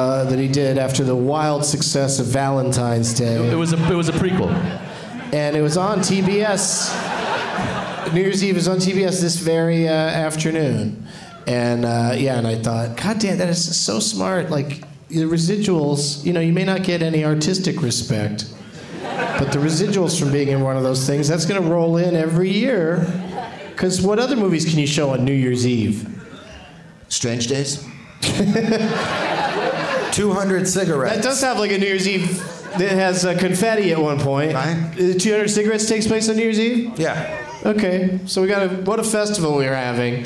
uh, 0.10 0.26
that 0.26 0.40
he 0.40 0.48
did 0.48 0.78
after 0.78 1.04
the 1.04 1.16
wild 1.16 1.64
success 1.64 2.20
of 2.20 2.26
Valentine's 2.26 3.14
Day. 3.14 3.52
It 3.52 3.56
was 3.56 3.74
a 3.74 3.92
it 3.92 3.96
was 3.96 4.10
a 4.10 4.14
prequel. 4.14 4.50
and 5.34 5.56
it 5.56 5.62
was 5.62 5.78
on 5.78 6.00
TBS. 6.00 6.94
New 8.14 8.22
Year's 8.22 8.44
Eve 8.44 8.58
is 8.58 8.68
on 8.68 8.78
TBS 8.78 9.22
this 9.22 9.38
very 9.38 9.88
uh, 9.88 9.92
afternoon, 9.92 11.06
and 11.46 11.86
uh, 11.86 12.14
yeah, 12.16 12.40
and 12.40 12.48
I 12.48 12.56
thought, 12.56 12.98
God 12.98 13.20
damn, 13.20 13.38
that 13.38 13.50
is 13.50 13.78
so 13.78 14.00
smart. 14.00 14.50
Like 14.50 14.84
the 15.10 15.24
residuals, 15.26 16.26
you 16.26 16.34
know, 16.34 16.40
you 16.40 16.54
may 16.54 16.64
not 16.64 16.84
get 16.84 17.04
any 17.04 17.24
artistic 17.24 17.82
respect, 17.82 18.52
but 19.02 19.52
the 19.52 19.60
residuals 19.60 20.20
from 20.20 20.32
being 20.32 20.48
in 20.48 20.62
one 20.62 20.76
of 20.76 20.84
those 20.84 21.06
things, 21.06 21.28
that's 21.28 21.46
going 21.46 21.62
to 21.62 21.70
roll 21.70 21.98
in 21.98 22.16
every 22.16 22.50
year. 22.50 23.06
Because 23.70 24.02
what 24.02 24.18
other 24.20 24.36
movies 24.36 24.66
can 24.66 24.80
you 24.80 24.88
show 24.88 25.12
on 25.12 25.24
New 25.24 25.34
Year's 25.34 25.66
Eve? 25.68 26.08
Strange 27.10 27.48
Days. 27.48 27.88
200 30.14 30.68
cigarettes. 30.68 31.16
That 31.16 31.24
does 31.24 31.42
have 31.42 31.58
like 31.60 31.72
a 31.72 31.78
New 31.78 31.86
Year's 31.86 32.08
Eve 32.08 32.38
that 32.78 32.92
has 32.92 33.26
uh, 33.26 33.38
confetti 33.38 33.92
at 33.92 34.00
one 34.00 34.20
point. 34.20 34.54
Uh, 34.56 34.94
200 35.18 35.50
cigarettes 35.50 35.88
takes 35.88 36.08
place 36.08 36.30
on 36.30 36.36
New 36.36 36.44
Year's 36.44 36.60
Eve. 36.60 37.00
Yeah. 37.00 37.46
Okay, 37.66 38.20
so 38.26 38.42
we 38.42 38.48
got 38.48 38.64
a 38.64 38.70
what 38.84 39.00
a 39.00 39.04
festival 39.04 39.58
we 39.58 39.68
are 39.68 39.76
having. 39.76 40.24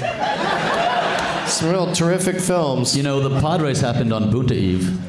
Some 1.49 1.69
real 1.69 1.91
terrific 1.91 2.39
films. 2.39 2.95
You 2.95 3.03
know, 3.03 3.27
the 3.27 3.39
Padres 3.41 3.81
happened 3.81 4.13
on 4.13 4.31
Bunta 4.31 4.51
Eve. 4.51 4.99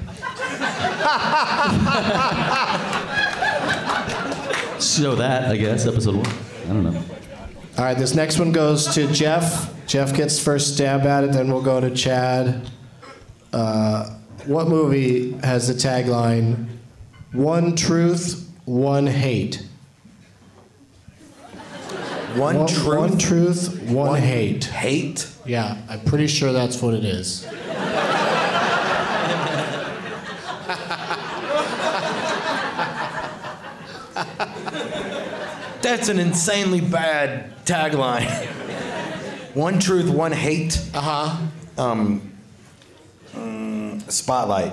Show 4.81 5.15
that, 5.17 5.51
I 5.51 5.57
guess, 5.57 5.87
episode 5.87 6.17
one. 6.17 6.27
I 6.27 6.69
don't 6.69 6.85
know. 6.85 7.05
All 7.77 7.85
right, 7.85 7.97
this 7.97 8.15
next 8.15 8.39
one 8.39 8.53
goes 8.53 8.95
to 8.95 9.11
Geoff. 9.13 9.73
Geoff 9.87 10.15
gets 10.15 10.39
first 10.39 10.75
stab 10.75 11.03
at 11.07 11.25
it, 11.25 11.33
then 11.33 11.49
we'll 11.49 11.63
go 11.63 11.81
to 11.81 11.91
Chad. 11.95 12.71
Uh, 13.53 14.11
what 14.47 14.69
movie 14.69 15.33
has 15.43 15.69
the 15.69 15.75
tagline 15.75 16.69
"One 17.33 17.77
truth, 17.77 18.49
one 18.65 19.07
hate"? 19.07 19.67
One 22.37 22.67
truth, 22.67 22.87
one 22.87 23.19
truth, 23.19 23.83
one, 23.83 23.95
one 23.95 24.21
hate. 24.21 24.65
Hate? 24.65 25.29
Yeah, 25.47 25.81
I'm 25.89 26.01
pretty 26.01 26.27
sure 26.27 26.53
that's 26.53 26.83
what 26.83 26.95
it 26.95 27.05
is. 27.05 27.47
That's 35.81 36.09
an 36.09 36.19
insanely 36.19 36.81
bad 36.81 37.55
tagline. 37.67 38.25
one 39.55 39.79
truth, 39.79 40.09
one 40.11 40.33
hate. 40.33 40.83
Uh 40.93 41.01
huh. 41.01 41.47
Um, 41.79 42.34
spotlight. 44.09 44.73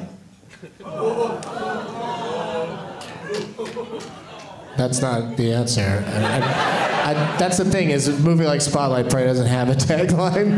That's 4.78 5.02
not 5.02 5.38
the 5.38 5.54
answer. 5.54 6.04
I, 6.08 6.12
I, 6.12 7.12
I, 7.12 7.38
that's 7.38 7.58
the 7.58 7.66
thing 7.66 7.92
is 7.92 8.08
a 8.08 8.14
movie 8.20 8.46
like 8.46 8.62
Spotlight 8.62 9.10
probably 9.10 9.28
doesn't 9.28 9.48
have 9.48 9.70
a 9.70 9.74
tagline. 9.74 10.52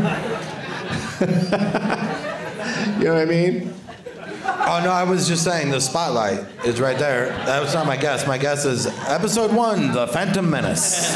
you 2.98 3.04
know 3.04 3.14
what 3.14 3.22
I 3.22 3.24
mean? 3.24 3.74
Oh 4.46 4.80
no, 4.82 4.90
I 4.90 5.04
was 5.04 5.28
just 5.28 5.44
saying 5.44 5.70
the 5.70 5.80
spotlight 5.80 6.40
is 6.64 6.80
right 6.80 6.98
there. 6.98 7.28
That 7.44 7.60
was 7.60 7.74
not 7.74 7.86
my 7.86 7.96
guess. 7.96 8.26
My 8.26 8.38
guess 8.38 8.64
is 8.64 8.86
episode 9.08 9.52
one, 9.52 9.92
The 9.92 10.06
Phantom 10.06 10.48
Menace. 10.48 11.14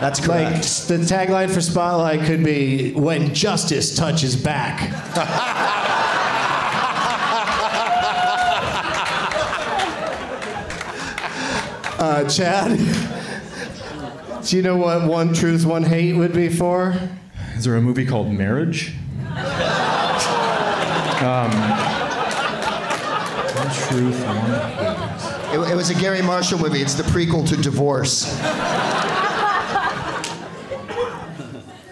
That's 0.00 0.26
Like 0.26 0.48
correct. 0.48 0.88
the 0.88 0.98
tagline 0.98 1.50
for 1.50 1.60
Spotlight 1.60 2.26
could 2.26 2.44
be 2.44 2.92
"When 2.92 3.34
Justice 3.34 3.94
Touches 3.96 4.36
Back." 4.36 4.92
uh, 11.98 12.24
Chad, 12.28 12.78
do 14.44 14.56
you 14.56 14.62
know 14.62 14.76
what 14.76 15.04
"One 15.08 15.32
Truth, 15.34 15.64
One 15.64 15.82
Hate" 15.84 16.14
would 16.14 16.32
be 16.32 16.48
for? 16.48 16.94
Is 17.56 17.64
there 17.64 17.76
a 17.76 17.80
movie 17.82 18.04
called 18.06 18.30
Marriage? 18.32 18.92
Um, 21.16 21.50
one 23.56 23.70
truth, 23.88 24.26
one 24.26 24.36
hate. 24.36 25.54
It, 25.54 25.72
it 25.72 25.74
was 25.76 25.90
a 25.90 25.94
Garry 25.94 26.20
Marshall 26.22 26.58
movie. 26.58 26.80
It's 26.82 26.94
the 26.94 27.02
prequel 27.04 27.48
to 27.48 27.56
Divorce. 27.56 28.38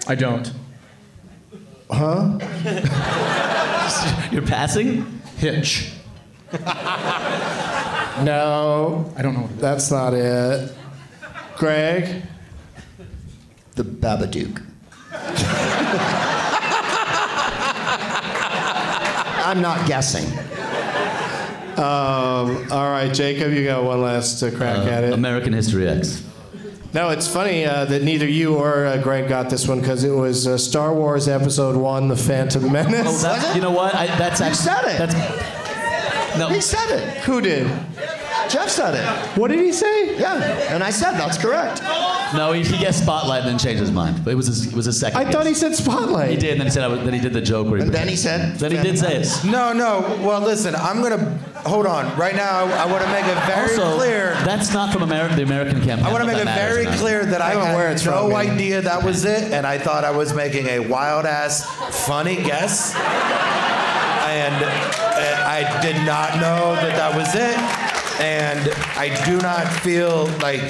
I 0.06 0.14
don't. 0.14 0.52
Huh? 1.90 2.38
You're 4.32 4.42
passing? 4.42 5.20
Hitch. 5.36 5.92
No, 8.22 9.12
I 9.16 9.22
don't 9.22 9.34
know. 9.34 9.48
that's 9.58 9.90
not 9.90 10.14
it. 10.14 10.72
Greg, 11.56 12.22
The 13.74 13.82
Babadook. 13.82 14.62
I'm 19.44 19.60
not 19.60 19.84
guessing. 19.88 20.26
um, 21.76 22.70
all 22.70 22.88
right, 22.90 23.10
Jacob, 23.12 23.52
you 23.52 23.64
got 23.64 23.82
one 23.82 24.00
last 24.00 24.40
uh, 24.44 24.52
crack 24.52 24.78
Uh, 24.78 24.90
at 24.90 25.02
it. 25.04 25.12
American 25.12 25.52
History 25.52 25.88
X. 25.88 26.22
No, 26.94 27.08
it's 27.10 27.26
funny 27.26 27.64
uh, 27.64 27.86
that 27.86 28.02
neither 28.02 28.28
you 28.28 28.54
or 28.54 28.86
uh, 28.86 28.96
Greg 29.02 29.28
got 29.28 29.50
this 29.50 29.66
one 29.66 29.80
because 29.80 30.04
it 30.04 30.12
was 30.12 30.46
uh, 30.46 30.56
Star 30.56 30.94
Wars 30.94 31.26
Episode 31.26 31.74
One: 31.74 32.06
The 32.06 32.16
Phantom 32.16 32.70
Menace. 32.70 33.04
Oh, 33.04 33.18
that's, 33.20 33.56
you 33.56 33.60
know 33.60 33.72
what? 33.72 33.96
I, 33.96 34.06
that's 34.16 34.38
He 34.38 34.44
actually, 34.46 34.62
said 34.62 34.84
it. 34.84 34.98
That's, 34.98 36.38
no, 36.38 36.48
He 36.50 36.60
said 36.60 36.88
it. 36.96 37.18
Who 37.24 37.40
did? 37.40 37.66
Geoff 38.48 38.68
said 38.68 38.94
it. 38.94 39.38
What 39.38 39.48
did 39.48 39.58
he 39.58 39.72
say? 39.72 40.16
Yeah, 40.20 40.38
and 40.72 40.84
I 40.84 40.90
said 40.90 41.12
that's 41.12 41.36
correct. 41.38 41.82
no, 42.34 42.52
he, 42.52 42.62
he 42.62 42.78
guessed 42.78 43.02
Spotlight 43.02 43.40
and 43.40 43.48
then 43.50 43.58
changed 43.58 43.80
his 43.80 43.90
mind. 43.90 44.22
But 44.24 44.30
it 44.32 44.34
was 44.36 44.46
his, 44.46 44.66
it 44.66 44.74
was 44.74 44.84
his 44.84 45.00
second. 45.00 45.18
I 45.18 45.30
thought 45.32 45.46
he 45.46 45.54
said 45.54 45.74
Spotlight. 45.74 46.30
He 46.30 46.36
did, 46.36 46.52
and 46.52 46.60
then 46.60 46.66
he 46.68 46.70
said 46.70 46.84
I 46.84 46.88
was, 46.88 47.00
then 47.00 47.14
he 47.14 47.20
did 47.20 47.32
the 47.32 47.40
joke 47.40 47.66
where 47.68 47.78
he 47.78 47.82
And 47.84 47.92
then 47.92 48.06
he 48.06 48.14
said. 48.14 48.56
then 48.56 48.70
he 48.70 48.76
did 48.76 48.98
say 48.98 49.16
it. 49.16 49.28
No, 49.44 49.72
no. 49.72 50.00
Well, 50.24 50.40
listen, 50.40 50.76
I'm 50.76 51.02
gonna 51.02 51.38
hold 51.64 51.86
on. 51.86 52.16
Right 52.16 52.34
now, 52.34 52.64
I, 52.64 52.86
want 52.86 53.02
to 53.04 53.10
make 53.10 53.24
it 53.24 53.38
very 53.46 53.70
also, 53.70 53.96
clear. 53.96 54.34
that's 54.44 54.72
not 54.72 54.92
from 54.92 55.02
America, 55.02 55.34
the 55.34 55.42
American 55.42 55.82
campaign. 55.82 56.06
I 56.06 56.12
want 56.12 56.22
to 56.22 56.26
make 56.26 56.38
it 56.38 56.44
very 56.44 56.86
or 56.86 56.92
clear 56.92 57.24
that 57.24 57.40
I, 57.40 57.50
I 57.50 57.54
don't 57.54 57.74
where 57.74 57.90
it's 57.90 58.02
had 58.02 58.10
no 58.12 58.28
from, 58.28 58.36
idea 58.36 58.80
that 58.82 59.02
was 59.02 59.24
it, 59.24 59.52
and 59.52 59.66
I 59.66 59.78
thought 59.78 60.04
I 60.04 60.10
was 60.10 60.34
making 60.34 60.66
a 60.66 60.80
wild 60.80 61.26
ass, 61.26 61.64
funny 62.06 62.36
guess. 62.36 62.94
And 62.94 64.54
I 65.44 65.80
did 65.80 65.96
not 66.04 66.34
know 66.36 66.74
that 66.74 66.96
that 66.96 67.14
was 67.16 67.34
it, 67.34 67.56
and 68.20 68.68
I 68.96 69.24
do 69.24 69.40
not 69.40 69.68
feel 69.82 70.26
like 70.40 70.60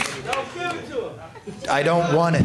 I 1.69 1.83
don't 1.83 2.15
want 2.15 2.37
it. 2.37 2.45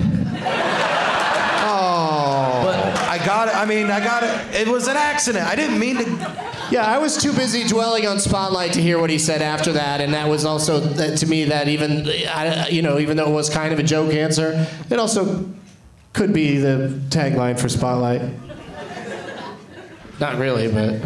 Oh. 1.61 2.61
But 2.63 2.97
I 3.09 3.23
got 3.25 3.47
it. 3.49 3.55
I 3.55 3.65
mean, 3.65 3.91
I 3.91 3.99
got 3.99 4.23
it. 4.23 4.61
It 4.61 4.67
was 4.67 4.87
an 4.87 4.97
accident. 4.97 5.45
I 5.45 5.55
didn't 5.55 5.79
mean 5.79 5.97
to. 5.97 6.58
Yeah, 6.71 6.85
I 6.85 6.97
was 6.99 7.17
too 7.17 7.33
busy 7.33 7.63
dwelling 7.67 8.05
on 8.05 8.19
Spotlight 8.19 8.73
to 8.73 8.81
hear 8.81 8.99
what 8.99 9.09
he 9.09 9.17
said 9.17 9.41
after 9.41 9.73
that, 9.73 10.01
and 10.01 10.13
that 10.13 10.27
was 10.27 10.45
also 10.45 10.79
that, 10.79 11.17
to 11.19 11.27
me 11.27 11.45
that 11.45 11.67
even 11.67 12.07
I, 12.27 12.67
you 12.69 12.81
know 12.81 12.99
even 12.99 13.17
though 13.17 13.29
it 13.29 13.33
was 13.33 13.49
kind 13.49 13.73
of 13.73 13.79
a 13.79 13.83
joke 13.83 14.13
answer, 14.13 14.67
it 14.89 14.99
also 14.99 15.49
could 16.13 16.33
be 16.33 16.57
the 16.57 16.99
tagline 17.09 17.59
for 17.59 17.69
Spotlight. 17.69 18.21
Not 20.19 20.37
really, 20.37 20.67
but 20.67 21.01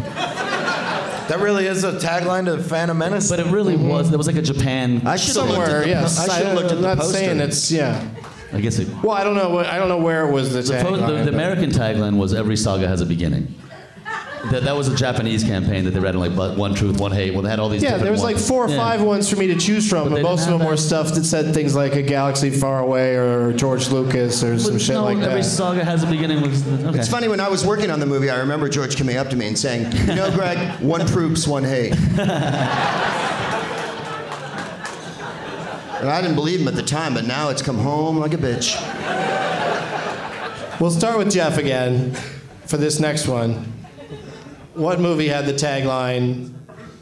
That 1.28 1.40
really 1.40 1.66
is 1.66 1.84
a 1.84 1.92
tagline 1.92 2.44
to 2.46 2.62
Phantom 2.62 2.98
Menace. 2.98 3.30
But 3.30 3.40
it 3.40 3.46
really 3.46 3.76
mm-hmm. 3.76 3.88
was. 3.88 4.10
There 4.10 4.18
was 4.18 4.26
like 4.26 4.36
a 4.36 4.42
Japan. 4.42 5.06
I 5.06 5.16
should 5.16 5.36
have 5.36 5.48
looked 5.48 5.66
somewhere 5.66 5.78
at 5.78 5.84
the, 5.84 5.88
yes. 5.88 6.18
I 6.18 6.36
should 6.36 6.46
have 6.46 6.54
looked 6.54 6.66
at 6.66 6.76
am 6.76 6.82
the 6.82 6.88
not 6.88 6.98
poster. 6.98 7.14
saying 7.14 7.40
it's 7.40 7.72
yeah. 7.72 8.06
I 8.52 8.60
guess 8.60 8.78
it. 8.78 8.88
Well, 9.02 9.12
I 9.12 9.24
don't 9.24 9.34
know. 9.34 9.58
I 9.58 9.78
don't 9.78 9.88
know 9.88 9.98
where 9.98 10.28
it 10.28 10.32
was 10.32 10.52
the 10.52 10.60
The, 10.60 10.80
pho- 10.82 10.92
tagline. 10.92 11.06
the, 11.06 11.12
the 11.12 11.24
but- 11.24 11.34
American 11.34 11.70
tagline 11.70 12.18
was 12.18 12.34
"Every 12.34 12.56
saga 12.56 12.86
has 12.86 13.00
a 13.00 13.06
beginning." 13.06 13.54
That, 14.50 14.62
that 14.64 14.76
was 14.76 14.88
a 14.88 14.94
Japanese 14.94 15.42
campaign 15.42 15.84
that 15.84 15.92
they 15.92 16.00
read 16.00 16.14
in 16.14 16.20
like 16.20 16.36
but 16.36 16.56
One 16.56 16.74
Truth, 16.74 17.00
One 17.00 17.12
Hate. 17.12 17.32
Well, 17.32 17.42
they 17.42 17.48
had 17.50 17.58
all 17.58 17.68
these. 17.68 17.82
Yeah, 17.82 17.90
different 17.90 18.02
there 18.04 18.12
was 18.12 18.20
ones. 18.22 18.34
like 18.36 18.44
four 18.46 18.66
or 18.66 18.68
Yeah. 18.70 18.76
five 18.76 19.00
ones 19.02 19.28
for 19.28 19.36
me 19.36 19.46
to 19.48 19.54
choose 19.56 19.88
from, 19.88 20.04
But 20.04 20.10
but 20.10 20.16
they 20.16 20.22
most 20.22 20.40
of 20.42 20.46
didn't 20.48 20.58
them 20.58 20.60
have 20.60 20.68
were 20.70 20.76
that- 20.76 20.82
stuff 20.82 21.14
that 21.14 21.24
said 21.24 21.54
things 21.54 21.74
like 21.74 21.94
a 21.96 22.02
galaxy 22.02 22.50
far 22.50 22.80
away 22.80 23.14
or 23.16 23.52
George 23.54 23.88
Lucas 23.90 24.42
or 24.44 24.58
some 24.58 24.74
But 24.74 24.82
shit 24.82 24.94
no, 24.94 25.04
like 25.04 25.18
every 25.18 25.40
that. 25.40 25.44
saga 25.44 25.84
has 25.84 26.02
a 26.02 26.06
beginning. 26.06 26.42
Was 26.42 26.66
okay. 26.84 26.98
It's 26.98 27.08
funny 27.08 27.28
when 27.28 27.40
I 27.40 27.48
was 27.48 27.64
working 27.64 27.90
on 27.90 28.00
the 28.00 28.06
movie. 28.06 28.28
I 28.30 28.38
remember 28.38 28.68
George 28.68 28.96
coming 28.96 29.16
up 29.16 29.30
to 29.30 29.36
me 29.36 29.46
and 29.48 29.58
saying, 29.58 29.90
"You 30.08 30.14
know, 30.14 30.30
Greg, 30.30 30.58
one 30.80 31.06
troops, 31.06 31.46
one 31.48 31.64
hate." 31.64 31.92
and 36.00 36.10
I 36.10 36.20
didn't 36.20 36.34
believe 36.36 36.60
him 36.60 36.68
at 36.68 36.74
the 36.74 36.82
time, 36.82 37.14
but 37.14 37.24
now 37.24 37.48
it's 37.48 37.62
come 37.62 37.78
home 37.78 38.18
like 38.18 38.34
a 38.34 38.38
bitch. 38.38 38.74
We'll 40.80 40.90
start 40.90 41.18
with 41.18 41.30
Jeff 41.32 41.56
again 41.56 42.14
for 42.66 42.76
this 42.76 42.98
next 43.00 43.26
one. 43.28 43.72
What 44.74 44.98
movie 45.00 45.28
had 45.28 45.46
the 45.46 45.52
tagline 45.52 46.52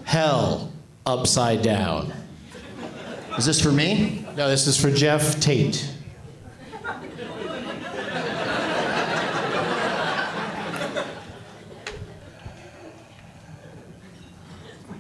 "Hell 0.05 0.71
Upside 1.07 1.63
Down"? 1.63 2.13
Is 3.39 3.47
this 3.47 3.63
for 3.63 3.73
me? 3.73 4.27
No, 4.37 4.49
this 4.51 4.67
is 4.67 4.79
for 4.79 4.91
Geoff 4.91 5.41
Tate. 5.41 5.89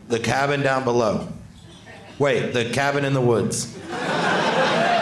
The 0.09 0.19
cabin 0.19 0.63
down 0.63 0.85
below. 0.85 1.29
Wait, 2.19 2.53
the 2.53 2.71
cabin 2.71 3.05
in 3.05 3.13
the 3.13 3.21
woods. 3.21 3.79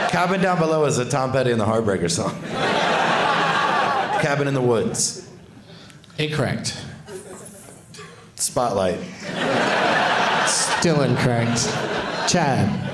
cabin 0.08 0.40
down 0.40 0.58
below 0.58 0.84
is 0.86 0.98
a 0.98 1.08
Tom 1.08 1.30
Petty 1.32 1.52
and 1.52 1.60
the 1.60 1.64
Heartbreaker 1.66 2.10
song. 2.10 2.40
cabin 4.20 4.48
in 4.48 4.54
the 4.54 4.60
woods. 4.60 5.28
Incorrect. 6.18 6.76
Spotlight. 8.40 8.98
Still 10.48 11.02
incorrect. 11.02 11.66
Chad. 12.28 12.90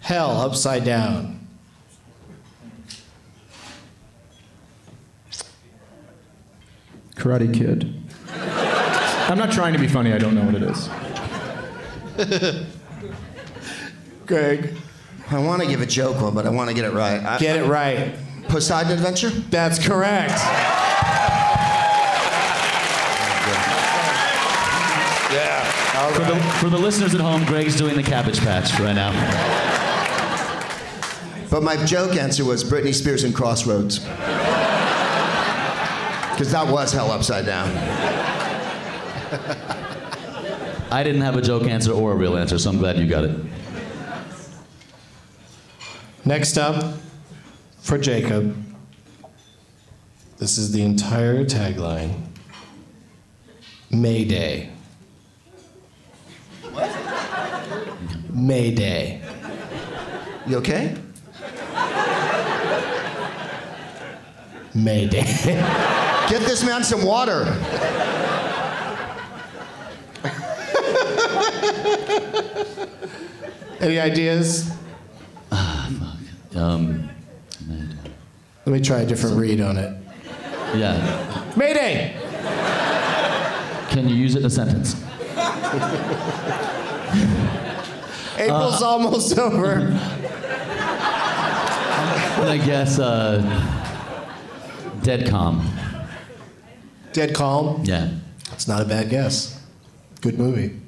Hell 0.00 0.30
Upside 0.40 0.84
Down. 0.84 1.46
Karate 7.14 7.52
Kid. 7.52 7.92
I'm 9.28 9.36
not 9.36 9.50
trying 9.52 9.72
to 9.72 9.78
be 9.78 9.88
funny. 9.88 10.12
I 10.12 10.18
don't 10.18 10.34
know 10.34 10.44
what 10.44 10.54
it 10.54 10.62
is. 10.62 10.88
Greg. 14.26 14.74
I 15.30 15.38
want 15.38 15.60
to 15.62 15.68
give 15.68 15.80
a 15.80 15.86
joke 15.86 16.20
one, 16.22 16.34
but 16.34 16.46
I 16.46 16.50
want 16.50 16.68
to 16.70 16.74
get 16.74 16.84
it 16.84 16.92
right. 16.92 17.20
I, 17.22 17.38
Get 17.38 17.56
it 17.56 17.66
right. 17.66 18.14
Poseidon 18.48 18.92
Adventure? 18.92 19.30
That's 19.30 19.84
correct. 19.84 20.40
Yeah. 25.96 26.12
For 26.12 26.24
the, 26.24 26.36
for 26.58 26.68
the 26.68 26.78
listeners 26.78 27.14
at 27.14 27.22
home, 27.22 27.44
Greg's 27.46 27.74
doing 27.74 27.96
the 27.96 28.02
Cabbage 28.02 28.40
Patch 28.40 28.78
right 28.78 28.92
now. 28.92 29.12
But 31.50 31.62
my 31.62 31.82
joke 31.86 32.16
answer 32.16 32.44
was 32.44 32.62
Britney 32.62 32.92
Spears 32.92 33.24
and 33.24 33.34
Crossroads. 33.34 34.00
Because 36.30 36.52
that 36.52 36.66
was 36.68 36.92
hell 36.92 37.10
upside 37.10 37.46
down. 37.46 37.70
I 40.92 41.02
didn't 41.02 41.22
have 41.22 41.36
a 41.36 41.42
joke 41.42 41.62
answer 41.62 41.92
or 41.92 42.12
a 42.12 42.14
real 42.14 42.36
answer, 42.36 42.58
so 42.58 42.68
I'm 42.68 42.76
glad 42.76 42.98
you 42.98 43.06
got 43.08 43.24
it. 43.24 43.40
Next 46.26 46.58
up, 46.58 46.94
for 47.80 47.96
Jacob. 47.96 48.54
This 50.36 50.58
is 50.58 50.72
the 50.72 50.82
entire 50.82 51.46
tagline 51.46 52.26
Mayday. 53.90 54.75
Mayday. 58.36 59.22
You 60.46 60.58
okay? 60.58 60.94
Mayday. 64.74 65.22
Get 66.28 66.42
this 66.42 66.62
man 66.64 66.84
some 66.84 67.02
water. 67.04 67.44
Any 73.80 74.00
ideas? 74.00 74.70
Ah, 75.52 75.90
fuck. 76.50 76.56
Um, 76.56 77.08
Let 78.64 78.72
me 78.72 78.80
try 78.80 79.00
a 79.00 79.06
different 79.06 79.36
read 79.36 79.60
on 79.60 79.76
it. 79.76 79.94
yeah. 80.74 81.44
Mayday! 81.56 82.16
Can 83.90 84.08
you 84.08 84.14
use 84.14 84.34
it 84.34 84.40
in 84.40 84.46
a 84.46 84.50
sentence? 84.50 84.94
April's 88.38 88.82
almost 88.82 89.38
over. 89.38 89.96
And 92.38 92.50
I 92.50 92.58
guess 92.58 92.98
uh, 92.98 93.40
Dead 95.02 95.28
Calm. 95.28 95.66
Dead 97.12 97.34
Calm? 97.34 97.82
Yeah. 97.84 98.10
It's 98.52 98.68
not 98.68 98.82
a 98.82 98.84
bad 98.84 99.08
guess. 99.08 99.60
Good 100.20 100.38
movie. 100.38 100.78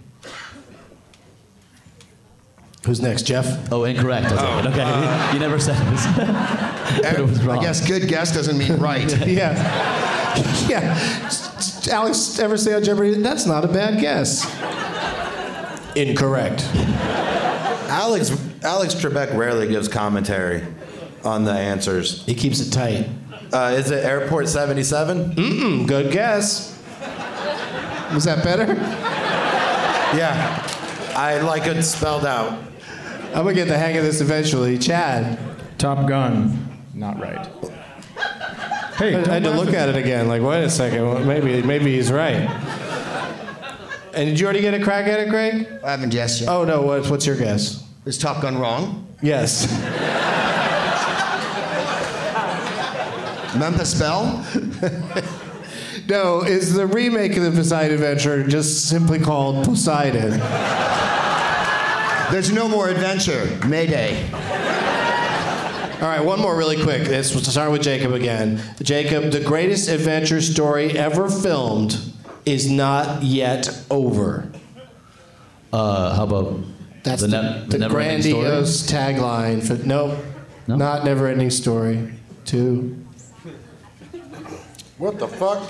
Who's 2.84 3.00
next, 3.00 3.22
Geoff? 3.22 3.70
Oh, 3.72 3.84
incorrect. 3.84 4.26
I 4.26 4.62
said. 4.62 4.66
okay. 4.66 5.30
you 5.34 5.38
never 5.38 5.58
said 5.58 5.76
this. 5.92 6.06
but 7.02 7.18
it 7.18 7.22
was 7.22 7.42
wrong. 7.44 7.58
I 7.58 7.62
guess 7.62 7.86
good 7.86 8.08
guess 8.08 8.32
doesn't 8.34 8.56
mean 8.56 8.76
right. 8.78 9.08
yeah. 9.26 9.54
Yeah. 10.68 10.98
Alex 11.90 12.38
ever 12.38 12.56
say 12.56 12.74
on 12.74 12.84
Jeopardy, 12.84 13.14
that's 13.14 13.46
not 13.46 13.64
a 13.64 13.68
bad 13.68 14.00
guess. 14.00 14.44
Incorrect. 15.98 16.64
Alex 17.90 18.30
Alex 18.62 18.94
Trebek 18.94 19.36
rarely 19.36 19.66
gives 19.68 19.88
commentary 19.88 20.62
on 21.24 21.44
the 21.44 21.52
answers. 21.52 22.24
He 22.24 22.34
keeps 22.34 22.60
it 22.60 22.70
tight. 22.70 23.08
Uh, 23.52 23.74
is 23.78 23.90
it 23.90 24.04
Airport 24.04 24.48
77? 24.48 25.34
Mm-mm, 25.34 25.86
good 25.88 26.12
guess. 26.12 26.76
Was 28.14 28.24
that 28.24 28.44
better? 28.44 28.74
Yeah. 30.16 30.64
I 31.16 31.40
like 31.40 31.66
it 31.66 31.82
spelled 31.82 32.24
out. 32.24 32.52
I'm 33.28 33.42
gonna 33.44 33.54
get 33.54 33.68
the 33.68 33.76
hang 33.78 33.96
of 33.96 34.04
this 34.04 34.20
eventually. 34.20 34.78
Chad. 34.78 35.38
Top 35.78 36.06
Gun. 36.08 36.66
Not 36.94 37.18
right. 37.20 37.46
Hey, 38.96 39.14
I 39.14 39.28
had 39.34 39.44
to 39.44 39.50
look 39.50 39.72
at 39.74 39.88
it 39.88 39.96
again. 39.96 40.26
Like, 40.28 40.42
wait 40.42 40.64
a 40.64 40.70
second. 40.70 41.06
well, 41.06 41.22
Maybe, 41.24 41.62
maybe 41.62 41.94
he's 41.94 42.10
right. 42.10 42.48
And 44.14 44.28
did 44.28 44.40
you 44.40 44.46
already 44.46 44.60
get 44.60 44.74
a 44.74 44.82
crack 44.82 45.06
at 45.06 45.20
it, 45.20 45.28
Greg? 45.28 45.68
I 45.84 45.90
haven't 45.90 46.10
guessed 46.10 46.40
yet. 46.40 46.48
Oh 46.48 46.64
no. 46.64 46.82
What's 46.82 47.08
what's 47.08 47.26
your 47.26 47.36
guess? 47.36 47.84
Is 48.04 48.18
Top 48.18 48.42
Gun 48.42 48.58
wrong? 48.58 49.06
Yes. 49.22 49.66
Memphis 53.58 53.98
Belle? 53.98 54.44
No. 56.08 56.40
Is 56.40 56.72
the 56.72 56.86
remake 56.86 57.36
of 57.36 57.42
the 57.42 57.50
Poseidon 57.50 57.92
Adventure 57.92 58.48
just 58.48 58.88
simply 58.88 59.18
called 59.18 59.66
Poseidon? 59.66 60.30
There's 62.32 62.50
no 62.50 62.66
more 62.66 62.88
adventure. 62.88 63.44
Mayday. 63.66 64.26
All 66.00 66.08
right, 66.08 66.24
one 66.24 66.40
more 66.40 66.56
really 66.56 66.82
quick. 66.82 67.02
This 67.02 67.34
will 67.34 67.42
start 67.42 67.72
with 67.72 67.82
Jacob 67.82 68.12
again. 68.12 68.58
Jacob, 68.82 69.32
the 69.32 69.40
greatest 69.40 69.90
adventure 69.90 70.40
story 70.40 70.96
ever 70.96 71.28
filmed 71.28 71.98
is 72.48 72.70
not 72.70 73.22
yet 73.22 73.84
over. 73.90 74.48
Uh, 75.72 76.14
how 76.16 76.24
about 76.24 76.58
That's 77.04 77.20
the, 77.22 77.28
the, 77.28 77.42
ne- 77.42 77.66
the 77.68 77.78
never-ending 77.78 78.22
story? 78.22 78.42
grandiose 78.44 78.90
tagline 78.90 79.66
for 79.66 79.74
nope, 79.86 80.18
No? 80.66 80.76
not 80.76 81.04
never 81.04 81.26
ending 81.28 81.50
story. 81.50 82.12
Two. 82.44 83.04
What 84.96 85.18
the 85.18 85.28
fuck? 85.28 85.62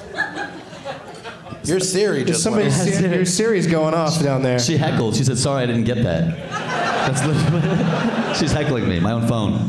Your 1.64 1.80
Siri 1.80 2.24
just 2.24 2.42
Somebody, 2.42 2.68
went 2.68 2.80
off. 3.04 3.12
your 3.12 3.24
Siri's 3.26 3.66
going 3.66 3.92
off 3.92 4.22
down 4.22 4.42
there. 4.42 4.58
She 4.58 4.76
heckled. 4.78 5.16
She 5.16 5.24
said, 5.24 5.36
"Sorry, 5.36 5.64
I 5.64 5.66
didn't 5.66 5.84
get 5.84 6.02
that." 6.04 6.50
That's. 7.12 8.38
She's 8.40 8.52
heckling 8.52 8.88
me. 8.88 9.00
My 9.00 9.12
own 9.12 9.26
phone. 9.26 9.68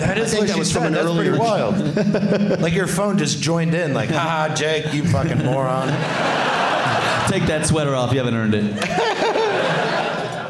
That 0.00 0.18
is 0.18 0.32
I 0.34 0.36
think 0.36 0.40
what 0.40 0.46
that 0.48 0.52
she 0.54 0.58
was 0.58 0.70
said. 0.72 0.78
from 0.78 0.86
an 0.88 0.92
That's 0.94 1.06
earlier- 1.06 1.36
pretty 1.36 1.38
wild. 1.44 2.60
like 2.62 2.72
your 2.74 2.86
phone 2.86 3.18
just 3.18 3.40
joined 3.42 3.74
in. 3.74 3.92
Like, 3.94 4.08
haha, 4.10 4.54
Jake, 4.54 4.92
you 4.94 5.04
fucking 5.06 5.44
moron. 5.44 5.88
Take 7.30 7.44
that 7.46 7.64
sweater 7.66 7.94
off. 7.94 8.12
You 8.12 8.18
haven't 8.18 8.34
earned 8.34 8.54
it. 8.54 8.74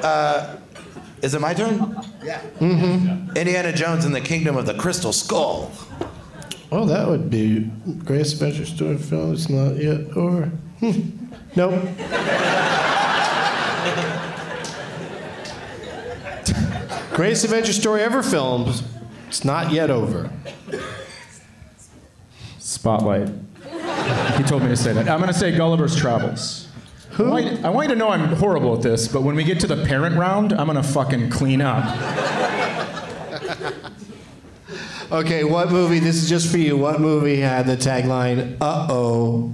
Uh, 0.01 0.57
is 1.21 1.35
it 1.35 1.43
my 1.43 1.53
turn? 1.53 1.95
Yeah. 2.25 2.41
Mm-hmm. 2.59 3.37
Indiana 3.37 3.71
Jones 3.71 4.07
and 4.07 4.15
the 4.15 4.21
Kingdom 4.23 4.57
of 4.57 4.65
the 4.65 4.73
Crystal 4.73 5.13
Skull. 5.13 5.71
Oh, 6.73 6.87
that 6.87 7.07
would 7.07 7.29
be 7.29 7.71
greatest 8.07 8.33
adventure 8.41 8.65
story 8.65 8.97
film. 8.97 9.35
It's 9.35 9.51
not 9.51 9.77
yet 9.77 10.17
over. 10.17 10.51
Nope. 11.55 11.85
greatest 17.13 17.45
adventure 17.45 17.73
story 17.73 18.03
ever 18.03 18.23
filmed. 18.23 18.83
It's 19.31 19.45
not 19.45 19.71
yet 19.71 19.91
over. 19.93 20.29
Spotlight. 22.59 23.29
He 24.37 24.43
told 24.43 24.63
me 24.63 24.69
to 24.71 24.77
say 24.77 24.93
that. 24.93 25.09
I'm 25.09 25.21
going 25.21 25.33
to 25.33 25.39
say 25.39 25.57
Gulliver's 25.57 25.95
Travels. 25.95 26.67
Who? 27.13 27.27
I 27.27 27.31
want, 27.31 27.45
you, 27.45 27.59
I 27.63 27.69
want 27.71 27.89
you 27.89 27.95
to 27.95 27.99
know 27.99 28.09
I'm 28.09 28.35
horrible 28.35 28.75
at 28.75 28.83
this, 28.83 29.07
but 29.07 29.23
when 29.23 29.37
we 29.37 29.45
get 29.45 29.61
to 29.61 29.69
the 29.69 29.85
parent 29.87 30.17
round, 30.17 30.53
I'm 30.53 30.67
going 30.67 30.83
to 30.83 30.83
fucking 30.83 31.31
clean 31.31 31.61
up. 31.61 31.85
Okay, 35.13 35.45
what 35.45 35.71
movie? 35.71 36.01
This 36.01 36.17
is 36.17 36.29
just 36.29 36.51
for 36.51 36.59
you. 36.59 36.77
What 36.77 37.01
movie 37.01 37.37
had 37.37 37.69
the 37.69 37.77
tagline 37.77 38.57
"Uh 38.61 38.89
oh"? 38.91 39.53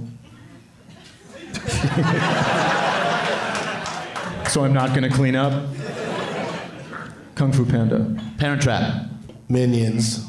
So 4.49 4.63
I'm 4.63 4.73
not 4.73 4.89
going 4.89 5.03
to 5.03 5.15
clean 5.15 5.35
up. 5.35 5.53
Kung 7.35 7.51
Fu 7.51 7.63
Panda. 7.63 8.19
Parent 8.39 8.63
Trap. 8.63 9.11
Minions. 9.49 10.25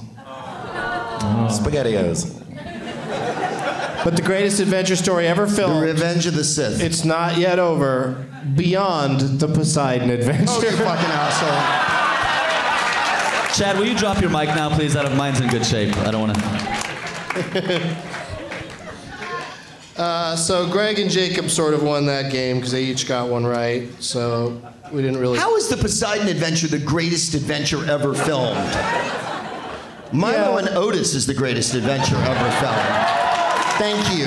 SpaghettiOs. 1.49 2.35
But 4.05 4.17
the 4.17 4.23
greatest 4.23 4.61
adventure 4.61 4.97
story 4.97 5.27
ever 5.27 5.47
filmed. 5.47 5.83
The 5.83 5.87
Revenge 5.87 6.27
of 6.27 6.35
the 6.35 6.45
Sith. 6.45 6.81
It's 6.81 7.05
not 7.05 7.37
yet 7.37 7.59
over. 7.59 8.27
Beyond 8.57 9.21
the 9.41 9.49
Poseidon 9.49 10.11
adventure. 10.11 10.47
Oh, 10.49 10.63
you 10.63 10.71
fucking 10.71 11.11
asshole. 11.11 11.99
Chad, 13.57 13.77
will 13.77 13.87
you 13.87 13.97
drop 13.97 14.21
your 14.21 14.31
mic 14.31 14.49
now, 14.49 14.75
please? 14.75 14.95
I 14.95 15.03
don't, 15.03 15.17
mine's 15.17 15.41
in 15.41 15.49
good 15.49 15.67
shape. 15.67 15.97
I 15.99 16.11
don't 16.13 16.29
want 16.29 16.39
to. 16.39 17.97
Uh, 19.99 20.37
so 20.37 20.71
Greg 20.71 21.01
and 21.01 21.11
Jacob 21.11 21.51
sort 21.51 21.75
of 21.75 21.83
won 21.83 22.07
that 22.07 22.31
game 22.31 22.59
because 22.59 22.71
they 22.71 22.85
each 22.85 23.09
got 23.09 23.29
one 23.29 23.45
right. 23.45 23.89
So 24.01 24.63
we 24.93 25.03
didn't 25.03 25.19
really. 25.19 25.39
How 25.39 25.57
is 25.57 25.69
the 25.69 25.77
Poseidon 25.77 26.29
Adventure 26.29 26.67
the 26.69 26.79
greatest 26.79 27.35
adventure 27.35 27.85
ever 27.91 28.15
filmed? 28.15 28.57
Milo 30.13 30.57
and 30.57 30.69
Otis 30.71 31.15
is 31.15 31.27
the 31.27 31.35
greatest 31.35 31.75
adventure 31.75 32.17
ever 32.17 32.51
filmed. 32.61 33.19
Thank 33.79 34.19
you. 34.19 34.27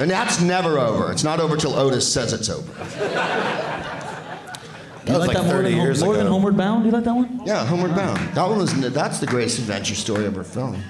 And 0.00 0.10
that's 0.10 0.40
never 0.40 0.78
over. 0.78 1.12
It's 1.12 1.24
not 1.24 1.40
over 1.40 1.56
till 1.56 1.74
Otis 1.74 2.10
says 2.10 2.32
it's 2.32 2.48
over. 2.48 2.72
You 5.06 5.16
like 5.18 5.32
that 5.32 5.44
more, 5.44 5.62
than, 5.62 5.72
Hom- 5.72 6.00
more 6.00 6.16
than 6.16 6.26
Homeward 6.26 6.56
Bound? 6.56 6.84
You 6.84 6.90
like 6.92 7.04
that 7.04 7.14
one? 7.14 7.40
Yeah, 7.44 7.66
Homeward 7.66 7.94
Bound. 7.94 8.18
That 8.34 8.48
one 8.48 8.58
was 8.58 8.72
that's 8.92 9.18
the 9.18 9.26
greatest 9.26 9.58
adventure 9.58 9.94
story 9.94 10.24
ever 10.26 10.44
filmed. 10.44 10.82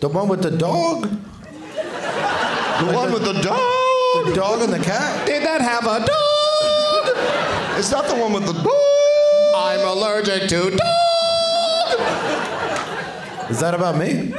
The 0.00 0.08
one 0.08 0.28
with 0.28 0.42
the 0.42 0.50
dog? 0.50 1.02
The 1.02 2.92
one 2.92 3.12
with 3.12 3.24
the 3.24 3.40
dog. 3.40 3.75
The 4.24 4.32
dog 4.34 4.62
and 4.62 4.72
the 4.72 4.78
cat? 4.78 5.26
Did 5.26 5.42
that 5.42 5.60
have 5.60 5.84
a 5.84 6.00
dog? 6.04 7.78
Is 7.78 7.90
that 7.90 8.08
the 8.08 8.14
one 8.14 8.32
with 8.32 8.46
the 8.46 8.52
dog? 8.52 8.72
I'm 9.54 9.86
allergic 9.86 10.48
to 10.48 10.70
dog. 10.70 10.80
Is 13.50 13.60
that 13.60 13.74
about 13.74 13.96
me? 13.96 14.32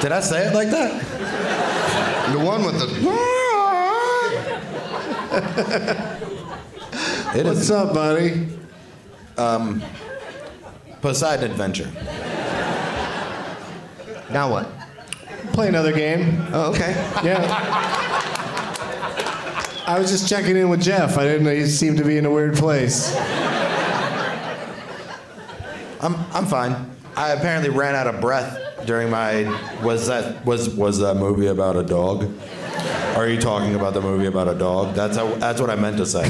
Did 0.00 0.12
I 0.12 0.20
say 0.20 0.46
it 0.46 0.54
like 0.54 0.68
that? 0.70 1.02
The 2.32 2.38
one 2.38 2.64
with 2.64 2.78
the. 2.78 2.88
It 7.34 7.46
What's 7.46 7.70
up, 7.70 7.94
buddy? 7.94 8.46
Um, 9.38 9.82
Poseidon 11.00 11.50
Adventure. 11.50 11.90
Now 14.30 14.50
what? 14.50 14.68
Play 15.54 15.68
another 15.68 15.92
game. 15.92 16.46
Oh, 16.52 16.70
okay. 16.72 16.92
Yeah. 17.24 18.38
I 19.92 19.98
was 19.98 20.10
just 20.10 20.26
checking 20.26 20.56
in 20.56 20.70
with 20.70 20.80
Geoff. 20.80 21.18
I 21.18 21.24
didn't 21.24 21.44
know 21.44 21.54
he 21.54 21.66
seemed 21.66 21.98
to 21.98 22.04
be 22.04 22.16
in 22.16 22.24
a 22.24 22.30
weird 22.30 22.54
place. 22.54 23.14
I'm 26.00 26.16
I'm 26.32 26.46
fine. 26.46 26.90
I 27.14 27.32
apparently 27.32 27.68
ran 27.68 27.94
out 27.94 28.06
of 28.06 28.18
breath 28.18 28.58
during 28.86 29.10
my 29.10 29.42
was 29.82 30.06
that 30.06 30.46
was 30.46 30.70
was 30.70 30.98
that 31.00 31.16
movie 31.16 31.48
about 31.48 31.76
a 31.76 31.82
dog? 31.82 32.26
Are 33.16 33.28
you 33.28 33.38
talking 33.38 33.74
about 33.74 33.92
the 33.92 34.00
movie 34.00 34.24
about 34.24 34.48
a 34.48 34.54
dog? 34.54 34.94
That's 34.94 35.18
how, 35.18 35.26
that's 35.34 35.60
what 35.60 35.68
I 35.68 35.76
meant 35.76 35.98
to 35.98 36.06
say. 36.06 36.26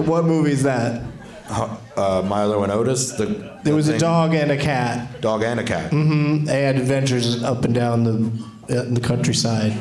What 0.00 0.24
movie's 0.24 0.62
that? 0.62 1.02
Uh, 1.50 2.22
Milo 2.24 2.62
and 2.62 2.72
Otis. 2.72 3.12
The, 3.12 3.26
There 3.26 3.60
the 3.64 3.74
was 3.74 3.88
a 3.88 3.98
dog 3.98 4.32
and 4.32 4.50
a 4.50 4.56
cat. 4.56 5.20
Dog 5.20 5.42
and 5.42 5.60
a 5.60 5.64
cat. 5.64 5.90
Mm-hmm. 5.90 6.46
They 6.46 6.62
had 6.62 6.76
adventures 6.76 7.42
up 7.42 7.66
and 7.66 7.74
down 7.74 8.04
the 8.04 8.84
in 8.86 8.94
the 8.94 9.00
countryside. 9.00 9.74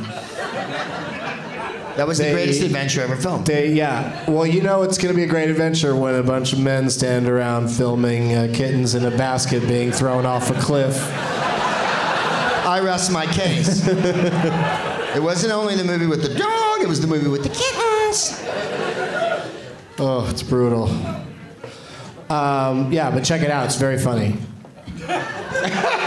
That 1.97 2.07
was 2.07 2.19
the 2.19 2.31
greatest 2.31 2.61
adventure 2.61 3.01
ever 3.01 3.15
filmed. 3.15 3.47
They, 3.47 3.73
yeah. 3.73 4.29
Well, 4.29 4.45
you 4.45 4.61
know 4.61 4.83
it's 4.83 4.99
going 4.99 5.11
to 5.11 5.17
be 5.17 5.23
a 5.23 5.27
great 5.27 5.49
adventure 5.49 5.95
when 5.95 6.13
a 6.13 6.21
bunch 6.21 6.53
of 6.53 6.59
men 6.59 6.91
stand 6.91 7.27
around 7.27 7.69
filming 7.69 8.35
uh, 8.35 8.51
kittens 8.53 8.93
in 8.93 9.03
a 9.03 9.09
basket 9.09 9.67
being 9.67 9.91
thrown 9.91 10.23
off 10.23 10.51
a 10.51 10.53
cliff. 10.61 10.95
I 12.67 12.81
rest 12.83 13.11
my 13.11 13.25
case. 13.25 13.87
it 13.87 15.23
wasn't 15.23 15.53
only 15.53 15.75
the 15.75 15.83
movie 15.83 16.05
with 16.05 16.21
the 16.21 16.37
dog, 16.37 16.81
it 16.81 16.87
was 16.87 17.01
the 17.01 17.07
movie 17.07 17.29
with 17.29 17.41
the 17.41 17.49
kittens. 17.49 18.43
Oh, 19.97 20.27
it's 20.29 20.43
brutal. 20.43 20.89
Um, 22.29 22.91
yeah, 22.91 23.09
but 23.09 23.23
check 23.23 23.41
it 23.41 23.49
out. 23.49 23.65
It's 23.65 23.77
very 23.77 23.97
funny. 23.97 24.35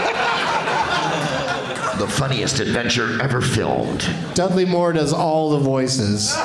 The 2.11 2.17
funniest 2.17 2.59
adventure 2.59 3.21
ever 3.21 3.39
filmed. 3.41 4.07
Dudley 4.33 4.65
Moore 4.65 4.91
does 4.91 5.13
all 5.13 5.51
the 5.51 5.59
voices, 5.59 6.35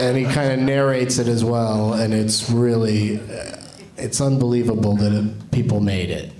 and 0.00 0.16
he 0.16 0.24
kind 0.24 0.52
of 0.52 0.58
narrates 0.58 1.18
it 1.18 1.28
as 1.28 1.44
well, 1.44 1.94
and 1.94 2.12
it's 2.12 2.50
really, 2.50 3.20
uh, 3.20 3.56
it's 3.96 4.20
unbelievable 4.20 4.96
that 4.96 5.12
it, 5.12 5.50
people 5.52 5.80
made 5.80 6.10
it. 6.10 6.32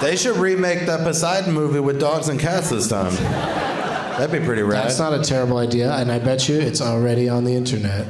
They 0.00 0.14
should 0.14 0.36
remake 0.36 0.86
that 0.86 1.00
Poseidon 1.00 1.52
movie 1.52 1.80
with 1.80 1.98
dogs 1.98 2.28
and 2.28 2.38
cats 2.38 2.70
this 2.70 2.86
time. 2.88 3.14
That'd 3.14 4.38
be 4.38 4.44
pretty 4.46 4.62
rad. 4.62 4.84
That's 4.84 4.98
not 4.98 5.14
a 5.14 5.22
terrible 5.22 5.56
idea, 5.56 5.92
and 5.94 6.12
I 6.12 6.18
bet 6.18 6.48
you 6.48 6.60
it's 6.60 6.82
already 6.82 7.30
on 7.30 7.44
the 7.44 7.54
internet. 7.54 8.06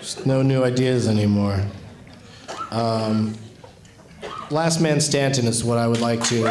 Just 0.00 0.26
no 0.26 0.42
new 0.42 0.64
ideas 0.64 1.08
anymore. 1.08 1.64
Um, 2.72 3.34
Last 4.52 4.80
Man 4.80 5.00
Stanton 5.00 5.46
is 5.46 5.64
what 5.64 5.78
I 5.78 5.86
would 5.86 6.00
like 6.02 6.22
to. 6.24 6.46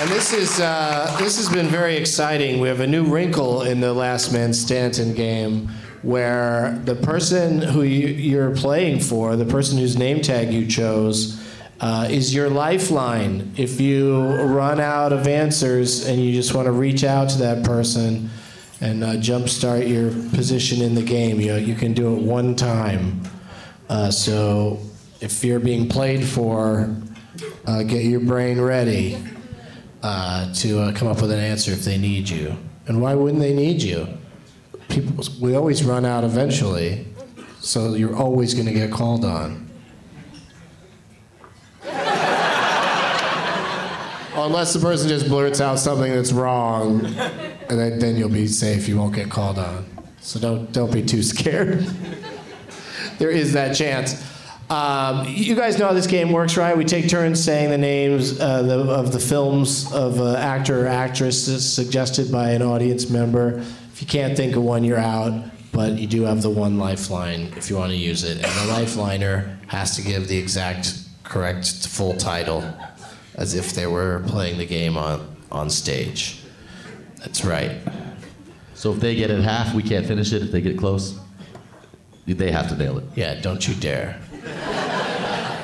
And 0.00 0.10
this 0.10 0.32
is 0.32 0.58
uh, 0.58 1.16
this 1.20 1.36
has 1.36 1.48
been 1.48 1.68
very 1.68 1.96
exciting. 1.96 2.58
We 2.58 2.66
have 2.66 2.80
a 2.80 2.86
new 2.88 3.04
wrinkle 3.04 3.62
in 3.62 3.80
the 3.80 3.92
Last 3.92 4.32
Man 4.32 4.52
Stanton 4.52 5.14
game, 5.14 5.68
where 6.02 6.76
the 6.84 6.96
person 6.96 7.62
who 7.62 7.84
you, 7.84 8.08
you're 8.08 8.56
playing 8.56 8.98
for, 8.98 9.36
the 9.36 9.44
person 9.44 9.78
whose 9.78 9.96
name 9.96 10.20
tag 10.20 10.52
you 10.52 10.66
chose, 10.66 11.40
uh, 11.80 12.08
is 12.10 12.34
your 12.34 12.50
lifeline. 12.50 13.52
If 13.56 13.80
you 13.80 14.18
run 14.18 14.80
out 14.80 15.12
of 15.12 15.28
answers 15.28 16.04
and 16.04 16.20
you 16.20 16.32
just 16.32 16.52
want 16.52 16.66
to 16.66 16.72
reach 16.72 17.04
out 17.04 17.28
to 17.30 17.38
that 17.38 17.62
person 17.62 18.28
and 18.82 19.04
uh, 19.04 19.12
jumpstart 19.12 19.88
your 19.88 20.10
position 20.30 20.82
in 20.82 20.94
the 20.96 21.02
game, 21.02 21.40
you 21.40 21.54
you 21.54 21.76
can 21.76 21.94
do 21.94 22.14
it 22.16 22.20
one 22.20 22.56
time. 22.56 23.22
Uh, 23.88 24.10
so 24.10 24.80
if 25.20 25.44
you're 25.44 25.60
being 25.60 25.88
played 25.88 26.24
for, 26.26 26.94
uh, 27.64 27.84
get 27.84 28.04
your 28.04 28.18
brain 28.20 28.60
ready 28.60 29.22
uh, 30.02 30.52
to 30.54 30.80
uh, 30.80 30.92
come 30.92 31.06
up 31.06 31.22
with 31.22 31.30
an 31.30 31.38
answer 31.38 31.70
if 31.70 31.84
they 31.84 31.96
need 31.96 32.28
you. 32.28 32.56
And 32.88 33.00
why 33.00 33.14
wouldn't 33.14 33.40
they 33.40 33.54
need 33.54 33.80
you? 33.80 34.08
People, 34.88 35.24
we 35.40 35.54
always 35.54 35.84
run 35.84 36.04
out 36.04 36.24
eventually, 36.24 37.06
so 37.60 37.94
you're 37.94 38.16
always 38.16 38.52
going 38.52 38.66
to 38.66 38.72
get 38.72 38.90
called 38.90 39.24
on. 39.24 39.70
Unless 44.34 44.72
the 44.72 44.80
person 44.80 45.08
just 45.08 45.28
blurts 45.28 45.60
out 45.60 45.78
something 45.78 46.12
that's 46.12 46.32
wrong, 46.32 47.06
and 47.78 48.00
then, 48.00 48.16
you'll 48.16 48.28
be 48.28 48.46
safe. 48.46 48.88
You 48.88 48.98
won't 48.98 49.14
get 49.14 49.30
called 49.30 49.58
on. 49.58 49.86
So 50.20 50.38
don't 50.38 50.72
don't 50.72 50.92
be 50.92 51.02
too 51.02 51.22
scared. 51.34 51.86
there 53.18 53.30
is 53.30 53.52
that 53.54 53.74
chance. 53.74 54.22
Um, 54.70 55.26
you 55.28 55.54
guys 55.54 55.78
know 55.78 55.86
how 55.86 55.92
this 55.92 56.06
game 56.06 56.32
works, 56.32 56.56
right? 56.56 56.76
We 56.76 56.84
take 56.84 57.08
turns 57.08 57.44
saying 57.44 57.68
the 57.70 57.78
names 57.78 58.40
uh, 58.40 58.62
the, 58.62 58.80
of 58.80 59.12
the 59.12 59.18
films 59.18 59.92
of 59.92 60.18
an 60.18 60.36
actor 60.36 60.86
or 60.86 60.88
actress 60.88 61.44
suggested 61.74 62.32
by 62.32 62.52
an 62.52 62.62
audience 62.62 63.10
member. 63.10 63.58
If 63.92 64.00
you 64.00 64.06
can't 64.06 64.34
think 64.34 64.56
of 64.56 64.62
one, 64.62 64.84
you're 64.84 64.98
out. 64.98 65.50
But 65.72 65.98
you 65.98 66.06
do 66.06 66.22
have 66.22 66.42
the 66.42 66.50
one 66.50 66.78
lifeline 66.78 67.52
if 67.56 67.70
you 67.70 67.76
want 67.76 67.92
to 67.92 67.96
use 67.96 68.24
it, 68.24 68.36
and 68.36 68.44
the 68.44 68.72
lifeliner 68.74 69.56
has 69.68 69.96
to 69.96 70.02
give 70.02 70.28
the 70.28 70.36
exact 70.36 70.94
correct 71.24 71.86
full 71.88 72.14
title, 72.14 72.62
as 73.36 73.54
if 73.54 73.72
they 73.72 73.86
were 73.86 74.22
playing 74.26 74.58
the 74.58 74.66
game 74.66 74.98
on 74.98 75.34
on 75.50 75.70
stage. 75.70 76.41
That's 77.22 77.44
right. 77.44 77.78
So 78.74 78.92
if 78.92 79.00
they 79.00 79.14
get 79.14 79.30
it 79.30 79.42
half, 79.42 79.74
we 79.74 79.82
can't 79.82 80.04
finish 80.06 80.32
it. 80.32 80.42
If 80.42 80.50
they 80.50 80.60
get 80.60 80.76
close, 80.76 81.18
they 82.26 82.50
have 82.50 82.68
to 82.68 82.76
nail 82.76 82.98
it. 82.98 83.04
Yeah, 83.14 83.40
don't 83.40 83.66
you 83.66 83.74
dare. 83.74 84.20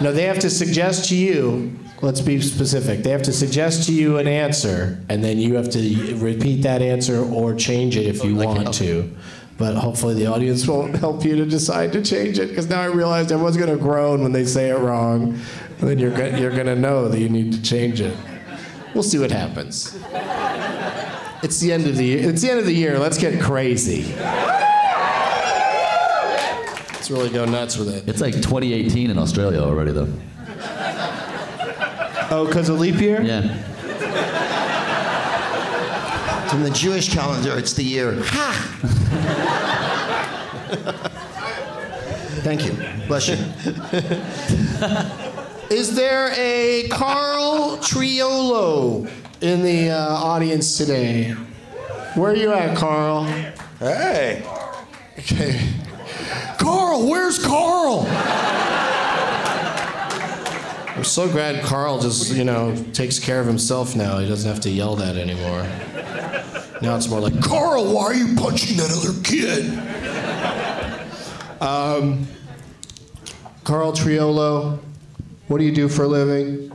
No, 0.01 0.13
they 0.13 0.23
have 0.25 0.39
to 0.41 0.51
suggest 0.51 1.09
to 1.09 1.17
you, 1.17 1.77
let's 2.03 2.21
be 2.21 2.41
specific. 2.41 3.03
They 3.03 3.11
have 3.11 3.25
to 3.25 3.33
suggest 3.33 3.87
to 3.89 3.93
you 3.93 4.19
an 4.19 4.29
answer, 4.29 5.05
and 5.09 5.25
then 5.25 5.39
you 5.39 5.55
have 5.55 5.71
to 5.71 6.15
repeat 6.19 6.63
that 6.63 6.81
answer 6.81 7.25
or 7.25 7.55
change 7.55 7.97
it 7.97 8.07
if 8.07 8.23
you 8.23 8.37
want 8.37 8.73
to. 8.75 9.13
But 9.57 9.75
hopefully 9.75 10.15
the 10.15 10.27
audience 10.27 10.69
won't 10.69 10.95
help 10.95 11.25
you 11.25 11.35
to 11.35 11.45
decide 11.45 11.93
to 11.95 12.03
change 12.05 12.39
it, 12.39 12.51
because 12.51 12.69
now 12.69 12.81
I 12.81 12.87
realized 12.87 13.33
everyone's 13.33 13.57
going 13.57 13.77
to 13.77 13.83
groan 13.83 14.23
when 14.23 14.31
they 14.31 14.45
say 14.45 14.71
it 14.71 14.79
wrong, 14.79 15.37
and 15.81 15.89
then 15.89 15.99
you're, 15.99 16.17
go- 16.17 16.37
you're 16.37 16.53
going 16.53 16.67
to 16.67 16.77
know 16.77 17.09
that 17.09 17.19
you 17.19 17.29
need 17.29 17.53
to 17.55 17.63
change 17.63 18.01
it. 18.01 18.17
We'll 18.95 19.03
see 19.03 19.19
what 19.19 19.33
happens. 19.33 19.99
It's 21.43 21.61
the 21.61 21.72
end 21.72 21.86
of 21.86 21.97
the 21.97 22.05
year. 22.05 22.28
It's 22.28 22.43
the 22.43 22.51
end 22.51 22.59
of 22.59 22.66
the 22.66 22.72
year. 22.72 22.99
Let's 22.99 23.16
get 23.18 23.41
crazy. 23.41 24.12
Let's 26.93 27.11
really 27.11 27.30
go 27.30 27.45
nuts 27.45 27.76
with 27.76 27.89
it. 27.89 28.09
It's 28.09 28.20
like 28.20 28.34
2018 28.34 29.11
in 29.11 29.18
Australia 29.18 29.61
already, 29.61 29.93
though. 29.93 30.12
Oh, 32.30 32.45
because 32.47 32.68
of 32.68 32.78
leap 32.80 33.01
year? 33.01 33.22
Yeah. 33.22 33.43
In 36.55 36.62
the 36.62 36.70
Jewish 36.70 37.12
calendar, 37.12 37.57
it's 37.57 37.72
the 37.74 37.84
year. 37.84 38.14
Ha! 38.18 38.74
Thank 42.43 42.64
you. 42.66 42.72
Bless 43.07 43.28
you. 43.28 43.36
Is 45.76 45.95
there 45.95 46.32
a 46.34 46.89
Carl 46.89 47.76
Triolo 47.78 49.07
in 49.41 49.62
the 49.62 49.91
uh, 49.91 50.14
audience 50.14 50.76
today? 50.76 51.30
Where 52.14 52.32
are 52.32 52.36
you 52.36 52.53
at, 52.53 52.76
Carl? 52.76 53.24
Hey. 53.78 54.43
Okay. 55.18 55.70
Carl, 56.59 57.09
where's 57.09 57.45
Carl? 57.45 58.07
I'm 60.97 61.05
so 61.05 61.28
glad 61.28 61.62
Carl 61.64 62.01
just, 62.01 62.34
you 62.34 62.43
know, 62.43 62.74
takes 62.93 63.20
care 63.20 63.41
of 63.41 63.47
himself 63.47 63.95
now. 63.95 64.18
He 64.18 64.28
doesn't 64.28 64.51
have 64.51 64.61
to 64.62 64.70
yell 64.70 64.97
that 64.97 65.16
anymore. 65.16 65.62
Now 66.82 66.97
it's 66.97 67.09
more 67.09 67.20
like, 67.20 67.41
Carl, 67.41 67.93
why 67.93 68.05
are 68.05 68.14
you 68.14 68.34
punching 68.34 68.76
that 68.78 68.91
other 68.91 69.20
kid? 69.22 69.78
Um, 71.61 72.26
Carl 73.64 73.93
Triolo, 73.93 74.80
what 75.49 75.59
do 75.59 75.64
you 75.64 75.72
do 75.72 75.89
for 75.89 76.05
a 76.05 76.09
living? 76.09 76.72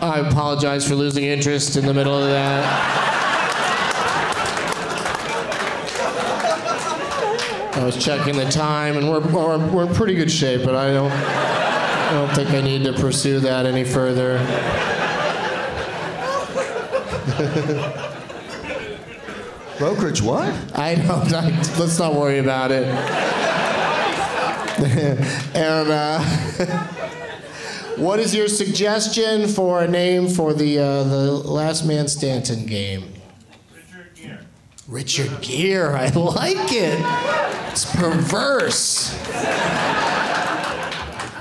I 0.00 0.20
apologize 0.20 0.86
for 0.86 0.94
losing 0.94 1.24
interest 1.24 1.76
in 1.76 1.86
the 1.86 1.94
middle 1.94 2.16
of 2.16 2.28
that. 2.28 3.04
I 7.76 7.84
was 7.84 8.02
checking 8.02 8.36
the 8.36 8.50
time, 8.50 8.96
and 8.96 9.08
we're, 9.08 9.20
we're, 9.20 9.58
we're 9.70 9.86
in 9.86 9.94
pretty 9.94 10.14
good 10.14 10.30
shape, 10.30 10.64
but 10.64 10.74
I 10.74 10.92
don't, 10.92 11.12
I 11.12 12.12
don't 12.12 12.34
think 12.34 12.50
I 12.50 12.60
need 12.60 12.84
to 12.84 12.92
pursue 12.92 13.40
that 13.40 13.64
any 13.64 13.84
further. 13.84 14.38
Brokerage 19.78 20.22
what? 20.22 20.54
I 20.74 20.94
don't. 20.94 21.32
I, 21.34 21.50
let's 21.78 21.98
not 21.98 22.14
worry 22.14 22.38
about 22.38 22.70
it. 22.70 22.86
and 25.54 25.90
uh, 25.90 26.95
what 27.96 28.18
is 28.18 28.34
your 28.34 28.48
suggestion 28.48 29.48
for 29.48 29.82
a 29.82 29.88
name 29.88 30.28
for 30.28 30.52
the 30.52 30.78
uh, 30.78 31.04
the 31.04 31.32
Last 31.32 31.84
Man 31.84 32.08
Stanton 32.08 32.66
game? 32.66 33.12
Richard 33.74 34.14
Gere. 34.14 34.38
Richard 34.88 35.40
Gere. 35.40 35.94
I 35.94 36.08
like 36.10 36.72
it. 36.72 37.00
It's 37.70 37.94
perverse. 37.96 39.14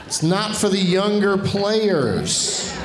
It's 0.06 0.24
not 0.24 0.56
for 0.56 0.70
the 0.70 0.80
younger 0.80 1.38
players. 1.38 2.78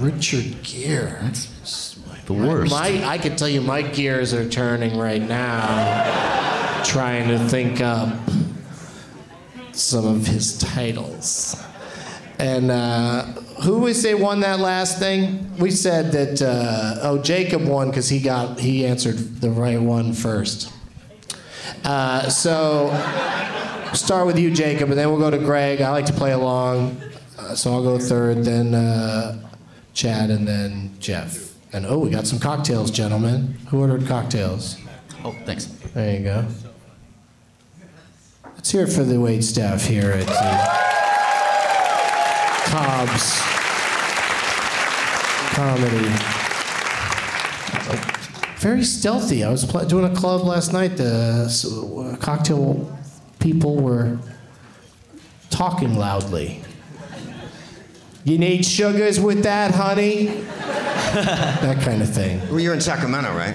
Richard 0.00 0.62
Gere. 0.62 1.18
That's 1.22 1.98
the 2.26 2.32
worst. 2.32 2.72
My, 2.72 3.04
I 3.04 3.18
could 3.18 3.38
tell 3.38 3.48
you 3.48 3.60
my 3.60 3.82
gears 3.82 4.32
are 4.32 4.48
turning 4.48 4.96
right 4.98 5.22
now, 5.22 6.82
trying 6.84 7.28
to 7.28 7.38
think 7.48 7.80
up 7.80 8.16
some 9.72 10.06
of 10.06 10.26
his 10.26 10.58
titles. 10.58 11.56
And 12.42 12.72
uh, 12.72 13.22
who 13.62 13.78
we 13.78 13.94
say 13.94 14.14
won 14.14 14.40
that 14.40 14.58
last 14.58 14.98
thing? 14.98 15.56
We 15.58 15.70
said 15.70 16.10
that 16.10 16.42
uh, 16.42 16.98
oh 17.02 17.22
Jacob 17.22 17.64
won 17.64 17.88
because 17.88 18.08
he 18.08 18.18
got 18.18 18.58
he 18.58 18.84
answered 18.84 19.40
the 19.40 19.48
right 19.48 19.80
one 19.80 20.12
first. 20.12 20.72
Uh, 21.84 22.28
so 22.28 22.88
start 23.92 24.26
with 24.26 24.40
you, 24.40 24.50
Jacob, 24.50 24.90
and 24.90 24.98
then 24.98 25.08
we'll 25.08 25.20
go 25.20 25.30
to 25.30 25.38
Greg. 25.38 25.82
I 25.82 25.90
like 25.90 26.06
to 26.06 26.12
play 26.12 26.32
along, 26.32 27.00
uh, 27.38 27.54
so 27.54 27.72
I'll 27.72 27.84
go 27.84 27.96
third, 27.96 28.38
then 28.38 28.74
uh, 28.74 29.40
Chad, 29.94 30.30
and 30.30 30.46
then 30.46 30.96
Geoff. 30.98 31.54
And 31.72 31.86
oh, 31.86 32.00
we 32.00 32.10
got 32.10 32.26
some 32.26 32.40
cocktails, 32.40 32.90
gentlemen. 32.90 33.56
Who 33.68 33.82
ordered 33.82 34.08
cocktails? 34.08 34.78
Oh, 35.24 35.36
thanks. 35.44 35.66
There 35.94 36.18
you 36.18 36.24
go. 36.24 36.48
Let's 38.46 38.72
hear 38.72 38.82
it 38.82 38.92
for 38.92 39.04
the 39.04 39.20
wait 39.20 39.44
staff 39.44 39.84
here 39.84 40.10
at 40.10 40.26
the 40.26 40.81
Cobb's 42.72 43.38
Comedy. 45.52 46.08
Very 48.60 48.82
stealthy. 48.82 49.44
I 49.44 49.50
was 49.50 49.66
pl- 49.66 49.84
doing 49.84 50.10
a 50.10 50.16
club 50.16 50.44
last 50.44 50.72
night. 50.72 50.96
The 50.96 51.44
uh, 51.44 52.16
cocktail 52.16 52.98
people 53.40 53.76
were 53.76 54.16
talking 55.50 55.96
loudly. 55.96 56.62
You 58.24 58.38
need 58.38 58.64
sugars 58.64 59.20
with 59.20 59.42
that, 59.42 59.74
honey? 59.74 60.28
that 61.12 61.82
kind 61.82 62.00
of 62.00 62.08
thing. 62.08 62.40
Well, 62.48 62.60
you're 62.60 62.72
in 62.72 62.80
Sacramento, 62.80 63.36
right? 63.36 63.54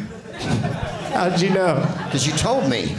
How'd 1.13 1.41
you 1.41 1.49
know? 1.49 1.83
Because 2.05 2.27
you 2.27 2.33
told 2.33 2.69
me. 2.69 2.83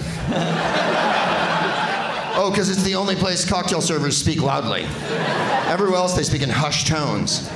oh, 2.34 2.50
because 2.50 2.70
it's 2.70 2.82
the 2.82 2.96
only 2.96 3.14
place 3.14 3.48
cocktail 3.48 3.80
servers 3.80 4.16
speak 4.16 4.42
loudly. 4.42 4.84
Everywhere 5.68 5.96
else, 5.98 6.16
they 6.16 6.22
speak 6.22 6.42
in 6.42 6.48
hushed 6.48 6.86
tones. 6.86 7.48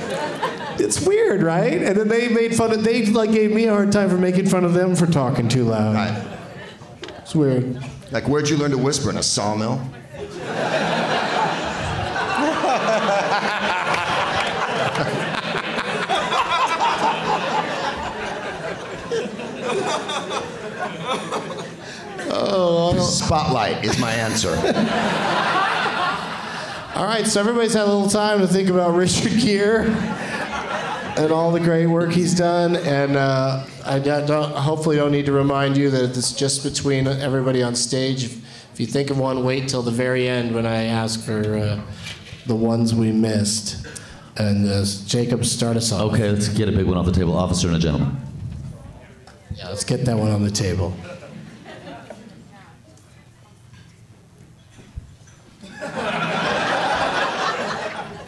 It's 0.79 1.05
weird, 1.05 1.41
right? 1.41 1.81
And 1.81 1.97
then 1.97 2.07
they 2.07 2.29
made 2.29 2.55
fun 2.55 2.71
of. 2.71 2.83
They 2.83 3.05
like 3.07 3.31
gave 3.31 3.51
me 3.51 3.65
a 3.65 3.71
hard 3.71 3.91
time 3.91 4.09
for 4.09 4.17
making 4.17 4.47
fun 4.47 4.63
of 4.63 4.73
them 4.73 4.95
for 4.95 5.07
talking 5.07 5.47
too 5.47 5.63
loud. 5.63 5.95
Right. 5.95 6.27
It's 7.19 7.33
weird. 7.33 7.83
Like, 8.11 8.27
where'd 8.27 8.49
you 8.49 8.57
learn 8.57 8.71
to 8.71 8.77
whisper 8.77 9.09
in 9.09 9.17
a 9.17 9.23
sawmill? 9.23 9.81
Oh, 22.35 22.95
Spotlight 22.99 23.83
is 23.83 23.99
my 23.99 24.11
answer. 24.11 24.55
All 27.03 27.09
right, 27.09 27.27
so 27.27 27.41
everybody's 27.41 27.73
had 27.73 27.81
a 27.83 27.91
little 27.93 28.09
time 28.09 28.39
to 28.39 28.47
think 28.47 28.69
about 28.69 28.91
Richard 28.95 29.33
Gere 29.37 29.87
and 31.17 31.33
all 31.33 31.51
the 31.51 31.59
great 31.59 31.85
work 31.85 32.13
he's 32.13 32.33
done. 32.33 32.77
And 32.77 33.17
uh, 33.17 33.65
I 33.83 33.99
don't, 33.99 34.25
don't- 34.25 34.53
hopefully 34.55 34.95
don't 34.95 35.11
need 35.11 35.25
to 35.25 35.33
remind 35.33 35.75
you 35.75 35.89
that 35.89 36.17
it's 36.17 36.31
just 36.31 36.63
between 36.63 37.05
everybody 37.07 37.61
on 37.61 37.75
stage. 37.75 38.23
If, 38.23 38.71
if 38.73 38.79
you 38.79 38.85
think 38.85 39.09
of 39.09 39.19
one, 39.19 39.43
wait 39.43 39.67
till 39.67 39.81
the 39.81 39.91
very 39.91 40.29
end 40.29 40.55
when 40.55 40.65
I 40.65 40.83
ask 40.83 41.19
for 41.25 41.57
uh, 41.57 41.81
the 42.45 42.55
ones 42.55 42.95
we 42.95 43.11
missed. 43.11 43.85
And 44.37 44.65
uh, 44.65 44.85
Jacob, 45.05 45.43
start 45.43 45.75
us 45.75 45.91
off. 45.91 46.13
Okay, 46.13 46.29
let's 46.29 46.47
get 46.47 46.69
a 46.69 46.71
big 46.71 46.85
one 46.85 46.95
off 46.95 47.05
the 47.05 47.11
table. 47.11 47.35
Officer 47.35 47.67
and 47.67 47.75
a 47.75 47.79
gentleman. 47.79 48.15
Yeah, 49.57 49.67
let's 49.67 49.83
get 49.83 50.05
that 50.05 50.15
one 50.17 50.31
on 50.31 50.41
the 50.41 50.51
table. 50.51 50.93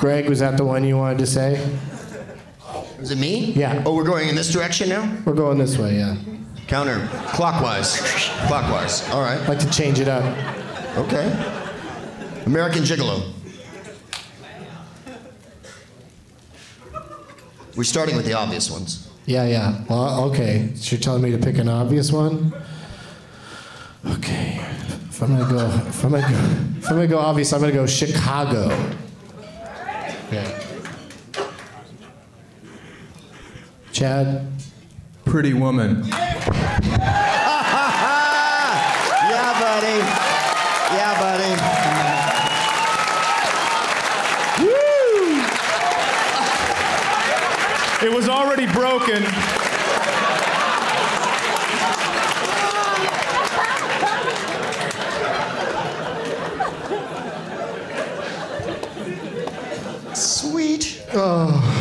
Greg, 0.06 0.30
was 0.30 0.38
that 0.38 0.56
the 0.56 0.64
one 0.64 0.84
you 0.84 0.98
wanted 0.98 1.18
to 1.18 1.26
say? 1.26 1.56
Is 3.00 3.10
it 3.10 3.18
me? 3.18 3.54
Yeah. 3.54 3.82
Oh, 3.88 3.96
we're 3.96 4.04
going 4.04 4.30
in 4.30 4.36
this 4.36 4.54
direction 4.54 4.88
now? 4.88 5.12
We're 5.26 5.34
going 5.34 5.58
this 5.58 5.80
way, 5.80 5.98
yeah. 5.98 6.16
Counter 6.68 7.10
clockwise. 7.30 8.00
clockwise. 8.46 9.10
All 9.10 9.22
right. 9.22 9.40
I'd 9.40 9.50
like 9.50 9.58
to 9.58 9.70
change 9.72 10.00
it 10.00 10.08
up. 10.08 10.24
Okay. 10.96 11.26
American 12.46 12.84
Gigolo. 12.84 13.34
We're 17.76 17.84
starting 17.84 18.16
with 18.16 18.28
the 18.28 18.34
obvious 18.34 18.70
ones. 18.70 19.12
Yeah, 19.26 19.48
yeah. 19.48 19.86
Well, 19.90 20.26
okay. 20.26 20.70
So 20.76 20.96
you're 20.96 21.02
telling 21.02 21.24
me 21.24 21.32
to 21.32 21.40
pick 21.40 21.58
an 21.58 21.68
obvious 21.68 22.12
one? 22.12 22.54
Okay. 24.06 24.60
If 25.10 25.24
I'm 25.24 25.36
gonna 25.36 25.52
go, 25.52 25.68
if 25.88 26.04
I'm 26.06 26.12
gonna 26.12 26.30
go, 26.30 26.78
if 26.78 26.90
I'm 26.92 26.96
gonna 26.96 27.08
go 27.08 27.18
obvious, 27.18 27.52
I'm 27.54 27.60
gonna 27.60 27.74
go 27.74 27.88
Chicago. 27.88 28.70
Okay. 30.28 30.60
Chad. 33.92 34.48
Pretty 35.24 35.54
Woman. 35.54 36.04
yeah, 36.08 36.50
buddy. 39.60 40.00
Yeah, 40.96 41.20
buddy. 41.20 41.86
It 48.06 48.12
was 48.14 48.30
already 48.30 48.68
broken. 48.68 49.24
Sweet. 60.14 61.05
Oh. 61.18 61.72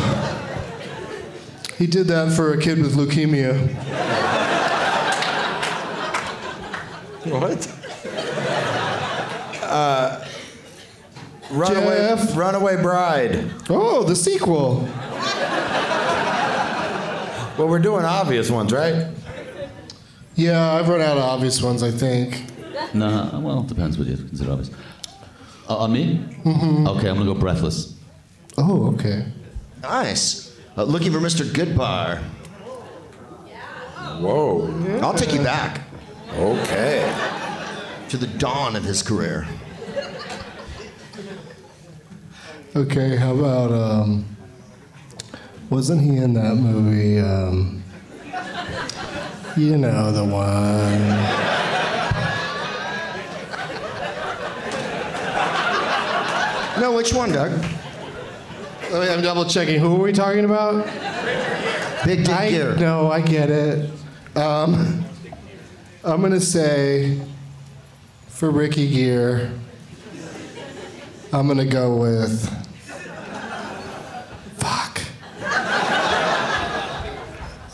He 1.77 1.87
did 1.87 2.07
that 2.07 2.31
for 2.35 2.53
a 2.53 2.57
kid 2.61 2.79
with 2.81 2.95
leukemia. 2.95 3.57
What? 7.25 7.67
Uh, 9.61 10.25
runaway, 11.51 11.97
Geoff. 12.15 12.37
runaway 12.37 12.81
Bride. 12.81 13.51
Oh, 13.69 14.03
the 14.03 14.15
sequel. 14.15 14.87
Well, 17.57 17.67
we're 17.69 17.79
doing 17.79 18.05
obvious 18.05 18.49
ones, 18.51 18.71
right? 18.71 19.07
Yeah, 20.35 20.73
I've 20.73 20.87
run 20.87 21.01
out 21.01 21.17
of 21.17 21.23
obvious 21.23 21.61
ones, 21.61 21.81
I 21.83 21.91
think. 21.91 22.43
Nah, 22.93 23.39
well, 23.39 23.61
it 23.61 23.67
depends 23.67 23.97
what 23.97 24.07
you 24.07 24.17
consider 24.17 24.51
obvious. 24.51 24.69
Uh, 25.67 25.77
on 25.77 25.91
me? 25.93 26.19
Mhm. 26.43 26.87
Okay, 26.97 27.09
I'm 27.09 27.15
gonna 27.17 27.25
go 27.25 27.33
breathless. 27.33 27.94
Oh, 28.57 28.93
okay. 28.93 29.25
Nice. 29.81 30.57
Uh, 30.77 30.83
looking 30.83 31.11
for 31.11 31.19
Mr. 31.19 31.43
Goodbar. 31.45 32.21
Whoa. 34.19 34.99
I'll 35.01 35.13
take 35.13 35.33
you 35.33 35.43
back. 35.43 35.81
Okay. 36.33 37.13
To 38.09 38.17
the 38.17 38.27
dawn 38.27 38.75
of 38.75 38.83
his 38.83 39.03
career. 39.03 39.47
Okay, 42.75 43.15
how 43.15 43.33
about 43.33 43.71
um 43.71 44.25
wasn't 45.69 46.01
he 46.01 46.17
in 46.17 46.33
that 46.33 46.55
movie 46.55 47.19
um 47.19 47.81
you 49.55 49.77
know 49.77 50.11
the 50.11 50.23
one 50.25 51.55
No, 56.77 56.91
which 56.91 57.13
one, 57.13 57.31
Doug? 57.31 57.53
I'm 59.01 59.21
double 59.21 59.45
checking. 59.45 59.79
Who 59.79 59.95
are 59.95 59.99
we 59.99 60.13
talking 60.13 60.45
about? 60.45 60.85
Big 62.05 62.23
Dick 62.23 62.29
I, 62.29 62.49
Gear. 62.49 62.75
No, 62.75 63.11
I 63.11 63.19
get 63.19 63.49
it. 63.49 63.91
Um, 64.35 65.03
I'm 66.03 66.21
gonna 66.21 66.39
say 66.39 67.19
for 68.27 68.51
Ricky 68.51 68.89
Gere, 68.93 69.51
I'm 71.33 71.47
gonna 71.47 71.65
go 71.65 71.95
with. 71.97 72.47
Fuck. 74.57 75.01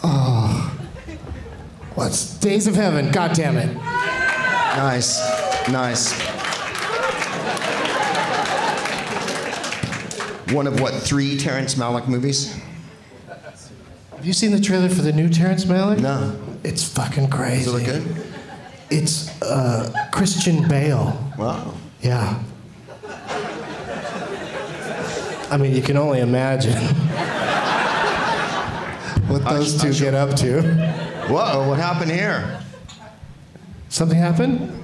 Oh. 0.03 0.77
What's 1.95 2.35
Days 2.39 2.67
of 2.67 2.75
Heaven. 2.75 3.11
God 3.11 3.33
damn 3.33 3.57
it. 3.57 3.75
Nice. 3.75 5.19
Nice. 5.69 6.30
One 10.51 10.67
of 10.67 10.79
what, 10.81 10.93
three 10.93 11.37
Terrence 11.37 11.75
Malick 11.75 12.07
movies? 12.07 12.59
Have 14.15 14.25
you 14.25 14.33
seen 14.33 14.51
the 14.51 14.59
trailer 14.59 14.89
for 14.89 15.01
the 15.01 15.13
new 15.13 15.29
Terrence 15.29 15.65
Malick? 15.65 15.99
No. 15.99 16.37
It's 16.63 16.83
fucking 16.87 17.29
crazy. 17.29 17.65
Does 17.65 17.73
it 17.73 17.77
look 17.77 17.85
good? 17.85 18.25
It's 18.89 19.41
uh, 19.41 20.09
Christian 20.11 20.67
Bale. 20.67 21.17
Wow. 21.37 21.73
Yeah. 22.01 22.43
I 25.49 25.57
mean, 25.57 25.73
you 25.73 25.81
can 25.81 25.97
only 25.97 26.19
imagine 26.19 26.77
what 29.27 29.43
those 29.45 29.81
two 29.81 29.93
get 29.93 30.13
up 30.13 30.35
to. 30.37 30.61
Whoa, 31.29 31.67
what 31.67 31.79
happened 31.79 32.11
here? 32.11 32.61
Something 33.89 34.17
happened? 34.17 34.77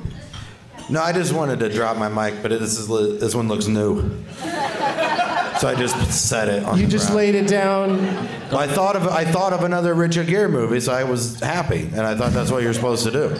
No, 0.90 1.02
I 1.02 1.12
just 1.12 1.34
wanted 1.34 1.60
to 1.60 1.70
drop 1.70 1.98
my 1.98 2.08
mic, 2.08 2.42
but 2.42 2.52
it, 2.54 2.60
this 2.60 2.78
is 2.78 2.88
this 3.20 3.36
one 3.36 3.48
looks 3.48 3.68
new. 3.68 4.24
So 5.60 5.68
I 5.68 5.76
just 5.76 6.12
set 6.12 6.50
it 6.50 6.64
on 6.64 6.78
You 6.78 6.86
the 6.86 6.92
just 6.92 7.08
ground. 7.08 7.18
laid 7.18 7.36
it 7.36 7.48
down. 7.48 7.98
Well, 8.52 8.58
I 8.60 8.68
thought 8.68 8.96
of 8.96 9.08
I 9.08 9.26
thought 9.26 9.54
of 9.54 9.64
another 9.64 9.94
Richard 9.96 10.28
Gere 10.28 10.48
movie, 10.48 10.80
so 10.80 10.94
I 10.94 11.04
was 11.04 11.40
happy, 11.40 11.82
and 11.94 12.02
I 12.02 12.16
thought 12.16 12.32
that's 12.32 12.52
what 12.52 12.62
you're 12.64 12.74
supposed 12.74 13.04
to 13.06 13.12
do. 13.12 13.36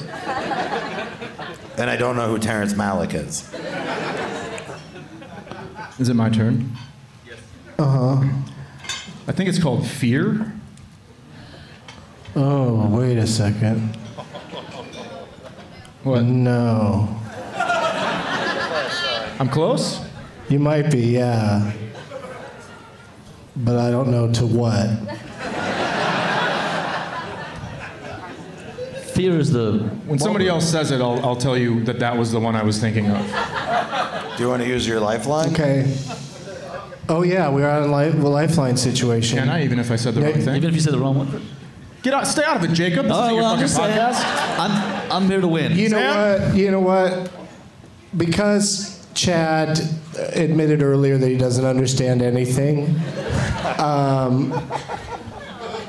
And 1.78 1.90
I 1.92 1.96
don't 1.96 2.16
know 2.16 2.28
who 2.28 2.40
Terrence 2.40 2.74
Malick 2.74 3.14
is. 3.14 3.48
Is 6.00 6.10
it 6.10 6.16
my 6.16 6.30
turn? 6.30 6.72
Uh 7.78 7.86
huh. 8.20 8.28
I 9.28 9.32
think 9.32 9.48
it's 9.50 9.62
called 9.62 9.86
Fear. 9.86 10.54
Oh, 12.36 12.88
wait 12.98 13.18
a 13.18 13.28
second. 13.28 13.96
What? 16.04 16.24
No. 16.24 17.10
I'm 19.40 19.50
close? 19.50 20.00
You 20.50 20.60
might 20.60 20.90
be, 20.92 21.00
yeah. 21.00 21.72
But 23.60 23.78
I 23.80 23.90
don't 23.92 24.10
know 24.12 24.32
to 24.34 24.46
what. 24.46 24.88
Fear 29.16 29.40
is 29.40 29.52
the. 29.52 29.80
When 30.06 30.20
somebody 30.20 30.48
else 30.48 30.70
says 30.70 30.92
it, 30.92 31.02
I'll, 31.02 31.24
I'll 31.26 31.36
tell 31.36 31.58
you 31.58 31.84
that 31.86 32.00
that 32.00 32.16
was 32.16 32.32
the 32.32 32.40
one 32.40 32.56
I 32.56 32.62
was 32.64 32.80
thinking 32.80 33.08
of. 33.10 33.26
Do 34.38 34.44
you 34.44 34.50
want 34.50 34.62
to 34.62 34.68
use 34.68 34.88
your 34.88 35.00
lifeline? 35.00 35.50
Okay. 35.54 35.92
Oh, 37.10 37.24
yeah, 37.24 37.50
we're 37.50 37.68
on 37.68 37.90
a 37.90 37.96
li- 37.96 38.10
a 38.10 38.30
lifeline 38.30 38.78
situation. 38.78 39.40
Can 39.40 39.50
I, 39.50 39.64
even 39.64 39.80
if 39.80 39.90
I 39.90 39.96
said 39.96 40.14
the 40.14 40.22
Yeah, 40.22 40.28
wrong 40.32 40.42
thing? 40.42 40.56
Even 40.58 40.70
if 40.70 40.76
you 40.76 40.82
said 40.82 40.94
the 40.94 41.00
wrong 41.00 41.18
one. 41.18 41.42
Get 42.04 42.14
out, 42.14 42.28
stay 42.28 42.44
out 42.44 42.58
of 42.58 42.64
it, 42.70 42.74
Jacob. 42.76 43.06
This 43.06 43.14
Oh, 43.16 43.26
is 43.26 43.32
your 43.32 43.42
well, 43.42 43.46
I'm 43.54 43.58
fucking 43.58 43.62
just 43.64 43.76
saying. 43.76 43.98
podcast. 43.98 44.60
I'm, 44.60 45.12
I'm 45.12 45.26
here 45.30 45.42
to 45.42 45.48
win. 45.48 45.72
You 45.76 45.90
know 45.90 45.98
Sam? 45.98 46.42
what? 46.50 46.56
You 46.58 46.72
know 46.72 46.80
what? 46.82 47.32
Because 48.16 48.97
Chad 49.18 49.80
admitted 50.16 50.84
earlier 50.84 51.18
that 51.18 51.28
he 51.28 51.38
doesn't 51.38 51.66
understand 51.66 52.22
anything, 52.22 52.96
um, 53.80 54.54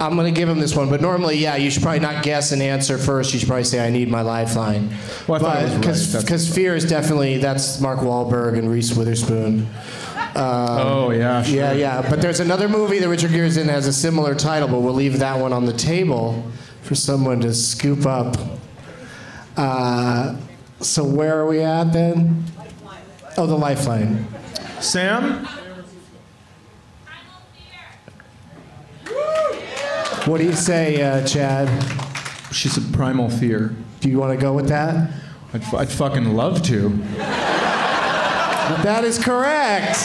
I'm 0.00 0.14
going 0.14 0.32
to 0.32 0.38
give 0.38 0.48
him 0.48 0.58
this 0.60 0.74
one. 0.74 0.88
But 0.88 1.00
normally, 1.00 1.36
yeah, 1.36 1.56
you 1.56 1.70
should 1.70 1.82
probably 1.82 2.00
not 2.00 2.22
guess 2.22 2.52
an 2.52 2.62
answer 2.62 2.96
first. 2.96 3.32
You 3.34 3.40
should 3.40 3.48
probably 3.48 3.64
say, 3.64 3.84
"I 3.84 3.90
need 3.90 4.08
my 4.08 4.22
lifeline." 4.22 4.90
Well, 5.26 5.40
thought 5.40 5.62
right. 5.62 5.80
because 5.80 6.54
fear 6.54 6.74
is 6.74 6.84
definitely 6.84 7.38
that's 7.38 7.80
Mark 7.80 8.00
Wahlberg 8.00 8.58
and 8.58 8.70
Reese 8.70 8.96
Witherspoon. 8.96 9.68
Um, 10.34 10.78
Oh, 10.78 11.10
yeah, 11.10 11.42
sure. 11.42 11.56
Yeah, 11.56 11.72
yeah. 11.72 12.08
But 12.08 12.22
there's 12.22 12.40
another 12.40 12.68
movie 12.68 12.98
that 12.98 13.08
Richard 13.08 13.30
Gere's 13.30 13.56
in 13.56 13.66
that 13.66 13.74
has 13.74 13.86
a 13.86 13.92
similar 13.92 14.34
title, 14.34 14.68
but 14.68 14.80
we'll 14.80 14.94
leave 14.94 15.18
that 15.18 15.38
one 15.38 15.52
on 15.52 15.64
the 15.64 15.72
table 15.72 16.50
for 16.82 16.94
someone 16.94 17.40
to 17.40 17.52
scoop 17.52 18.06
up. 18.06 18.36
Uh, 19.56 20.36
so 20.80 21.02
where 21.02 21.38
are 21.38 21.46
we 21.46 21.60
at 21.60 21.92
then? 21.92 22.44
Oh, 23.38 23.46
the 23.46 23.54
lifeline. 23.54 24.26
Sam? 24.80 25.46
What 30.24 30.38
do 30.38 30.44
you 30.44 30.54
say, 30.54 31.00
uh, 31.00 31.24
Chad? 31.24 31.68
She 32.52 32.68
said 32.68 32.92
Primal 32.92 33.30
Fear. 33.30 33.76
Do 34.00 34.10
you 34.10 34.18
want 34.18 34.36
to 34.36 34.42
go 34.42 34.52
with 34.54 34.66
that? 34.70 35.12
I'd, 35.54 35.62
f- 35.62 35.74
I'd 35.74 35.88
fucking 35.88 36.34
love 36.34 36.62
to. 36.64 36.88
That 38.82 39.04
is 39.04 39.22
correct. 39.22 39.98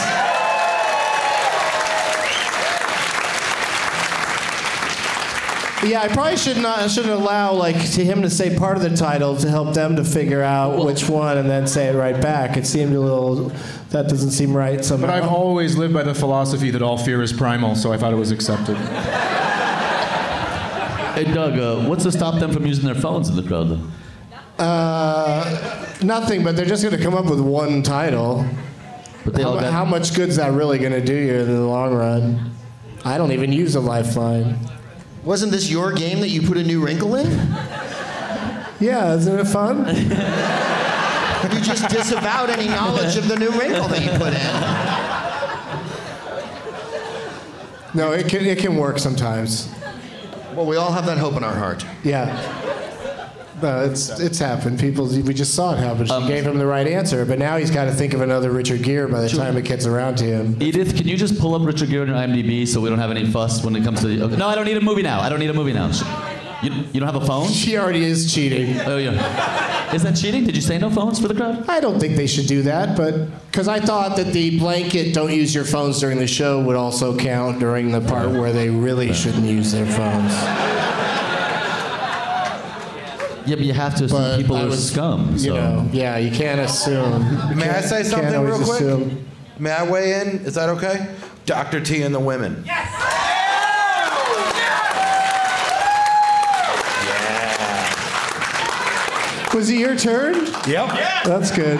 Yeah, 5.85 6.01
I 6.01 6.07
probably 6.07 6.37
should 6.37 6.57
not. 6.57 6.79
I 6.79 6.87
shouldn't 6.87 7.13
allow 7.13 7.53
like 7.53 7.75
to 7.91 8.05
him 8.05 8.21
to 8.21 8.29
say 8.29 8.57
part 8.57 8.77
of 8.77 8.83
the 8.83 8.95
title 8.95 9.35
to 9.37 9.49
help 9.49 9.73
them 9.73 9.97
to 9.97 10.03
figure 10.05 10.41
out 10.41 10.83
which 10.85 11.09
one 11.09 11.37
and 11.37 11.49
then 11.49 11.67
say 11.67 11.87
it 11.89 11.95
right 11.95 12.19
back. 12.21 12.55
It 12.55 12.65
seemed 12.65 12.93
a 12.95 12.99
little. 13.01 13.49
That 13.89 14.07
doesn't 14.07 14.31
seem 14.31 14.55
right 14.55 14.83
somehow. 14.83 15.07
But 15.07 15.13
I've 15.13 15.29
always 15.29 15.75
lived 15.77 15.93
by 15.93 16.03
the 16.03 16.15
philosophy 16.15 16.71
that 16.71 16.81
all 16.81 16.97
fear 16.97 17.21
is 17.21 17.33
primal, 17.33 17.75
so 17.75 17.91
I 17.91 17.97
thought 17.97 18.13
it 18.13 18.17
was 18.17 18.31
accepted. 18.31 18.77
Hey, 21.15 21.25
Doug, 21.31 21.59
uh, 21.59 21.87
what's 21.87 22.03
to 22.03 22.11
stop 22.11 22.39
them 22.39 22.51
from 22.51 22.65
using 22.65 22.85
their 22.85 22.95
phones 22.95 23.29
in 23.29 23.35
the 23.35 23.43
crowd, 23.43 23.69
though? 23.69 24.63
Uh, 24.63 25.85
nothing, 26.01 26.43
but 26.43 26.55
they're 26.55 26.65
just 26.65 26.81
going 26.81 26.95
to 26.97 27.03
come 27.03 27.13
up 27.13 27.25
with 27.25 27.39
one 27.39 27.83
title. 27.83 28.43
But 29.23 29.35
they 29.35 29.43
how, 29.43 29.49
all 29.49 29.55
mu- 29.55 29.61
got- 29.61 29.73
how 29.73 29.85
much 29.85 30.15
good's 30.15 30.37
that 30.37 30.53
really 30.53 30.79
going 30.79 30.93
to 30.93 31.03
do 31.05 31.13
you 31.13 31.33
in 31.33 31.47
the 31.53 31.61
long 31.61 31.93
run? 31.93 32.51
I 33.05 33.17
don't 33.19 33.31
even 33.31 33.51
use 33.53 33.75
a 33.75 33.79
lifeline. 33.79 34.57
Wasn't 35.25 35.51
this 35.51 35.69
your 35.69 35.93
game 35.93 36.19
that 36.19 36.29
you 36.29 36.41
put 36.41 36.57
a 36.57 36.63
new 36.63 36.83
wrinkle 36.85 37.15
in? 37.15 37.29
Yeah, 38.79 39.15
isn't 39.15 39.39
it 39.39 39.45
fun? 39.45 39.85
Have 39.85 41.53
you 41.53 41.61
just 41.61 41.89
disavowed 41.89 42.49
any 42.49 42.67
knowledge 42.67 43.15
of 43.15 43.27
the 43.27 43.37
new 43.37 43.51
wrinkle 43.51 43.87
that 43.87 44.03
you 44.03 44.11
put 44.17 44.33
in. 44.33 45.23
No, 47.95 48.11
it 48.11 48.27
can 48.27 48.45
it 48.45 48.57
can 48.57 48.75
work 48.75 48.97
sometimes. 48.99 49.69
Well, 50.55 50.65
we 50.65 50.75
all 50.77 50.91
have 50.91 51.05
that 51.05 51.17
hope 51.17 51.35
in 51.35 51.43
our 51.43 51.53
heart. 51.53 51.85
Yeah. 52.03 52.27
No, 53.63 53.85
it's 53.85 54.09
it's 54.19 54.39
happened. 54.39 54.77
People, 54.77 55.07
we 55.07 55.33
just 55.33 55.55
saw 55.55 55.73
it 55.73 55.77
happen. 55.77 56.11
Um, 56.11 56.27
gave 56.27 56.45
him 56.45 56.57
the 56.57 56.65
right 56.65 56.85
answer, 56.85 57.23
but 57.25 57.39
now 57.39 57.55
he's 57.55 57.71
got 57.71 57.85
to 57.85 57.93
think 57.93 58.13
of 58.13 58.19
another 58.19 58.51
Richard 58.51 58.83
Gere 58.83 59.07
by 59.09 59.21
the 59.21 59.29
time 59.29 59.55
it 59.55 59.63
gets 59.63 59.85
around 59.85 60.17
to 60.17 60.25
him. 60.25 60.61
Edith, 60.61 60.97
can 60.97 61.07
you 61.07 61.15
just 61.15 61.39
pull 61.39 61.55
up 61.55 61.65
Richard 61.65 61.87
Gere 61.87 62.01
on 62.01 62.07
your 62.09 62.17
IMDb 62.17 62.67
so 62.67 62.81
we 62.81 62.89
don't 62.89 62.99
have 62.99 63.09
any 63.09 63.25
fuss 63.25 63.63
when 63.63 63.73
it 63.77 63.83
comes 63.85 64.01
to 64.01 64.07
the. 64.07 64.21
Okay. 64.25 64.35
No, 64.35 64.47
I 64.47 64.55
don't 64.55 64.65
need 64.65 64.75
a 64.75 64.81
movie 64.81 65.01
now. 65.01 65.21
I 65.21 65.29
don't 65.29 65.39
need 65.39 65.49
a 65.49 65.53
movie 65.53 65.71
now. 65.71 65.89
You, 66.61 66.71
you 66.91 66.99
don't 66.99 67.11
have 67.11 67.21
a 67.21 67.25
phone? 67.25 67.47
She 67.47 67.77
already 67.77 68.03
is 68.03 68.33
cheating. 68.33 68.79
Oh, 68.81 68.97
yeah. 68.97 69.93
Is 69.93 70.03
that 70.03 70.17
cheating? 70.17 70.43
Did 70.43 70.57
you 70.57 70.61
say 70.61 70.77
no 70.77 70.89
phones 70.89 71.19
for 71.19 71.29
the 71.29 71.35
crowd? 71.35 71.69
I 71.69 71.79
don't 71.79 71.99
think 72.01 72.17
they 72.17 72.27
should 72.27 72.47
do 72.47 72.63
that, 72.63 72.97
but 72.97 73.27
because 73.45 73.69
I 73.69 73.79
thought 73.79 74.17
that 74.17 74.33
the 74.33 74.59
blanket 74.59 75.13
"don't 75.13 75.31
use 75.31 75.55
your 75.55 75.65
phones 75.65 75.99
during 76.01 76.17
the 76.17 76.27
show" 76.27 76.61
would 76.63 76.75
also 76.75 77.17
count 77.17 77.59
during 77.59 77.91
the 77.91 78.01
part 78.01 78.29
where 78.29 78.51
they 78.51 78.69
really 78.69 79.13
shouldn't 79.13 79.45
use 79.45 79.71
their 79.71 79.85
phones. 79.85 80.33
Yeah, 83.45 83.55
but 83.55 83.65
you 83.65 83.73
have 83.73 83.95
to 83.95 84.05
assume 84.05 84.37
people 84.41 84.55
I 84.55 84.63
are 84.63 84.67
was- 84.67 84.91
scum. 84.91 85.37
So. 85.37 85.45
You 85.47 85.53
know, 85.53 85.89
yeah, 85.91 86.17
you 86.17 86.31
can't 86.31 86.61
assume. 86.61 87.23
You 87.49 87.55
May 87.55 87.69
I 87.69 87.73
can't- 87.73 87.85
say 87.85 87.95
can't 87.97 88.07
something 88.07 88.35
always 88.35 88.57
real 88.59 88.63
quick? 88.67 88.81
assume. 88.81 89.25
May 89.59 89.71
I 89.71 89.83
weigh 89.89 90.21
in? 90.21 90.27
Is 90.45 90.55
that 90.55 90.69
okay? 90.69 91.13
Dr. 91.45 91.81
T 91.81 92.01
and 92.03 92.13
the 92.15 92.19
women. 92.19 92.63
Yes! 92.65 92.89
Was 99.53 99.69
it 99.69 99.75
your 99.77 99.95
turn? 99.95 100.33
Yep. 100.67 100.89
That's 101.25 101.51
good. 101.55 101.79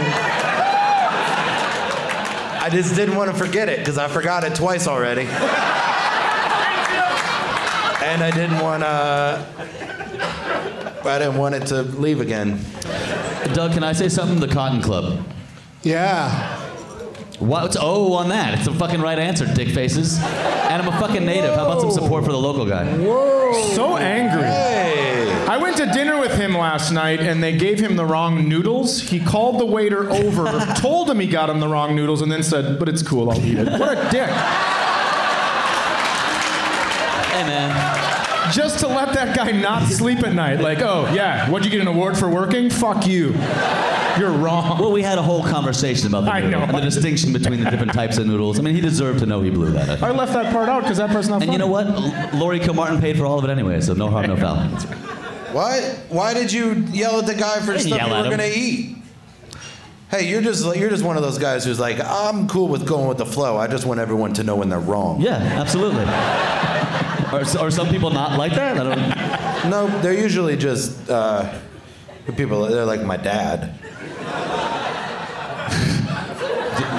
I 2.60 2.70
just 2.72 2.96
didn't 2.96 3.16
want 3.16 3.32
to 3.32 3.38
forget 3.38 3.68
it 3.68 3.80
because 3.80 3.98
I 3.98 4.08
forgot 4.08 4.44
it 4.44 4.54
twice 4.54 4.86
already. 4.88 5.24
and 5.24 5.32
I 8.24 8.30
didn't 8.32 8.60
want 8.60 8.84
to. 8.84 9.44
I 11.06 11.20
didn't 11.20 11.38
want 11.38 11.56
it 11.56 11.68
to 11.68 11.82
leave 11.84 12.22
again. 12.22 12.60
Doug, 13.54 13.74
can 13.74 13.84
I 13.84 13.94
say 13.94 14.10
something? 14.10 14.40
The 14.40 14.48
Cotton 14.48 14.82
Club. 14.82 15.26
Yeah. 15.84 16.60
What's 17.40 17.76
oh 17.80 18.14
on 18.14 18.30
that? 18.30 18.54
It's 18.54 18.66
the 18.66 18.74
fucking 18.74 19.02
right 19.02 19.20
answer, 19.20 19.46
dick 19.54 19.70
faces. 19.70 20.18
And 20.20 20.82
I'm 20.82 20.88
a 20.88 21.00
fucking 21.00 21.26
native. 21.26 21.56
How 21.56 21.66
about 21.66 21.82
some 21.82 21.92
support 21.92 22.24
for 22.24 22.32
the 22.32 22.38
local 22.38 22.66
guy? 22.66 22.86
Whoa. 22.86 23.54
So 23.76 23.98
angry. 23.98 24.44
I 24.46 25.58
went 25.58 25.78
to 25.78 25.86
dinner 25.88 26.20
with 26.20 26.34
him 26.36 26.54
last 26.54 26.92
night 26.92 27.20
and 27.20 27.44
they 27.44 27.58
gave 27.58 27.80
him 27.80 27.98
the 27.98 28.06
wrong 28.06 28.48
noodles. 28.48 29.02
He 29.02 29.20
called 29.20 29.60
the 29.60 29.66
waiter 29.66 30.10
over, 30.10 30.46
told 30.78 31.10
him 31.10 31.20
he 31.20 31.28
got 31.28 31.50
him 31.50 31.60
the 31.60 31.68
wrong 31.68 31.96
noodles, 31.96 32.22
and 32.22 32.32
then 32.32 32.44
said, 32.44 32.80
But 32.80 32.88
it's 32.88 33.04
cool, 33.04 33.30
I'll 33.30 33.46
eat 33.46 33.58
it. 33.60 33.68
What 33.80 33.92
a 33.92 34.10
dick. 34.10 34.30
Hey, 37.30 37.44
man. 37.44 38.03
Just 38.52 38.80
to 38.80 38.88
let 38.88 39.14
that 39.14 39.36
guy 39.36 39.52
not 39.52 39.88
sleep 39.88 40.24
at 40.24 40.34
night. 40.34 40.60
Like, 40.60 40.80
oh, 40.80 41.12
yeah, 41.14 41.50
what'd 41.50 41.66
you 41.66 41.72
get 41.72 41.82
an 41.82 41.88
award 41.88 42.18
for 42.18 42.30
working? 42.30 42.70
Fuck 42.70 43.08
you. 43.08 43.34
You're 44.20 44.32
wrong. 44.32 44.80
Well, 44.80 44.92
we 44.92 45.02
had 45.02 45.18
a 45.18 45.22
whole 45.24 45.44
conversation 45.44 46.08
about 46.08 46.26
the 46.26 46.32
I 46.32 46.42
noodle 46.42 46.60
know. 46.60 46.66
and 46.66 46.78
the 46.78 46.82
distinction 46.82 47.34
between 47.34 47.64
the 47.64 47.70
different 47.72 47.94
types 47.94 48.18
of 48.20 48.28
noodles. 48.28 48.60
I 48.60 48.62
mean, 48.62 48.76
he 48.76 48.82
deserved 48.82 49.20
to 49.20 49.26
know 49.26 49.42
he 49.42 49.50
blew 49.50 49.72
that. 49.72 49.84
I 49.90 49.96
think. 49.96 50.04
I 50.04 50.12
left 50.12 50.34
that 50.34 50.54
part 50.54 50.70
out 50.70 50.84
because 50.84 50.98
that 50.98 51.10
part's 51.10 51.28
not 51.30 51.42
And 51.42 51.52
you 51.52 51.58
know 51.58 51.68
what? 51.68 51.88
L- 51.88 52.30
Laurie 52.36 52.60
Kilmartin 52.60 53.00
paid 53.02 53.18
for 53.18 53.26
all 53.26 53.40
of 53.40 53.46
it 53.46 53.50
anyway, 53.50 53.82
so 53.82 53.94
no 53.94 54.10
harm, 54.10 54.28
no 54.28 54.36
foul. 54.36 54.58
What? 55.54 55.84
Why 56.10 56.34
did 56.34 56.52
you 56.52 56.74
yell 56.92 57.20
at 57.20 57.26
the 57.26 57.34
guy 57.36 57.60
for 57.60 57.74
didn't 57.74 57.88
stuff 57.88 57.98
yell 58.00 58.10
you 58.10 58.14
at 58.16 58.20
were 58.20 58.26
him. 58.26 58.32
gonna 58.38 58.50
eat? 58.54 58.98
Hey, 60.12 60.30
you're 60.30 60.42
just 60.42 60.64
you're 60.76 60.92
just 60.92 61.04
one 61.04 61.16
of 61.18 61.24
those 61.24 61.40
guys 61.40 61.66
who's 61.66 61.80
like, 61.80 62.00
I'm 62.00 62.48
cool 62.48 62.68
with 62.68 62.86
going 62.88 63.08
with 63.08 63.18
the 63.18 63.26
flow. 63.26 63.58
I 63.58 63.66
just 63.68 63.86
want 63.88 64.00
everyone 64.00 64.34
to 64.34 64.44
know 64.44 64.56
when 64.56 64.70
they're 64.70 64.80
wrong. 64.80 65.22
Yeah, 65.22 65.38
absolutely. 65.38 66.06
Are, 67.34 67.66
are 67.66 67.72
some 67.72 67.90
people 67.90 68.12
not 68.12 68.38
like 68.38 68.54
that? 68.54 68.78
I 68.78 68.84
don't. 68.84 69.70
No, 69.70 69.88
they're 70.02 70.14
usually 70.14 70.56
just 70.56 71.10
uh, 71.10 71.60
people. 72.38 72.62
They're 72.68 72.86
like 72.86 73.02
my 73.02 73.18
dad. 73.18 73.80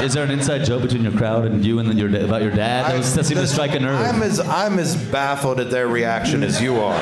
Is 0.03 0.13
there 0.13 0.25
an 0.25 0.31
inside 0.31 0.65
joke 0.65 0.83
between 0.83 1.03
your 1.03 1.13
crowd 1.13 1.47
and 1.47 1.65
you 1.65 1.79
and 1.79 1.99
your 1.99 2.09
about 2.25 2.43
your 2.43 2.51
dad? 2.51 2.95
Was, 2.97 3.15
that 3.15 3.25
seemed 3.25 3.41
to 3.41 3.47
strike 3.47 3.75
a 3.75 3.81
nerve. 3.81 3.99
I'm 4.01 4.23
as 4.23 4.41
I'm 4.41 4.79
as 4.79 4.97
baffled 4.97 5.61
at 5.61 5.71
their 5.71 5.89
reaction 5.89 6.43
as 6.43 6.61
you 6.61 6.77
are. 6.81 6.99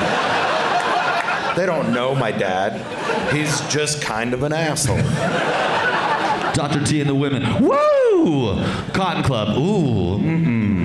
They 1.55 1.65
don't 1.65 1.93
know 1.93 2.15
my 2.15 2.31
dad. 2.31 2.79
He's 3.33 3.61
just 3.61 4.01
kind 4.01 4.33
of 4.33 4.43
an 4.43 4.53
asshole. 4.53 4.97
Dr. 6.53 6.85
T 6.85 7.01
and 7.01 7.09
the 7.09 7.15
women. 7.15 7.43
Woo! 7.63 8.63
Cotton 8.93 9.23
Club. 9.23 9.57
Ooh. 9.57 10.19
Mm-mm. 10.19 10.82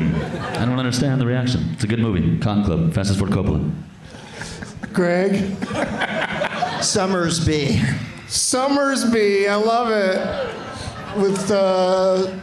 I 0.59 0.65
don't 0.65 0.79
understand 0.79 1.21
the 1.21 1.27
reaction. 1.27 1.69
It's 1.73 1.85
a 1.85 1.87
good 1.87 2.01
movie. 2.01 2.39
Cotton 2.39 2.65
Club. 2.65 2.93
Francis 2.93 3.17
Ford 3.17 3.31
Coppola. 3.31 3.71
Greg. 4.93 5.33
Sommersby. 6.81 7.79
Sommersby, 8.27 9.49
I 9.49 9.55
love 9.55 9.91
it. 9.91 10.19
With 11.23 11.51
uh, 11.51 12.39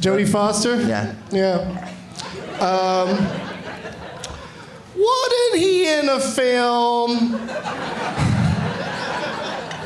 Jodie 0.00 0.28
Foster? 0.28 0.80
Yeah. 0.82 1.14
Yeah. 1.30 1.90
Um, 2.60 3.08
wasn't 4.96 5.56
he 5.56 5.88
in 5.92 6.08
a 6.08 6.20
film 6.20 7.40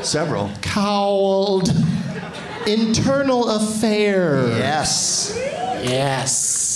Several. 0.03 0.51
called 0.61 1.69
Internal 2.67 3.49
Affair? 3.49 4.47
Yes. 4.49 5.33
Yes. 5.35 6.66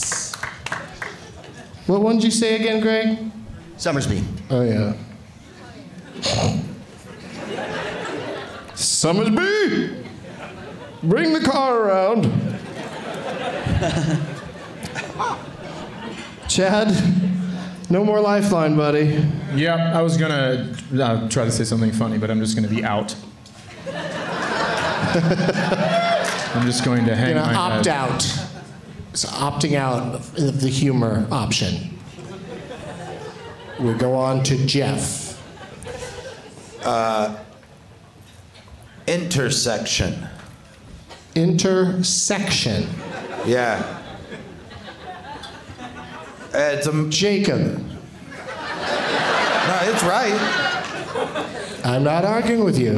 What 1.87 2.01
one 2.01 2.15
did 2.15 2.23
you 2.25 2.31
say 2.31 2.55
again, 2.55 2.79
Greg? 2.81 3.17
Sommersby. 3.77 4.23
Oh, 4.49 4.61
yeah. 4.61 4.93
Sommersby! 8.75 10.05
Bring 11.03 11.33
the 11.33 11.41
car 11.41 11.79
around. 11.79 12.23
Chad, 16.47 16.93
no 17.89 18.03
more 18.03 18.19
lifeline, 18.19 18.75
buddy. 18.75 19.25
Yep, 19.55 19.79
I 19.79 20.01
was 20.01 20.17
gonna 20.17 20.75
uh, 20.99 21.29
try 21.29 21.45
to 21.45 21.51
say 21.51 21.63
something 21.63 21.91
funny, 21.91 22.17
but 22.17 22.29
I'm 22.29 22.39
just 22.39 22.55
gonna 22.55 22.67
be 22.67 22.83
out. 22.83 23.15
I'm 26.53 26.65
just 26.65 26.83
going 26.85 27.05
to 27.05 27.15
hang 27.15 27.31
You're 27.35 27.39
gonna 27.43 27.53
my 27.53 27.77
opt 27.77 27.85
head. 27.85 27.95
out. 27.95 28.50
It's 29.11 29.25
opting 29.25 29.75
out 29.75 30.15
of 30.15 30.61
the 30.61 30.69
humor 30.69 31.27
option. 31.31 31.99
We'll 33.77 33.97
go 33.97 34.15
on 34.15 34.41
to 34.43 34.65
Geoff. 34.65 35.38
Uh, 36.85 37.38
intersection. 39.07 40.27
Intersection. 41.35 42.88
Yeah. 43.45 43.99
It's 46.53 46.88
a 46.88 47.09
Jacob. 47.09 47.59
no, 47.59 47.89
it's 49.83 50.03
right. 50.03 50.39
I'm 51.83 52.03
not 52.03 52.23
arguing 52.23 52.63
with 52.63 52.79
you. 52.79 52.97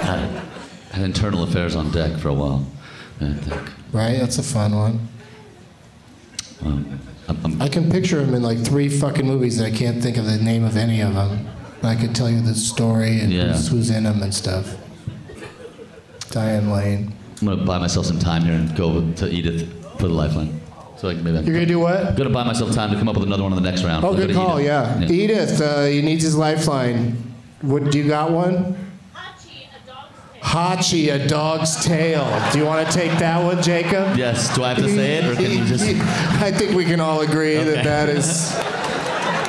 Had, 0.00 0.28
had 0.90 1.02
internal 1.02 1.42
affairs 1.44 1.74
on 1.74 1.90
deck 1.90 2.18
for 2.18 2.28
a 2.28 2.34
while. 2.34 2.66
I 3.20 3.32
think. 3.32 3.81
Right? 3.92 4.18
That's 4.18 4.38
a 4.38 4.42
fun 4.42 4.74
one. 4.74 5.08
Um, 6.64 7.00
I'm, 7.28 7.68
can 7.70 7.90
picture 7.90 8.20
him 8.20 8.34
in 8.34 8.42
like 8.42 8.58
three 8.64 8.88
fucking 8.88 9.26
movies 9.26 9.58
that 9.58 9.66
I 9.66 9.70
can't 9.70 10.02
think 10.02 10.16
of 10.16 10.26
the 10.26 10.38
name 10.38 10.64
of 10.64 10.76
any 10.76 11.00
of 11.00 11.14
them. 11.14 11.48
But 11.80 11.88
I 11.88 11.96
could 11.96 12.14
tell 12.14 12.30
you 12.30 12.40
the 12.40 12.54
story 12.54 13.20
and 13.20 13.32
Yeah. 13.32 13.56
who's, 13.56 13.90
in 13.90 14.04
them 14.04 14.22
and 14.22 14.34
stuff. 14.34 14.76
Diane 16.30 16.70
Lane. 16.70 17.12
I'm 17.40 17.48
gonna 17.48 17.64
buy 17.64 17.78
myself 17.78 18.06
some 18.06 18.18
time 18.18 18.42
here 18.44 18.54
and 18.54 18.74
go 18.76 19.10
to 19.14 19.28
Edith 19.28 19.68
for 19.98 20.08
the 20.08 20.14
lifeline. 20.14 20.60
So 20.96 21.08
like 21.08 21.16
maybe 21.18 21.38
I 21.38 21.40
You're 21.40 21.54
gonna 21.54 21.66
do 21.66 21.80
what? 21.80 22.06
I'm 22.06 22.14
gonna 22.14 22.30
buy 22.30 22.44
myself 22.44 22.72
time 22.72 22.90
to 22.92 22.96
come 22.96 23.08
up 23.08 23.16
with 23.16 23.24
another 23.24 23.42
one 23.42 23.52
in 23.52 23.60
the 23.60 23.68
next 23.68 23.82
round. 23.82 24.04
Oh, 24.04 24.08
I'll 24.08 24.14
good 24.14 24.32
call. 24.32 24.60
Edith. 24.60 24.66
Yeah. 24.66 25.10
Edith, 25.10 25.60
uh, 25.60 25.84
he 25.86 26.00
needs 26.00 26.22
his 26.22 26.36
lifeline. 26.36 27.16
What? 27.62 27.90
Do 27.90 27.98
you 27.98 28.06
got 28.06 28.30
one? 28.30 28.76
Hachi, 30.52 31.10
a 31.14 31.26
dog's 31.26 31.82
tale. 31.82 32.26
Do 32.52 32.58
you 32.58 32.66
want 32.66 32.86
to 32.86 32.92
take 32.92 33.10
that 33.20 33.42
one, 33.42 33.62
Jacob? 33.62 34.16
Yes. 34.18 34.54
Do 34.54 34.62
I 34.64 34.74
have 34.74 34.78
to 34.78 34.88
say 34.88 35.14
it, 35.16 35.24
or 35.24 35.34
can 35.34 35.50
you 35.50 35.64
just? 35.64 35.82
I 36.42 36.52
think 36.52 36.74
we 36.74 36.84
can 36.84 37.00
all 37.00 37.22
agree 37.22 37.56
Okay. 37.56 37.70
that 37.70 37.84
that 37.84 38.08
is 38.10 38.50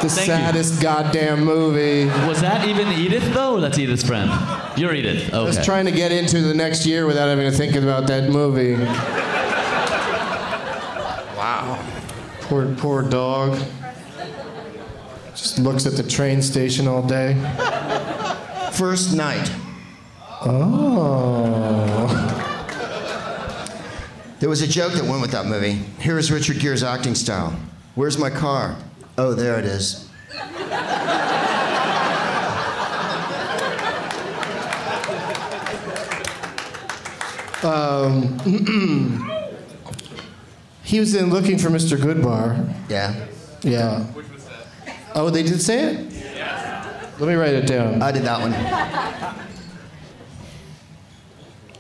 the 0.02 0.10
Thank 0.10 0.28
you. 0.28 0.34
saddest 0.34 0.82
goddamn 0.82 1.44
movie. 1.44 2.06
Was 2.28 2.40
that 2.42 2.66
even 2.68 2.88
Edith 2.90 3.34
though, 3.34 3.60
that's 3.60 3.78
Edith's 3.78 4.04
friend? 4.04 4.32
You're 4.78 4.94
Edith. 4.94 5.28
Okay. 5.28 5.38
I 5.38 5.42
was 5.42 5.64
trying 5.66 5.86
to 5.86 5.92
get 5.92 6.12
into 6.14 6.42
the 6.42 6.54
next 6.54 6.86
year 6.86 7.06
without 7.06 7.28
having 7.28 7.52
to 7.52 7.56
think 7.58 7.76
about 7.76 8.08
that 8.08 8.30
movie. 8.30 8.76
Wow. 11.36 11.84
Poor, 12.42 12.74
poor 12.76 13.02
dog. 13.02 13.60
Just 15.36 15.60
looks 15.60 15.86
at 15.86 15.94
the 15.94 16.04
train 16.04 16.42
station 16.42 16.88
all 16.88 17.02
day. 17.06 17.34
First 18.72 19.14
night. 19.16 19.52
Oh. 20.46 22.20
There 24.40 24.50
was 24.50 24.62
a 24.62 24.68
joke 24.68 24.94
that 24.94 25.06
went 25.06 25.22
with 25.22 25.32
that 25.32 25.46
movie. 25.46 25.74
Here 26.00 26.18
is 26.18 26.32
Richard 26.32 26.60
Gere's 26.60 26.84
acting 26.84 27.16
style. 27.16 27.58
Where's 27.96 28.18
my 28.18 28.30
car? 28.30 28.76
Oh, 29.18 29.34
there 29.34 29.58
it 29.58 29.66
is. 29.66 30.10
Um, 37.64 38.38
he 40.84 41.00
was 41.00 41.16
in 41.16 41.30
Looking 41.30 41.58
for 41.58 41.70
Mr. 41.70 41.98
Goodbar. 41.98 42.74
Yeah. 42.90 43.28
Yeah. 43.62 44.06
Oh, 45.16 45.30
they 45.30 45.44
did 45.44 45.62
say 45.62 45.94
it? 45.94 46.14
Let 47.20 47.30
me 47.30 47.36
write 47.36 47.54
it 47.54 47.66
down. 47.66 48.02
I 48.02 48.12
did 48.12 48.24
that 48.24 48.42
one. 48.42 49.53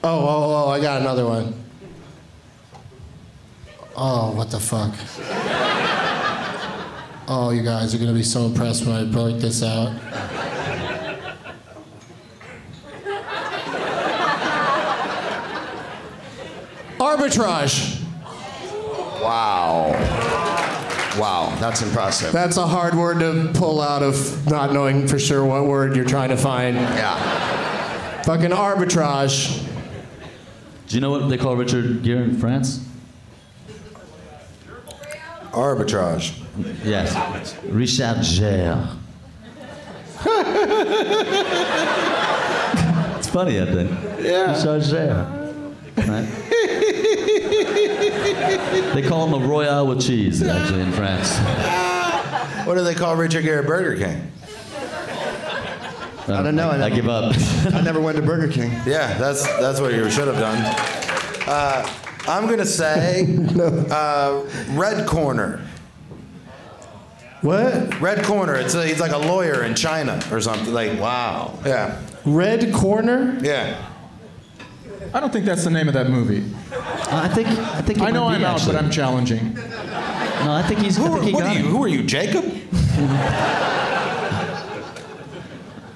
Oh, 0.05 0.09
oh, 0.09 0.27
oh, 0.27 0.65
oh, 0.65 0.69
I 0.69 0.81
got 0.81 0.99
another 0.99 1.25
one. 1.25 1.53
Oh, 3.95 4.33
what 4.35 4.51
the 4.51 4.59
fuck? 4.59 4.93
Oh, 7.25 7.51
you 7.51 7.63
guys 7.63 7.95
are 7.95 7.97
gonna 7.97 8.11
be 8.11 8.21
so 8.21 8.45
impressed 8.45 8.85
when 8.85 8.95
I 8.97 9.05
break 9.05 9.39
this 9.39 9.63
out. 9.63 9.93
Arbitrage. 16.99 18.01
Wow. 19.21 19.91
Wow, 21.17 21.55
that's 21.61 21.81
impressive. 21.81 22.33
That's 22.33 22.57
a 22.57 22.67
hard 22.67 22.95
word 22.95 23.19
to 23.19 23.51
pull 23.53 23.79
out 23.79 24.03
of 24.03 24.45
not 24.49 24.73
knowing 24.73 25.07
for 25.07 25.17
sure 25.17 25.45
what 25.45 25.65
word 25.65 25.95
you're 25.95 26.03
trying 26.03 26.29
to 26.29 26.37
find. 26.37 26.75
Yeah. 26.75 28.23
Fucking 28.23 28.49
arbitrage. 28.49 29.69
Do 30.93 30.97
you 30.97 31.01
know 31.01 31.09
what 31.09 31.27
they 31.27 31.39
call 31.39 31.55
Richard 31.55 32.03
Gere 32.03 32.23
in 32.23 32.37
France? 32.37 32.87
Arbitrage. 35.51 36.39
Yes. 36.85 37.55
Richard 37.63 38.21
Gere. 38.21 38.77
it's 43.17 43.27
funny, 43.27 43.59
I 43.59 43.65
think. 43.65 43.89
Yeah. 44.19 44.53
Richard 44.53 44.83
Gere. 44.83 45.25
Right? 45.97 46.27
they 48.93 49.01
call 49.01 49.25
him 49.25 49.33
a 49.41 49.47
Royale 49.47 49.87
with 49.87 50.05
cheese, 50.05 50.43
actually, 50.43 50.81
in 50.81 50.91
France. 50.91 51.39
What 52.67 52.75
do 52.75 52.83
they 52.83 52.93
call 52.93 53.15
Richard 53.15 53.43
Gere 53.43 53.59
at 53.59 53.65
Burger 53.65 53.95
King? 53.97 54.31
I 56.27 56.41
don't 56.41 56.55
know. 56.55 56.69
I, 56.69 56.85
I 56.85 56.89
give 56.89 57.07
up. 57.09 57.35
I 57.73 57.81
never 57.81 57.99
went 57.99 58.17
to 58.17 58.23
Burger 58.23 58.51
King. 58.51 58.71
Yeah, 58.85 59.17
that's 59.17 59.43
that's 59.59 59.79
what 59.81 59.93
you 59.93 60.09
should 60.09 60.27
have 60.27 60.37
done. 60.37 60.57
Uh, 61.47 61.85
I'm 62.27 62.47
gonna 62.47 62.65
say 62.65 63.25
uh, 63.91 64.41
Red 64.71 65.05
Corner. 65.07 65.61
What? 67.41 67.99
Red 67.99 68.23
Corner. 68.23 68.55
It's 68.55 68.73
a, 68.73 68.85
he's 68.87 69.01
like 69.01 69.11
a 69.11 69.17
lawyer 69.17 69.63
in 69.63 69.75
China 69.75 70.21
or 70.31 70.39
something. 70.39 70.73
Like 70.73 70.97
wow. 70.99 71.59
Yeah. 71.65 72.01
Red 72.25 72.73
Corner? 72.73 73.37
Yeah. 73.41 73.89
I 75.13 75.19
don't 75.19 75.31
think 75.33 75.45
that's 75.45 75.65
the 75.65 75.69
name 75.69 75.89
of 75.89 75.93
that 75.95 76.09
movie. 76.09 76.43
I 76.71 77.27
think 77.27 77.47
I 77.49 77.81
think 77.81 77.99
it 77.99 78.01
I 78.03 78.11
know 78.11 78.23
might 78.25 78.35
I'm 78.35 78.39
be, 78.39 78.45
out, 78.45 78.55
actually. 78.55 78.73
but 78.75 78.83
I'm 78.85 78.89
challenging. 78.89 79.53
No, 79.53 80.51
I 80.53 80.63
think 80.67 80.79
he's. 80.79 80.97
I 80.97 81.01
Who, 81.01 81.07
think 81.09 81.19
are, 81.21 81.25
he 81.27 81.33
what 81.33 81.43
got 81.43 81.55
are 81.55 81.59
you? 81.59 81.65
it. 81.65 81.69
Who 81.69 81.83
are 81.83 81.87
you, 81.87 82.03
Jacob? 82.03 82.43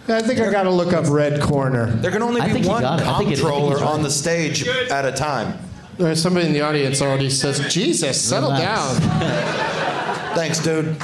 I 0.10 0.22
think 0.22 0.40
I 0.40 0.50
gotta 0.52 0.70
look 0.70 0.94
up 0.94 1.06
Red 1.10 1.42
Corner. 1.42 1.88
There 1.88 2.12
can 2.12 2.22
only 2.22 2.40
I 2.42 2.48
be 2.48 2.54
think 2.54 2.68
one 2.68 2.82
got 2.82 3.02
it. 3.02 3.08
I 3.08 3.18
think 3.18 3.30
it- 3.32 3.34
I 3.34 3.36
think 3.36 3.40
comptroller 3.40 3.74
he's 3.76 3.82
right. 3.82 3.90
on 3.92 4.04
the 4.04 4.10
stage 4.10 4.68
at 4.68 5.06
a 5.06 5.12
time. 5.12 5.58
There's 5.98 6.22
somebody 6.22 6.46
in 6.46 6.54
the 6.54 6.62
audience 6.62 7.02
already 7.02 7.30
says, 7.30 7.60
Jesus, 7.74 8.22
settle 8.22 8.52
Relax. 8.52 9.00
down. 9.00 10.34
Thanks, 10.36 10.60
dude. 10.60 10.96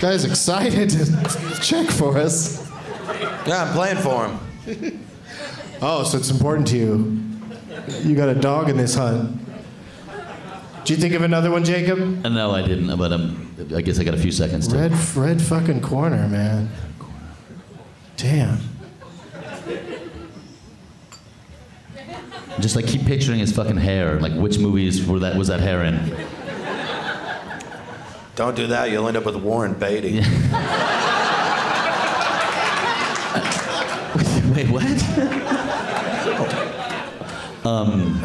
Guy's 0.00 0.24
excited 0.24 0.88
to 0.90 1.60
check 1.60 1.88
for 1.90 2.16
us. 2.16 2.70
Yeah, 3.46 3.64
I'm 3.64 3.72
playing 3.74 3.96
for 3.98 4.28
him. 4.28 5.00
Oh, 5.82 6.02
so 6.04 6.16
it's 6.16 6.30
important 6.30 6.66
to 6.68 6.78
you. 6.78 7.20
You 8.04 8.14
got 8.14 8.30
a 8.30 8.34
dog 8.34 8.70
in 8.70 8.76
this 8.78 8.94
hunt. 8.94 9.38
Do 10.84 10.94
you 10.94 10.98
think 10.98 11.12
of 11.12 11.20
another 11.22 11.50
one, 11.50 11.62
Jacob? 11.64 12.24
Uh, 12.24 12.28
No, 12.30 12.52
I 12.52 12.62
didn't, 12.66 12.96
but 12.96 13.12
um, 13.12 13.54
I 13.74 13.82
guess 13.82 13.98
I 13.98 14.04
got 14.04 14.14
a 14.14 14.18
few 14.18 14.30
seconds 14.32 14.66
to. 14.68 14.76
Red, 14.78 14.92
red 15.16 15.42
fucking 15.42 15.82
corner, 15.82 16.26
man. 16.28 16.70
Damn. 18.24 18.58
Just 22.58 22.74
like 22.74 22.86
keep 22.86 23.04
picturing 23.04 23.38
his 23.38 23.52
fucking 23.52 23.76
hair. 23.76 24.18
Like 24.18 24.32
which 24.32 24.58
movies 24.58 25.06
were 25.06 25.18
that 25.18 25.36
was 25.36 25.48
that 25.48 25.60
hair 25.60 25.84
in? 25.84 25.94
Don't 28.34 28.56
do 28.56 28.66
that. 28.68 28.90
You'll 28.90 29.06
end 29.08 29.18
up 29.18 29.26
with 29.26 29.36
Warren 29.36 29.74
Beatty. 29.74 30.14
Wait, 34.54 34.70
what? 34.70 34.84
um, 37.66 38.22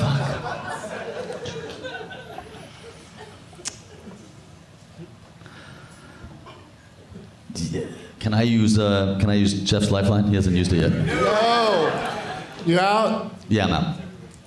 Yeah. 7.71 7.85
Can 8.29 8.37
I 8.37 8.43
use 8.43 8.77
uh, 8.77 9.17
Can 9.19 9.31
I 9.31 9.33
use 9.33 9.59
Geoff's 9.63 9.89
lifeline? 9.89 10.25
He 10.25 10.35
hasn't 10.35 10.55
used 10.55 10.71
it 10.71 10.81
yet. 10.81 10.91
No. 10.91 12.21
You 12.63 12.79
out? 12.79 13.33
Yeah, 13.47 13.65
I'm 13.65 13.71
out. 13.71 13.95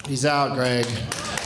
He's 0.06 0.24
out, 0.24 0.54
Greg. 0.54 0.86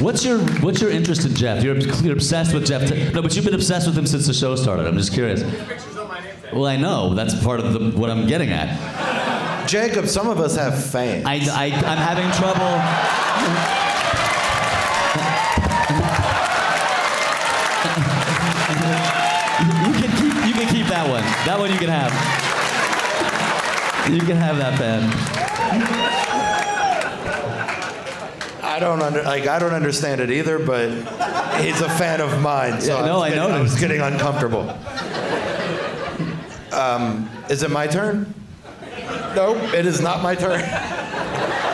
What's 0.01 0.23
your 0.23 0.41
What's 0.61 0.83
your 0.83 0.91
interest 0.91 1.25
in 1.25 1.35
Geoff? 1.35 1.65
You're, 1.65 1.79
you're 1.79 2.13
obsessed 2.13 2.53
with 2.53 2.67
Geoff. 2.67 2.83
No, 3.15 3.23
but 3.23 3.35
you've 3.35 3.47
been 3.47 3.55
obsessed 3.55 3.87
with 3.87 3.97
him 3.97 4.05
since 4.05 4.27
the 4.27 4.35
show 4.35 4.55
started. 4.55 4.87
I'm 4.87 4.99
just 4.99 5.15
curious. 5.15 5.45
Well, 6.53 6.67
I 6.67 6.77
know 6.77 7.15
that's 7.15 7.43
part 7.43 7.61
of 7.61 7.73
the, 7.73 7.99
what 7.99 8.11
I'm 8.11 8.27
getting 8.27 8.51
at. 8.51 9.67
Jacob, 9.67 10.07
some 10.07 10.29
of 10.29 10.39
us 10.39 10.57
have 10.57 10.75
fans. 10.91 11.25
I, 11.27 11.37
I 11.37 11.65
I'm 11.69 11.97
having 11.97 12.31
trouble. 12.33 13.76
That 21.47 21.59
one. 21.59 21.71
You 21.73 21.79
can 21.79 21.89
have. 21.89 22.13
You 24.13 24.21
can 24.21 24.37
have 24.37 24.57
that 24.59 24.79
band. 24.79 25.13
I 28.63 28.79
don't 28.79 29.01
under, 29.01 29.23
like. 29.23 29.47
I 29.47 29.59
don't 29.59 29.73
understand 29.73 30.21
it 30.21 30.31
either, 30.31 30.59
but 30.59 30.91
he's 31.63 31.81
a 31.81 31.89
fan 31.91 32.21
of 32.21 32.41
mine. 32.43 32.81
So 32.81 32.99
Yeah, 33.01 33.07
no, 33.07 33.15
was 33.15 33.23
I 33.23 33.29
getting- 33.31 33.43
I 33.45 33.49
noticed. 33.49 33.73
was 33.75 33.81
getting 33.81 34.01
uncomfortable. 34.01 34.79
Um, 36.73 37.31
is 37.49 37.63
it 37.63 37.71
my 37.71 37.87
turn? 37.87 38.35
Nope, 39.35 39.57
it 39.75 39.87
is 39.87 40.01
not 40.01 40.23
my 40.23 40.35
turn. 40.35 40.61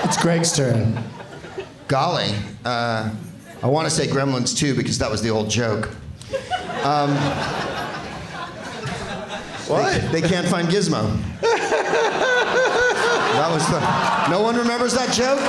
It's 0.04 0.16
Greg's 0.20 0.52
turn. 0.52 1.02
Golly. 1.88 2.30
Uh, 2.64 3.10
I 3.62 3.66
want 3.66 3.86
to 3.88 3.90
say 3.90 4.06
Gremlins 4.06 4.56
2 4.56 4.74
because 4.74 4.98
that 4.98 5.10
was 5.10 5.22
the 5.22 5.30
old 5.30 5.48
joke. 5.50 5.90
Um, 6.84 7.10
what? 9.68 10.00
They, 10.10 10.20
they 10.20 10.28
can't 10.28 10.46
find 10.46 10.68
Gizmo. 10.68 11.16
that 11.40 13.48
was 13.50 13.66
the. 13.68 14.30
No 14.30 14.42
one 14.42 14.56
remembers 14.56 14.94
that 14.94 15.12
joke? 15.12 15.40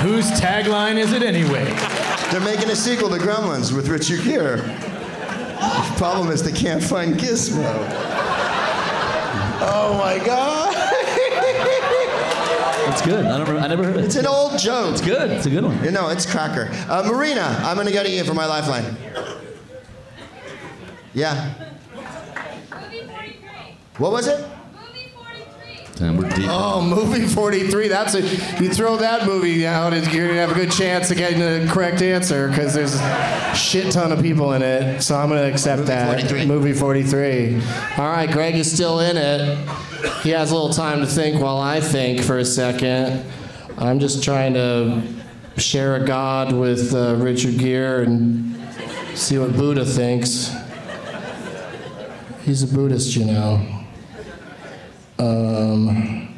Whose 0.00 0.30
tagline 0.40 0.96
is 0.96 1.12
it 1.12 1.22
anyway? 1.22 1.64
They're 2.30 2.40
making 2.40 2.70
a 2.70 2.76
sequel 2.76 3.08
to 3.10 3.16
Gremlins 3.16 3.74
with 3.74 3.88
Richard 3.88 4.22
Gere. 4.24 4.56
The 4.56 5.94
problem 5.96 6.30
is 6.30 6.42
they 6.42 6.52
can't 6.52 6.82
find 6.82 7.14
Gizmo. 7.14 7.64
Oh 9.68 9.96
my 9.98 10.24
god. 10.24 10.74
It's 12.88 13.02
good. 13.04 13.26
I, 13.26 13.38
don't, 13.44 13.56
I 13.58 13.66
never 13.66 13.84
heard 13.84 13.96
it. 13.96 14.04
It's 14.04 14.16
an 14.16 14.26
old 14.26 14.58
joke. 14.58 14.92
It's 14.92 15.00
good. 15.00 15.30
It's 15.30 15.46
a 15.46 15.50
good 15.50 15.64
one. 15.64 15.82
You 15.82 15.90
know, 15.90 16.08
it's 16.08 16.24
cracker. 16.24 16.68
Uh, 16.88 17.02
Marina, 17.10 17.42
I'm 17.64 17.74
going 17.74 17.86
to 17.86 17.92
go 17.92 18.02
to 18.02 18.10
you 18.10 18.22
for 18.24 18.34
my 18.34 18.46
lifeline. 18.46 18.96
Yeah. 21.16 21.54
What 23.96 24.12
was 24.12 24.26
it? 24.26 24.46
And 25.98 26.18
we're 26.18 26.28
deep. 26.28 26.44
Oh, 26.50 26.82
movie 26.82 27.26
43. 27.26 27.88
That's 27.88 28.14
a 28.14 28.20
you 28.62 28.68
throw 28.68 28.98
that 28.98 29.24
movie 29.24 29.66
out, 29.66 29.94
and 29.94 30.06
you're 30.12 30.28
gonna 30.28 30.40
have 30.40 30.50
a 30.50 30.54
good 30.54 30.70
chance 30.70 31.10
of 31.10 31.16
getting 31.16 31.38
the 31.38 31.72
correct 31.72 32.02
answer 32.02 32.48
because 32.48 32.74
there's 32.74 32.94
a 32.96 33.54
shit 33.54 33.90
ton 33.90 34.12
of 34.12 34.20
people 34.20 34.52
in 34.52 34.60
it. 34.60 35.00
So 35.00 35.16
I'm 35.16 35.30
gonna 35.30 35.44
accept 35.44 35.86
that. 35.86 36.20
43. 36.20 36.44
Movie 36.44 36.74
43. 36.74 37.62
All 37.96 38.10
right, 38.10 38.30
Greg 38.30 38.54
is 38.56 38.70
still 38.70 39.00
in 39.00 39.16
it. 39.16 39.56
He 40.22 40.28
has 40.30 40.50
a 40.50 40.54
little 40.54 40.74
time 40.74 41.00
to 41.00 41.06
think 41.06 41.40
while 41.40 41.56
I 41.56 41.80
think 41.80 42.20
for 42.20 42.36
a 42.36 42.44
second. 42.44 43.24
I'm 43.78 44.00
just 44.00 44.22
trying 44.22 44.52
to 44.52 45.02
share 45.56 45.96
a 45.96 46.04
god 46.04 46.52
with 46.52 46.94
uh, 46.94 47.16
Richard 47.16 47.56
Gere 47.56 48.04
and 48.04 48.54
see 49.14 49.38
what 49.38 49.56
Buddha 49.56 49.86
thinks. 49.86 50.54
He's 52.46 52.62
a 52.62 52.68
Buddhist, 52.68 53.16
you 53.16 53.24
know. 53.24 53.60
Um, 55.18 56.28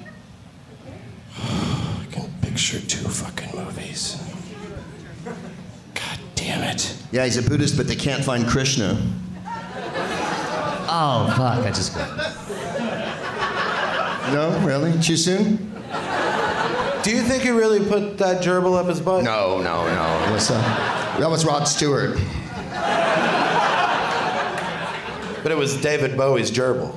I 1.36 2.06
can 2.10 2.30
picture 2.40 2.80
two 2.80 3.06
fucking 3.06 3.54
movies. 3.54 4.16
God 5.92 6.18
damn 6.34 6.62
it. 6.62 6.96
Yeah, 7.12 7.24
he's 7.24 7.36
a 7.36 7.42
Buddhist, 7.42 7.76
but 7.76 7.86
they 7.86 7.94
can't 7.94 8.24
find 8.24 8.46
Krishna. 8.48 8.96
Oh, 10.90 11.30
fuck. 11.36 11.66
I 11.66 11.70
just 11.74 11.94
got. 11.94 12.08
No, 14.32 14.58
really? 14.66 14.98
Too 15.02 15.18
soon? 15.18 15.56
Do 17.02 17.10
you 17.10 17.20
think 17.22 17.42
he 17.42 17.50
really 17.50 17.84
put 17.86 18.16
that 18.16 18.42
gerbil 18.42 18.78
up 18.78 18.86
his 18.86 19.02
butt? 19.02 19.24
No, 19.24 19.58
no, 19.60 19.84
no. 19.84 20.26
It 20.30 20.32
was, 20.32 20.50
uh, 20.50 20.58
that 21.20 21.28
was 21.28 21.44
Rod 21.44 21.64
Stewart. 21.64 22.18
But 25.42 25.52
it 25.52 25.56
was 25.56 25.76
David 25.80 26.16
Bowie's 26.16 26.50
gerbil. 26.50 26.94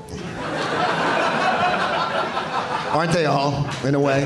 Aren't 2.93 3.13
they 3.13 3.25
all, 3.25 3.65
in 3.85 3.95
a 3.95 3.99
way? 3.99 4.25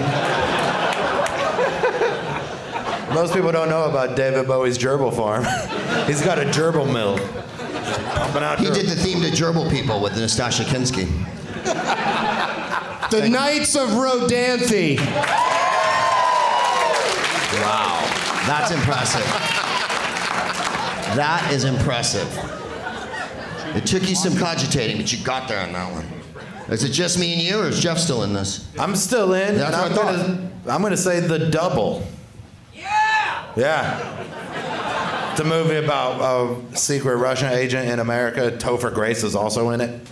Most 3.14 3.34
people 3.34 3.52
don't 3.52 3.70
know 3.70 3.86
about 3.90 4.16
David 4.16 4.48
Bowie's 4.48 4.78
gerbil 4.78 5.16
farm. 5.16 5.44
He's 6.08 6.22
got 6.22 6.40
a 6.40 6.46
gerbil 6.46 6.92
mill. 6.92 7.20
Out 8.36 8.60
He 8.60 8.66
gerbil. 8.66 8.74
did 8.74 8.88
the 8.88 8.96
theme 8.96 9.22
to 9.22 9.30
Gerbil 9.30 9.70
People 9.72 10.02
with 10.02 10.14
Nastassja 10.14 10.66
Kinski. 10.66 11.08
The 13.12 13.30
Nights 13.30 13.76
of 13.76 13.90
Rodanthe. 13.90 14.98
Wow. 17.62 18.02
That's 18.48 18.72
impressive. 18.72 19.26
That 21.16 21.50
is 21.54 21.64
impressive. 21.64 22.28
It 23.76 23.86
took 23.86 24.08
you 24.10 24.16
some 24.16 24.38
cogitating, 24.38 24.98
but 24.98 25.12
you 25.12 25.24
got 25.24 25.48
there 25.50 25.60
on 25.60 25.74
that 25.74 25.92
one. 25.92 26.06
Is 26.70 26.84
it 26.84 26.90
just 26.90 27.20
me 27.20 27.34
and 27.34 27.42
you, 27.42 27.60
or 27.60 27.68
is 27.68 27.80
Geoff 27.80 28.00
still 28.00 28.24
in 28.24 28.34
this? 28.34 28.68
I'm 28.80 28.96
still 28.96 29.34
in. 29.34 29.58
That's 29.58 29.76
and 29.76 29.96
what 29.96 30.02
I'm 30.02 30.10
I 30.10 30.14
thought. 30.18 30.28
gonna, 30.28 30.52
I'm 30.76 30.82
gonna 30.82 30.98
say 30.98 31.20
the 31.20 31.50
double. 31.50 32.08
Yeah. 32.74 33.54
Yeah. 33.56 35.32
It's 35.32 35.42
a 35.42 35.44
movie 35.44 35.76
about 35.76 36.22
a 36.72 36.78
secret 36.78 37.18
Russian 37.18 37.52
agent 37.52 37.90
in 37.90 38.00
America. 38.00 38.52
Topher 38.58 38.94
Grace 38.94 39.24
is 39.24 39.36
also 39.36 39.72
in 39.72 39.82
it. 39.82 40.08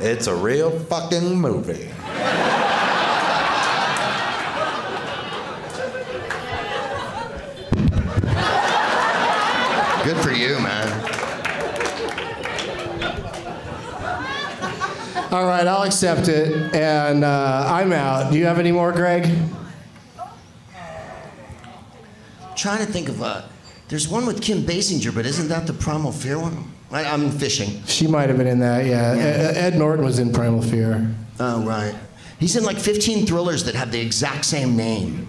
It's 0.00 0.26
a 0.26 0.34
real 0.34 0.76
fucking 0.78 1.36
movie. 1.36 1.90
Good 10.04 10.16
for 10.18 10.30
you, 10.30 10.58
man. 10.60 11.12
All 15.36 15.44
right, 15.44 15.66
I'll 15.66 15.82
accept 15.82 16.28
it, 16.28 16.74
and 16.74 17.22
uh, 17.22 17.66
I'm 17.68 17.92
out. 17.92 18.32
Do 18.32 18.38
you 18.38 18.46
have 18.46 18.58
any 18.58 18.72
more, 18.72 18.90
Greg? 18.90 19.28
trying 22.56 22.78
to 22.78 22.90
think 22.90 23.10
of 23.10 23.20
uh 23.22 23.42
There's 23.88 24.08
one 24.08 24.24
with 24.24 24.40
Kim 24.40 24.62
Basinger, 24.62 25.14
but 25.14 25.26
isn't 25.26 25.48
that 25.48 25.66
the 25.66 25.74
Primal 25.74 26.10
Fear 26.10 26.38
one? 26.38 26.72
I, 26.90 27.04
I'm 27.04 27.30
fishing. 27.30 27.82
She 27.84 28.06
might 28.06 28.30
have 28.30 28.38
been 28.38 28.46
in 28.46 28.60
that. 28.60 28.86
Yeah, 28.86 29.14
E- 29.14 29.56
Ed 29.58 29.74
Norton 29.76 30.06
was 30.06 30.18
in 30.18 30.32
Primal 30.32 30.62
Fear. 30.62 31.14
Oh, 31.38 31.62
right. 31.66 31.94
He's 32.40 32.56
in 32.56 32.64
like 32.64 32.78
15 32.78 33.26
thrillers 33.26 33.62
that 33.64 33.74
have 33.74 33.92
the 33.92 34.00
exact 34.00 34.46
same 34.46 34.74
name. 34.74 35.28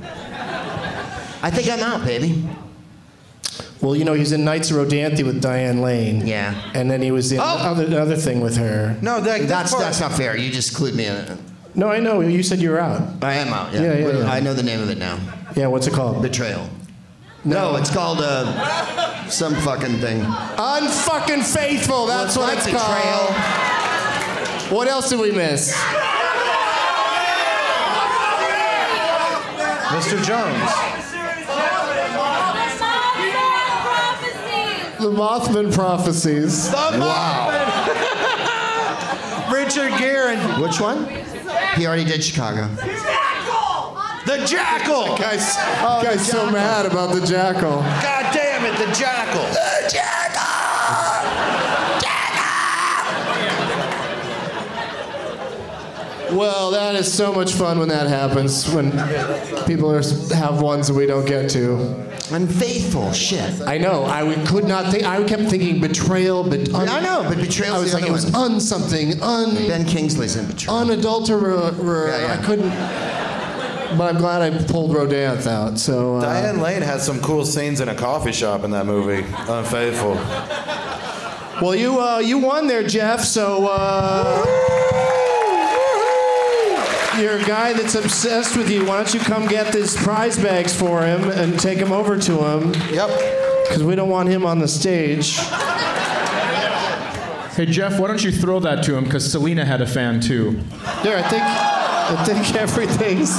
I 1.41 1.51
think 1.51 1.69
I'm 1.69 1.81
out, 1.81 2.05
baby. 2.05 2.47
Well, 3.82 3.95
you 3.95 4.06
know, 4.06 4.14
he's 4.14 4.32
in 4.32 4.44
Nights 4.44 4.72
of 4.72 4.78
Rodanthe 4.78 5.24
with 5.24 5.41
Diane 5.41 5.82
Lane. 5.82 6.26
Yeah. 6.26 6.72
And 6.74 6.90
then 6.90 7.02
he 7.02 7.12
was 7.12 7.32
in 7.32 7.40
other, 7.40 7.86
another 7.86 8.16
thing 8.16 8.41
with 8.41 8.58
her. 8.58 8.98
No, 9.02 9.22
that, 9.22 9.48
That's 9.48 9.74
that's 9.76 9.99
not 9.99 10.14
fair. 10.14 10.36
You 10.36 10.49
just 10.52 10.74
clued 10.74 10.95
me 10.95 11.06
in. 11.06 11.38
No, 11.76 11.90
I 11.90 11.99
know. 11.99 12.22
You 12.22 12.41
said 12.41 12.60
you 12.60 12.72
were 12.72 12.80
out. 12.80 13.24
I 13.24 13.36
am 13.36 13.54
out. 13.54 13.72
Yeah. 13.74 13.82
Yeah, 13.82 13.94
yeah, 13.99 14.18
yeah. 14.20 14.32
I 14.32 14.40
know 14.40 14.56
the 14.56 14.64
name 14.64 14.80
of 14.82 14.90
it 14.90 14.98
now. 14.98 15.20
Yeah, 15.56 15.68
what's 15.68 15.86
it 15.86 15.94
called? 15.94 16.24
Betrayal. 16.24 16.68
No, 17.45 17.76
it's 17.76 17.91
called 17.94 18.20
uh, 18.20 19.28
some 19.30 19.54
fucking 19.56 19.99
thing. 19.99 20.22
Unfucking 20.22 21.44
faithful. 21.45 22.08
That's 22.08 22.36
Well, 22.36 22.48
what 22.48 22.58
it's 22.58 22.66
it's 22.66 22.76
like 22.76 22.84
called. 22.84 23.34
What 24.72 24.88
else 24.88 25.10
did 25.10 25.20
we 25.20 25.32
miss? 25.32 25.72
Mr. 29.94 30.22
Jones. 30.24 31.16
The 34.99 35.11
Mothman 35.11 35.74
prophecies. 35.74 36.69
The 36.69 36.76
wow. 36.76 37.49
Mothman. 37.52 39.53
Richard 39.53 39.98
Gere 39.99 40.38
Which 40.61 40.80
one? 40.80 41.06
He 41.76 41.86
already 41.86 42.03
did 42.03 42.24
Chicago. 42.24 42.68
the 42.68 42.86
Jackal. 42.86 43.98
The 44.26 44.45
Jackal. 44.45 45.18
guy's, 45.18 45.56
guy's 46.03 46.28
so 46.28 46.49
mad 46.49 46.86
about 46.86 47.14
the 47.14 47.26
jackal. 47.26 47.82
God 47.82 48.34
damn 48.34 48.65
it, 48.65 48.78
the 48.78 48.91
Jackal. 48.94 49.45
Well, 56.38 56.72
that 56.72 56.95
is 56.95 57.11
so 57.11 57.34
much 57.34 57.53
fun 57.53 57.80
when 57.80 57.89
that 57.89 58.07
happens. 58.07 58.69
When 58.73 58.91
people 59.65 59.91
are, 59.91 60.01
have 60.35 60.61
ones 60.61 60.88
that 60.88 60.93
we 60.93 61.05
don't 61.05 61.26
get 61.26 61.49
to. 61.51 62.05
Unfaithful 62.31 63.11
shit. 63.14 63.61
I 63.61 63.77
know. 63.77 64.03
I 64.03 64.22
would- 64.23 64.45
could 64.45 64.65
not 64.65 64.91
think. 64.91 65.03
I 65.05 65.23
kept 65.23 65.43
thinking 65.43 65.80
betrayal, 65.81 66.43
but 66.43 66.73
un- 66.73 66.89
I 66.89 66.99
know, 66.99 67.23
but 67.27 67.38
betrayal's 67.39 67.77
I 67.77 67.80
was 67.81 67.91
the 67.91 67.97
like, 67.97 68.03
other 68.03 68.11
it 68.11 68.14
was 68.14 68.26
one. 68.31 68.51
un 68.53 68.59
something, 68.61 69.22
un 69.22 69.55
Ben 69.68 69.85
Kingsley's 69.85 70.35
in 70.35 70.45
Betrayal. 70.45 70.77
unadulterated. 70.80 71.77
Yeah, 71.84 72.18
yeah. 72.22 72.38
I 72.39 72.45
couldn't. 72.45 72.69
But 73.97 74.14
I'm 74.14 74.18
glad 74.18 74.41
I 74.41 74.49
pulled 74.65 74.91
Rodanthe 74.91 75.47
out. 75.47 75.80
So 75.80 76.18
uh, 76.18 76.22
Diane 76.22 76.59
Lane 76.59 76.81
has 76.81 77.05
some 77.05 77.22
cool 77.22 77.45
scenes 77.45 77.80
in 77.80 77.88
a 77.88 77.95
coffee 77.95 78.34
shop 78.34 78.64
in 78.65 78.72
that 78.72 78.85
movie. 78.85 79.26
Unfaithful. 79.47 80.15
well, 81.61 81.73
you 81.73 81.99
uh, 81.99 82.19
you 82.19 82.38
won 82.38 82.68
there, 82.68 82.84
Geoff. 82.84 83.22
So 83.23 83.68
uh, 83.68 84.43
you're 87.18 87.38
a 87.38 87.44
guy 87.44 87.73
that's 87.73 87.95
obsessed 87.95 88.56
with 88.56 88.69
you. 88.69 88.85
Why 88.85 88.98
don't 88.98 89.14
you 89.14 89.19
come 89.19 89.48
get 89.48 89.73
these 89.73 89.95
prize 89.95 90.38
bags 90.38 90.77
for 90.77 91.02
him 91.02 91.30
and 91.31 91.60
take 91.60 91.80
them 91.80 91.91
over 91.91 92.18
to 92.18 92.34
him? 92.45 92.73
Yep. 92.91 93.10
Because 93.68 93.84
we 93.84 93.95
don't 93.95 94.10
want 94.10 94.30
him 94.30 94.45
on 94.45 94.60
the 94.60 94.68
stage. 94.68 95.38
Hey 97.56 97.65
Geoff, 97.65 97.99
why 97.99 98.07
don't 98.07 98.23
you 98.23 98.31
throw 98.31 98.60
that 98.60 98.84
to 98.85 98.95
him? 98.95 99.03
Because 99.06 99.31
Selena 99.31 99.65
had 99.65 99.81
a 99.81 99.88
fan 99.88 100.19
too. 100.19 100.52
There, 101.02 101.18
I 101.18 101.23
think 101.27 101.44
I 101.44 102.23
think 102.23 102.56
everything's. 102.61 103.31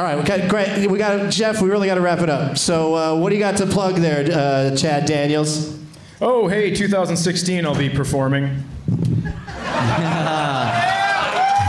All 0.00 0.06
right, 0.06 0.16
we 0.16 0.24
got 0.24 0.48
great. 0.48 0.90
We 0.90 0.96
got 0.96 1.30
Geoff. 1.30 1.60
We 1.60 1.68
really 1.68 1.86
got 1.86 1.96
to 1.96 2.00
wrap 2.00 2.20
it 2.20 2.30
up. 2.30 2.56
So, 2.56 2.94
uh, 2.94 3.14
what 3.20 3.28
do 3.28 3.36
you 3.36 3.38
got 3.38 3.58
to 3.58 3.66
plug 3.66 3.96
there, 3.96 4.24
uh, 4.32 4.74
Chad 4.74 5.04
Daniels? 5.04 5.78
Oh, 6.22 6.48
hey, 6.48 6.74
2016, 6.74 7.66
I'll 7.66 7.76
be 7.76 7.90
performing. 7.90 8.64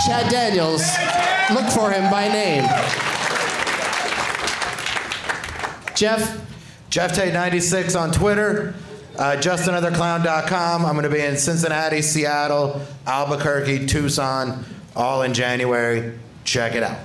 Chad 0.08 0.32
Daniels. 0.32 0.82
Look 1.54 1.70
for 1.74 1.92
him 1.92 2.10
by 2.10 2.30
name. 2.30 2.64
Geoff. 5.94 6.40
Geoff 6.90 7.12
Tate 7.12 7.34
96 7.34 7.96
on 7.96 8.14
Twitter. 8.14 8.74
Uh, 9.18 9.36
JustAnotherClown.com. 9.42 10.86
I'm 10.86 10.94
going 10.94 11.04
to 11.04 11.10
be 11.10 11.20
in 11.20 11.36
Cincinnati, 11.36 12.02
Seattle, 12.02 12.82
Albuquerque, 13.06 13.88
Tucson, 13.88 14.64
all 14.96 15.24
in 15.24 15.34
January. 15.34 16.18
Check 16.46 16.76
it 16.76 16.84
out. 16.84 16.98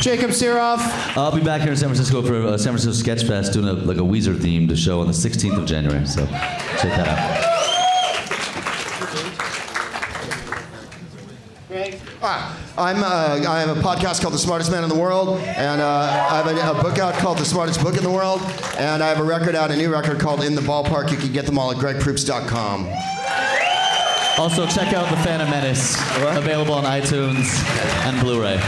Jacob 0.00 0.30
Sirof. 0.30 0.78
I'll 1.16 1.34
be 1.34 1.42
back 1.42 1.60
here 1.62 1.70
in 1.70 1.76
San 1.76 1.88
Francisco 1.88 2.22
for 2.22 2.36
uh, 2.36 2.56
San 2.58 2.72
Francisco 2.72 2.92
Sketch 2.92 3.24
Fest 3.24 3.52
doing 3.52 3.66
a, 3.68 3.72
like 3.72 3.96
a 3.96 4.00
Weezer 4.00 4.34
themed 4.34 4.76
show 4.76 5.00
on 5.00 5.06
the 5.06 5.12
16th 5.12 5.58
of 5.58 5.66
January. 5.66 6.06
So 6.06 6.24
check 6.26 6.94
that 6.94 7.08
out. 7.08 7.58
Ah, 12.20 12.58
I'm, 12.76 13.02
uh, 13.02 13.48
I 13.48 13.60
have 13.60 13.76
a 13.76 13.80
podcast 13.80 14.22
called 14.22 14.34
The 14.34 14.38
Smartest 14.38 14.70
Man 14.72 14.82
in 14.82 14.88
the 14.88 14.98
World, 14.98 15.38
and 15.40 15.80
uh, 15.80 16.28
I 16.30 16.36
have 16.38 16.46
a, 16.74 16.78
a 16.78 16.82
book 16.82 16.98
out 16.98 17.14
called 17.14 17.38
The 17.38 17.44
Smartest 17.44 17.82
Book 17.82 17.96
in 17.96 18.02
the 18.02 18.10
World, 18.10 18.40
and 18.78 19.02
I 19.04 19.08
have 19.08 19.20
a 19.20 19.24
record 19.24 19.54
out, 19.54 19.70
a 19.70 19.76
new 19.76 19.92
record 19.92 20.18
called 20.18 20.42
In 20.42 20.54
the 20.54 20.60
Ballpark. 20.60 21.10
You 21.10 21.16
can 21.16 21.32
get 21.32 21.46
them 21.46 21.58
all 21.58 21.70
at 21.70 21.76
gregproops.com. 21.76 22.88
Also, 24.38 24.66
check 24.66 24.94
out 24.94 25.10
The 25.10 25.16
Phantom 25.22 25.48
Menace, 25.50 25.96
available 26.36 26.74
on 26.74 26.84
iTunes 26.84 27.62
and 28.04 28.20
Blu-ray. 28.20 28.58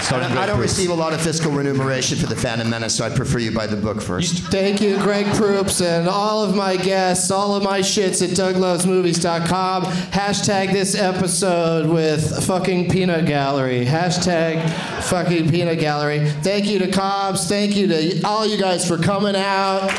Starting 0.00 0.30
I 0.30 0.34
Greg 0.34 0.46
don't 0.46 0.60
receive 0.60 0.90
a 0.90 0.94
lot 0.94 1.12
of 1.12 1.20
fiscal 1.20 1.50
remuneration 1.50 2.16
for 2.16 2.26
The 2.26 2.36
Phantom 2.36 2.68
Menace, 2.70 2.94
so 2.94 3.04
I'd 3.04 3.16
prefer 3.16 3.38
you 3.38 3.50
buy 3.50 3.66
the 3.66 3.76
book 3.76 4.00
first. 4.00 4.38
Thank 4.44 4.80
you, 4.80 4.96
Greg 4.98 5.26
Proops, 5.34 5.80
and 5.80 6.08
all 6.08 6.44
of 6.44 6.54
my 6.54 6.76
guests, 6.76 7.30
all 7.30 7.56
of 7.56 7.62
my 7.64 7.80
shits 7.80 8.22
at 8.22 8.30
DougLovesMovies.com. 8.30 9.84
Hashtag 9.84 10.72
this 10.72 10.94
episode 10.94 11.88
with 11.88 12.46
fucking 12.46 12.88
peanut 12.88 13.26
gallery. 13.26 13.84
Hashtag 13.84 14.68
fucking 15.04 15.50
peanut 15.50 15.80
gallery. 15.80 16.30
Thank 16.42 16.66
you 16.66 16.78
to 16.78 16.88
Cobbs. 16.90 17.48
Thank 17.48 17.74
you 17.74 17.88
to 17.88 18.22
all 18.22 18.46
you 18.46 18.58
guys 18.58 18.86
for 18.86 18.98
coming 18.98 19.34
out. 19.34 19.90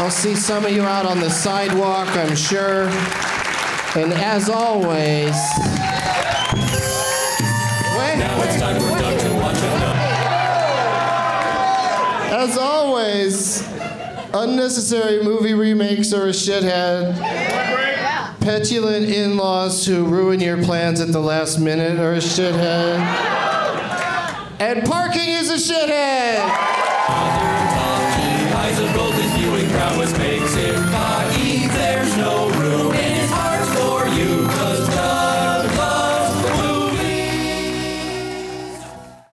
I'll 0.00 0.10
see 0.10 0.34
some 0.34 0.64
of 0.64 0.72
you 0.72 0.82
out 0.82 1.06
on 1.06 1.20
the 1.20 1.30
sidewalk, 1.30 2.08
I'm 2.16 2.34
sure. 2.34 2.88
And 3.94 4.12
as 4.14 4.48
always, 4.48 5.36
unnecessary 14.34 15.22
movie 15.22 15.54
remakes 15.54 16.12
are 16.12 16.26
a 16.26 16.30
shithead. 16.30 17.18
Petulant 18.40 19.06
in 19.06 19.36
laws 19.36 19.86
who 19.86 20.04
ruin 20.06 20.40
your 20.40 20.62
plans 20.62 21.00
at 21.00 21.12
the 21.12 21.20
last 21.20 21.58
minute 21.58 21.98
are 21.98 22.14
a 22.14 22.18
shithead. 22.18 22.98
And 24.60 24.84
parking 24.84 25.28
is 25.28 25.50
a 25.50 25.74
shithead. 25.74 26.91